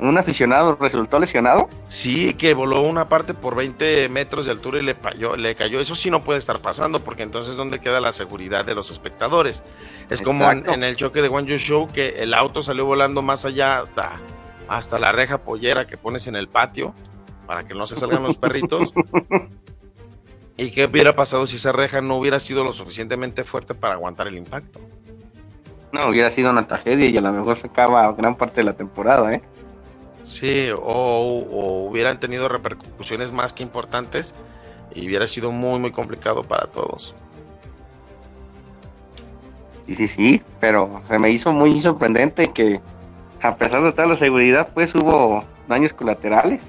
un 0.00 0.16
aficionado 0.18 0.76
resultó 0.80 1.18
lesionado. 1.18 1.68
Sí, 1.86 2.34
que 2.34 2.54
voló 2.54 2.82
una 2.82 3.08
parte 3.08 3.34
por 3.34 3.54
20 3.54 4.08
metros 4.08 4.46
de 4.46 4.52
altura 4.52 4.78
y 4.78 4.82
le, 4.82 4.94
cayó, 4.94 5.36
le 5.36 5.54
cayó. 5.54 5.80
Eso 5.80 5.94
sí 5.94 6.10
no 6.10 6.22
puede 6.22 6.38
estar 6.38 6.60
pasando, 6.60 7.02
porque 7.02 7.22
entonces 7.22 7.56
¿dónde 7.56 7.80
queda 7.80 8.00
la 8.00 8.12
seguridad 8.12 8.64
de 8.64 8.74
los 8.74 8.90
espectadores? 8.90 9.62
Es 10.10 10.20
como 10.20 10.50
en, 10.50 10.82
el 10.82 10.96
choque 10.96 11.22
de 11.22 11.28
One 11.28 11.58
Show, 11.58 11.88
que 11.92 12.22
el 12.22 12.34
auto 12.34 12.62
salió 12.62 12.84
volando 12.84 13.22
más 13.22 13.44
allá 13.44 13.80
hasta, 13.80 14.20
hasta 14.68 14.98
la 14.98 15.12
reja 15.12 15.38
pollera 15.38 15.86
que 15.86 15.96
pones 15.96 16.26
en 16.28 16.36
el 16.36 16.48
patio, 16.48 16.94
para 17.46 17.64
que 17.64 17.74
no 17.74 17.86
se 17.86 17.96
salgan 17.96 18.22
los 18.22 18.36
perritos. 18.36 18.92
¿Y 20.56 20.70
qué 20.70 20.86
hubiera 20.86 21.14
pasado 21.14 21.46
si 21.46 21.56
esa 21.56 21.72
reja 21.72 22.00
no 22.00 22.16
hubiera 22.16 22.40
sido 22.40 22.64
lo 22.64 22.72
suficientemente 22.72 23.44
fuerte 23.44 23.74
para 23.74 23.94
aguantar 23.94 24.28
el 24.28 24.38
impacto? 24.38 24.80
No, 25.92 26.08
hubiera 26.08 26.30
sido 26.30 26.50
una 26.50 26.66
tragedia 26.66 27.06
y 27.06 27.16
a 27.16 27.20
lo 27.20 27.32
mejor 27.32 27.58
se 27.58 27.66
acaba 27.66 28.10
gran 28.12 28.36
parte 28.36 28.56
de 28.56 28.64
la 28.64 28.72
temporada, 28.74 29.32
¿eh? 29.34 29.42
Sí, 30.22 30.68
o, 30.76 31.88
hubieran 31.88 32.18
tenido 32.18 32.48
repercusiones 32.48 33.32
más 33.32 33.52
que 33.52 33.62
importantes 33.62 34.34
y 34.94 35.06
hubiera 35.06 35.26
sido 35.26 35.52
muy, 35.52 35.78
muy 35.78 35.92
complicado 35.92 36.42
para 36.42 36.66
todos. 36.66 37.14
Sí, 39.86 39.94
sí, 39.94 40.08
sí, 40.08 40.42
pero 40.58 41.02
se 41.06 41.18
me 41.18 41.30
hizo 41.30 41.52
muy 41.52 41.80
sorprendente 41.80 42.50
que 42.52 42.80
a 43.40 43.56
pesar 43.56 43.84
de 43.84 43.92
toda 43.92 44.08
la 44.08 44.16
seguridad, 44.16 44.70
pues 44.74 44.94
hubo 44.94 45.44
daños 45.68 45.92
colaterales. 45.92 46.60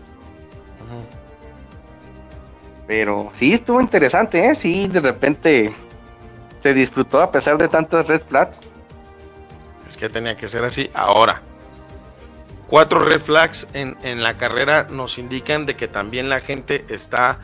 Pero 2.87 3.31
sí 3.33 3.53
estuvo 3.53 3.81
interesante, 3.81 4.49
¿eh? 4.49 4.55
Sí, 4.55 4.87
de 4.87 5.01
repente 5.01 5.75
se 6.63 6.73
disfrutó 6.73 7.21
a 7.21 7.31
pesar 7.31 7.57
de 7.57 7.67
tantas 7.67 8.07
red 8.07 8.21
flags. 8.27 8.59
Es 9.87 9.97
que 9.97 10.09
tenía 10.09 10.37
que 10.37 10.47
ser 10.47 10.63
así. 10.63 10.89
Ahora, 10.93 11.41
cuatro 12.67 12.99
red 12.99 13.19
flags 13.19 13.67
en, 13.73 13.97
en 14.03 14.23
la 14.23 14.37
carrera 14.37 14.87
nos 14.89 15.17
indican 15.17 15.65
de 15.65 15.75
que 15.75 15.87
también 15.87 16.29
la 16.29 16.39
gente 16.39 16.85
está 16.89 17.39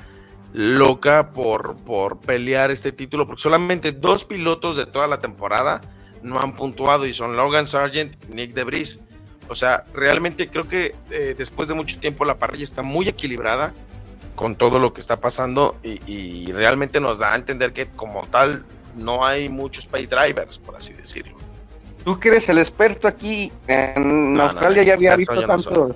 loca 0.54 1.32
por, 1.32 1.76
por 1.78 2.20
pelear 2.20 2.72
este 2.72 2.92
título, 2.92 3.26
porque 3.26 3.42
solamente 3.42 3.92
dos 3.92 4.24
pilotos 4.24 4.78
de 4.78 4.86
toda 4.86 5.08
la 5.08 5.20
temporada 5.20 5.82
no 6.22 6.40
han 6.40 6.54
puntuado 6.54 7.06
y 7.06 7.14
son 7.14 7.36
Logan 7.36 7.66
Sargent 7.66 8.16
y 8.30 8.34
Nick 8.34 8.54
DeBris. 8.54 9.00
O 9.50 9.56
sea, 9.56 9.84
realmente 9.94 10.50
creo 10.50 10.68
que 10.68 10.96
eh, 11.12 11.36
después 11.38 11.68
de 11.68 11.74
mucho 11.74 12.00
tiempo 12.00 12.24
la 12.24 12.40
parrilla 12.40 12.64
está 12.64 12.82
muy 12.82 13.10
equilibrada 13.10 13.74
con 14.36 14.56
todo 14.56 14.80
lo 14.80 14.94
que 14.94 15.02
está 15.02 15.20
pasando 15.20 15.78
y, 15.84 16.52
realmente 16.52 17.00
nos 17.00 17.20
da 17.20 17.34
a 17.34 17.36
entender 17.36 17.74
que 17.74 17.88
como 17.88 18.26
tal 18.28 18.64
no 18.96 19.26
hay 19.26 19.50
muchos 19.50 19.86
pay 19.86 20.06
drivers, 20.06 20.58
por 20.58 20.76
así 20.76 20.94
decirlo. 20.94 21.38
Tú 22.04 22.20
que 22.20 22.30
eres 22.30 22.50
el 22.50 22.58
experto 22.58 23.08
aquí 23.08 23.52
en 23.68 24.40
Australia 24.40 24.84
ya 24.84 24.94
había 24.94 25.16
visto 25.16 25.46
tantos. 25.46 25.96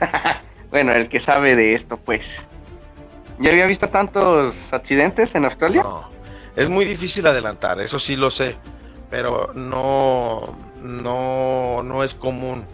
bueno, 0.70 0.92
el 0.92 1.08
que 1.08 1.20
sabe 1.20 1.56
de 1.56 1.74
esto, 1.74 1.96
pues. 1.96 2.44
¿Ya 3.38 3.50
había 3.50 3.66
visto 3.66 3.88
tantos 3.88 4.56
accidentes 4.72 5.34
en 5.34 5.44
Australia? 5.44 5.82
No, 5.82 6.08
es 6.56 6.68
muy 6.68 6.84
difícil 6.84 7.26
adelantar, 7.26 7.80
eso 7.80 7.98
sí 7.98 8.16
lo 8.16 8.30
sé, 8.30 8.56
pero 9.10 9.52
no, 9.54 10.56
no, 10.82 11.82
no 11.82 12.04
es 12.04 12.14
común. 12.14 12.64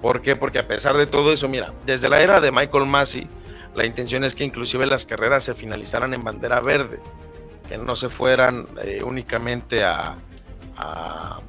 ¿Por 0.00 0.20
qué? 0.20 0.36
Porque 0.36 0.58
a 0.58 0.66
pesar 0.66 0.96
de 0.96 1.06
todo 1.06 1.32
eso, 1.32 1.48
mira, 1.48 1.72
desde 1.86 2.08
la 2.08 2.20
era 2.20 2.40
de 2.40 2.52
Michael 2.52 2.86
Massey, 2.86 3.28
la 3.74 3.84
intención 3.84 4.24
es 4.24 4.34
que 4.34 4.44
inclusive 4.44 4.86
las 4.86 5.04
carreras 5.04 5.44
se 5.44 5.54
finalizaran 5.54 6.14
en 6.14 6.22
bandera 6.22 6.60
verde, 6.60 7.00
que 7.68 7.78
no 7.78 7.96
se 7.96 8.08
fueran 8.08 8.68
eh, 8.82 9.02
únicamente 9.04 9.82
a, 9.84 10.16
a, 10.76 11.40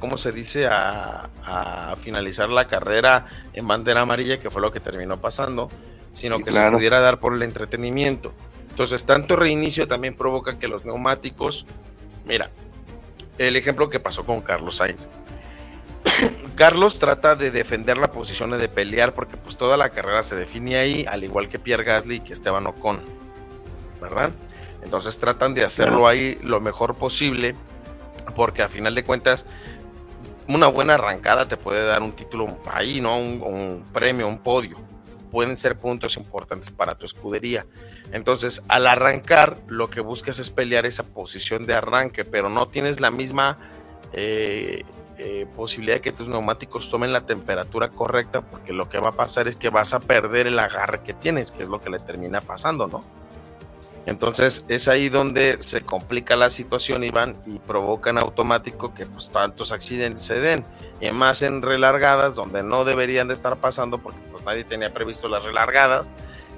¿cómo 0.00 0.16
se 0.16 0.32
dice?, 0.32 0.66
a, 0.66 1.28
a, 1.44 1.96
finalizar 1.96 2.50
la 2.50 2.68
carrera 2.68 3.26
en 3.52 3.66
bandera 3.66 4.00
amarilla, 4.00 4.40
que 4.40 4.50
fue 4.50 4.62
lo 4.62 4.72
que 4.72 4.80
terminó 4.80 5.20
pasando, 5.20 5.68
sino 6.12 6.38
que 6.40 6.52
se 6.52 6.70
pudiera 6.70 7.00
dar 7.00 7.18
por 7.18 7.34
el 7.34 7.42
entretenimiento. 7.42 8.32
Entonces, 8.70 9.04
tanto 9.04 9.36
reinicio 9.36 9.86
también 9.86 10.16
provoca 10.16 10.58
que 10.58 10.68
los 10.68 10.84
neumáticos, 10.84 11.66
mira, 12.24 12.50
el 13.38 13.56
ejemplo 13.56 13.90
que 13.90 14.00
pasó 14.00 14.24
con 14.24 14.40
Carlos 14.40 14.76
Sainz, 14.76 15.08
Carlos 16.56 16.98
trata 16.98 17.36
de 17.36 17.50
defender 17.50 17.98
la 17.98 18.10
posición 18.12 18.54
y 18.54 18.58
de 18.58 18.68
pelear 18.68 19.14
porque 19.14 19.36
pues 19.36 19.56
toda 19.56 19.76
la 19.76 19.90
carrera 19.90 20.22
se 20.22 20.36
define 20.36 20.76
ahí, 20.76 21.06
al 21.08 21.24
igual 21.24 21.48
que 21.48 21.58
Pierre 21.58 21.84
Gasly 21.84 22.16
y 22.16 22.20
que 22.20 22.32
Esteban 22.32 22.66
Ocon, 22.66 23.00
¿verdad? 24.00 24.30
Entonces 24.82 25.18
tratan 25.18 25.54
de 25.54 25.64
hacerlo 25.64 26.06
ahí 26.06 26.38
lo 26.42 26.60
mejor 26.60 26.94
posible 26.96 27.54
porque 28.36 28.62
a 28.62 28.68
final 28.68 28.94
de 28.94 29.04
cuentas 29.04 29.46
una 30.46 30.66
buena 30.66 30.94
arrancada 30.94 31.48
te 31.48 31.56
puede 31.56 31.84
dar 31.86 32.02
un 32.02 32.12
título 32.12 32.58
ahí, 32.70 33.00
¿no? 33.00 33.18
Un, 33.18 33.42
un 33.42 33.84
premio, 33.92 34.28
un 34.28 34.38
podio. 34.38 34.76
Pueden 35.30 35.56
ser 35.56 35.76
puntos 35.76 36.16
importantes 36.16 36.70
para 36.70 36.94
tu 36.94 37.06
escudería. 37.06 37.66
Entonces, 38.12 38.62
al 38.68 38.86
arrancar, 38.86 39.58
lo 39.66 39.90
que 39.90 40.00
buscas 40.00 40.38
es 40.38 40.50
pelear 40.50 40.86
esa 40.86 41.02
posición 41.02 41.66
de 41.66 41.74
arranque, 41.74 42.24
pero 42.24 42.48
no 42.48 42.68
tienes 42.68 43.00
la 43.00 43.10
misma 43.10 43.58
eh, 44.12 44.84
eh, 45.18 45.46
posibilidad 45.54 45.96
de 45.96 46.00
que 46.00 46.12
tus 46.12 46.28
neumáticos 46.28 46.90
tomen 46.90 47.12
la 47.12 47.22
temperatura 47.22 47.88
correcta, 47.90 48.40
porque 48.40 48.72
lo 48.72 48.88
que 48.88 48.98
va 48.98 49.10
a 49.10 49.12
pasar 49.12 49.48
es 49.48 49.56
que 49.56 49.70
vas 49.70 49.94
a 49.94 50.00
perder 50.00 50.46
el 50.46 50.58
agarre 50.58 51.02
que 51.02 51.14
tienes, 51.14 51.52
que 51.52 51.62
es 51.62 51.68
lo 51.68 51.80
que 51.80 51.90
le 51.90 51.98
termina 52.00 52.40
pasando, 52.40 52.86
¿no? 52.86 53.04
Entonces 54.06 54.64
es 54.68 54.86
ahí 54.88 55.08
donde 55.08 55.62
se 55.62 55.80
complica 55.80 56.36
la 56.36 56.50
situación, 56.50 57.04
Iván, 57.04 57.36
y 57.46 57.58
provoca 57.58 58.10
en 58.10 58.18
automático 58.18 58.92
que 58.92 59.06
pues 59.06 59.30
tantos 59.30 59.72
accidentes 59.72 60.22
se 60.24 60.40
den, 60.40 60.64
y 61.00 61.10
más 61.10 61.42
en 61.42 61.62
relargadas, 61.62 62.34
donde 62.34 62.62
no 62.62 62.84
deberían 62.84 63.28
de 63.28 63.34
estar 63.34 63.56
pasando, 63.56 63.98
porque 63.98 64.20
pues 64.30 64.44
nadie 64.44 64.64
tenía 64.64 64.92
previsto 64.92 65.28
las 65.28 65.44
relargadas, 65.44 66.12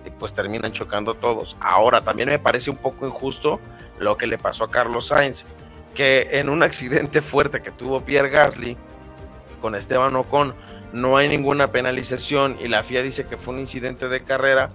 y 0.04 0.10
pues 0.10 0.34
terminan 0.34 0.72
chocando 0.72 1.14
todos. 1.14 1.56
Ahora, 1.60 2.00
también 2.00 2.28
me 2.28 2.38
parece 2.38 2.70
un 2.70 2.76
poco 2.76 3.06
injusto 3.06 3.60
lo 3.98 4.16
que 4.16 4.26
le 4.26 4.38
pasó 4.38 4.64
a 4.64 4.70
Carlos 4.70 5.08
Sainz 5.08 5.46
que 5.96 6.28
en 6.32 6.48
un 6.48 6.62
accidente 6.62 7.22
fuerte 7.22 7.62
que 7.62 7.72
tuvo 7.72 8.02
Pierre 8.02 8.28
Gasly 8.28 8.76
con 9.60 9.74
Esteban 9.74 10.14
Ocon 10.14 10.54
no 10.92 11.16
hay 11.16 11.28
ninguna 11.28 11.72
penalización 11.72 12.56
y 12.62 12.68
la 12.68 12.84
FIA 12.84 13.02
dice 13.02 13.26
que 13.26 13.36
fue 13.36 13.54
un 13.54 13.60
incidente 13.60 14.08
de 14.08 14.22
carrera 14.22 14.70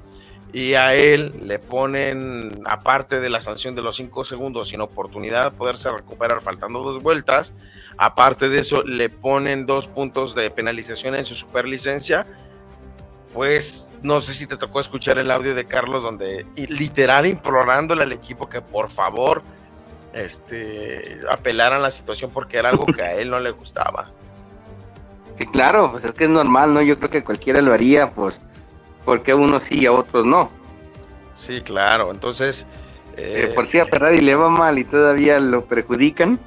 y 0.51 0.73
a 0.73 0.93
él 0.93 1.33
le 1.45 1.59
ponen, 1.59 2.61
aparte 2.65 3.21
de 3.21 3.29
la 3.29 3.39
sanción 3.39 3.73
de 3.73 3.81
los 3.81 3.95
cinco 3.95 4.25
segundos, 4.25 4.69
sin 4.69 4.81
oportunidad 4.81 5.51
de 5.51 5.57
poderse 5.57 5.89
recuperar 5.89 6.41
faltando 6.41 6.83
dos 6.83 7.01
vueltas, 7.01 7.53
aparte 7.97 8.49
de 8.49 8.59
eso 8.59 8.83
le 8.83 9.09
ponen 9.09 9.65
dos 9.65 9.87
puntos 9.87 10.35
de 10.35 10.51
penalización 10.51 11.15
en 11.15 11.25
su 11.25 11.35
superlicencia. 11.35 12.27
Pues 13.33 13.93
no 14.01 14.19
sé 14.19 14.33
si 14.33 14.45
te 14.45 14.57
tocó 14.57 14.81
escuchar 14.81 15.17
el 15.19 15.31
audio 15.31 15.55
de 15.55 15.63
Carlos 15.63 16.03
donde 16.03 16.45
literal 16.55 17.25
implorándole 17.25 18.03
al 18.03 18.11
equipo 18.11 18.49
que 18.49 18.59
por 18.59 18.89
favor 18.89 19.41
este 20.13 21.19
apelaran 21.29 21.81
la 21.81 21.91
situación 21.91 22.31
porque 22.31 22.57
era 22.57 22.69
algo 22.69 22.85
que 22.85 23.01
a 23.01 23.13
él 23.13 23.29
no 23.29 23.39
le 23.39 23.51
gustaba. 23.51 24.11
Sí, 25.37 25.45
claro, 25.47 25.91
pues 25.91 26.03
es 26.03 26.13
que 26.13 26.25
es 26.25 26.29
normal, 26.29 26.73
¿no? 26.73 26.81
Yo 26.81 26.97
creo 26.97 27.09
que 27.09 27.23
cualquiera 27.23 27.61
lo 27.61 27.73
haría, 27.73 28.11
pues, 28.11 28.41
porque 29.05 29.33
unos 29.33 29.63
sí 29.63 29.79
y 29.79 29.85
a 29.85 29.91
otros 29.91 30.25
no. 30.25 30.49
Sí, 31.35 31.61
claro, 31.61 32.11
entonces... 32.11 32.65
Eh, 33.17 33.51
por 33.53 33.67
si 33.67 33.77
a 33.77 33.85
Ferrari 33.85 34.21
le 34.21 34.35
va 34.35 34.49
mal 34.49 34.79
y 34.79 34.83
todavía 34.83 35.39
lo 35.39 35.65
perjudican. 35.65 36.39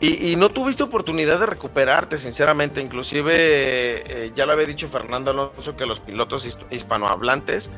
Y, 0.00 0.36
no 0.36 0.50
tuviste 0.50 0.82
oportunidad 0.82 1.40
de 1.40 1.46
recuperarte, 1.46 2.18
sinceramente. 2.18 2.82
Inclusive, 2.82 3.32
eh, 3.34 4.32
ya 4.34 4.44
lo 4.44 4.52
había 4.52 4.66
dicho 4.66 4.86
Fernando 4.86 5.30
Alonso, 5.30 5.76
que 5.76 5.86
los 5.86 5.98
pilotos 5.98 6.58
hispanohablantes, 6.70 7.70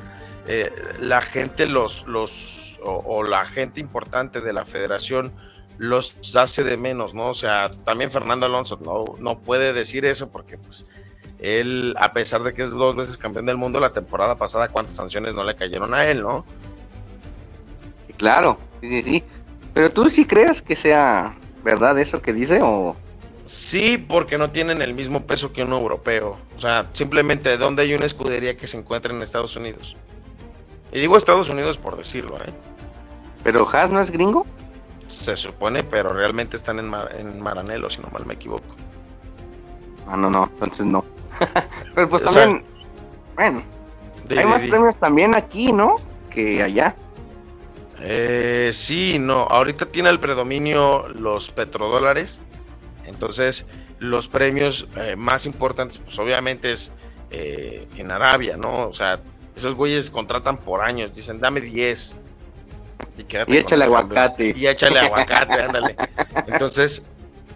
eh, 0.48 0.73
la 0.98 1.20
gente 1.20 1.69
los, 1.69 2.05
los 2.09 2.65
o, 2.86 3.22
la 3.22 3.44
gente 3.44 3.80
importante 3.80 4.40
de 4.40 4.52
la 4.52 4.64
federación 4.64 5.32
los 5.78 6.34
hace 6.36 6.64
de 6.64 6.76
menos, 6.76 7.14
¿no? 7.14 7.28
O 7.28 7.34
sea, 7.34 7.70
también 7.84 8.10
Fernando 8.10 8.46
Alonso 8.46 8.78
no, 8.82 9.04
no 9.18 9.40
puede 9.40 9.72
decir 9.72 10.04
eso 10.06 10.30
porque, 10.30 10.56
pues, 10.56 10.86
él, 11.38 11.94
a 11.98 12.12
pesar 12.12 12.42
de 12.42 12.52
que 12.52 12.62
es 12.62 12.70
dos 12.70 12.96
veces 12.96 13.18
campeón 13.18 13.46
del 13.46 13.56
mundo, 13.56 13.78
la 13.78 13.92
temporada 13.92 14.36
pasada, 14.36 14.68
¿cuántas 14.68 14.96
sanciones 14.96 15.34
no 15.34 15.44
le 15.44 15.54
cayeron 15.54 15.92
a 15.92 16.06
él, 16.06 16.22
no? 16.22 16.46
Sí, 18.06 18.12
claro, 18.14 18.58
sí, 18.80 18.88
sí, 18.88 19.02
sí. 19.02 19.24
Pero 19.74 19.90
tú 19.90 20.08
sí 20.08 20.24
crees 20.24 20.62
que 20.62 20.74
sea 20.74 21.36
verdad 21.62 21.98
eso 21.98 22.22
que 22.22 22.32
dice 22.32 22.60
o... 22.62 22.96
Sí, 23.44 23.98
porque 23.98 24.38
no 24.38 24.50
tienen 24.50 24.82
el 24.82 24.94
mismo 24.94 25.26
peso 25.26 25.52
que 25.52 25.62
un 25.62 25.72
europeo. 25.72 26.38
O 26.56 26.60
sea, 26.60 26.88
simplemente 26.94 27.56
donde 27.58 27.82
hay 27.82 27.94
una 27.94 28.06
escudería 28.06 28.56
que 28.56 28.66
se 28.66 28.78
encuentra 28.78 29.12
en 29.12 29.22
Estados 29.22 29.54
Unidos. 29.54 29.96
Y 30.92 31.00
digo 31.00 31.16
Estados 31.16 31.48
Unidos 31.48 31.76
por 31.78 31.96
decirlo, 31.96 32.38
¿eh? 32.38 32.52
¿Pero 33.47 33.64
Haas 33.73 33.93
no 33.93 34.01
es 34.01 34.10
gringo? 34.10 34.44
Se 35.06 35.36
supone, 35.36 35.85
pero 35.85 36.09
realmente 36.09 36.56
están 36.56 36.81
en, 36.81 36.93
en 37.16 37.40
Maranelo, 37.40 37.89
si 37.89 38.01
no 38.01 38.09
mal 38.09 38.27
me 38.27 38.35
equivoco. 38.35 38.74
Ah, 40.05 40.16
no, 40.16 40.28
no, 40.28 40.51
entonces 40.55 40.85
no. 40.85 41.05
pero 41.94 42.09
pues 42.09 42.24
también, 42.24 42.64
bueno, 43.36 43.62
hay 44.36 44.47
más 44.47 44.62
premios 44.62 44.97
también 44.97 45.36
aquí, 45.36 45.70
¿no? 45.70 45.94
Que 46.28 46.60
allá. 46.60 46.97
Eh, 48.01 48.70
sí, 48.73 49.18
no, 49.20 49.43
ahorita 49.43 49.86
tiene 49.86 50.10
el 50.10 50.18
predominio 50.18 51.06
los 51.06 51.52
petrodólares, 51.52 52.43
entonces 53.05 53.64
los 54.01 54.27
premios 54.27 54.89
eh, 54.97 55.14
más 55.14 55.47
importantes, 55.47 55.98
pues 55.98 56.18
obviamente 56.18 56.73
es 56.73 56.90
eh, 57.31 57.86
en 57.97 58.10
Arabia, 58.10 58.56
¿no? 58.56 58.89
O 58.89 58.93
sea, 58.93 59.20
esos 59.55 59.77
güeyes 59.77 60.10
contratan 60.10 60.56
por 60.56 60.82
años, 60.82 61.14
dicen, 61.14 61.39
dame 61.39 61.60
10. 61.60 62.26
Y, 63.18 63.52
y 63.52 63.56
échale 63.56 63.85
aguacate. 63.85 64.55
Y 64.56 64.66
échale 64.66 65.01
aguacate, 65.01 65.52
ándale. 65.62 65.97
Entonces, 66.47 67.05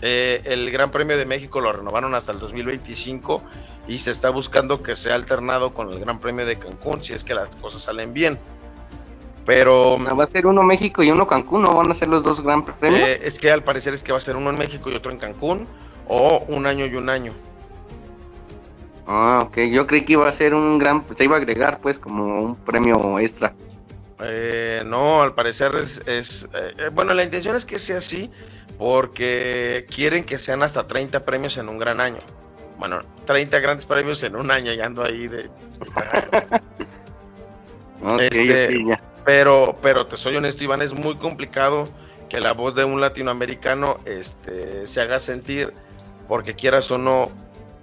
eh, 0.02 0.42
el 0.44 0.70
Gran 0.70 0.90
Premio 0.90 1.18
de 1.18 1.26
México 1.26 1.60
lo 1.60 1.72
renovaron 1.72 2.14
hasta 2.14 2.32
el 2.32 2.38
2025 2.38 3.42
y 3.86 3.98
se 3.98 4.10
está 4.10 4.30
buscando 4.30 4.82
que 4.82 4.96
sea 4.96 5.14
alternado 5.14 5.74
con 5.74 5.92
el 5.92 6.00
Gran 6.00 6.20
Premio 6.20 6.46
de 6.46 6.58
Cancún, 6.58 7.02
si 7.02 7.12
es 7.12 7.24
que 7.24 7.34
las 7.34 7.54
cosas 7.56 7.82
salen 7.82 8.12
bien. 8.12 8.38
Pero. 9.44 9.98
va 9.98 10.24
a 10.24 10.28
ser 10.28 10.46
uno 10.46 10.62
México 10.62 11.02
y 11.02 11.10
uno 11.10 11.26
Cancún, 11.26 11.62
¿no? 11.62 11.72
¿Van 11.72 11.90
a 11.90 11.94
ser 11.94 12.08
los 12.08 12.22
dos 12.22 12.40
Gran 12.42 12.64
Premios? 12.64 13.08
Eh, 13.08 13.20
es 13.24 13.38
que 13.38 13.50
al 13.50 13.62
parecer 13.62 13.94
es 13.94 14.02
que 14.02 14.12
va 14.12 14.18
a 14.18 14.22
ser 14.22 14.36
uno 14.36 14.50
en 14.50 14.58
México 14.58 14.90
y 14.90 14.94
otro 14.94 15.10
en 15.10 15.18
Cancún, 15.18 15.66
o 16.08 16.44
un 16.48 16.66
año 16.66 16.86
y 16.86 16.94
un 16.94 17.08
año. 17.08 17.32
Ah, 19.06 19.40
ok. 19.42 19.58
Yo 19.72 19.86
creí 19.86 20.04
que 20.04 20.12
iba 20.12 20.28
a 20.28 20.32
ser 20.32 20.54
un 20.54 20.78
gran. 20.78 21.04
Se 21.16 21.24
iba 21.24 21.36
a 21.36 21.38
agregar, 21.38 21.80
pues, 21.80 21.98
como 21.98 22.42
un 22.42 22.56
premio 22.56 23.18
extra. 23.18 23.54
Eh, 24.22 24.82
no, 24.86 25.22
al 25.22 25.34
parecer 25.34 25.74
es. 25.76 26.02
es 26.06 26.48
eh, 26.54 26.90
bueno, 26.92 27.14
la 27.14 27.24
intención 27.24 27.56
es 27.56 27.64
que 27.64 27.78
sea 27.78 27.98
así, 27.98 28.30
porque 28.78 29.86
quieren 29.94 30.24
que 30.24 30.38
sean 30.38 30.62
hasta 30.62 30.86
30 30.86 31.24
premios 31.24 31.56
en 31.56 31.68
un 31.68 31.78
gran 31.78 32.00
año. 32.00 32.18
Bueno, 32.78 33.00
30 33.26 33.58
grandes 33.60 33.86
premios 33.86 34.22
en 34.22 34.36
un 34.36 34.50
año, 34.50 34.72
ya 34.72 34.86
ando 34.86 35.04
ahí 35.04 35.28
de. 35.28 35.50
este, 38.20 38.84
ya. 38.86 39.02
Pero, 39.24 39.78
pero 39.82 40.06
te 40.06 40.16
soy 40.16 40.36
honesto, 40.36 40.64
Iván, 40.64 40.82
es 40.82 40.94
muy 40.94 41.16
complicado 41.16 41.88
que 42.28 42.40
la 42.40 42.52
voz 42.52 42.74
de 42.74 42.84
un 42.84 43.00
latinoamericano 43.00 44.00
este, 44.06 44.86
se 44.86 45.00
haga 45.00 45.18
sentir, 45.18 45.74
porque 46.28 46.54
quieras 46.54 46.90
o 46.90 46.96
no, 46.96 47.30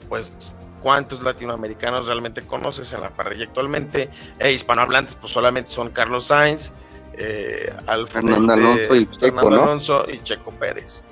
pues 0.10 0.34
cuántos 0.82 1.22
latinoamericanos 1.22 2.08
realmente 2.08 2.44
conoces 2.44 2.92
en 2.94 3.02
la 3.02 3.10
parrilla 3.10 3.46
actualmente, 3.46 4.10
e 4.40 4.52
hispanohablantes, 4.52 5.16
pues 5.16 5.32
solamente 5.32 5.70
son 5.70 5.90
Carlos 5.90 6.28
Sainz, 6.28 6.72
eh, 7.14 7.74
Fernando, 8.08 8.54
Alonso, 8.54 8.96
y 8.96 9.08
Checo, 9.18 9.48
Alonso 9.48 10.06
y 10.08 10.20
Checo 10.20 10.52
Pérez. 10.52 11.04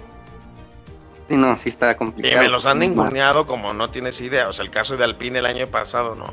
Sí, 1.28 1.36
no, 1.38 1.58
sí 1.58 1.70
está 1.70 1.98
complicado. 1.98 2.36
Y 2.36 2.46
me 2.46 2.50
los 2.50 2.66
han 2.68 2.80
ninguneado 2.80 3.48
como 3.48 3.74
no 3.74 3.90
tienes 3.90 4.22
idea. 4.22 4.48
O 4.48 4.54
sea, 4.54 4.64
el 4.64 4.72
caso 4.72 4.96
de 4.96 5.04
Alpine 5.04 5.40
el 5.40 5.48
año 5.48 5.66
pasado, 5.68 6.14
¿no? 6.16 6.32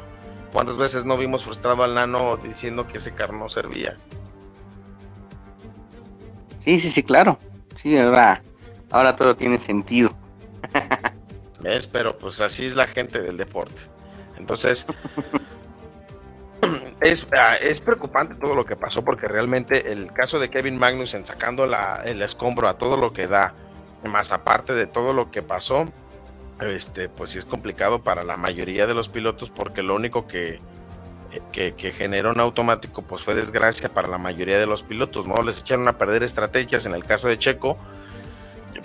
¿Cuántas 0.52 0.76
veces 0.76 1.06
no 1.06 1.16
vimos 1.16 1.44
frustrado 1.44 1.82
al 1.82 1.94
nano 1.94 2.36
diciendo 2.36 2.86
que 2.86 2.98
ese 2.98 3.12
carro 3.12 3.38
no 3.38 3.48
servía? 3.48 3.96
Sí, 6.62 6.78
sí, 6.78 6.90
sí, 6.90 7.02
claro. 7.02 7.38
Sí, 7.82 7.98
ahora, 7.98 8.42
ahora 8.90 9.16
todo 9.16 9.34
tiene 9.34 9.59
sentido. 9.59 10.14
¿Ves? 11.62 11.86
Pero 11.86 12.18
pues 12.18 12.40
así 12.40 12.66
es 12.66 12.76
la 12.76 12.86
gente 12.86 13.22
del 13.22 13.36
deporte. 13.36 13.82
Entonces, 14.36 14.86
es, 17.01 17.26
ah, 17.36 17.56
es, 17.56 17.80
preocupante 17.80 18.34
todo 18.34 18.55
lo 18.55 18.64
que 18.64 18.76
pasó 18.76 19.05
porque 19.05 19.28
realmente 19.28 19.93
el 19.93 20.12
caso 20.12 20.39
de 20.39 20.51
Kevin 20.51 20.78
Magnussen 20.78 21.24
sacando 21.24 21.66
la, 21.66 22.02
el 22.05 22.22
escombro 22.22 22.68
a 22.68 22.78
todo 22.78 22.97
lo 22.97 23.12
que 23.12 23.26
da, 23.26 23.55
más 24.05 24.32
aparte 24.32 24.74
de 24.74 24.86
todo 24.86 25.12
lo 25.12 25.30
que 25.30 25.43
pasó, 25.43 25.86
este, 26.60 27.09
pues 27.09 27.30
sí 27.30 27.39
es 27.39 27.44
complicado 27.44 28.02
para 28.02 28.22
la 28.22 28.36
mayoría 28.36 28.86
de 28.86 28.94
los 28.94 29.09
pilotos 29.09 29.51
porque 29.51 29.82
lo 29.82 29.94
único 29.94 30.26
que, 30.26 30.60
que, 31.51 31.93
generó 31.93 32.30
un 32.30 32.40
automático 32.40 33.02
pues 33.02 33.22
fue 33.22 33.34
desgracia 33.34 33.89
para 33.89 34.09
la 34.09 34.18
mayoría 34.18 34.59
de 34.59 34.66
los 34.66 34.82
pilotos, 34.82 35.26
¿no? 35.26 35.43
Les 35.43 35.60
echaron 35.60 35.89
a 35.89 35.98
perder 35.98 36.22
estrategias 36.22 36.86
en 36.86 36.94
el 36.94 37.05
caso 37.05 37.28
de 37.28 37.39
Checo, 37.39 37.78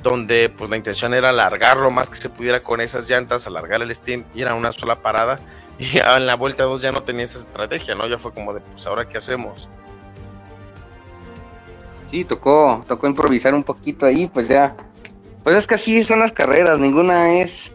donde 0.02 0.50
pues 0.50 0.70
la 0.70 0.78
intención 0.78 1.14
era 1.14 1.30
alargar 1.30 1.78
lo 1.78 1.92
más 1.92 2.10
que 2.10 2.16
se 2.18 2.30
pudiera 2.30 2.64
con 2.64 2.82
esas 2.82 3.10
llantas, 3.10 3.48
alargar 3.48 3.82
el 3.82 3.94
steam 3.94 4.26
y 4.34 4.42
era 4.42 4.54
una 4.54 4.72
sola 4.72 5.02
parada 5.02 5.40
y 5.80 5.98
en 5.98 6.26
la 6.26 6.36
vuelta 6.36 6.64
2 6.64 6.82
ya 6.82 6.92
no 6.92 7.04
tenía 7.04 7.24
esa 7.24 7.40
estrategia, 7.40 7.96
¿no? 7.96 8.08
Ya 8.08 8.18
fue 8.18 8.34
como 8.34 8.54
de 8.54 8.62
pues 8.62 8.86
ahora 8.86 9.08
qué 9.08 9.18
hacemos. 9.18 9.70
Sí, 12.12 12.24
tocó, 12.24 12.86
tocó 12.88 13.08
improvisar 13.08 13.54
un 13.54 13.64
poquito 13.64 14.06
ahí, 14.06 14.28
pues 14.28 14.48
ya 14.48 14.76
pues 15.44 15.56
es 15.56 15.68
que 15.68 15.76
así 15.76 16.04
son 16.04 16.20
las 16.20 16.34
carreras, 16.34 16.78
ninguna 16.78 17.40
es, 17.40 17.72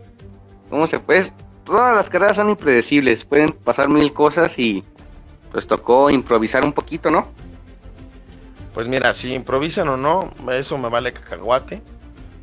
¿cómo 0.69 0.87
se 0.87 1.01
puede? 1.01 1.33
Todas 1.65 1.95
las 1.95 2.11
carreras 2.11 2.37
son 2.37 2.51
impredecibles, 2.51 3.25
pueden 3.25 3.49
pasar 3.49 3.89
mil 3.89 4.13
cosas 4.13 4.59
y 4.59 4.85
pues 5.51 5.67
tocó 5.67 6.11
improvisar 6.11 6.67
un 6.67 6.75
poquito, 6.75 7.11
¿no? 7.11 7.29
Pues 8.75 8.89
mira, 8.89 9.13
si 9.13 9.33
improvisan 9.33 9.89
o 9.89 9.97
no, 9.97 10.31
eso 10.53 10.77
me 10.77 10.89
vale 10.89 11.13
cacahuate. 11.13 11.83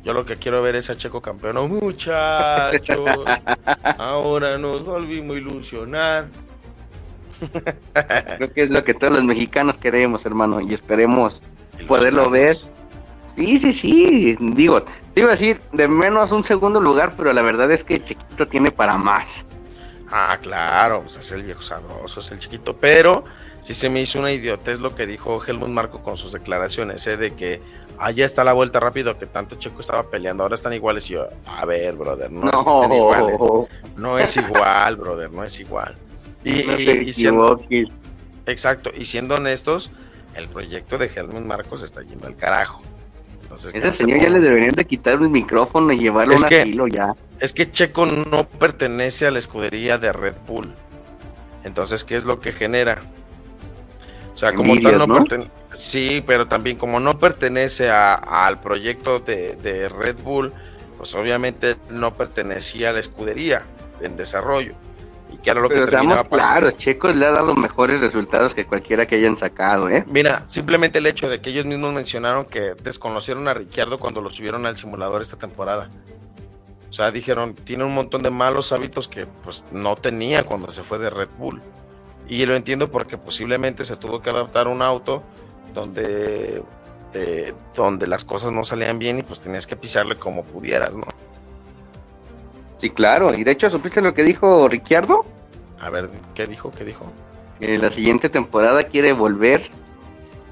Yo 0.02 0.14
lo 0.14 0.24
que 0.24 0.36
quiero 0.36 0.62
ver 0.62 0.76
es 0.76 0.88
a 0.88 0.96
Checo 0.96 1.20
campeón. 1.20 1.68
Muchachos, 1.68 3.24
ahora 3.98 4.56
nos 4.56 4.84
volvimos 4.84 5.36
a 5.36 5.38
ilusionar. 5.38 6.28
Creo 8.36 8.52
que 8.52 8.62
es 8.62 8.70
lo 8.70 8.82
que 8.84 8.94
todos 8.94 9.14
los 9.14 9.24
mexicanos 9.24 9.76
queremos, 9.76 10.24
hermano, 10.24 10.60
y 10.60 10.72
esperemos 10.72 11.42
poderlo 11.86 12.30
ver. 12.30 12.56
Sí, 13.36 13.58
sí, 13.58 13.72
sí, 13.72 14.36
digo, 14.40 14.82
te 15.14 15.20
iba 15.20 15.30
a 15.30 15.32
decir 15.32 15.60
de 15.72 15.88
menos 15.88 16.32
un 16.32 16.44
segundo 16.44 16.80
lugar, 16.80 17.14
pero 17.16 17.32
la 17.32 17.42
verdad 17.42 17.70
es 17.70 17.84
que 17.84 18.02
Chiquito 18.02 18.48
tiene 18.48 18.70
para 18.70 18.96
más. 18.96 19.46
Ah, 20.10 20.38
claro, 20.42 21.02
pues 21.02 21.16
es 21.16 21.30
el 21.32 21.44
viejo 21.44 21.62
sabroso, 21.62 22.18
es 22.18 22.30
el 22.32 22.40
chiquito, 22.40 22.76
pero 22.76 23.24
sí 23.60 23.74
se 23.74 23.88
me 23.88 24.00
hizo 24.00 24.18
una 24.18 24.32
idiotez 24.32 24.80
lo 24.80 24.96
que 24.96 25.06
dijo 25.06 25.40
Helmut 25.44 25.68
Marco 25.68 26.02
con 26.02 26.16
sus 26.16 26.32
declaraciones, 26.32 27.06
¿eh? 27.06 27.16
de 27.16 27.34
que 27.34 27.62
allá 28.00 28.24
está 28.24 28.42
la 28.42 28.52
vuelta 28.52 28.80
rápido 28.80 29.16
que 29.18 29.26
tanto 29.26 29.56
Checo 29.56 29.80
estaba 29.80 30.04
peleando, 30.04 30.42
ahora 30.42 30.54
están 30.54 30.72
iguales 30.72 31.08
y 31.10 31.14
yo, 31.14 31.28
a 31.46 31.64
ver, 31.66 31.94
brother, 31.94 32.32
no, 32.32 32.50
no. 32.50 32.94
iguales, 32.94 33.40
no 33.96 34.18
es 34.18 34.36
igual, 34.36 34.96
brother, 34.96 35.30
no 35.30 35.44
es 35.44 35.60
igual. 35.60 35.96
Y, 36.42 37.12
siendo, 37.12 37.60
exacto, 38.46 38.90
y 38.96 39.04
siendo 39.04 39.34
honestos, 39.34 39.90
el 40.34 40.48
proyecto 40.48 40.96
de 40.96 41.10
Helmut 41.14 41.44
Marcos 41.44 41.82
está 41.82 42.02
yendo 42.02 42.26
al 42.26 42.36
carajo. 42.36 42.82
Ese 43.54 43.92
señor 43.92 44.20
ya 44.20 44.30
le 44.30 44.40
deberían 44.40 44.74
de 44.74 44.84
quitar 44.84 45.14
el 45.14 45.28
micrófono 45.28 45.92
y 45.92 45.98
llevarlo 45.98 46.34
a 46.34 46.38
un 46.38 46.90
ya. 46.90 47.14
Es 47.40 47.52
que 47.52 47.70
Checo 47.70 48.06
no 48.06 48.46
pertenece 48.46 49.26
a 49.26 49.30
la 49.32 49.40
escudería 49.40 49.98
de 49.98 50.12
Red 50.12 50.36
Bull. 50.46 50.72
Entonces, 51.64 52.04
¿qué 52.04 52.16
es 52.16 52.24
lo 52.24 52.40
que 52.40 52.52
genera? 52.52 53.02
O 54.34 54.36
sea, 54.36 54.54
como 54.54 54.78
tal 54.80 54.98
no, 54.98 55.08
pertenece... 55.08 55.50
Sí, 55.72 56.22
pero 56.26 56.48
también 56.48 56.76
como 56.76 57.00
no 57.00 57.18
pertenece 57.18 57.90
al 57.90 58.60
proyecto 58.60 59.20
de, 59.20 59.88
Red 59.88 60.16
Bull, 60.22 60.52
pues 60.96 61.14
obviamente 61.14 61.76
no 61.90 62.14
pertenecía 62.14 62.90
a 62.90 62.92
la 62.92 63.00
escudería 63.00 63.62
en 64.00 64.16
desarrollo. 64.16 64.74
Y 65.32 65.36
que 65.36 65.50
era 65.50 65.60
lo 65.60 65.68
Pero 65.68 65.84
que 65.84 65.90
seamos 65.90 66.24
claros, 66.24 66.76
Checo 66.76 67.08
le 67.08 67.24
ha 67.24 67.30
dado 67.30 67.54
mejores 67.54 68.00
resultados 68.00 68.52
que 68.54 68.66
cualquiera 68.66 69.06
que 69.06 69.14
hayan 69.14 69.36
sacado, 69.36 69.88
¿eh? 69.88 70.04
Mira, 70.08 70.44
simplemente 70.46 70.98
el 70.98 71.06
hecho 71.06 71.28
de 71.28 71.40
que 71.40 71.50
ellos 71.50 71.66
mismos 71.66 71.92
mencionaron 71.94 72.46
que 72.46 72.74
desconocieron 72.82 73.46
a 73.46 73.54
Ricciardo 73.54 73.98
cuando 73.98 74.20
lo 74.20 74.30
subieron 74.30 74.66
al 74.66 74.76
simulador 74.76 75.22
esta 75.22 75.36
temporada. 75.36 75.88
O 76.88 76.92
sea, 76.92 77.12
dijeron, 77.12 77.54
tiene 77.54 77.84
un 77.84 77.94
montón 77.94 78.24
de 78.24 78.30
malos 78.30 78.72
hábitos 78.72 79.06
que 79.06 79.26
pues 79.26 79.62
no 79.70 79.94
tenía 79.94 80.42
cuando 80.42 80.70
se 80.70 80.82
fue 80.82 80.98
de 80.98 81.08
Red 81.08 81.28
Bull. 81.38 81.62
Y 82.28 82.46
lo 82.46 82.54
entiendo 82.54 82.90
porque 82.90 83.18
posiblemente 83.18 83.84
se 83.84 83.96
tuvo 83.96 84.22
que 84.22 84.30
adaptar 84.30 84.68
un 84.68 84.82
auto 84.82 85.22
donde, 85.74 86.62
eh, 87.14 87.54
donde 87.74 88.06
las 88.06 88.24
cosas 88.24 88.52
no 88.52 88.64
salían 88.64 88.98
bien 88.98 89.18
y 89.18 89.22
pues 89.22 89.40
tenías 89.40 89.66
que 89.66 89.76
pisarle 89.76 90.16
como 90.16 90.44
pudieras, 90.44 90.96
¿no? 90.96 91.06
Sí, 92.78 92.90
claro. 92.90 93.34
Y 93.34 93.44
de 93.44 93.50
hecho, 93.52 93.68
¿supiste 93.68 94.00
lo 94.00 94.14
que 94.14 94.22
dijo 94.22 94.68
Ricciardo? 94.68 95.26
A 95.80 95.90
ver, 95.90 96.10
¿qué 96.34 96.46
dijo? 96.46 96.70
¿Qué 96.70 96.84
dijo? 96.84 97.06
Que 97.58 97.76
la 97.76 97.90
siguiente 97.90 98.28
temporada 98.28 98.82
quiere 98.84 99.12
volver 99.12 99.70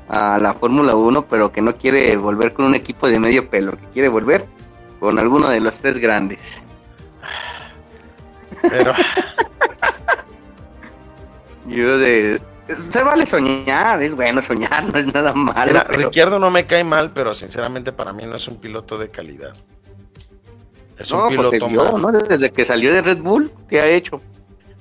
a 0.09 0.39
la 0.39 0.55
Fórmula 0.55 0.95
1, 0.95 1.27
pero 1.27 1.53
que 1.53 1.63
no 1.63 1.77
quiere 1.77 2.17
volver 2.17 2.53
con 2.53 2.67
un 2.67 2.75
equipo 2.75 3.09
de 3.09 3.19
medio 3.19 3.49
pelo, 3.49 3.73
que 3.73 3.87
quiere 3.93 4.09
volver 4.09 4.47
con 5.01 5.19
alguno 5.19 5.49
de 5.49 5.61
los 5.61 5.79
tres 5.79 5.99
grandes. 5.99 6.41
Pero 8.63 8.93
Yo 11.69 11.99
de... 11.99 12.41
Se 12.93 13.03
vale 13.03 13.25
soñar, 13.25 14.03
es 14.03 14.15
bueno 14.15 14.43
soñar, 14.43 14.85
no 14.93 14.99
es 14.99 15.07
nada 15.13 15.33
malo. 15.33 15.73
Pero- 15.87 15.99
Ricciardo 16.05 16.39
no 16.39 16.51
me 16.51 16.67
cae 16.67 16.85
mal, 16.85 17.13
pero 17.13 17.35
sinceramente 17.35 17.93
para 17.93 18.13
mí 18.13 18.25
no 18.27 18.37
es 18.37 18.47
un 18.49 18.57
piloto 18.57 18.99
de 18.99 19.11
calidad. 19.11 19.55
Es 20.99 21.11
no, 21.13 21.29
un 21.29 21.37
pues 21.37 21.49
piloto 21.51 21.69
vio, 21.69 21.85
más. 21.85 22.01
¿no? 22.01 22.13
Desde 22.13 22.51
que 22.51 22.65
salió 22.65 22.93
de 22.93 23.03
Red 23.03 23.19
Bull, 23.19 23.53
¿qué 23.69 23.81
ha 23.81 23.87
hecho? 23.87 24.21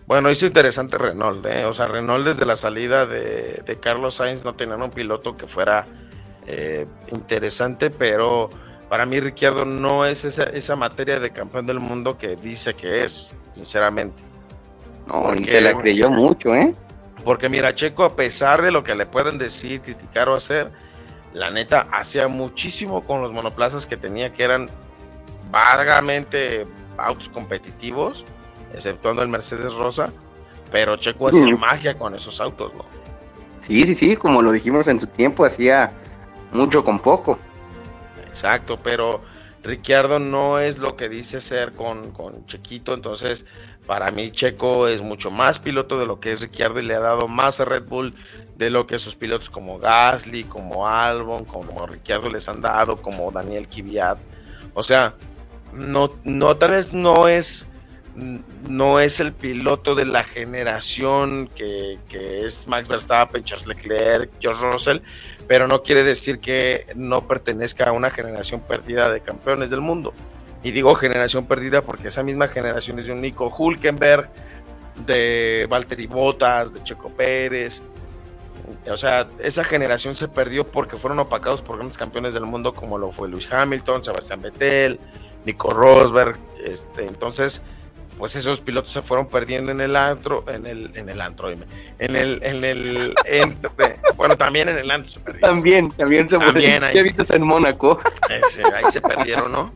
Bueno, 0.08 0.32
hizo 0.32 0.46
interesante 0.46 0.98
Renault, 0.98 1.46
¿eh? 1.46 1.66
O 1.66 1.74
sea, 1.74 1.88
Renault 1.88 2.26
desde 2.26 2.46
la 2.46 2.56
salida 2.56 3.06
de, 3.06 3.62
de 3.66 3.80
Carlos 3.80 4.16
Sainz 4.16 4.44
no 4.44 4.56
tenían 4.56 4.82
un 4.82 4.90
piloto 4.90 5.36
que 5.38 5.48
fuera 5.48 5.86
eh, 6.48 6.88
interesante, 7.12 7.90
pero 7.90 8.50
para 8.90 9.06
mí 9.06 9.20
Ricciardo 9.20 9.66
no 9.66 10.06
es 10.06 10.24
esa, 10.24 10.44
esa 10.44 10.76
materia 10.78 11.20
de 11.20 11.32
campeón 11.32 11.68
del 11.68 11.80
mundo 11.82 12.18
que 12.18 12.36
dice 12.38 12.74
que 12.74 13.04
es, 13.04 13.36
sinceramente. 13.54 14.24
No, 15.08 15.22
y 15.34 15.38
Porque- 15.38 15.52
se 15.52 15.62
la 15.62 15.74
creyó 15.74 16.10
mucho, 16.10 16.54
¿eh? 16.54 16.76
Porque 17.24 17.50
mira, 17.50 17.74
Checo, 17.74 18.04
a 18.04 18.16
pesar 18.16 18.62
de 18.62 18.72
lo 18.72 18.84
que 18.84 18.96
le 18.96 19.06
pueden 19.06 19.38
decir, 19.38 19.82
criticar 19.82 20.30
o 20.30 20.34
hacer, 20.36 20.72
la 21.34 21.50
neta 21.50 21.88
hacía 21.92 22.28
muchísimo 22.28 23.04
con 23.06 23.22
los 23.22 23.32
monoplazas 23.34 23.86
que 23.86 23.98
tenía, 23.98 24.32
que 24.32 24.44
eran 24.44 24.70
vagamente 25.52 26.66
autos 26.98 27.30
competitivos, 27.30 28.26
exceptuando 28.74 29.22
el 29.24 29.30
Mercedes 29.30 29.74
Rosa, 29.74 30.12
pero 30.72 30.96
Checo 30.98 31.28
hacía 31.30 31.56
magia 31.56 31.98
con 31.98 32.16
esos 32.16 32.40
autos, 32.42 32.74
¿no? 32.76 32.86
Sí, 33.66 33.84
sí, 33.84 33.96
sí, 33.96 34.16
como 34.16 34.42
lo 34.42 34.52
dijimos 34.52 34.88
en 34.88 35.00
su 35.00 35.08
tiempo, 35.08 35.46
hacía 35.46 35.92
mucho 36.52 36.84
con 36.84 37.00
poco. 37.00 37.38
Exacto, 38.26 38.80
pero 38.82 39.22
Ricciardo 39.64 40.20
no 40.20 40.60
es 40.60 40.78
lo 40.78 40.96
que 40.96 41.10
dice 41.10 41.42
ser 41.42 41.74
con, 41.74 42.12
con 42.12 42.46
Chequito, 42.46 42.94
entonces 42.94 43.46
para 43.88 44.12
mí 44.12 44.32
Checo 44.32 44.88
es 44.90 45.02
mucho 45.02 45.32
más 45.32 45.60
piloto 45.60 45.98
de 45.98 46.06
lo 46.06 46.20
que 46.20 46.34
es 46.34 46.42
Ricciardo 46.42 46.80
y 46.80 46.84
le 46.84 46.94
ha 46.94 47.00
dado 47.00 47.28
más 47.30 47.60
a 47.62 47.66
Red 47.66 47.86
Bull 47.86 48.14
de 48.58 48.70
lo 48.70 48.86
que 48.86 49.00
sus 49.00 49.16
pilotos 49.16 49.50
como 49.50 49.80
Gasly, 49.80 50.44
como 50.44 50.88
Albon, 50.88 51.46
como 51.46 51.88
Ricciardo 51.88 52.30
les 52.30 52.48
han 52.50 52.62
dado, 52.62 53.02
como 53.02 53.32
Daniel 53.32 53.68
Kvyat. 53.68 54.18
O 54.74 54.84
sea, 54.84 55.16
no, 55.72 56.12
no 56.26 56.58
tal 56.58 56.72
vez 56.72 56.94
no 56.94 57.28
es 57.28 57.66
no 58.68 59.00
es 59.00 59.20
el 59.20 59.32
piloto 59.32 59.94
de 59.94 60.06
la 60.06 60.24
generación 60.24 61.50
que, 61.56 62.00
que 62.10 62.46
es 62.46 62.68
Max 62.68 62.88
Verstappen, 62.88 63.44
Charles 63.44 63.68
Leclerc, 63.68 64.32
George 64.40 64.72
Russell, 64.72 65.00
pero 65.48 65.68
no 65.68 65.84
quiere 65.84 66.04
decir 66.04 66.40
que 66.40 66.88
no 66.96 67.28
pertenezca 67.28 67.90
a 67.90 67.92
una 67.92 68.10
generación 68.10 68.62
perdida 68.62 69.12
de 69.12 69.22
campeones 69.22 69.70
del 69.70 69.82
mundo. 69.82 70.16
Y 70.64 70.72
digo 70.72 70.96
generación 70.96 71.46
perdida 71.46 71.82
porque 71.82 72.08
esa 72.10 72.24
misma 72.24 72.48
generación 72.48 73.00
es 73.00 73.06
de 73.06 73.14
un 73.14 73.22
Nico 73.22 73.54
Hulkenberg, 73.56 74.30
de 75.06 75.68
Valtteri 75.70 76.08
Bottas, 76.08 76.74
de 76.74 76.84
Checo 76.84 77.10
Pérez. 77.10 77.84
O 78.92 78.98
sea, 78.98 79.28
esa 79.40 79.64
generación 79.64 80.16
se 80.16 80.28
perdió 80.28 80.66
porque 80.66 80.98
fueron 80.98 81.20
opacados 81.20 81.62
por 81.62 81.78
grandes 81.78 81.98
campeones 81.98 82.34
del 82.34 82.46
mundo 82.46 82.74
como 82.74 82.98
lo 82.98 83.12
fue 83.12 83.30
Lewis 83.30 83.48
Hamilton, 83.52 84.04
Sebastián 84.04 84.42
Vettel, 84.42 85.00
Nico 85.46 85.70
Rosberg. 85.70 86.38
Este, 86.66 87.06
entonces, 87.06 87.62
pues 88.18 88.36
esos 88.36 88.60
pilotos 88.60 88.92
se 88.92 89.02
fueron 89.02 89.28
perdiendo 89.28 89.72
en 89.72 89.80
el 89.80 89.96
antro, 89.96 90.44
en 90.50 90.66
el, 90.66 90.92
en 90.96 91.08
el 91.08 91.22
antro, 91.22 91.50
dime, 91.50 91.66
en 92.00 92.16
el, 92.16 92.40
en 92.44 92.66
el, 92.66 93.16
entre- 93.26 94.00
bueno, 94.16 94.36
también 94.36 94.68
en 94.68 94.80
el 94.80 94.90
antro 94.90 95.12
se 95.12 95.20
perdieron. 95.20 95.50
También, 95.50 95.92
también 95.92 96.30
se 96.30 96.38
También 96.40 96.84
ahí. 96.84 96.98
En 97.30 97.44
Mónaco. 97.44 98.02
Ese, 98.30 98.64
ahí 98.64 98.86
se 98.92 99.00
perdieron, 99.00 99.52
¿no? 99.52 99.72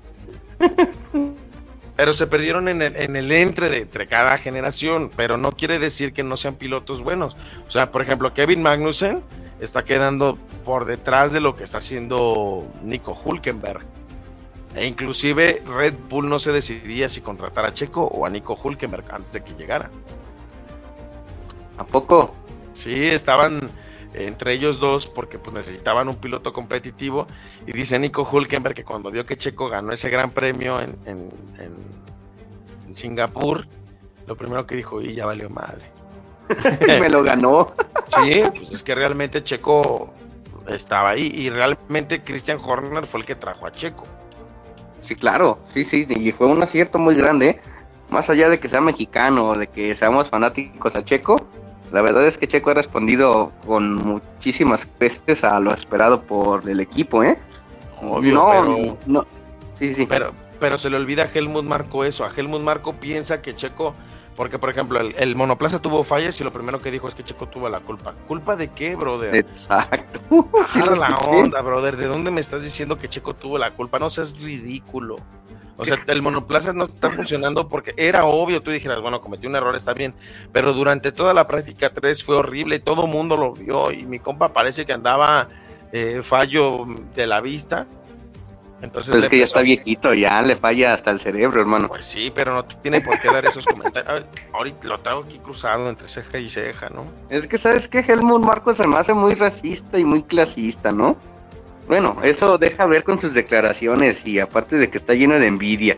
Pero 1.96 2.14
se 2.14 2.26
perdieron 2.26 2.68
en 2.68 2.82
el, 2.82 2.96
en 2.96 3.16
el 3.16 3.32
entre 3.32 3.70
de 3.70 3.80
entre 3.80 4.08
cada 4.08 4.38
generación, 4.38 5.12
pero 5.16 5.38
no 5.38 5.52
quiere 5.52 5.78
decir 5.78 6.14
que 6.14 6.24
no 6.24 6.36
sean 6.36 6.56
pilotos 6.56 7.04
buenos. 7.04 7.38
O 7.68 7.70
sea, 7.70 7.92
por 7.92 8.02
ejemplo, 8.02 8.34
Kevin 8.34 8.64
Magnussen 8.64 9.22
está 9.60 9.86
quedando 9.86 10.38
por 10.66 10.86
detrás 10.86 11.32
de 11.32 11.42
lo 11.42 11.56
que 11.56 11.64
está 11.64 11.78
haciendo 11.78 12.66
Nico 12.82 13.16
Hulkenberg. 13.24 13.86
E 14.76 14.88
inclusive 14.88 15.62
Red 15.66 15.94
Bull 16.10 16.30
no 16.30 16.40
se 16.40 16.52
decidía 16.52 17.10
si 17.10 17.22
contratar 17.22 17.66
a 17.66 17.74
Checo 17.74 18.04
o 18.06 18.26
a 18.26 18.30
Nico 18.30 18.58
Hulkenberg 18.62 19.06
antes 19.12 19.34
de 19.34 19.44
que 19.44 19.54
llegara. 19.54 19.92
¿A 21.78 21.86
poco? 21.86 22.34
Sí, 22.74 23.06
estaban 23.08 23.70
entre 24.14 24.54
ellos 24.54 24.80
dos 24.80 25.08
porque 25.08 25.38
pues 25.40 25.54
necesitaban 25.54 26.08
un 26.10 26.16
piloto 26.18 26.52
competitivo 26.54 27.28
y 27.66 27.72
dice 27.72 27.98
Nico 28.00 28.28
Hulkenberg 28.30 28.76
que 28.76 28.84
cuando 28.84 29.10
vio 29.12 29.26
que 29.26 29.38
Checo 29.38 29.70
ganó 29.70 29.92
ese 29.94 30.10
gran 30.10 30.32
premio 30.32 30.80
en, 30.82 30.96
en- 31.06 31.30
en- 31.60 32.02
en 32.88 32.96
Singapur, 32.96 33.66
lo 34.28 34.36
primero 34.36 34.66
que 34.68 34.76
dijo, 34.76 35.02
y 35.02 35.14
ya 35.14 35.26
valió 35.26 35.50
madre. 35.50 35.84
Me 37.00 37.10
lo 37.10 37.24
ganó. 37.24 37.74
Sí, 38.24 38.44
pues 38.56 38.72
es 38.74 38.84
que 38.84 38.94
realmente 38.96 39.44
Checo 39.44 40.14
estaba 40.68 41.10
ahí 41.12 41.32
y 41.34 41.50
realmente 41.50 42.22
Christian 42.24 42.60
Horner 42.62 43.06
fue 43.06 43.22
el 43.22 43.26
que 43.26 43.36
trajo 43.36 43.66
a 43.66 43.72
Checo. 43.72 44.04
Sí, 45.02 45.16
claro, 45.16 45.58
sí, 45.74 45.84
sí, 45.86 46.06
y 46.10 46.32
fue 46.32 46.48
un 46.48 46.62
acierto 46.62 47.00
muy 47.00 47.16
grande. 47.16 47.48
¿eh? 47.50 47.62
Más 48.10 48.30
allá 48.30 48.50
de 48.50 48.60
que 48.60 48.68
sea 48.70 48.82
mexicano 48.82 49.50
o 49.50 49.58
de 49.58 49.68
que 49.68 49.96
seamos 49.96 50.30
fanáticos 50.30 50.96
a 50.96 51.04
Checo, 51.06 51.38
la 51.92 52.02
verdad 52.02 52.26
es 52.26 52.38
que 52.38 52.48
Checo 52.48 52.70
ha 52.72 52.74
respondido 52.74 53.52
con 53.66 53.96
muchísimas 53.96 54.88
creces 54.98 55.44
a 55.44 55.60
lo 55.60 55.74
esperado 55.74 56.22
por 56.22 56.70
el 56.70 56.80
equipo, 56.80 57.24
¿eh? 57.24 57.38
Obvio, 58.02 58.34
no, 58.34 58.50
pero- 58.50 58.98
no, 59.06 59.26
sí, 59.78 59.94
sí. 59.94 60.06
Pero, 60.08 60.34
pero 60.60 60.78
se 60.78 60.90
le 60.90 60.98
olvida 60.98 61.24
a 61.24 61.30
Helmut 61.34 61.66
Marco 61.66 62.04
eso. 62.04 62.26
A 62.26 62.32
Helmut 62.36 62.62
Marco 62.62 62.94
piensa 62.94 63.42
que 63.42 63.56
Checo, 63.56 63.94
porque 64.36 64.58
por 64.60 64.70
ejemplo, 64.70 65.00
el, 65.00 65.14
el 65.18 65.36
monoplaza 65.36 65.82
tuvo 65.82 66.04
fallas 66.04 66.40
y 66.40 66.44
lo 66.44 66.52
primero 66.52 66.82
que 66.82 66.92
dijo 66.92 67.08
es 67.08 67.16
que 67.16 67.24
Checo 67.24 67.48
tuvo 67.48 67.70
la 67.70 67.80
culpa. 67.82 68.14
¿Culpa 68.28 68.56
de 68.56 68.70
qué, 68.70 68.96
brother? 68.96 69.36
Exacto. 69.36 70.20
Agarra 70.74 70.96
la 70.96 71.16
onda, 71.18 71.62
brother. 71.62 71.98
¿De 71.98 72.08
dónde 72.08 72.32
me 72.32 72.42
estás 72.42 72.64
diciendo 72.64 72.98
que 72.98 73.10
Checo 73.10 73.36
tuvo 73.36 73.58
la 73.58 73.72
culpa? 73.72 74.00
No 74.00 74.10
seas 74.10 74.40
ridículo. 74.42 75.18
O 75.78 75.86
sea, 75.86 75.98
el 76.08 76.22
monoplaza 76.22 76.74
no 76.74 76.84
está 76.84 77.10
funcionando 77.10 77.68
porque 77.68 77.94
era 77.98 78.26
obvio. 78.26 78.62
Tú 78.62 78.70
dijeras, 78.72 79.02
bueno, 79.02 79.20
cometí 79.20 79.48
un 79.48 79.56
error, 79.56 79.76
está 79.76 79.94
bien. 79.94 80.14
Pero 80.52 80.74
durante 80.74 81.12
toda 81.12 81.34
la 81.34 81.48
práctica 81.48 81.92
3 81.92 82.24
fue 82.24 82.36
horrible. 82.36 82.80
Todo 82.80 83.06
el 83.06 83.12
mundo 83.12 83.36
lo 83.36 83.54
vio. 83.54 83.92
Y 83.92 84.06
mi 84.06 84.20
compa 84.20 84.54
parece 84.54 84.86
que 84.86 84.94
andaba 84.94 85.50
eh, 85.92 86.22
fallo 86.24 86.86
de 87.16 87.26
la 87.26 87.42
vista. 87.42 87.88
Entonces, 88.82 89.12
Pues 89.12 89.24
es 89.24 89.30
que 89.30 89.38
ya 89.38 89.44
está 89.44 89.62
viejito, 89.62 90.14
ya 90.14 90.42
le 90.42 90.56
falla 90.56 90.94
hasta 90.94 91.12
el 91.12 91.20
cerebro, 91.20 91.62
hermano. 91.62 91.88
Pues 91.88 92.06
sí, 92.06 92.32
pero 92.34 92.54
no 92.54 92.66
tiene 92.66 93.02
por 93.02 93.20
qué 93.20 93.28
dar 93.28 93.46
esos 93.46 93.66
comentarios. 93.66 94.26
Ahorita 94.54 94.88
lo 94.88 95.00
traigo 95.00 95.24
aquí 95.24 95.38
cruzado 95.38 95.88
entre 95.90 96.08
ceja 96.08 96.40
y 96.40 96.50
ceja, 96.50 96.90
¿no? 96.90 97.06
Es 97.30 97.46
que 97.46 97.58
sabes 97.58 97.88
que 97.88 98.00
Helmut 98.00 98.44
Marcos 98.44 98.78
se 98.78 98.88
me 98.88 98.98
hace 98.98 99.14
muy 99.14 99.34
racista 99.36 100.00
y 100.00 100.04
muy 100.04 100.24
clasista, 100.24 100.92
¿no? 100.92 101.16
Bueno, 101.88 102.18
eso 102.24 102.58
deja 102.58 102.86
ver 102.86 103.04
con 103.04 103.20
sus 103.20 103.34
declaraciones 103.34 104.26
y 104.26 104.40
aparte 104.40 104.78
de 104.78 104.90
que 104.90 104.98
está 104.98 105.14
lleno 105.14 105.38
de 105.38 105.48
envidia. 105.48 105.98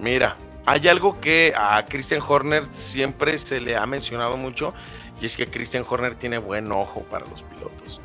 Mira, 0.00 0.36
hay 0.66 0.86
algo 0.86 1.18
que 1.20 1.52
a 1.56 1.84
Christian 1.88 2.20
Horner 2.26 2.66
siempre 2.70 3.38
se 3.38 3.60
le 3.60 3.76
ha 3.76 3.86
mencionado 3.86 4.36
mucho 4.36 4.74
y 5.20 5.26
es 5.26 5.36
que 5.36 5.46
Christian 5.46 5.84
Horner 5.88 6.14
tiene 6.14 6.38
buen 6.38 6.70
ojo 6.70 7.02
para 7.10 7.26
los 7.26 7.42
pilotos. 7.42 8.00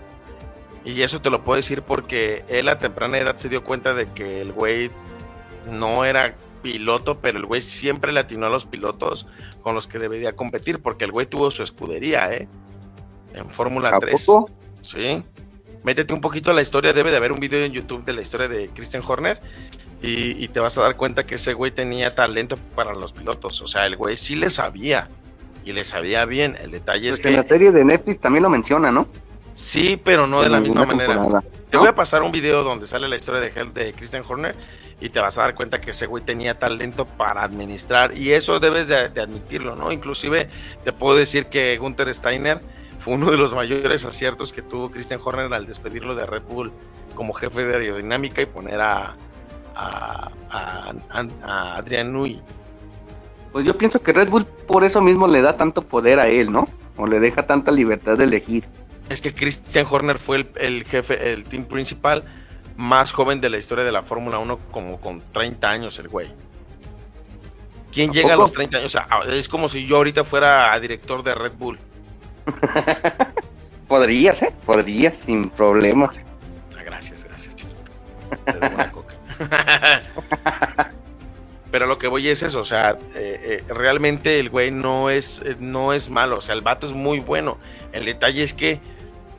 Y 0.86 1.02
eso 1.02 1.22
te 1.22 1.30
lo 1.30 1.44
puedo 1.44 1.56
decir 1.58 1.82
porque 1.82 2.44
él 2.50 2.68
a 2.70 2.78
temprana 2.80 3.18
edad 3.18 3.36
se 3.38 3.50
dio 3.50 3.64
cuenta 3.64 3.94
de 3.94 4.12
que 4.12 4.42
el 4.42 4.52
güey 4.52 4.92
no 5.70 6.04
era 6.06 6.36
piloto, 6.62 7.20
pero 7.20 7.40
el 7.40 7.46
güey 7.46 7.62
siempre 7.62 8.12
le 8.12 8.20
atinó 8.20 8.46
a 8.48 8.50
los 8.50 8.66
pilotos 8.66 9.26
con 9.62 9.76
los 9.76 9.88
que 9.88 10.00
debería 10.00 10.36
competir 10.36 10.82
porque 10.82 11.06
el 11.06 11.12
güey 11.12 11.26
tuvo 11.26 11.52
su 11.52 11.64
escudería, 11.64 12.34
¿eh? 12.34 12.48
En 13.34 13.50
Fórmula 13.50 13.90
¿A 13.90 14.00
3. 14.00 14.26
poco? 14.26 14.50
Sí. 14.82 15.24
Métete 15.84 16.14
un 16.14 16.22
poquito 16.22 16.52
a 16.52 16.54
la 16.54 16.62
historia, 16.62 16.94
debe 16.94 17.12
de 17.12 17.18
haber 17.18 17.32
un 17.32 17.40
video 17.40 17.64
en 17.66 17.72
YouTube 17.74 18.04
de 18.06 18.14
la 18.14 18.22
historia 18.22 18.48
de 18.48 18.70
Christian 18.70 19.04
Horner 19.06 19.40
y, 20.02 20.42
y 20.44 20.48
te 20.50 20.60
vas 20.60 20.78
a 20.78 20.82
dar 20.82 20.96
cuenta 20.98 21.26
que 21.26 21.36
ese 21.36 21.54
güey 21.54 21.72
tenía 21.72 22.14
talento 22.16 22.58
para 22.76 22.94
los 22.94 23.12
pilotos. 23.14 23.62
O 23.62 23.68
sea, 23.68 23.86
el 23.86 23.96
güey 23.98 24.16
sí 24.18 24.36
le 24.36 24.50
sabía. 24.50 25.10
y 25.66 25.72
le 25.72 25.84
sabía 25.86 26.26
bien. 26.26 26.58
El 26.62 26.72
detalle 26.72 27.10
es 27.10 27.16
Pues 27.18 27.22
que 27.22 27.30
en 27.30 27.36
la 27.38 27.44
serie 27.44 27.72
de 27.72 27.84
Netflix 27.86 28.20
también 28.20 28.44
lo 28.44 28.50
menciona, 28.50 28.92
¿no? 28.92 29.08
Sí, 29.54 30.00
pero 30.04 30.28
no 30.28 30.42
de 30.42 30.50
la 30.50 30.58
misma 30.60 30.82
manera. 30.96 31.14
Te 31.70 31.78
voy 31.78 31.88
a 31.88 31.96
pasar 31.96 32.22
un 32.24 32.32
video 32.32 32.64
donde 32.64 32.86
sale 32.86 33.08
la 33.08 33.16
historia 33.16 33.42
de 33.42 33.48
Hell 33.56 33.74
de 33.74 33.94
Christian 33.94 34.24
Horner 34.28 34.56
y 35.02 35.10
te 35.10 35.20
vas 35.20 35.38
a 35.38 35.42
dar 35.42 35.56
cuenta 35.56 35.82
que 35.82 35.92
ese 35.92 36.06
güey 36.06 36.24
tenía 36.24 36.58
talento 36.60 37.06
para 37.06 37.44
administrar 37.44 38.18
y 38.18 38.32
eso 38.32 38.60
debes 38.60 38.88
de, 38.88 39.10
de 39.10 39.22
admitirlo, 39.22 39.76
¿no? 39.76 39.92
Inclusive 39.92 40.50
te 40.84 40.94
puedo 40.94 41.16
decir 41.18 41.48
que 41.48 41.78
Gunther 41.78 42.14
Steiner 42.14 42.62
fue 42.98 43.16
uno 43.16 43.32
de 43.32 43.38
los 43.38 43.54
mayores 43.56 44.06
aciertos 44.06 44.54
que 44.54 44.62
tuvo 44.62 44.92
Christian 44.92 45.20
Horner 45.24 45.52
al 45.54 45.66
despedirlo 45.66 46.14
de 46.16 46.26
Red 46.26 46.44
Bull 46.44 46.72
como 47.16 47.34
jefe 47.34 47.66
de 47.66 47.74
aerodinámica 47.76 48.42
y 48.42 48.46
poner 48.46 48.80
a, 48.82 49.16
a, 49.76 50.32
a- 50.52 50.94
a- 51.10 51.28
a 51.44 51.76
Adrian 51.78 52.14
Nui. 52.14 52.40
Pues 53.52 53.66
yo 53.66 53.78
pienso 53.78 54.02
que 54.02 54.14
Red 54.14 54.30
Bull 54.30 54.46
por 54.46 54.84
eso 54.84 55.02
mismo 55.02 55.28
le 55.28 55.42
da 55.42 55.58
tanto 55.58 55.82
poder 55.82 56.20
a 56.20 56.28
él, 56.28 56.52
¿no? 56.52 56.68
O 56.98 57.08
le 57.08 57.20
deja 57.20 57.46
tanta 57.46 57.72
libertad 57.72 58.18
de 58.18 58.24
elegir. 58.26 58.64
Es 59.10 59.22
que 59.22 59.34
Christian 59.34 59.86
Horner 59.90 60.18
fue 60.18 60.38
el, 60.38 60.50
el 60.56 60.84
jefe, 60.86 61.34
el 61.34 61.46
team 61.46 61.66
principal 61.66 62.24
más 62.76 63.12
joven 63.12 63.42
de 63.42 63.50
la 63.50 63.58
historia 63.58 63.84
de 63.84 63.92
la 63.92 64.04
Fórmula 64.04 64.40
1, 64.40 64.60
como 64.72 65.00
con 65.00 65.22
30 65.32 65.70
años 65.70 66.00
el 66.00 66.08
güey. 66.08 66.32
¿Quién 67.92 68.10
¿A 68.10 68.14
llega 68.14 68.34
a 68.34 68.38
los 68.38 68.54
30 68.54 68.78
años? 68.78 68.96
O 68.96 68.98
sea, 68.98 69.08
es 69.30 69.48
como 69.48 69.70
si 69.70 69.86
yo 69.86 69.98
ahorita 69.98 70.24
fuera 70.24 70.78
director 70.80 71.24
de 71.24 71.36
Red 71.36 71.54
Bull. 71.54 71.80
Podrías, 73.88 74.42
¿eh? 74.42 74.54
Podrías, 74.66 75.14
sin 75.26 75.50
problema. 75.50 76.12
Ah, 76.76 76.84
gracias, 76.84 77.24
gracias, 77.24 77.56
chico. 77.56 77.72
Te 78.46 78.58
una 78.58 78.92
coca. 78.92 79.14
Pero 81.72 81.88
lo 81.88 81.98
que 81.98 82.08
voy 82.08 82.28
es 82.28 82.44
eso, 82.44 82.60
o 82.60 82.64
sea, 82.64 82.98
eh, 83.16 83.64
eh, 83.68 83.74
realmente 83.74 84.40
el 84.40 84.50
güey 84.50 84.70
no 84.70 85.10
es, 85.10 85.42
eh, 85.44 85.56
no 85.60 85.92
es 85.92 86.12
malo, 86.12 86.38
o 86.38 86.42
sea, 86.42 86.54
el 86.54 86.62
vato 86.62 86.86
es 86.86 86.94
muy 86.94 87.20
bueno. 87.20 87.58
El 87.92 88.06
detalle 88.06 88.44
es 88.44 88.54
que 88.54 88.80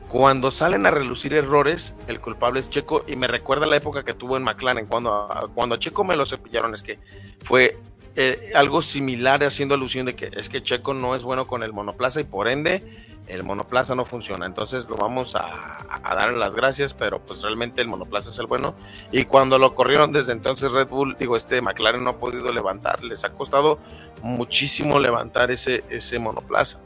cuando 0.09 0.51
salen 0.51 0.85
a 0.85 0.91
relucir 0.91 1.33
errores, 1.33 1.95
el 2.07 2.19
culpable 2.19 2.59
es 2.59 2.69
Checo 2.69 3.03
y 3.07 3.15
me 3.15 3.27
recuerda 3.27 3.65
la 3.65 3.75
época 3.75 4.03
que 4.03 4.13
tuvo 4.13 4.37
en 4.37 4.43
McLaren, 4.43 4.85
cuando, 4.85 5.51
cuando 5.53 5.75
a 5.75 5.79
Checo 5.79 6.03
me 6.03 6.15
lo 6.15 6.25
cepillaron, 6.25 6.73
es 6.73 6.83
que 6.83 6.99
fue 7.41 7.77
eh, 8.15 8.51
algo 8.55 8.81
similar 8.81 9.43
haciendo 9.43 9.75
alusión 9.75 10.05
de 10.05 10.15
que 10.15 10.29
es 10.33 10.47
que 10.47 10.63
Checo 10.63 10.93
no 10.93 11.15
es 11.15 11.23
bueno 11.23 11.47
con 11.47 11.63
el 11.63 11.73
monoplaza 11.73 12.21
y 12.21 12.23
por 12.23 12.47
ende 12.47 12.83
el 13.27 13.43
monoplaza 13.43 13.95
no 13.95 14.05
funciona. 14.05 14.45
Entonces 14.45 14.87
lo 14.87 14.95
vamos 14.95 15.35
a, 15.35 15.85
a 15.89 16.15
darle 16.15 16.37
las 16.37 16.55
gracias, 16.55 16.93
pero 16.93 17.19
pues 17.19 17.41
realmente 17.41 17.81
el 17.81 17.87
monoplaza 17.87 18.29
es 18.29 18.39
el 18.39 18.45
bueno. 18.45 18.75
Y 19.11 19.25
cuando 19.25 19.57
lo 19.57 19.75
corrieron 19.75 20.11
desde 20.11 20.31
entonces 20.31 20.71
Red 20.71 20.87
Bull, 20.87 21.17
digo, 21.19 21.35
este 21.35 21.61
McLaren 21.61 22.03
no 22.03 22.11
ha 22.11 22.17
podido 22.17 22.53
levantar, 22.53 23.03
les 23.03 23.25
ha 23.25 23.31
costado 23.31 23.79
muchísimo 24.21 24.99
levantar 24.99 25.51
ese, 25.51 25.83
ese 25.89 26.19
monoplaza. 26.19 26.79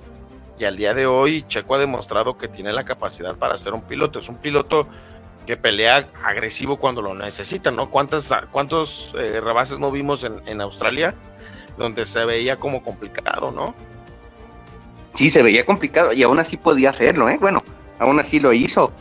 Y 0.60 0.66
al 0.66 0.76
día 0.76 0.94
de 0.94 1.08
hoy 1.08 1.46
Checo 1.48 1.76
ha 1.76 1.80
demostrado 1.80 2.38
que 2.38 2.50
tiene 2.50 2.74
la 2.74 2.84
capacidad 2.84 3.36
para 3.36 3.58
ser 3.58 3.74
un 3.74 3.82
piloto. 3.82 4.20
Es 4.20 4.28
un 4.28 4.36
piloto 4.36 4.88
que 5.48 5.56
pelea 5.56 6.10
agresivo 6.24 6.78
cuando 6.78 7.02
lo 7.02 7.16
necesita, 7.16 7.72
¿no? 7.72 7.90
¿Cuántas, 7.90 8.30
¿Cuántos 8.52 9.14
eh, 9.18 9.40
rebases 9.42 9.80
no 9.80 9.90
vimos 9.90 10.26
en, 10.26 10.42
en 10.46 10.60
Australia 10.60 11.16
donde 11.78 12.06
se 12.06 12.26
veía 12.26 12.58
como 12.58 12.84
complicado, 12.84 13.52
¿no? 13.52 13.74
Sí, 15.14 15.30
se 15.30 15.42
veía 15.42 15.66
complicado 15.66 16.12
y 16.12 16.24
aún 16.24 16.40
así 16.40 16.58
podía 16.58 16.90
hacerlo, 16.90 17.30
¿eh? 17.30 17.38
Bueno, 17.40 17.64
aún 17.98 18.20
así 18.20 18.42
lo 18.42 18.52
hizo. 18.52 18.92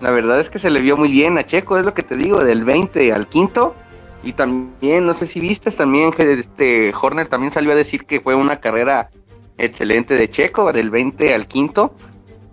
La 0.00 0.10
verdad 0.10 0.40
es 0.40 0.50
que 0.50 0.58
se 0.58 0.68
le 0.68 0.80
vio 0.80 0.96
muy 0.96 1.10
bien 1.10 1.38
a 1.38 1.46
Checo, 1.46 1.78
es 1.78 1.86
lo 1.86 1.94
que 1.94 2.02
te 2.02 2.16
digo, 2.16 2.44
del 2.44 2.64
20 2.64 3.12
al 3.12 3.28
quinto. 3.28 3.76
Y 4.24 4.32
también, 4.32 5.06
no 5.06 5.14
sé 5.14 5.26
si 5.26 5.38
viste, 5.38 5.70
también 5.70 6.10
que 6.10 6.40
este 6.40 6.92
Horner 7.00 7.28
también 7.28 7.52
salió 7.52 7.72
a 7.72 7.76
decir 7.76 8.04
que 8.04 8.20
fue 8.20 8.34
una 8.34 8.58
carrera 8.58 9.10
excelente 9.58 10.14
de 10.14 10.30
Checo, 10.30 10.72
del 10.72 10.90
20 10.90 11.34
al 11.34 11.46
quinto, 11.46 11.94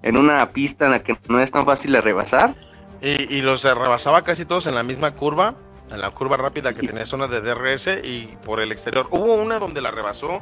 en 0.01 0.17
una 0.17 0.51
pista 0.51 0.85
en 0.85 0.91
la 0.91 1.03
que 1.03 1.17
no 1.27 1.39
es 1.39 1.51
tan 1.51 1.63
fácil 1.63 1.91
de 1.91 2.01
rebasar. 2.01 2.55
Y, 3.01 3.35
y 3.35 3.41
los 3.41 3.63
rebasaba 3.63 4.23
casi 4.23 4.45
todos 4.45 4.67
en 4.67 4.75
la 4.75 4.83
misma 4.83 5.15
curva, 5.15 5.55
en 5.91 5.99
la 5.99 6.11
curva 6.11 6.37
rápida 6.37 6.73
que 6.73 6.85
tenía 6.85 7.05
zona 7.05 7.27
de 7.27 7.41
DRS 7.41 7.87
y 8.03 8.37
por 8.45 8.61
el 8.61 8.71
exterior. 8.71 9.07
Hubo 9.11 9.33
una 9.35 9.59
donde 9.59 9.81
la 9.81 9.89
rebasó 9.89 10.41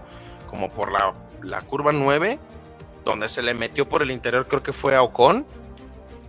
como 0.50 0.72
por 0.72 0.92
la, 0.92 1.14
la 1.44 1.62
curva 1.62 1.92
9, 1.92 2.40
donde 3.06 3.30
se 3.30 3.42
le 3.42 3.54
metió 3.54 3.88
por 3.88 4.02
el 4.02 4.12
interior, 4.12 4.48
creo 4.48 4.64
que 4.64 4.74
fue 4.74 4.96
a 4.96 5.02
Ocon. 5.02 5.46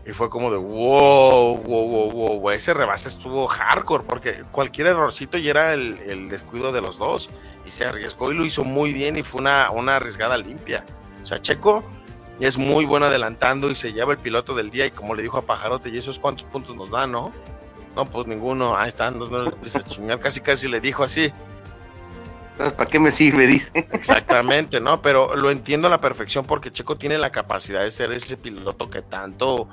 Y 0.06 0.12
fue 0.12 0.30
como 0.30 0.50
de 0.50 0.56
wow, 0.56 1.58
wow, 1.58 2.10
wow, 2.10 2.40
wow. 2.40 2.50
Ese 2.50 2.72
rebase 2.72 3.08
estuvo 3.08 3.46
hardcore 3.46 4.04
porque 4.04 4.44
cualquier 4.50 4.88
errorcito 4.88 5.36
y 5.36 5.48
era 5.48 5.74
el, 5.74 5.98
el 5.98 6.28
descuido 6.28 6.72
de 6.72 6.80
los 6.80 6.98
dos. 6.98 7.30
Y 7.66 7.70
se 7.70 7.84
arriesgó 7.84 8.32
y 8.32 8.34
lo 8.34 8.44
hizo 8.44 8.64
muy 8.64 8.92
bien 8.92 9.18
y 9.18 9.22
fue 9.22 9.40
una, 9.40 9.70
una 9.70 9.96
arriesgada 9.96 10.36
limpia. 10.38 10.84
O 11.22 11.26
sea, 11.26 11.40
Checo 11.40 11.84
es 12.40 12.56
muy 12.56 12.86
bueno 12.86 13.06
adelantando 13.06 13.70
y 13.70 13.74
se 13.74 13.92
lleva 13.92 14.12
el 14.12 14.18
piloto 14.18 14.54
del 14.54 14.70
día. 14.70 14.86
Y 14.86 14.90
como 14.90 15.14
le 15.14 15.22
dijo 15.22 15.36
a 15.36 15.42
Pajarote, 15.42 15.90
¿y 15.90 15.98
esos 15.98 16.18
cuántos 16.18 16.46
puntos 16.46 16.74
nos 16.74 16.90
dan, 16.90 17.12
no? 17.12 17.32
No, 17.94 18.06
pues 18.06 18.26
ninguno. 18.26 18.76
Ahí 18.76 18.88
están, 18.88 19.18
no, 19.18 19.26
no 19.26 19.50
a 19.50 19.82
chingar. 19.88 20.20
Casi, 20.20 20.40
casi 20.40 20.68
le 20.68 20.80
dijo 20.80 21.04
así. 21.04 21.32
Entonces, 22.60 22.76
¿para 22.76 22.90
qué 22.90 22.98
me 22.98 23.10
sirve? 23.10 23.46
Dice. 23.46 23.70
Exactamente, 23.90 24.80
¿no? 24.80 25.00
Pero 25.00 25.34
lo 25.34 25.50
entiendo 25.50 25.86
a 25.86 25.90
la 25.90 25.98
perfección 26.02 26.44
porque 26.44 26.70
Checo 26.70 26.98
tiene 26.98 27.16
la 27.16 27.32
capacidad 27.32 27.80
de 27.80 27.90
ser 27.90 28.12
ese 28.12 28.36
piloto 28.36 28.90
que 28.90 29.00
tanto 29.00 29.66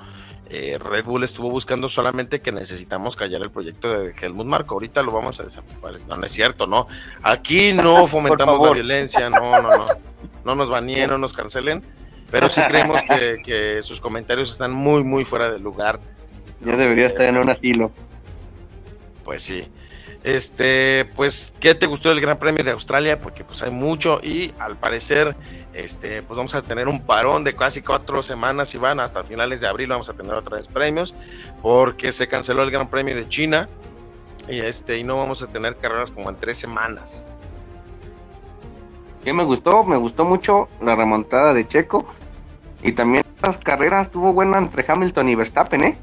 eh, 0.50 0.78
Red 0.80 1.04
Bull 1.04 1.26
estuvo 1.26 1.50
buscando, 1.50 1.90
solamente 1.90 2.40
que 2.40 2.54
necesitamos 2.54 3.18
callar 3.18 3.42
el 3.42 3.52
proyecto 3.52 3.92
de 3.92 4.14
Helmut 4.18 4.48
Marco. 4.48 4.76
Ahorita 4.76 5.04
lo 5.04 5.12
vamos 5.12 5.38
a 5.42 5.44
desaparecer. 5.44 6.08
No, 6.08 6.16
no 6.16 6.26
es 6.26 6.32
cierto, 6.32 6.66
¿no? 6.66 6.88
Aquí 7.24 7.74
no 7.74 8.08
fomentamos 8.08 8.66
la 8.66 8.72
violencia, 8.72 9.30
no, 9.30 9.62
no, 9.62 9.78
no. 9.80 9.86
No 10.46 10.56
nos 10.56 10.70
baneen, 10.70 11.10
no 11.10 11.18
nos 11.18 11.34
cancelen. 11.34 11.84
Pero 12.32 12.48
sí 12.48 12.62
creemos 12.70 13.02
que, 13.02 13.42
que 13.44 13.82
sus 13.82 14.00
comentarios 14.00 14.50
están 14.50 14.72
muy, 14.72 15.04
muy 15.04 15.26
fuera 15.26 15.52
de 15.52 15.60
lugar. 15.60 16.00
Ya 16.62 16.78
debería 16.78 17.08
estar 17.08 17.26
en 17.26 17.36
un 17.36 17.50
asilo. 17.50 17.92
Pues 19.26 19.42
sí. 19.42 19.70
Este, 20.28 21.06
pues, 21.16 21.54
¿qué 21.58 21.74
te 21.74 21.86
gustó 21.86 22.10
del 22.10 22.20
Gran 22.20 22.38
Premio 22.38 22.62
de 22.62 22.72
Australia? 22.72 23.18
Porque 23.18 23.46
pues 23.46 23.64
hay 23.64 23.72
mucho 23.72 24.20
y 24.22 24.54
al 24.60 24.76
parecer, 24.76 25.38
este, 25.74 26.22
pues 26.22 26.36
vamos 26.36 26.54
a 26.54 26.62
tener 26.64 26.90
un 26.90 27.06
parón 27.06 27.46
de 27.46 27.56
casi 27.56 27.82
cuatro 27.82 28.22
semanas 28.22 28.76
y 28.76 28.78
van 28.78 29.00
hasta 29.00 29.24
finales 29.24 29.62
de 29.62 29.68
abril 29.68 29.88
vamos 29.88 30.10
a 30.10 30.14
tener 30.16 30.34
otra 30.34 30.58
vez 30.58 30.68
premios 30.68 31.16
porque 31.62 32.12
se 32.12 32.28
canceló 32.28 32.64
el 32.64 32.72
Gran 32.72 32.90
Premio 32.90 33.16
de 33.16 33.30
China 33.30 33.70
y 34.50 34.60
este 34.60 34.98
y 34.98 35.06
no 35.06 35.16
vamos 35.16 35.42
a 35.44 35.48
tener 35.48 35.78
carreras 35.78 36.12
como 36.12 36.30
en 36.30 36.36
tres 36.36 36.58
semanas. 36.58 37.26
¿Qué 39.24 39.32
me 39.32 39.46
gustó? 39.46 39.86
Me 39.86 39.96
gustó 39.96 40.26
mucho 40.26 40.68
la 40.82 40.98
remontada 40.98 41.54
de 41.54 41.66
Checo. 41.70 42.06
Y 42.84 42.92
también 42.92 43.24
las 43.42 43.58
carreras 43.60 44.08
estuvo 44.08 44.34
buena 44.34 44.58
entre 44.58 44.84
Hamilton 44.86 45.30
y 45.30 45.36
Verstappen, 45.36 45.84
¿eh? 45.86 45.98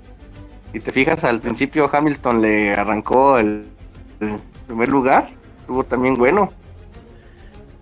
Si 0.72 0.80
te 0.80 0.92
fijas, 0.92 1.24
al 1.24 1.42
principio 1.42 1.90
Hamilton 1.92 2.40
le 2.40 2.72
arrancó 2.72 3.36
el 3.38 3.73
primer 4.66 4.88
lugar. 4.88 5.30
Estuvo 5.60 5.84
también 5.84 6.14
bueno. 6.16 6.52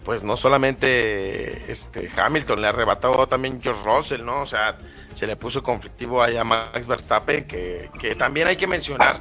Pues 0.05 0.25
no 0.25 0.37
solamente 0.37 1.71
este 1.71 2.11
Hamilton 2.17 2.61
le 2.61 2.67
arrebató 2.69 3.27
también 3.29 3.61
George 3.63 3.83
Russell, 3.85 4.25
¿no? 4.25 4.41
O 4.43 4.47
sea, 4.47 4.77
se 5.13 5.27
le 5.29 5.37
puso 5.37 5.63
conflictivo 5.63 6.21
ahí 6.23 6.37
a 6.37 6.43
Max 6.45 6.89
Verstappen, 6.89 7.45
que, 7.45 7.89
que 8.01 8.15
también 8.17 8.49
hay 8.49 8.57
que 8.57 8.67
mencionar. 8.67 9.17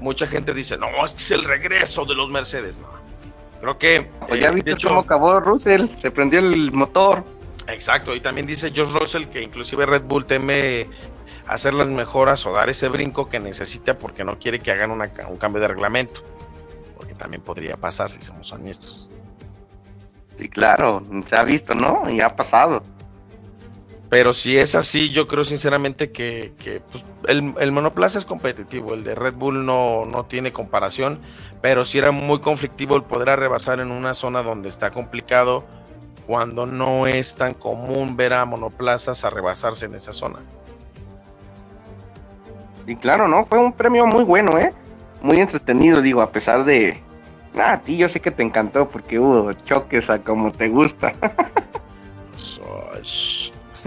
Mucha 0.00 0.26
gente 0.26 0.52
dice, 0.52 0.76
no, 0.76 0.88
es 1.04 1.12
que 1.12 1.22
es 1.22 1.30
el 1.30 1.44
regreso 1.44 2.04
de 2.04 2.14
los 2.14 2.28
Mercedes, 2.30 2.76
no. 2.78 2.88
Creo 3.62 3.78
que, 3.78 4.10
Pues 4.28 4.32
eh, 4.32 4.42
ya 4.42 4.48
de 4.50 4.56
viste 4.56 4.72
hecho, 4.72 4.88
cómo 4.88 5.00
acabó 5.00 5.40
Russell. 5.40 5.86
Se 6.02 6.10
prendió 6.10 6.40
el 6.40 6.70
motor. 6.72 7.24
Exacto, 7.68 8.14
y 8.14 8.20
también 8.20 8.46
dice 8.46 8.70
George 8.74 8.96
Russell 8.98 9.24
que 9.28 9.40
inclusive 9.42 9.86
Red 9.86 10.02
Bull 10.02 10.26
teme 10.26 10.86
hacer 11.46 11.72
las 11.72 11.88
mejoras 11.88 12.44
o 12.44 12.52
dar 12.52 12.68
ese 12.68 12.88
brinco 12.88 13.28
que 13.30 13.40
necesita 13.40 13.96
porque 13.98 14.22
no 14.22 14.38
quiere 14.38 14.58
que 14.60 14.70
hagan 14.70 14.90
una- 14.90 15.10
un 15.28 15.38
cambio 15.38 15.62
de 15.62 15.68
reglamento. 15.68 16.22
Porque 16.96 17.14
también 17.14 17.42
podría 17.42 17.76
pasar 17.76 18.10
si 18.10 18.20
somos 18.22 18.50
honestos. 18.52 19.10
Sí, 20.38 20.48
claro, 20.48 21.02
se 21.26 21.36
ha 21.36 21.44
visto, 21.44 21.74
¿no? 21.74 22.04
Y 22.10 22.20
ha 22.20 22.34
pasado. 22.34 22.82
Pero 24.08 24.32
si 24.32 24.56
es 24.56 24.74
así, 24.74 25.10
yo 25.10 25.26
creo 25.26 25.44
sinceramente 25.44 26.12
que, 26.12 26.54
que, 26.58 26.80
pues, 26.80 27.04
el, 27.26 27.54
el 27.58 27.72
monoplaza 27.72 28.18
es 28.18 28.24
competitivo, 28.24 28.94
el 28.94 29.02
de 29.02 29.14
Red 29.14 29.34
Bull 29.34 29.66
no, 29.66 30.04
no 30.04 30.26
tiene 30.26 30.52
comparación, 30.52 31.20
pero 31.60 31.84
sí 31.84 31.98
era 31.98 32.12
muy 32.12 32.40
conflictivo 32.40 32.94
el 32.96 33.02
poder 33.02 33.36
rebasar 33.38 33.80
en 33.80 33.90
una 33.90 34.14
zona 34.14 34.42
donde 34.42 34.68
está 34.68 34.90
complicado 34.90 35.64
cuando 36.26 36.66
no 36.66 37.06
es 37.06 37.34
tan 37.34 37.54
común 37.54 38.16
ver 38.16 38.32
a 38.32 38.44
monoplazas 38.44 39.24
a 39.24 39.30
rebasarse 39.30 39.86
en 39.86 39.94
esa 39.94 40.12
zona. 40.12 40.38
Y 42.86 42.94
claro, 42.96 43.26
¿no? 43.26 43.44
Fue 43.46 43.58
un 43.58 43.72
premio 43.72 44.06
muy 44.06 44.22
bueno, 44.22 44.58
¿eh? 44.58 44.72
Muy 45.22 45.38
entretenido, 45.38 46.00
digo, 46.02 46.22
a 46.22 46.30
pesar 46.30 46.64
de... 46.64 47.02
Ah, 47.56 47.72
a 47.72 47.80
ti 47.80 47.96
yo 47.96 48.08
sé 48.08 48.20
que 48.20 48.30
te 48.30 48.42
encantó 48.42 48.88
porque 48.88 49.18
hubo 49.18 49.52
choques 49.52 50.10
a 50.10 50.18
como 50.18 50.52
te 50.52 50.68
gusta. 50.68 51.14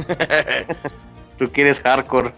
Tú 1.38 1.52
quieres 1.52 1.80
hardcore. 1.80 2.34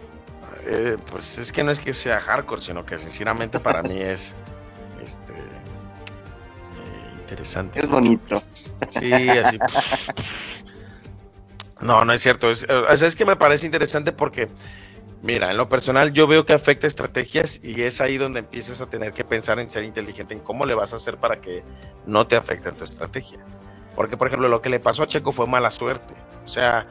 Eh, 0.66 0.98
pues 1.10 1.38
es 1.38 1.52
que 1.52 1.64
no 1.64 1.72
es 1.72 1.80
que 1.80 1.94
sea 1.94 2.20
hardcore, 2.20 2.62
sino 2.62 2.86
que 2.86 3.00
sinceramente 3.00 3.60
para 3.60 3.82
mí 3.82 4.00
es 4.00 4.36
este 5.04 5.34
eh, 5.34 7.20
interesante. 7.22 7.80
Es 7.80 7.88
bonito. 7.88 8.36
Sí, 8.90 9.12
así. 9.14 9.58
No, 11.82 12.06
no 12.06 12.14
es 12.14 12.22
cierto. 12.22 12.52
Es, 12.52 12.68
es 13.02 13.16
que 13.16 13.26
me 13.26 13.36
parece 13.36 13.66
interesante 13.66 14.12
porque, 14.12 14.50
mira, 15.22 15.52
en 15.52 15.58
lo 15.58 15.70
personal 15.70 16.14
yo 16.14 16.28
veo 16.28 16.46
que 16.46 16.54
afecta 16.54 16.88
estrategias 16.88 17.60
y 17.64 17.82
es 17.84 18.02
ahí 18.02 18.18
donde 18.18 18.40
empiezas 18.40 18.82
a 18.82 18.88
tener 18.88 19.14
que 19.14 19.24
pensar 19.24 19.60
en 19.60 19.70
ser 19.70 19.84
inteligente, 19.84 20.34
en 20.34 20.40
cómo 20.40 20.66
le 20.66 20.74
vas 20.74 20.94
a 20.94 20.96
hacer 20.98 21.18
para 21.18 21.40
que 21.42 21.64
no 22.06 22.28
te 22.28 22.36
afecte 22.36 22.72
tu 22.72 22.84
estrategia. 22.84 23.40
Porque, 23.96 24.18
por 24.18 24.28
ejemplo, 24.28 24.48
lo 24.48 24.62
que 24.62 24.70
le 24.70 24.80
pasó 24.80 25.04
a 25.04 25.08
Checo 25.08 25.32
fue 25.32 25.48
mala 25.48 25.70
suerte. 25.70 26.14
O 26.46 26.48
sea, 26.48 26.88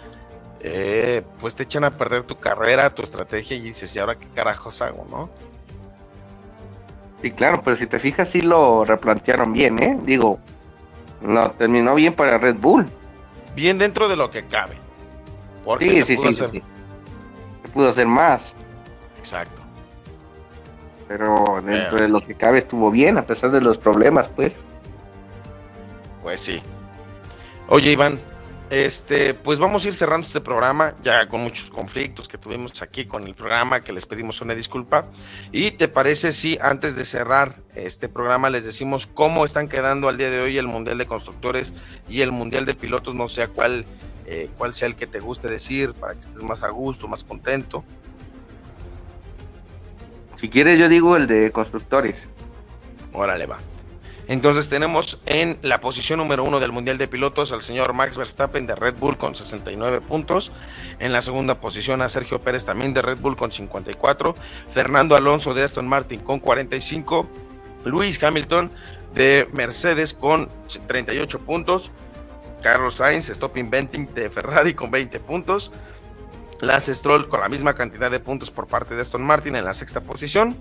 eh, 0.60 1.22
pues 1.40 1.54
te 1.54 1.62
echan 1.62 1.84
a 1.84 1.96
perder 1.96 2.24
tu 2.24 2.36
carrera, 2.36 2.94
tu 2.94 3.02
estrategia 3.02 3.56
y 3.56 3.60
dices, 3.60 3.94
¿y 3.96 3.98
ahora 3.98 4.16
qué 4.16 4.26
carajos 4.34 4.82
hago, 4.82 5.06
no? 5.10 5.30
Sí, 7.22 7.30
claro, 7.32 7.60
pero 7.62 7.76
si 7.76 7.86
te 7.86 7.98
fijas, 7.98 8.28
sí 8.30 8.40
lo 8.42 8.84
replantearon 8.84 9.52
bien, 9.52 9.82
¿eh? 9.82 9.98
Digo, 10.04 10.38
no, 11.20 11.50
terminó 11.52 11.94
bien 11.94 12.14
para 12.14 12.38
Red 12.38 12.56
Bull. 12.56 12.86
Bien 13.54 13.76
dentro 13.78 14.08
de 14.08 14.16
lo 14.16 14.30
que 14.30 14.46
cabe. 14.46 14.76
Porque 15.64 15.90
sí, 15.90 15.96
se 15.98 16.04
sí, 16.04 16.16
pudo 16.16 16.32
sí, 16.32 16.44
hacer- 16.44 16.62
pudo 17.70 17.90
hacer 17.90 18.06
más, 18.06 18.54
Exacto. 19.18 19.60
pero 21.08 21.60
dentro 21.64 21.90
Pero- 21.92 22.02
de 22.02 22.08
lo 22.08 22.20
que 22.24 22.34
cabe 22.34 22.58
estuvo 22.58 22.90
bien, 22.90 23.18
a 23.18 23.22
pesar 23.22 23.50
de 23.50 23.60
los 23.60 23.78
problemas, 23.78 24.28
pues. 24.28 24.52
Pues 26.22 26.40
sí. 26.40 26.60
Oye, 27.68 27.92
Iván, 27.92 28.18
este, 28.68 29.34
pues 29.34 29.58
vamos 29.58 29.84
a 29.84 29.88
ir 29.88 29.94
cerrando 29.94 30.26
este 30.26 30.40
programa, 30.40 30.94
ya 31.02 31.28
con 31.28 31.42
muchos 31.42 31.70
conflictos 31.70 32.28
que 32.28 32.38
tuvimos 32.38 32.82
aquí 32.82 33.04
con 33.04 33.24
el 33.26 33.34
programa, 33.34 33.80
que 33.82 33.92
les 33.92 34.06
pedimos 34.06 34.40
una 34.40 34.54
disculpa. 34.54 35.06
¿Y 35.50 35.72
te 35.72 35.88
parece 35.88 36.32
si 36.32 36.58
antes 36.60 36.94
de 36.94 37.04
cerrar 37.04 37.56
este 37.74 38.08
programa 38.08 38.50
les 38.50 38.64
decimos 38.64 39.08
cómo 39.12 39.44
están 39.44 39.68
quedando 39.68 40.08
al 40.08 40.18
día 40.18 40.30
de 40.30 40.40
hoy 40.40 40.58
el 40.58 40.66
Mundial 40.66 40.98
de 40.98 41.06
Constructores 41.06 41.74
y 42.08 42.20
el 42.20 42.30
Mundial 42.32 42.66
de 42.66 42.74
Pilotos? 42.74 43.14
No 43.14 43.26
sé 43.28 43.42
a 43.42 43.48
cuál, 43.48 43.86
eh, 44.32 44.48
cuál 44.56 44.72
sea 44.72 44.86
el 44.86 44.94
que 44.94 45.08
te 45.08 45.18
guste 45.18 45.48
decir 45.48 45.92
para 45.92 46.14
que 46.14 46.20
estés 46.20 46.40
más 46.40 46.62
a 46.62 46.68
gusto, 46.68 47.08
más 47.08 47.24
contento. 47.24 47.82
Si 50.36 50.48
quieres, 50.48 50.78
yo 50.78 50.88
digo 50.88 51.16
el 51.16 51.26
de 51.26 51.50
constructores. 51.50 52.28
Órale, 53.12 53.46
va. 53.46 53.58
Entonces 54.28 54.68
tenemos 54.68 55.18
en 55.26 55.58
la 55.62 55.80
posición 55.80 56.20
número 56.20 56.44
uno 56.44 56.60
del 56.60 56.70
Mundial 56.70 56.96
de 56.96 57.08
Pilotos 57.08 57.50
al 57.50 57.62
señor 57.62 57.92
Max 57.92 58.16
Verstappen 58.16 58.68
de 58.68 58.76
Red 58.76 58.94
Bull 59.00 59.16
con 59.16 59.34
69 59.34 60.00
puntos. 60.00 60.52
En 61.00 61.12
la 61.12 61.22
segunda 61.22 61.60
posición 61.60 62.00
a 62.00 62.08
Sergio 62.08 62.40
Pérez 62.40 62.64
también 62.64 62.94
de 62.94 63.02
Red 63.02 63.18
Bull 63.18 63.34
con 63.34 63.50
54. 63.50 64.36
Fernando 64.68 65.16
Alonso 65.16 65.54
de 65.54 65.64
Aston 65.64 65.88
Martin 65.88 66.20
con 66.20 66.38
45. 66.38 67.28
Luis 67.84 68.22
Hamilton 68.22 68.70
de 69.12 69.48
Mercedes 69.52 70.14
con 70.14 70.48
38 70.86 71.40
puntos. 71.40 71.90
Carlos 72.60 72.94
Sainz, 72.94 73.28
Stop 73.30 73.56
Inventing 73.56 74.12
de 74.14 74.30
Ferrari 74.30 74.74
con 74.74 74.90
20 74.90 75.20
puntos. 75.20 75.72
Lance 76.60 76.94
Stroll 76.94 77.28
con 77.28 77.40
la 77.40 77.48
misma 77.48 77.74
cantidad 77.74 78.10
de 78.10 78.20
puntos 78.20 78.50
por 78.50 78.66
parte 78.66 78.94
de 78.94 79.02
Aston 79.02 79.22
Martin 79.22 79.56
en 79.56 79.64
la 79.64 79.74
sexta 79.74 80.02
posición. 80.02 80.56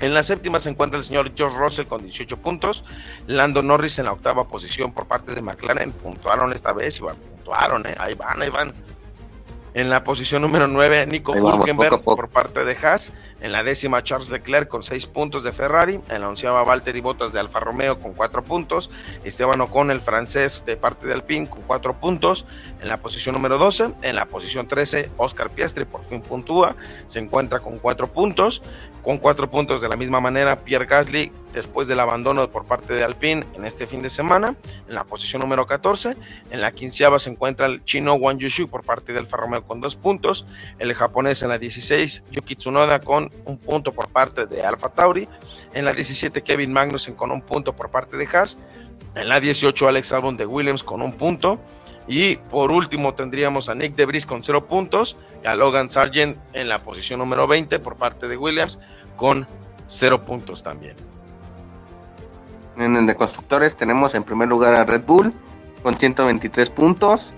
En 0.00 0.14
la 0.14 0.22
séptima 0.22 0.60
se 0.60 0.70
encuentra 0.70 0.98
el 0.98 1.04
señor 1.04 1.32
George 1.34 1.58
Russell 1.58 1.86
con 1.86 2.02
18 2.02 2.38
puntos. 2.38 2.84
Lando 3.26 3.62
Norris 3.62 3.98
en 3.98 4.06
la 4.06 4.12
octava 4.12 4.48
posición 4.48 4.92
por 4.92 5.06
parte 5.06 5.34
de 5.34 5.42
McLaren. 5.42 5.92
Puntuaron 5.92 6.52
esta 6.52 6.72
vez, 6.72 6.98
Iván. 6.98 7.16
Puntuaron, 7.16 7.86
¿eh? 7.86 7.94
Ahí 7.98 8.14
van, 8.14 8.40
ahí 8.40 8.50
van. 8.50 8.72
En 9.72 9.88
la 9.88 10.02
posición 10.02 10.42
número 10.42 10.66
9, 10.66 11.06
Nico 11.06 11.32
vamos, 11.32 11.64
poco 11.64 12.00
poco. 12.00 12.16
por 12.16 12.28
parte 12.28 12.64
de 12.64 12.76
Haas. 12.76 13.12
En 13.40 13.52
la 13.52 13.62
décima, 13.62 14.02
Charles 14.02 14.28
Leclerc 14.28 14.68
con 14.68 14.82
6 14.82 15.06
puntos 15.06 15.44
de 15.44 15.52
Ferrari. 15.52 16.00
En 16.10 16.20
la 16.20 16.28
onceava, 16.28 16.62
Valtteri 16.64 17.00
Bottas 17.00 17.32
de 17.32 17.40
Alfa 17.40 17.60
Romeo 17.60 17.98
con 17.98 18.12
4 18.12 18.42
puntos. 18.42 18.90
Esteban 19.24 19.60
Ocon, 19.60 19.90
el 19.90 20.00
francés, 20.00 20.64
de 20.66 20.76
parte 20.76 21.06
de 21.06 21.14
Alpine 21.14 21.48
con 21.48 21.62
4 21.62 21.94
puntos. 21.94 22.46
En 22.82 22.88
la 22.88 22.98
posición 22.98 23.34
número 23.34 23.56
12. 23.56 23.92
En 24.02 24.16
la 24.16 24.26
posición 24.26 24.66
13, 24.66 25.10
Oscar 25.16 25.50
Piastri 25.50 25.84
por 25.84 26.02
fin 26.02 26.20
puntúa. 26.20 26.74
Se 27.06 27.20
encuentra 27.20 27.60
con 27.60 27.78
4 27.78 28.08
puntos. 28.08 28.62
Con 29.02 29.16
4 29.16 29.50
puntos 29.50 29.80
de 29.80 29.88
la 29.88 29.96
misma 29.96 30.20
manera, 30.20 30.60
Pierre 30.60 30.84
Gasly, 30.84 31.32
después 31.54 31.88
del 31.88 32.00
abandono 32.00 32.50
por 32.50 32.66
parte 32.66 32.92
de 32.92 33.02
Alpine 33.02 33.46
en 33.54 33.64
este 33.64 33.86
fin 33.86 34.02
de 34.02 34.10
semana. 34.10 34.54
En 34.88 34.94
la 34.94 35.04
posición 35.04 35.40
número 35.40 35.66
14. 35.66 36.16
En 36.50 36.60
la 36.60 36.72
quinceava 36.72 37.18
se 37.18 37.30
encuentra 37.30 37.66
el 37.66 37.82
chino 37.84 38.14
Wang 38.14 38.38
Yushu 38.38 38.68
por 38.68 38.84
parte 38.84 39.12
del 39.12 39.24
Alfa 39.24 39.38
Romeo 39.38 39.62
con 39.66 39.80
2 39.80 39.96
puntos. 39.96 40.46
El 40.78 40.92
japonés 40.94 41.42
en 41.42 41.48
la 41.48 41.58
16, 41.58 42.24
Yuki 42.30 42.56
Tsunoda 42.56 43.00
con 43.00 43.32
un 43.46 43.56
punto 43.56 43.92
por 43.92 44.08
parte 44.08 44.46
de 44.46 44.62
Alfa 44.62 44.90
Tauri. 44.90 45.28
En 45.72 45.86
la 45.86 45.94
17, 45.94 46.42
Kevin 46.42 46.72
Magnussen 46.72 47.14
con 47.14 47.30
un 47.30 47.40
punto 47.40 47.74
por 47.74 47.90
parte 47.90 48.18
de 48.18 48.28
Haas. 48.30 48.58
En 49.14 49.28
la 49.28 49.40
18, 49.40 49.88
Alex 49.88 50.12
Albon 50.12 50.36
de 50.36 50.46
Williams 50.46 50.84
con 50.84 51.00
un 51.00 51.12
punto. 51.14 51.58
Y 52.10 52.34
por 52.34 52.72
último 52.72 53.14
tendríamos 53.14 53.68
a 53.68 53.74
Nick 53.76 53.94
Debris 53.94 54.26
con 54.26 54.42
0 54.42 54.66
puntos 54.66 55.16
y 55.44 55.46
a 55.46 55.54
Logan 55.54 55.88
Sargent 55.88 56.38
en 56.54 56.68
la 56.68 56.82
posición 56.82 57.20
número 57.20 57.46
20 57.46 57.78
por 57.78 57.94
parte 57.94 58.26
de 58.26 58.36
Williams 58.36 58.80
con 59.14 59.46
0 59.86 60.24
puntos 60.24 60.64
también. 60.64 60.96
En 62.76 62.96
el 62.96 63.06
de 63.06 63.14
constructores 63.14 63.76
tenemos 63.76 64.16
en 64.16 64.24
primer 64.24 64.48
lugar 64.48 64.74
a 64.74 64.84
Red 64.84 65.04
Bull 65.06 65.32
con 65.84 65.96
123 65.96 66.70
puntos, 66.70 67.30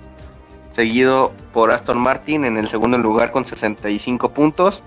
seguido 0.70 1.32
por 1.52 1.70
Aston 1.70 1.98
Martin 1.98 2.46
en 2.46 2.56
el 2.56 2.66
segundo 2.66 2.96
lugar 2.96 3.30
con 3.30 3.44
65 3.44 4.32
puntos. 4.32 4.82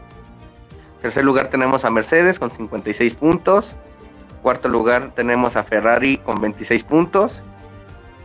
Tercer 0.99 1.23
lugar 1.23 1.51
tenemos 1.51 1.85
a 1.85 1.91
Mercedes 1.91 2.39
con 2.39 2.49
56 2.49 3.13
puntos. 3.13 3.75
Cuarto 4.41 4.67
lugar 4.67 5.11
tenemos 5.13 5.55
a 5.55 5.63
Ferrari 5.63 6.17
con 6.17 6.41
26 6.41 6.83
puntos. 6.85 7.43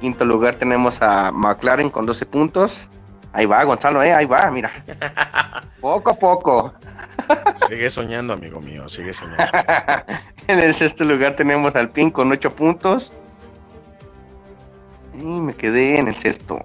Quinto 0.01 0.25
lugar 0.25 0.55
tenemos 0.55 1.01
a 1.03 1.31
McLaren 1.31 1.91
con 1.91 2.07
12 2.07 2.25
puntos. 2.27 2.89
Ahí 3.33 3.47
va, 3.47 3.63
Gonzalo, 3.65 4.03
eh, 4.03 4.13
ahí 4.13 4.27
va, 4.27 4.51
mira. 4.51 4.71
Poco 5.81 6.11
a 6.11 6.15
poco. 6.15 6.75
Sigue 7.69 7.89
soñando, 7.91 8.33
amigo 8.33 8.61
mío, 8.61 8.89
sigue 8.89 9.13
soñando. 9.13 9.45
en 10.47 10.59
el 10.59 10.75
sexto 10.75 11.05
lugar 11.05 11.37
tenemos 11.37 11.77
al 11.77 11.91
PIN 11.91 12.11
con 12.11 12.33
8 12.33 12.51
puntos. 12.55 13.13
Y 15.15 15.25
me 15.25 15.55
quedé 15.55 15.99
en 15.99 16.09
el 16.09 16.15
sexto. 16.15 16.61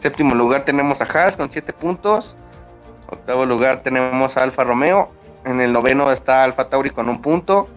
Séptimo 0.00 0.34
lugar 0.34 0.64
tenemos 0.64 1.00
a 1.00 1.04
Haas 1.04 1.36
con 1.36 1.50
7 1.50 1.72
puntos. 1.72 2.36
Octavo 3.08 3.44
lugar 3.44 3.82
tenemos 3.82 4.36
a 4.36 4.42
Alfa 4.42 4.64
Romeo. 4.64 5.10
En 5.44 5.60
el 5.60 5.72
noveno 5.72 6.10
está 6.10 6.44
Alfa 6.44 6.68
Tauri 6.68 6.90
con 6.90 7.08
un 7.08 7.20
punto. 7.20 7.68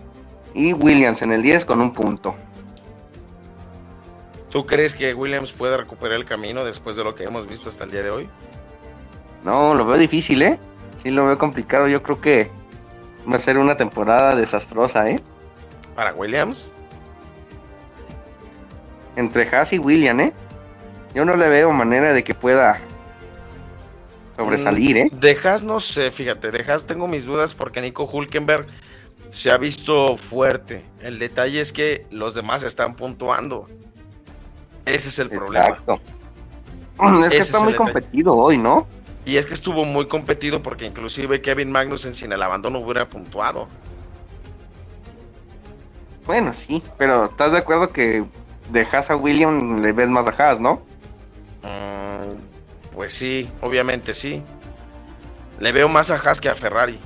Y 0.54 0.74
Williams 0.74 1.22
en 1.22 1.32
el 1.32 1.42
10 1.42 1.66
con 1.66 1.82
un 1.82 1.94
punto. 1.94 2.36
¿Tú 4.50 4.66
crees 4.66 4.96
que 4.96 5.14
Williams 5.14 5.52
puede 5.52 5.76
recuperar 5.78 6.18
el 6.18 6.26
camino 6.26 6.64
después 6.64 6.96
de 6.96 7.04
lo 7.04 7.16
que 7.16 7.26
hemos 7.26 7.48
visto 7.48 7.70
hasta 7.70 7.84
el 7.84 7.92
día 7.92 8.04
de 8.04 8.12
hoy? 8.12 8.30
No, 9.44 9.74
lo 9.74 9.86
veo 9.86 9.98
difícil, 9.98 10.42
¿eh? 10.42 10.60
Sí, 11.04 11.12
lo 11.12 11.26
veo 11.26 11.38
complicado. 11.38 11.88
Yo 11.88 12.02
creo 12.02 12.22
que 12.22 12.50
va 13.30 13.38
a 13.38 13.40
ser 13.40 13.58
una 13.58 13.76
temporada 13.78 14.36
desastrosa, 14.36 15.10
¿eh? 15.10 15.20
Para 15.96 16.14
Williams, 16.14 16.72
Entre 19.16 19.50
Haas 19.50 19.74
y 19.74 19.80
William, 19.80 20.20
¿eh? 20.20 20.34
Yo 21.14 21.26
no 21.26 21.36
le 21.36 21.50
veo 21.50 21.72
manera 21.72 22.14
de 22.14 22.24
que 22.24 22.36
pueda 22.36 22.80
sobresalir, 24.36 24.98
¿eh? 24.98 25.10
Mm, 25.12 25.20
De 25.20 25.38
Haas 25.44 25.64
no 25.64 25.80
sé, 25.80 26.12
fíjate, 26.12 26.52
de 26.52 26.72
Haas 26.72 26.86
tengo 26.86 27.08
mis 27.08 27.26
dudas 27.26 27.56
porque 27.56 27.82
Nico 27.82 28.06
Hulkenberg 28.06 28.68
se 29.30 29.52
ha 29.52 29.58
visto 29.58 30.18
fuerte. 30.18 30.86
El 31.02 31.18
detalle 31.20 31.60
es 31.60 31.74
que 31.74 32.06
los 32.12 32.36
demás 32.36 32.64
están 32.64 32.96
puntuando. 32.96 33.68
Ese 34.88 35.10
es 35.10 35.20
el 35.20 35.30
problema. 35.30 35.66
Exacto. 35.66 36.00
Es 37.00 37.30
que 37.30 37.38
Ese 37.38 37.38
está 37.38 37.58
es 37.60 37.64
muy 37.64 37.74
detalle. 37.74 37.92
competido 37.94 38.34
hoy, 38.36 38.58
¿no? 38.58 38.88
Y 39.24 39.38
es 39.38 39.46
que 39.46 39.54
estuvo 39.54 39.86
muy 39.86 40.08
competido 40.08 40.64
porque 40.64 40.86
inclusive 40.86 41.42
Kevin 41.42 41.72
Magnussen 41.72 42.16
sin 42.16 42.32
el 42.32 42.42
abandono 42.42 42.80
hubiera 42.80 43.08
puntuado. 43.08 43.68
Bueno, 46.26 46.54
sí, 46.54 46.82
pero 46.98 47.26
¿estás 47.26 47.52
de 47.52 47.58
acuerdo 47.60 47.92
que 47.92 48.26
de 48.72 48.82
Haas 48.92 49.10
a 49.12 49.16
William 49.16 49.82
le 49.82 49.92
ves 49.92 50.10
más 50.10 50.28
a 50.28 50.32
Haas, 50.32 50.60
¿no? 50.60 50.82
Mm, 51.62 52.94
pues 52.96 53.14
sí, 53.14 53.50
obviamente 53.62 54.14
sí. 54.14 54.42
Le 55.60 55.72
veo 55.72 55.88
más 55.90 56.10
a 56.12 56.16
Haas 56.16 56.42
que 56.42 56.50
a 56.50 56.56
Ferrari. 56.56 57.00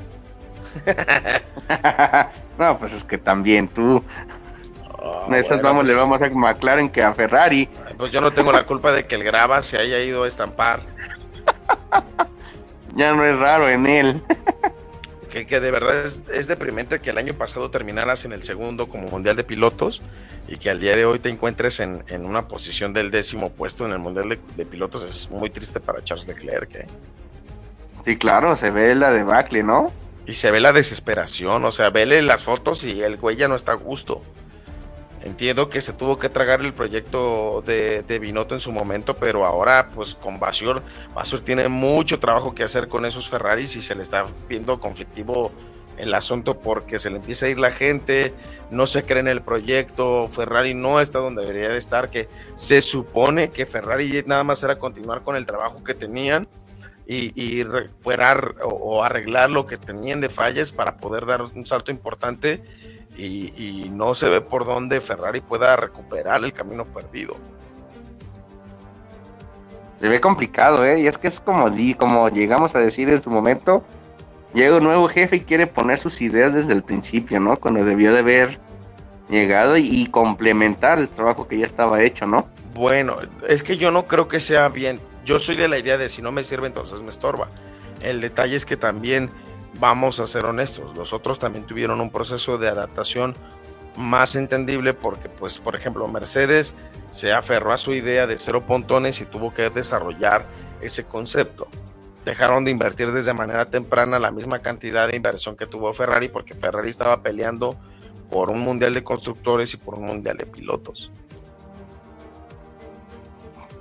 no, 2.57 2.77
pues 2.79 2.93
es 2.93 3.03
que 3.03 3.17
también 3.17 3.67
tú. 3.67 4.03
Esas 5.33 5.61
vamos, 5.61 5.87
le 5.87 5.93
pues- 5.93 6.03
vamos 6.09 6.21
a 6.21 6.29
McLaren 6.29 6.89
que 6.89 7.01
a 7.03 7.13
Ferrari. 7.13 7.69
Pues 7.97 8.11
yo 8.11 8.21
no 8.21 8.31
tengo 8.31 8.51
la 8.51 8.65
culpa 8.65 8.91
de 8.91 9.05
que 9.05 9.15
el 9.15 9.23
grava 9.23 9.61
se 9.61 9.77
haya 9.77 9.99
ido 9.99 10.23
a 10.23 10.27
estampar. 10.27 10.81
Ya 12.95 13.13
no 13.13 13.23
es 13.25 13.37
raro 13.39 13.69
en 13.69 13.87
él. 13.87 14.21
Que, 15.29 15.45
que 15.47 15.61
de 15.61 15.71
verdad 15.71 16.03
es, 16.05 16.19
es 16.33 16.47
deprimente 16.47 16.99
que 16.99 17.11
el 17.11 17.17
año 17.17 17.33
pasado 17.33 17.71
terminaras 17.71 18.25
en 18.25 18.33
el 18.33 18.43
segundo 18.43 18.89
como 18.89 19.07
mundial 19.07 19.37
de 19.37 19.45
pilotos 19.45 20.01
y 20.49 20.57
que 20.57 20.69
al 20.69 20.81
día 20.81 20.93
de 20.97 21.05
hoy 21.05 21.19
te 21.19 21.29
encuentres 21.29 21.79
en, 21.79 22.03
en 22.09 22.25
una 22.25 22.49
posición 22.49 22.91
del 22.91 23.09
décimo 23.11 23.49
puesto 23.49 23.85
en 23.85 23.93
el 23.93 23.99
mundial 23.99 24.27
de, 24.27 24.39
de 24.57 24.65
pilotos. 24.65 25.03
Es 25.03 25.29
muy 25.31 25.49
triste 25.49 25.79
para 25.79 26.03
Charles 26.03 26.27
Leclerc. 26.27 26.75
¿eh? 26.75 26.87
Sí, 28.03 28.17
claro, 28.17 28.57
se 28.57 28.71
ve 28.71 28.93
la 28.93 29.11
debacle, 29.11 29.63
¿no? 29.63 29.93
Y 30.25 30.33
se 30.33 30.51
ve 30.51 30.59
la 30.59 30.73
desesperación, 30.73 31.63
o 31.63 31.71
sea, 31.71 31.89
vele 31.91 32.21
las 32.21 32.43
fotos 32.43 32.83
y 32.83 33.01
el 33.01 33.15
güey 33.15 33.37
ya 33.37 33.47
no 33.47 33.55
está 33.55 33.71
a 33.71 33.75
gusto. 33.75 34.21
Entiendo 35.23 35.69
que 35.69 35.81
se 35.81 35.93
tuvo 35.93 36.17
que 36.17 36.29
tragar 36.29 36.61
el 36.61 36.73
proyecto 36.73 37.63
de, 37.65 38.01
de 38.01 38.19
Binotto 38.19 38.55
en 38.55 38.59
su 38.59 38.71
momento, 38.71 39.15
pero 39.15 39.45
ahora 39.45 39.89
pues 39.93 40.15
con 40.15 40.39
Basur, 40.39 40.81
Basur 41.13 41.41
tiene 41.41 41.67
mucho 41.67 42.19
trabajo 42.19 42.55
que 42.55 42.63
hacer 42.63 42.87
con 42.87 43.05
esos 43.05 43.29
Ferraris 43.29 43.75
y 43.75 43.81
se 43.81 43.93
le 43.93 44.01
está 44.01 44.25
viendo 44.49 44.79
conflictivo 44.79 45.51
el 45.97 46.13
asunto 46.15 46.59
porque 46.59 46.97
se 46.97 47.11
le 47.11 47.17
empieza 47.17 47.45
a 47.45 47.49
ir 47.49 47.59
la 47.59 47.69
gente, 47.69 48.33
no 48.71 48.87
se 48.87 49.03
cree 49.03 49.19
en 49.19 49.27
el 49.27 49.41
proyecto, 49.41 50.27
Ferrari 50.27 50.73
no 50.73 50.99
está 50.99 51.19
donde 51.19 51.43
debería 51.43 51.69
de 51.69 51.77
estar, 51.77 52.09
que 52.09 52.27
se 52.55 52.81
supone 52.81 53.51
que 53.51 53.67
Ferrari 53.67 54.23
nada 54.25 54.43
más 54.43 54.63
era 54.63 54.79
continuar 54.79 55.21
con 55.21 55.35
el 55.35 55.45
trabajo 55.45 55.83
que 55.83 55.93
tenían 55.93 56.47
y, 57.07 57.63
recuperar 57.63 58.55
o, 58.63 59.03
arreglar 59.03 59.49
lo 59.49 59.65
que 59.65 59.77
tenían 59.77 60.21
de 60.21 60.29
fallas 60.29 60.71
para 60.71 60.97
poder 60.97 61.25
dar 61.25 61.41
un 61.41 61.65
salto 61.65 61.91
importante 61.91 62.63
y, 63.17 63.89
no 63.91 64.15
se 64.15 64.29
ve 64.29 64.41
por 64.41 64.65
dónde 64.65 65.01
Ferrari 65.01 65.41
pueda 65.41 65.75
recuperar 65.75 66.43
el 66.43 66.53
camino 66.53 66.85
perdido. 66.85 67.35
Se 69.99 70.07
ve 70.07 70.19
complicado, 70.19 70.83
¿eh? 70.85 71.01
Y 71.01 71.07
es 71.07 71.17
que 71.17 71.27
es 71.27 71.39
como, 71.39 71.69
como 71.97 72.29
llegamos 72.29 72.73
a 72.73 72.79
decir 72.79 73.09
en 73.09 73.21
su 73.21 73.29
momento, 73.29 73.83
llega 74.53 74.77
un 74.77 74.83
nuevo 74.83 75.07
jefe 75.07 75.35
y 75.35 75.41
quiere 75.41 75.67
poner 75.67 75.99
sus 75.99 76.21
ideas 76.21 76.53
desde 76.53 76.73
el 76.73 76.83
principio, 76.83 77.39
¿no? 77.39 77.55
Cuando 77.57 77.85
debió 77.85 78.11
de 78.13 78.19
haber 78.19 78.59
llegado 79.29 79.77
y, 79.77 80.07
complementar 80.07 80.99
el 80.99 81.09
trabajo 81.09 81.47
que 81.47 81.59
ya 81.59 81.65
estaba 81.65 82.01
hecho, 82.01 82.25
¿no? 82.25 82.47
Bueno, 82.73 83.17
es 83.47 83.61
que 83.63 83.77
yo 83.77 83.91
no 83.91 84.07
creo 84.07 84.27
que 84.27 84.39
sea 84.39 84.69
bien. 84.69 84.99
Yo 85.25 85.39
soy 85.39 85.55
de 85.55 85.67
la 85.67 85.77
idea 85.77 85.97
de 85.97 86.09
si 86.09 86.21
no 86.21 86.31
me 86.31 86.43
sirve, 86.43 86.67
entonces 86.67 87.01
me 87.01 87.09
estorba. 87.09 87.49
El 88.01 88.21
detalle 88.21 88.55
es 88.55 88.65
que 88.65 88.77
también, 88.77 89.29
vamos 89.79 90.19
a 90.19 90.27
ser 90.27 90.45
honestos, 90.45 90.95
los 90.95 91.13
otros 91.13 91.39
también 91.39 91.65
tuvieron 91.65 92.01
un 92.01 92.11
proceso 92.11 92.57
de 92.57 92.67
adaptación 92.67 93.35
más 93.95 94.35
entendible 94.35 94.93
porque, 94.93 95.29
pues, 95.29 95.57
por 95.57 95.75
ejemplo, 95.75 96.07
Mercedes 96.07 96.73
se 97.09 97.33
aferró 97.33 97.73
a 97.73 97.77
su 97.77 97.93
idea 97.93 98.25
de 98.25 98.37
cero 98.37 98.65
pontones 98.65 99.21
y 99.21 99.25
tuvo 99.25 99.53
que 99.53 99.69
desarrollar 99.69 100.45
ese 100.81 101.03
concepto 101.03 101.67
dejaron 102.25 102.63
de 102.63 102.71
invertir 102.71 103.11
desde 103.11 103.33
manera 103.33 103.65
temprana 103.65 104.19
la 104.19 104.31
misma 104.31 104.59
cantidad 104.59 105.07
de 105.07 105.15
inversión 105.15 105.55
que 105.55 105.65
tuvo 105.65 105.91
Ferrari 105.93 106.27
porque 106.27 106.53
Ferrari 106.53 106.89
estaba 106.89 107.21
peleando 107.21 107.77
por 108.29 108.49
un 108.49 108.61
mundial 108.61 108.93
de 108.93 109.03
constructores 109.03 109.73
y 109.73 109.77
por 109.77 109.95
un 109.95 110.05
mundial 110.05 110.37
de 110.37 110.45
pilotos. 110.45 111.11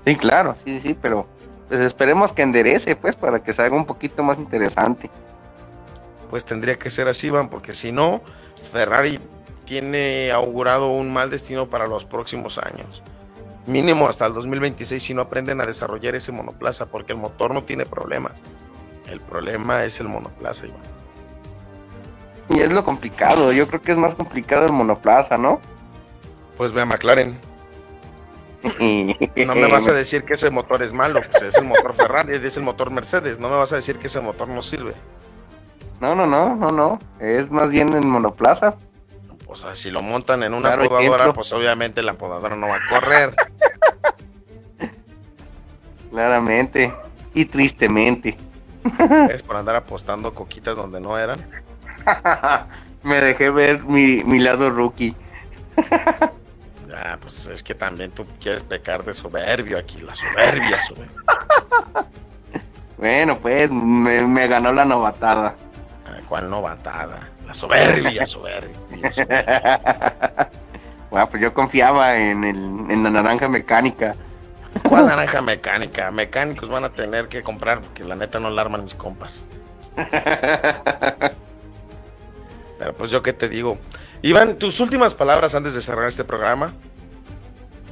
Sí, 0.05 0.17
claro, 0.17 0.57
sí, 0.65 0.81
sí, 0.81 0.97
pero 1.01 1.27
pues 1.69 1.81
esperemos 1.81 2.33
que 2.33 2.43
enderece, 2.43 2.97
pues, 2.97 3.15
para 3.15 3.43
que 3.43 3.53
salga 3.53 3.77
un 3.77 3.87
poquito 3.87 4.23
más 4.23 4.39
interesante. 4.39 5.11
Pues 6.29 6.45
tendría 6.45 6.79
que 6.79 6.91
ser 6.91 7.09
así, 7.09 7.31
Van, 7.31 7.49
porque 7.49 7.73
si 7.73 7.93
no, 7.93 8.23
Ferrari 8.73 9.21
tiene 9.65 10.33
augurado 10.33 10.91
un 10.91 11.13
mal 11.13 11.31
destino 11.31 11.69
para 11.69 11.87
los 11.87 12.05
próximos 12.05 12.59
años 12.59 13.03
mínimo 13.67 14.09
hasta 14.09 14.27
el 14.27 14.35
2026 14.35 15.03
si 15.03 15.15
no 15.15 15.23
aprenden 15.23 15.61
a 15.61 15.67
desarrollar 15.67 16.15
ese 16.15 16.33
monoplaza, 16.33 16.87
porque 16.87 17.13
el 17.13 17.19
motor 17.19 17.55
no 17.55 17.65
tiene 17.65 17.87
problemas. 17.87 18.43
El 19.07 19.21
problema 19.21 19.85
es 19.85 20.01
el 20.01 20.09
monoplaza, 20.09 20.67
Iván. 20.67 20.81
Y 22.49 22.61
es 22.61 22.71
lo 22.71 22.85
complicado, 22.85 23.53
yo 23.53 23.69
creo 23.69 23.81
que 23.81 23.93
es 23.93 23.99
más 23.99 24.15
complicado 24.15 24.67
el 24.67 24.73
monoplaza, 24.73 25.39
¿no? 25.39 25.61
Pues 26.57 26.73
ve 26.73 26.83
a 26.83 26.85
McLaren. 26.85 27.39
no 29.47 29.55
me 29.55 29.69
vas 29.71 29.89
a 29.89 29.93
decir 29.93 30.25
que 30.25 30.35
ese 30.35 30.51
motor 30.51 30.83
es 30.83 30.93
malo, 30.93 31.23
pues 31.23 31.43
es 31.43 31.57
el 31.57 31.65
motor 31.65 31.95
Ferrari, 31.95 32.35
es 32.35 32.57
el 32.57 32.63
motor 32.63 32.91
Mercedes, 32.91 33.39
no 33.39 33.49
me 33.49 33.57
vas 33.57 33.73
a 33.73 33.77
decir 33.77 33.99
que 33.99 34.09
ese 34.09 34.21
motor 34.21 34.49
no 34.49 34.63
sirve. 34.63 34.95
No, 36.01 36.15
no, 36.15 36.27
no, 36.27 36.55
no, 36.57 36.69
no, 36.69 36.99
es 37.19 37.51
más 37.51 37.71
bien 37.71 37.93
el 37.95 38.05
monoplaza. 38.05 38.77
O 39.47 39.57
sea, 39.57 39.75
si 39.75 39.91
lo 39.91 40.01
montan 40.01 40.45
en 40.45 40.55
una 40.55 40.77
podadora, 40.77 41.33
pues 41.33 41.53
obviamente 41.53 42.03
la 42.03 42.15
podadora 42.15 42.55
no 42.55 42.69
va 42.69 42.77
a 42.77 42.89
correr. 42.89 43.35
Claramente. 46.11 46.95
Y 47.35 47.47
tristemente. 47.47 48.37
Es 49.31 49.43
por 49.43 49.57
andar 49.57 49.77
apostando 49.77 50.33
coquitas 50.35 50.77
donde 50.77 51.01
no 51.01 51.19
eran. 51.19 51.45
Me 53.03 53.21
dejé 53.21 53.51
ver 53.51 53.83
mi, 53.83 54.23
mi 54.25 54.39
lado 54.39 54.71
rookie. 54.71 55.15
Ah, 56.97 57.19
pues 57.21 57.47
es 57.47 57.63
que 57.63 57.75
también 57.75 58.11
tú 58.11 58.27
quieres 58.41 58.63
pecar 58.63 59.05
de 59.05 59.13
soberbio 59.13 59.79
aquí, 59.79 60.01
la 60.01 60.15
soberbia, 60.15 60.81
soberbia. 60.81 61.17
bueno, 62.97 63.39
pues 63.39 63.71
me, 63.71 64.23
me 64.23 64.47
ganó 64.47 64.73
la 64.73 64.85
novatada. 64.85 65.55
Ah, 66.07 66.19
¿Cuál 66.29 66.51
novatada? 66.51 67.29
La 67.47 67.55
soberbia, 67.55 68.25
soberbia. 68.27 68.79
bueno, 71.11 71.29
pues 71.31 71.43
yo 71.43 71.53
confiaba 71.53 72.17
en, 72.17 72.45
el, 72.45 72.57
en 72.57 73.03
la 73.03 73.11
naranja 73.11 73.49
mecánica. 73.49 74.15
¿Cuál 74.89 75.07
naranja 75.09 75.41
mecánica? 75.43 76.11
Mecánicos 76.11 76.69
van 76.69 76.85
a 76.85 76.91
tener 76.91 77.29
que 77.29 77.43
comprar 77.43 77.81
porque 77.81 78.05
la 78.05 78.15
neta 78.15 78.39
no 78.39 78.51
la 78.51 78.63
arman 78.63 78.85
mis 78.85 78.95
compas. 78.95 79.47
Pero 82.79 82.95
pues 82.97 83.11
yo 83.11 83.23
qué 83.23 83.33
te 83.33 83.49
digo. 83.49 83.79
Iván, 84.23 84.57
tus 84.57 84.81
últimas 84.81 85.15
palabras 85.15 85.55
antes 85.55 85.75
de 85.75 85.81
cerrar 85.81 86.07
este 86.09 86.25
programa. 86.25 86.73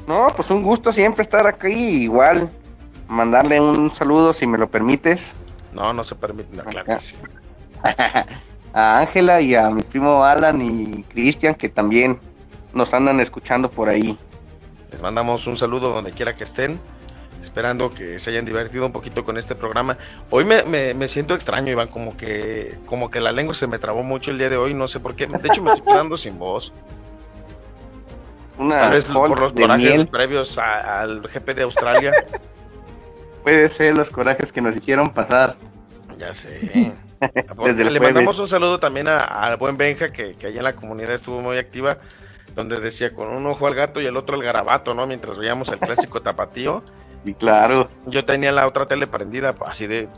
No, 0.07 0.29
pues 0.37 0.51
un 0.51 0.63
gusto 0.63 0.93
siempre 0.93 1.23
estar 1.23 1.47
aquí. 1.47 1.73
Igual, 1.73 2.51
mandarle 3.09 3.61
un 3.61 3.95
saludo 3.95 4.33
si 4.33 4.47
me 4.47 4.59
lo 4.59 4.69
permites. 4.69 5.23
No, 5.73 5.93
no 5.93 6.05
se 6.05 6.15
permite, 6.15 6.55
no, 6.55 6.65
claro 6.65 6.85
que 6.85 7.01
sí. 7.01 7.17
a 8.75 8.99
Ángela 8.99 9.41
y 9.41 9.55
a 9.55 9.71
mi 9.71 9.83
primo 9.83 10.23
Alan 10.23 10.61
y 10.61 11.03
Cristian 11.05 11.55
que 11.55 11.69
también 11.69 12.19
nos 12.75 12.93
andan 12.93 13.21
escuchando 13.21 13.71
por 13.71 13.89
ahí. 13.89 14.19
Les 14.91 15.03
mandamos 15.03 15.47
un 15.47 15.57
saludo 15.57 15.91
donde 15.91 16.13
quiera 16.13 16.35
que 16.35 16.45
estén, 16.45 16.79
esperando 17.41 17.93
que 17.93 18.19
se 18.19 18.31
hayan 18.31 18.45
divertido 18.45 18.87
un 18.87 18.93
poquito 18.93 19.25
con 19.25 19.37
este 19.37 19.55
programa. 19.55 19.99
Hoy 20.31 20.45
me, 20.45 20.63
me, 20.95 21.09
siento 21.09 21.35
extraño, 21.35 21.71
Iván, 21.71 21.89
como 21.89 22.17
que, 22.17 22.77
como 22.87 23.11
que 23.11 23.21
la 23.21 23.33
lengua 23.33 23.55
se 23.55 23.67
me 23.67 23.79
trabó 23.79 24.03
mucho 24.03 24.31
el 24.31 24.39
día 24.39 24.49
de 24.51 24.57
hoy, 24.57 24.75
no 24.75 24.89
sé 24.89 25.01
por 25.01 25.15
qué. 25.15 25.27
De 25.27 25.49
hecho, 25.49 25.63
me 25.63 25.73
estoy 25.73 25.93
quedando 25.93 26.17
sin 26.17 26.39
voz. 26.39 26.73
Una 28.59 28.81
Tal 28.81 28.91
vez 28.91 29.05
por 29.07 29.41
los 29.41 29.53
corajes 29.53 30.07
previos 30.07 30.59
al 30.59 31.23
GP 31.23 31.55
de 31.55 31.63
Australia. 31.63 32.13
Puede 33.45 33.69
ser 33.71 33.97
los 33.97 34.11
corajes 34.11 34.53
que 34.53 34.61
nos 34.61 34.77
hicieron 34.77 35.09
pasar. 35.09 35.57
Ya 36.19 36.33
sé. 36.33 36.93
Le 37.75 38.01
mandamos 38.01 38.39
un 38.39 38.49
saludo 38.49 38.79
también 38.79 39.09
al 39.09 39.57
buen 39.57 39.77
Benja, 39.77 40.13
que, 40.13 40.35
que 40.35 40.49
allá 40.49 40.59
en 40.59 40.65
la 40.65 40.77
comunidad 40.77 41.15
estuvo 41.15 41.41
muy 41.41 41.59
activa, 41.59 41.99
donde 42.55 42.79
decía 42.81 43.13
con 43.13 43.29
un 43.29 43.47
ojo 43.47 43.67
al 43.67 43.75
gato 43.75 44.01
y 44.01 44.07
el 44.07 44.17
otro 44.17 44.37
al 44.37 44.43
garabato, 44.43 44.95
¿no? 44.95 45.07
Mientras 45.07 45.39
veíamos 45.39 45.69
el 45.69 45.79
clásico 45.79 46.21
tapatío. 46.23 46.83
Y 47.25 47.35
claro. 47.35 47.89
Yo 48.07 48.25
tenía 48.25 48.53
la 48.53 48.67
otra 48.67 48.87
tele 48.87 49.07
prendida, 49.07 49.55
así 49.67 49.87
de 49.87 50.09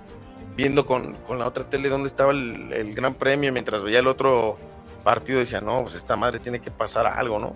viendo 0.56 0.84
con, 0.84 1.16
la 1.36 1.46
otra 1.46 1.64
tele 1.64 1.88
donde 1.88 2.08
estaba 2.08 2.32
el, 2.32 2.94
gran 2.94 3.14
premio, 3.14 3.52
mientras 3.52 3.82
veía 3.82 4.00
el 4.00 4.06
otro 4.06 4.58
partido, 5.02 5.38
decía, 5.38 5.60
no, 5.60 5.82
pues 5.82 5.94
esta 5.94 6.16
madre 6.16 6.38
tiene 6.38 6.60
que 6.60 6.70
pasar 6.70 7.06
algo, 7.06 7.38
¿no? 7.38 7.54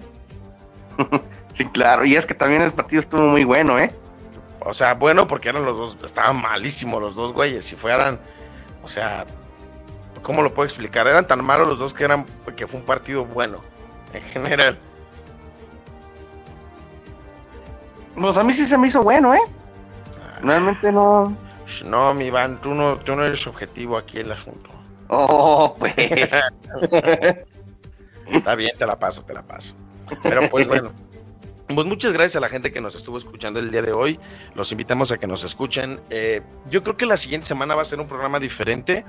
sí, 1.55 1.67
claro, 1.67 2.05
y 2.05 2.17
es 2.17 2.25
que 2.25 2.35
también 2.35 2.63
el 2.63 2.73
partido 2.73 3.03
estuvo 3.03 3.23
muy 3.23 3.45
bueno, 3.45 3.79
¿eh? 3.79 3.93
O 4.61 4.73
sea, 4.73 4.95
bueno, 4.95 5.27
porque 5.27 5.51
eran 5.51 5.65
los 5.65 5.77
dos, 5.77 5.99
estaban 6.03 6.41
malísimos 6.41 7.03
los 7.03 7.15
dos 7.15 7.35
güeyes, 7.35 7.65
si 7.65 7.77
fueran 7.77 8.19
o 8.85 8.89
sea, 8.89 9.25
¿cómo 10.23 10.43
lo 10.43 10.53
puedo 10.53 10.67
explicar? 10.67 11.09
Eran 11.09 11.27
tan 11.27 11.43
malos 11.43 11.67
los 11.67 11.79
dos 11.79 11.95
que 11.95 12.05
eran 12.05 12.27
que 12.55 12.67
fue 12.67 12.79
un 12.81 12.87
partido 12.87 13.25
bueno, 13.25 13.61
en 14.13 14.23
general. 14.23 14.79
Pues 18.15 18.37
a 18.37 18.45
mí 18.45 18.55
sí 18.55 18.67
se 18.67 18.79
me 18.79 18.89
hizo 18.89 19.03
bueno, 19.03 19.35
¿eh? 19.35 19.43
Realmente 20.43 20.93
no. 20.93 21.37
No, 21.85 22.15
mi 22.15 22.27
Iván, 22.27 22.61
tú 22.61 22.75
no, 22.75 22.99
tú 22.99 23.17
no 23.17 23.25
eres 23.25 23.47
objetivo 23.47 23.97
aquí 23.97 24.19
el 24.19 24.31
asunto. 24.31 24.71
Oh, 25.09 25.75
pues. 25.79 25.95
Está 28.31 28.55
bien, 28.55 28.77
te 28.79 28.87
la 28.87 28.99
paso, 28.99 29.23
te 29.23 29.35
la 29.35 29.43
paso. 29.43 29.75
Pero 30.23 30.49
pues 30.49 30.67
bueno. 30.69 30.93
Pues 31.67 31.87
muchas 31.87 32.13
gracias 32.13 32.37
a 32.37 32.41
la 32.41 32.51
gente 32.51 32.73
que 32.73 32.81
nos 32.83 32.95
estuvo 32.95 33.17
escuchando 33.17 33.59
el 33.59 33.71
día 33.71 33.81
de 33.81 33.93
hoy. 33.93 34.21
Los 34.55 34.71
invitamos 34.71 35.11
a 35.13 35.19
que 35.19 35.27
nos 35.27 35.45
escuchen. 35.45 35.99
Eh, 36.11 36.43
yo 36.71 36.83
creo 36.83 36.97
que 36.99 37.07
la 37.07 37.17
siguiente 37.17 37.47
semana 37.47 37.75
va 37.75 37.83
a 37.83 37.87
ser 37.87 38.01
un 38.01 38.07
programa 38.07 38.39
diferente 38.39 39.05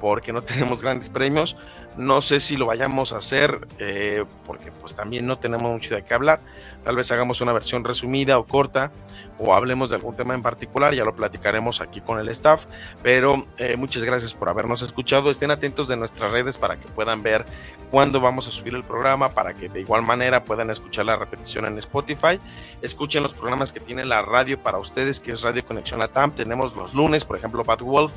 porque 0.00 0.32
no 0.32 0.42
tenemos 0.44 0.82
grandes 0.82 1.08
premios. 1.08 1.56
No 1.96 2.20
sé 2.20 2.40
si 2.40 2.56
lo 2.56 2.66
vayamos 2.66 3.12
a 3.12 3.18
hacer 3.18 3.68
eh, 3.78 4.24
porque 4.46 4.72
pues 4.72 4.96
también 4.96 5.26
no 5.26 5.38
tenemos 5.38 5.70
mucho 5.70 5.94
de 5.94 6.04
qué 6.04 6.14
hablar. 6.14 6.40
Tal 6.84 6.96
vez 6.96 7.10
hagamos 7.12 7.40
una 7.40 7.52
versión 7.52 7.84
resumida 7.84 8.38
o 8.38 8.46
corta 8.46 8.90
o 9.38 9.54
hablemos 9.54 9.90
de 9.90 9.96
algún 9.96 10.16
tema 10.16 10.34
en 10.34 10.42
particular. 10.42 10.92
Ya 10.92 11.04
lo 11.04 11.14
platicaremos 11.14 11.80
aquí 11.80 12.00
con 12.00 12.18
el 12.18 12.28
staff. 12.30 12.66
Pero 13.02 13.46
eh, 13.58 13.76
muchas 13.76 14.02
gracias 14.02 14.34
por 14.34 14.48
habernos 14.48 14.82
escuchado. 14.82 15.30
Estén 15.30 15.52
atentos 15.52 15.86
de 15.86 15.96
nuestras 15.96 16.32
redes 16.32 16.58
para 16.58 16.80
que 16.80 16.88
puedan 16.88 17.22
ver 17.22 17.44
cuándo 17.92 18.20
vamos 18.20 18.48
a 18.48 18.50
subir 18.50 18.74
el 18.74 18.82
programa, 18.82 19.28
para 19.30 19.54
que 19.54 19.68
de 19.68 19.80
igual 19.80 20.02
manera 20.02 20.42
puedan 20.42 20.70
escuchar 20.70 21.06
la 21.06 21.16
repetición 21.16 21.64
en 21.64 21.78
Spotify. 21.78 22.40
Escuchen 22.82 23.22
los 23.22 23.34
programas 23.34 23.70
que 23.70 23.78
tiene 23.78 24.04
la 24.04 24.20
radio 24.20 24.60
para 24.60 24.78
ustedes, 24.78 25.20
que 25.20 25.30
es 25.30 25.42
Radio 25.42 25.64
Conexión 25.64 26.00
Latam. 26.00 26.32
Tenemos 26.32 26.74
los 26.74 26.92
lunes, 26.92 27.24
por 27.24 27.36
ejemplo, 27.36 27.62
Bad 27.62 27.80
Wolf, 27.80 28.14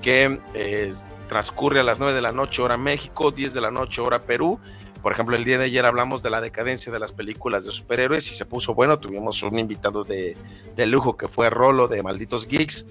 que 0.00 0.40
es 0.54 1.04
transcurre 1.26 1.80
a 1.80 1.82
las 1.82 1.98
9 1.98 2.14
de 2.14 2.22
la 2.22 2.32
noche 2.32 2.62
hora 2.62 2.76
México, 2.76 3.15
10 3.30 3.54
de 3.54 3.60
la 3.60 3.70
noche 3.70 4.00
hora 4.00 4.22
Perú. 4.22 4.58
Por 5.02 5.12
ejemplo, 5.12 5.36
el 5.36 5.44
día 5.44 5.58
de 5.58 5.66
ayer 5.66 5.84
hablamos 5.86 6.22
de 6.22 6.30
la 6.30 6.40
decadencia 6.40 6.92
de 6.92 6.98
las 6.98 7.12
películas 7.12 7.64
de 7.64 7.70
superhéroes 7.70 8.30
y 8.30 8.34
se 8.34 8.44
puso 8.44 8.74
bueno. 8.74 8.98
Tuvimos 8.98 9.42
un 9.42 9.58
invitado 9.58 10.04
de, 10.04 10.36
de 10.76 10.86
lujo 10.86 11.16
que 11.16 11.28
fue 11.28 11.48
Rolo 11.50 11.88
de 11.88 12.02
Malditos 12.02 12.46
Geeks 12.46 12.86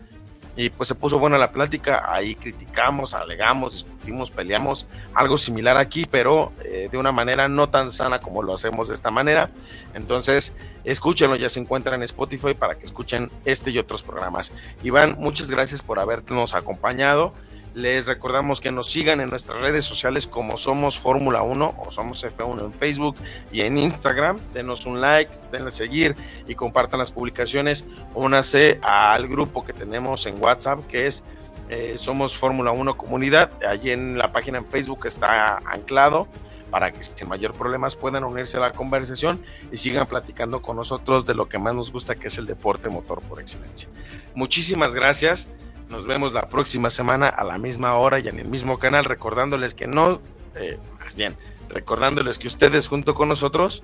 y 0.57 0.69
pues 0.69 0.87
se 0.87 0.95
puso 0.95 1.19
buena 1.19 1.37
la 1.37 1.51
plática, 1.51 2.05
ahí 2.07 2.35
criticamos, 2.35 3.13
alegamos, 3.13 3.73
discutimos, 3.73 4.31
peleamos, 4.31 4.87
algo 5.13 5.37
similar 5.37 5.75
aquí, 5.75 6.05
pero 6.09 6.53
eh, 6.63 6.87
de 6.89 6.97
una 6.97 7.11
manera 7.11 7.49
no 7.49 7.69
tan 7.69 7.91
sana 7.91 8.19
como 8.19 8.41
lo 8.41 8.53
hacemos 8.53 8.87
de 8.87 8.93
esta 8.93 9.11
manera. 9.11 9.49
Entonces, 9.93 10.53
escúchenlo, 10.85 11.35
ya 11.35 11.49
se 11.49 11.59
encuentra 11.59 11.95
en 11.95 12.03
Spotify 12.03 12.53
para 12.53 12.75
que 12.77 12.85
escuchen 12.85 13.29
este 13.43 13.71
y 13.71 13.79
otros 13.79 14.01
programas. 14.01 14.53
Iván, 14.81 15.17
muchas 15.19 15.49
gracias 15.49 15.81
por 15.81 15.99
habernos 15.99 16.55
acompañado. 16.55 17.33
Les 17.75 18.05
recordamos 18.05 18.61
que 18.61 18.71
nos 18.71 18.89
sigan 18.89 19.19
en 19.19 19.29
nuestras 19.29 19.59
redes 19.59 19.83
sociales 19.83 20.27
como 20.27 20.55
somos 20.55 20.97
Fórmula 20.97 21.41
1 21.41 21.75
o 21.77 21.91
somos 21.91 22.23
F1 22.23 22.63
en 22.63 22.73
Facebook 22.73 23.17
y 23.51 23.61
en 23.61 23.77
Instagram. 23.77 24.39
Denos 24.53 24.85
un 24.85 25.01
like, 25.01 25.29
denle 25.51 25.71
seguir 25.71 26.15
y 26.47 26.55
compartan 26.55 26.99
las 26.99 27.11
publicaciones. 27.11 27.85
Únase 28.13 28.79
al 28.81 29.27
grupo 29.27 29.65
que 29.65 29.73
tenemos 29.73 30.25
en 30.25 30.41
WhatsApp 30.41 30.87
que 30.87 31.07
es 31.07 31.21
eh, 31.67 31.95
Somos 31.97 32.37
Fórmula 32.37 32.71
1 32.71 32.95
Comunidad. 32.95 33.51
Allí 33.67 33.91
en 33.91 34.17
la 34.17 34.31
página 34.31 34.59
en 34.59 34.65
Facebook 34.67 35.05
está 35.05 35.57
anclado 35.65 36.29
para 36.71 36.93
que 36.93 37.03
sin 37.03 37.27
mayor 37.27 37.55
problemas 37.55 37.97
puedan 37.97 38.23
unirse 38.23 38.55
a 38.55 38.61
la 38.61 38.71
conversación 38.71 39.43
y 39.69 39.75
sigan 39.75 40.07
platicando 40.07 40.61
con 40.61 40.77
nosotros 40.77 41.25
de 41.25 41.35
lo 41.35 41.49
que 41.49 41.57
más 41.57 41.75
nos 41.75 41.91
gusta 41.91 42.15
que 42.15 42.29
es 42.29 42.37
el 42.37 42.45
deporte 42.45 42.87
motor 42.87 43.21
por 43.21 43.41
excelencia. 43.41 43.89
Muchísimas 44.33 44.95
gracias. 44.95 45.49
Nos 45.89 46.07
vemos 46.07 46.33
la 46.33 46.49
próxima 46.49 46.89
semana 46.89 47.27
a 47.27 47.43
la 47.43 47.57
misma 47.57 47.95
hora 47.95 48.19
y 48.19 48.27
en 48.27 48.39
el 48.39 48.47
mismo 48.47 48.79
canal, 48.79 49.05
recordándoles 49.05 49.75
que 49.75 49.87
no, 49.87 50.19
eh, 50.55 50.79
más 50.99 51.15
bien, 51.15 51.37
recordándoles 51.69 52.39
que 52.39 52.47
ustedes 52.47 52.87
junto 52.87 53.13
con 53.13 53.29
nosotros 53.29 53.83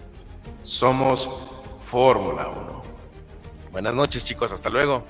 somos 0.64 1.30
Fórmula 1.78 2.48
1. 2.48 2.84
Buenas 3.72 3.94
noches 3.94 4.26
chicos, 4.26 4.52
hasta 4.52 4.70
luego. 4.70 5.06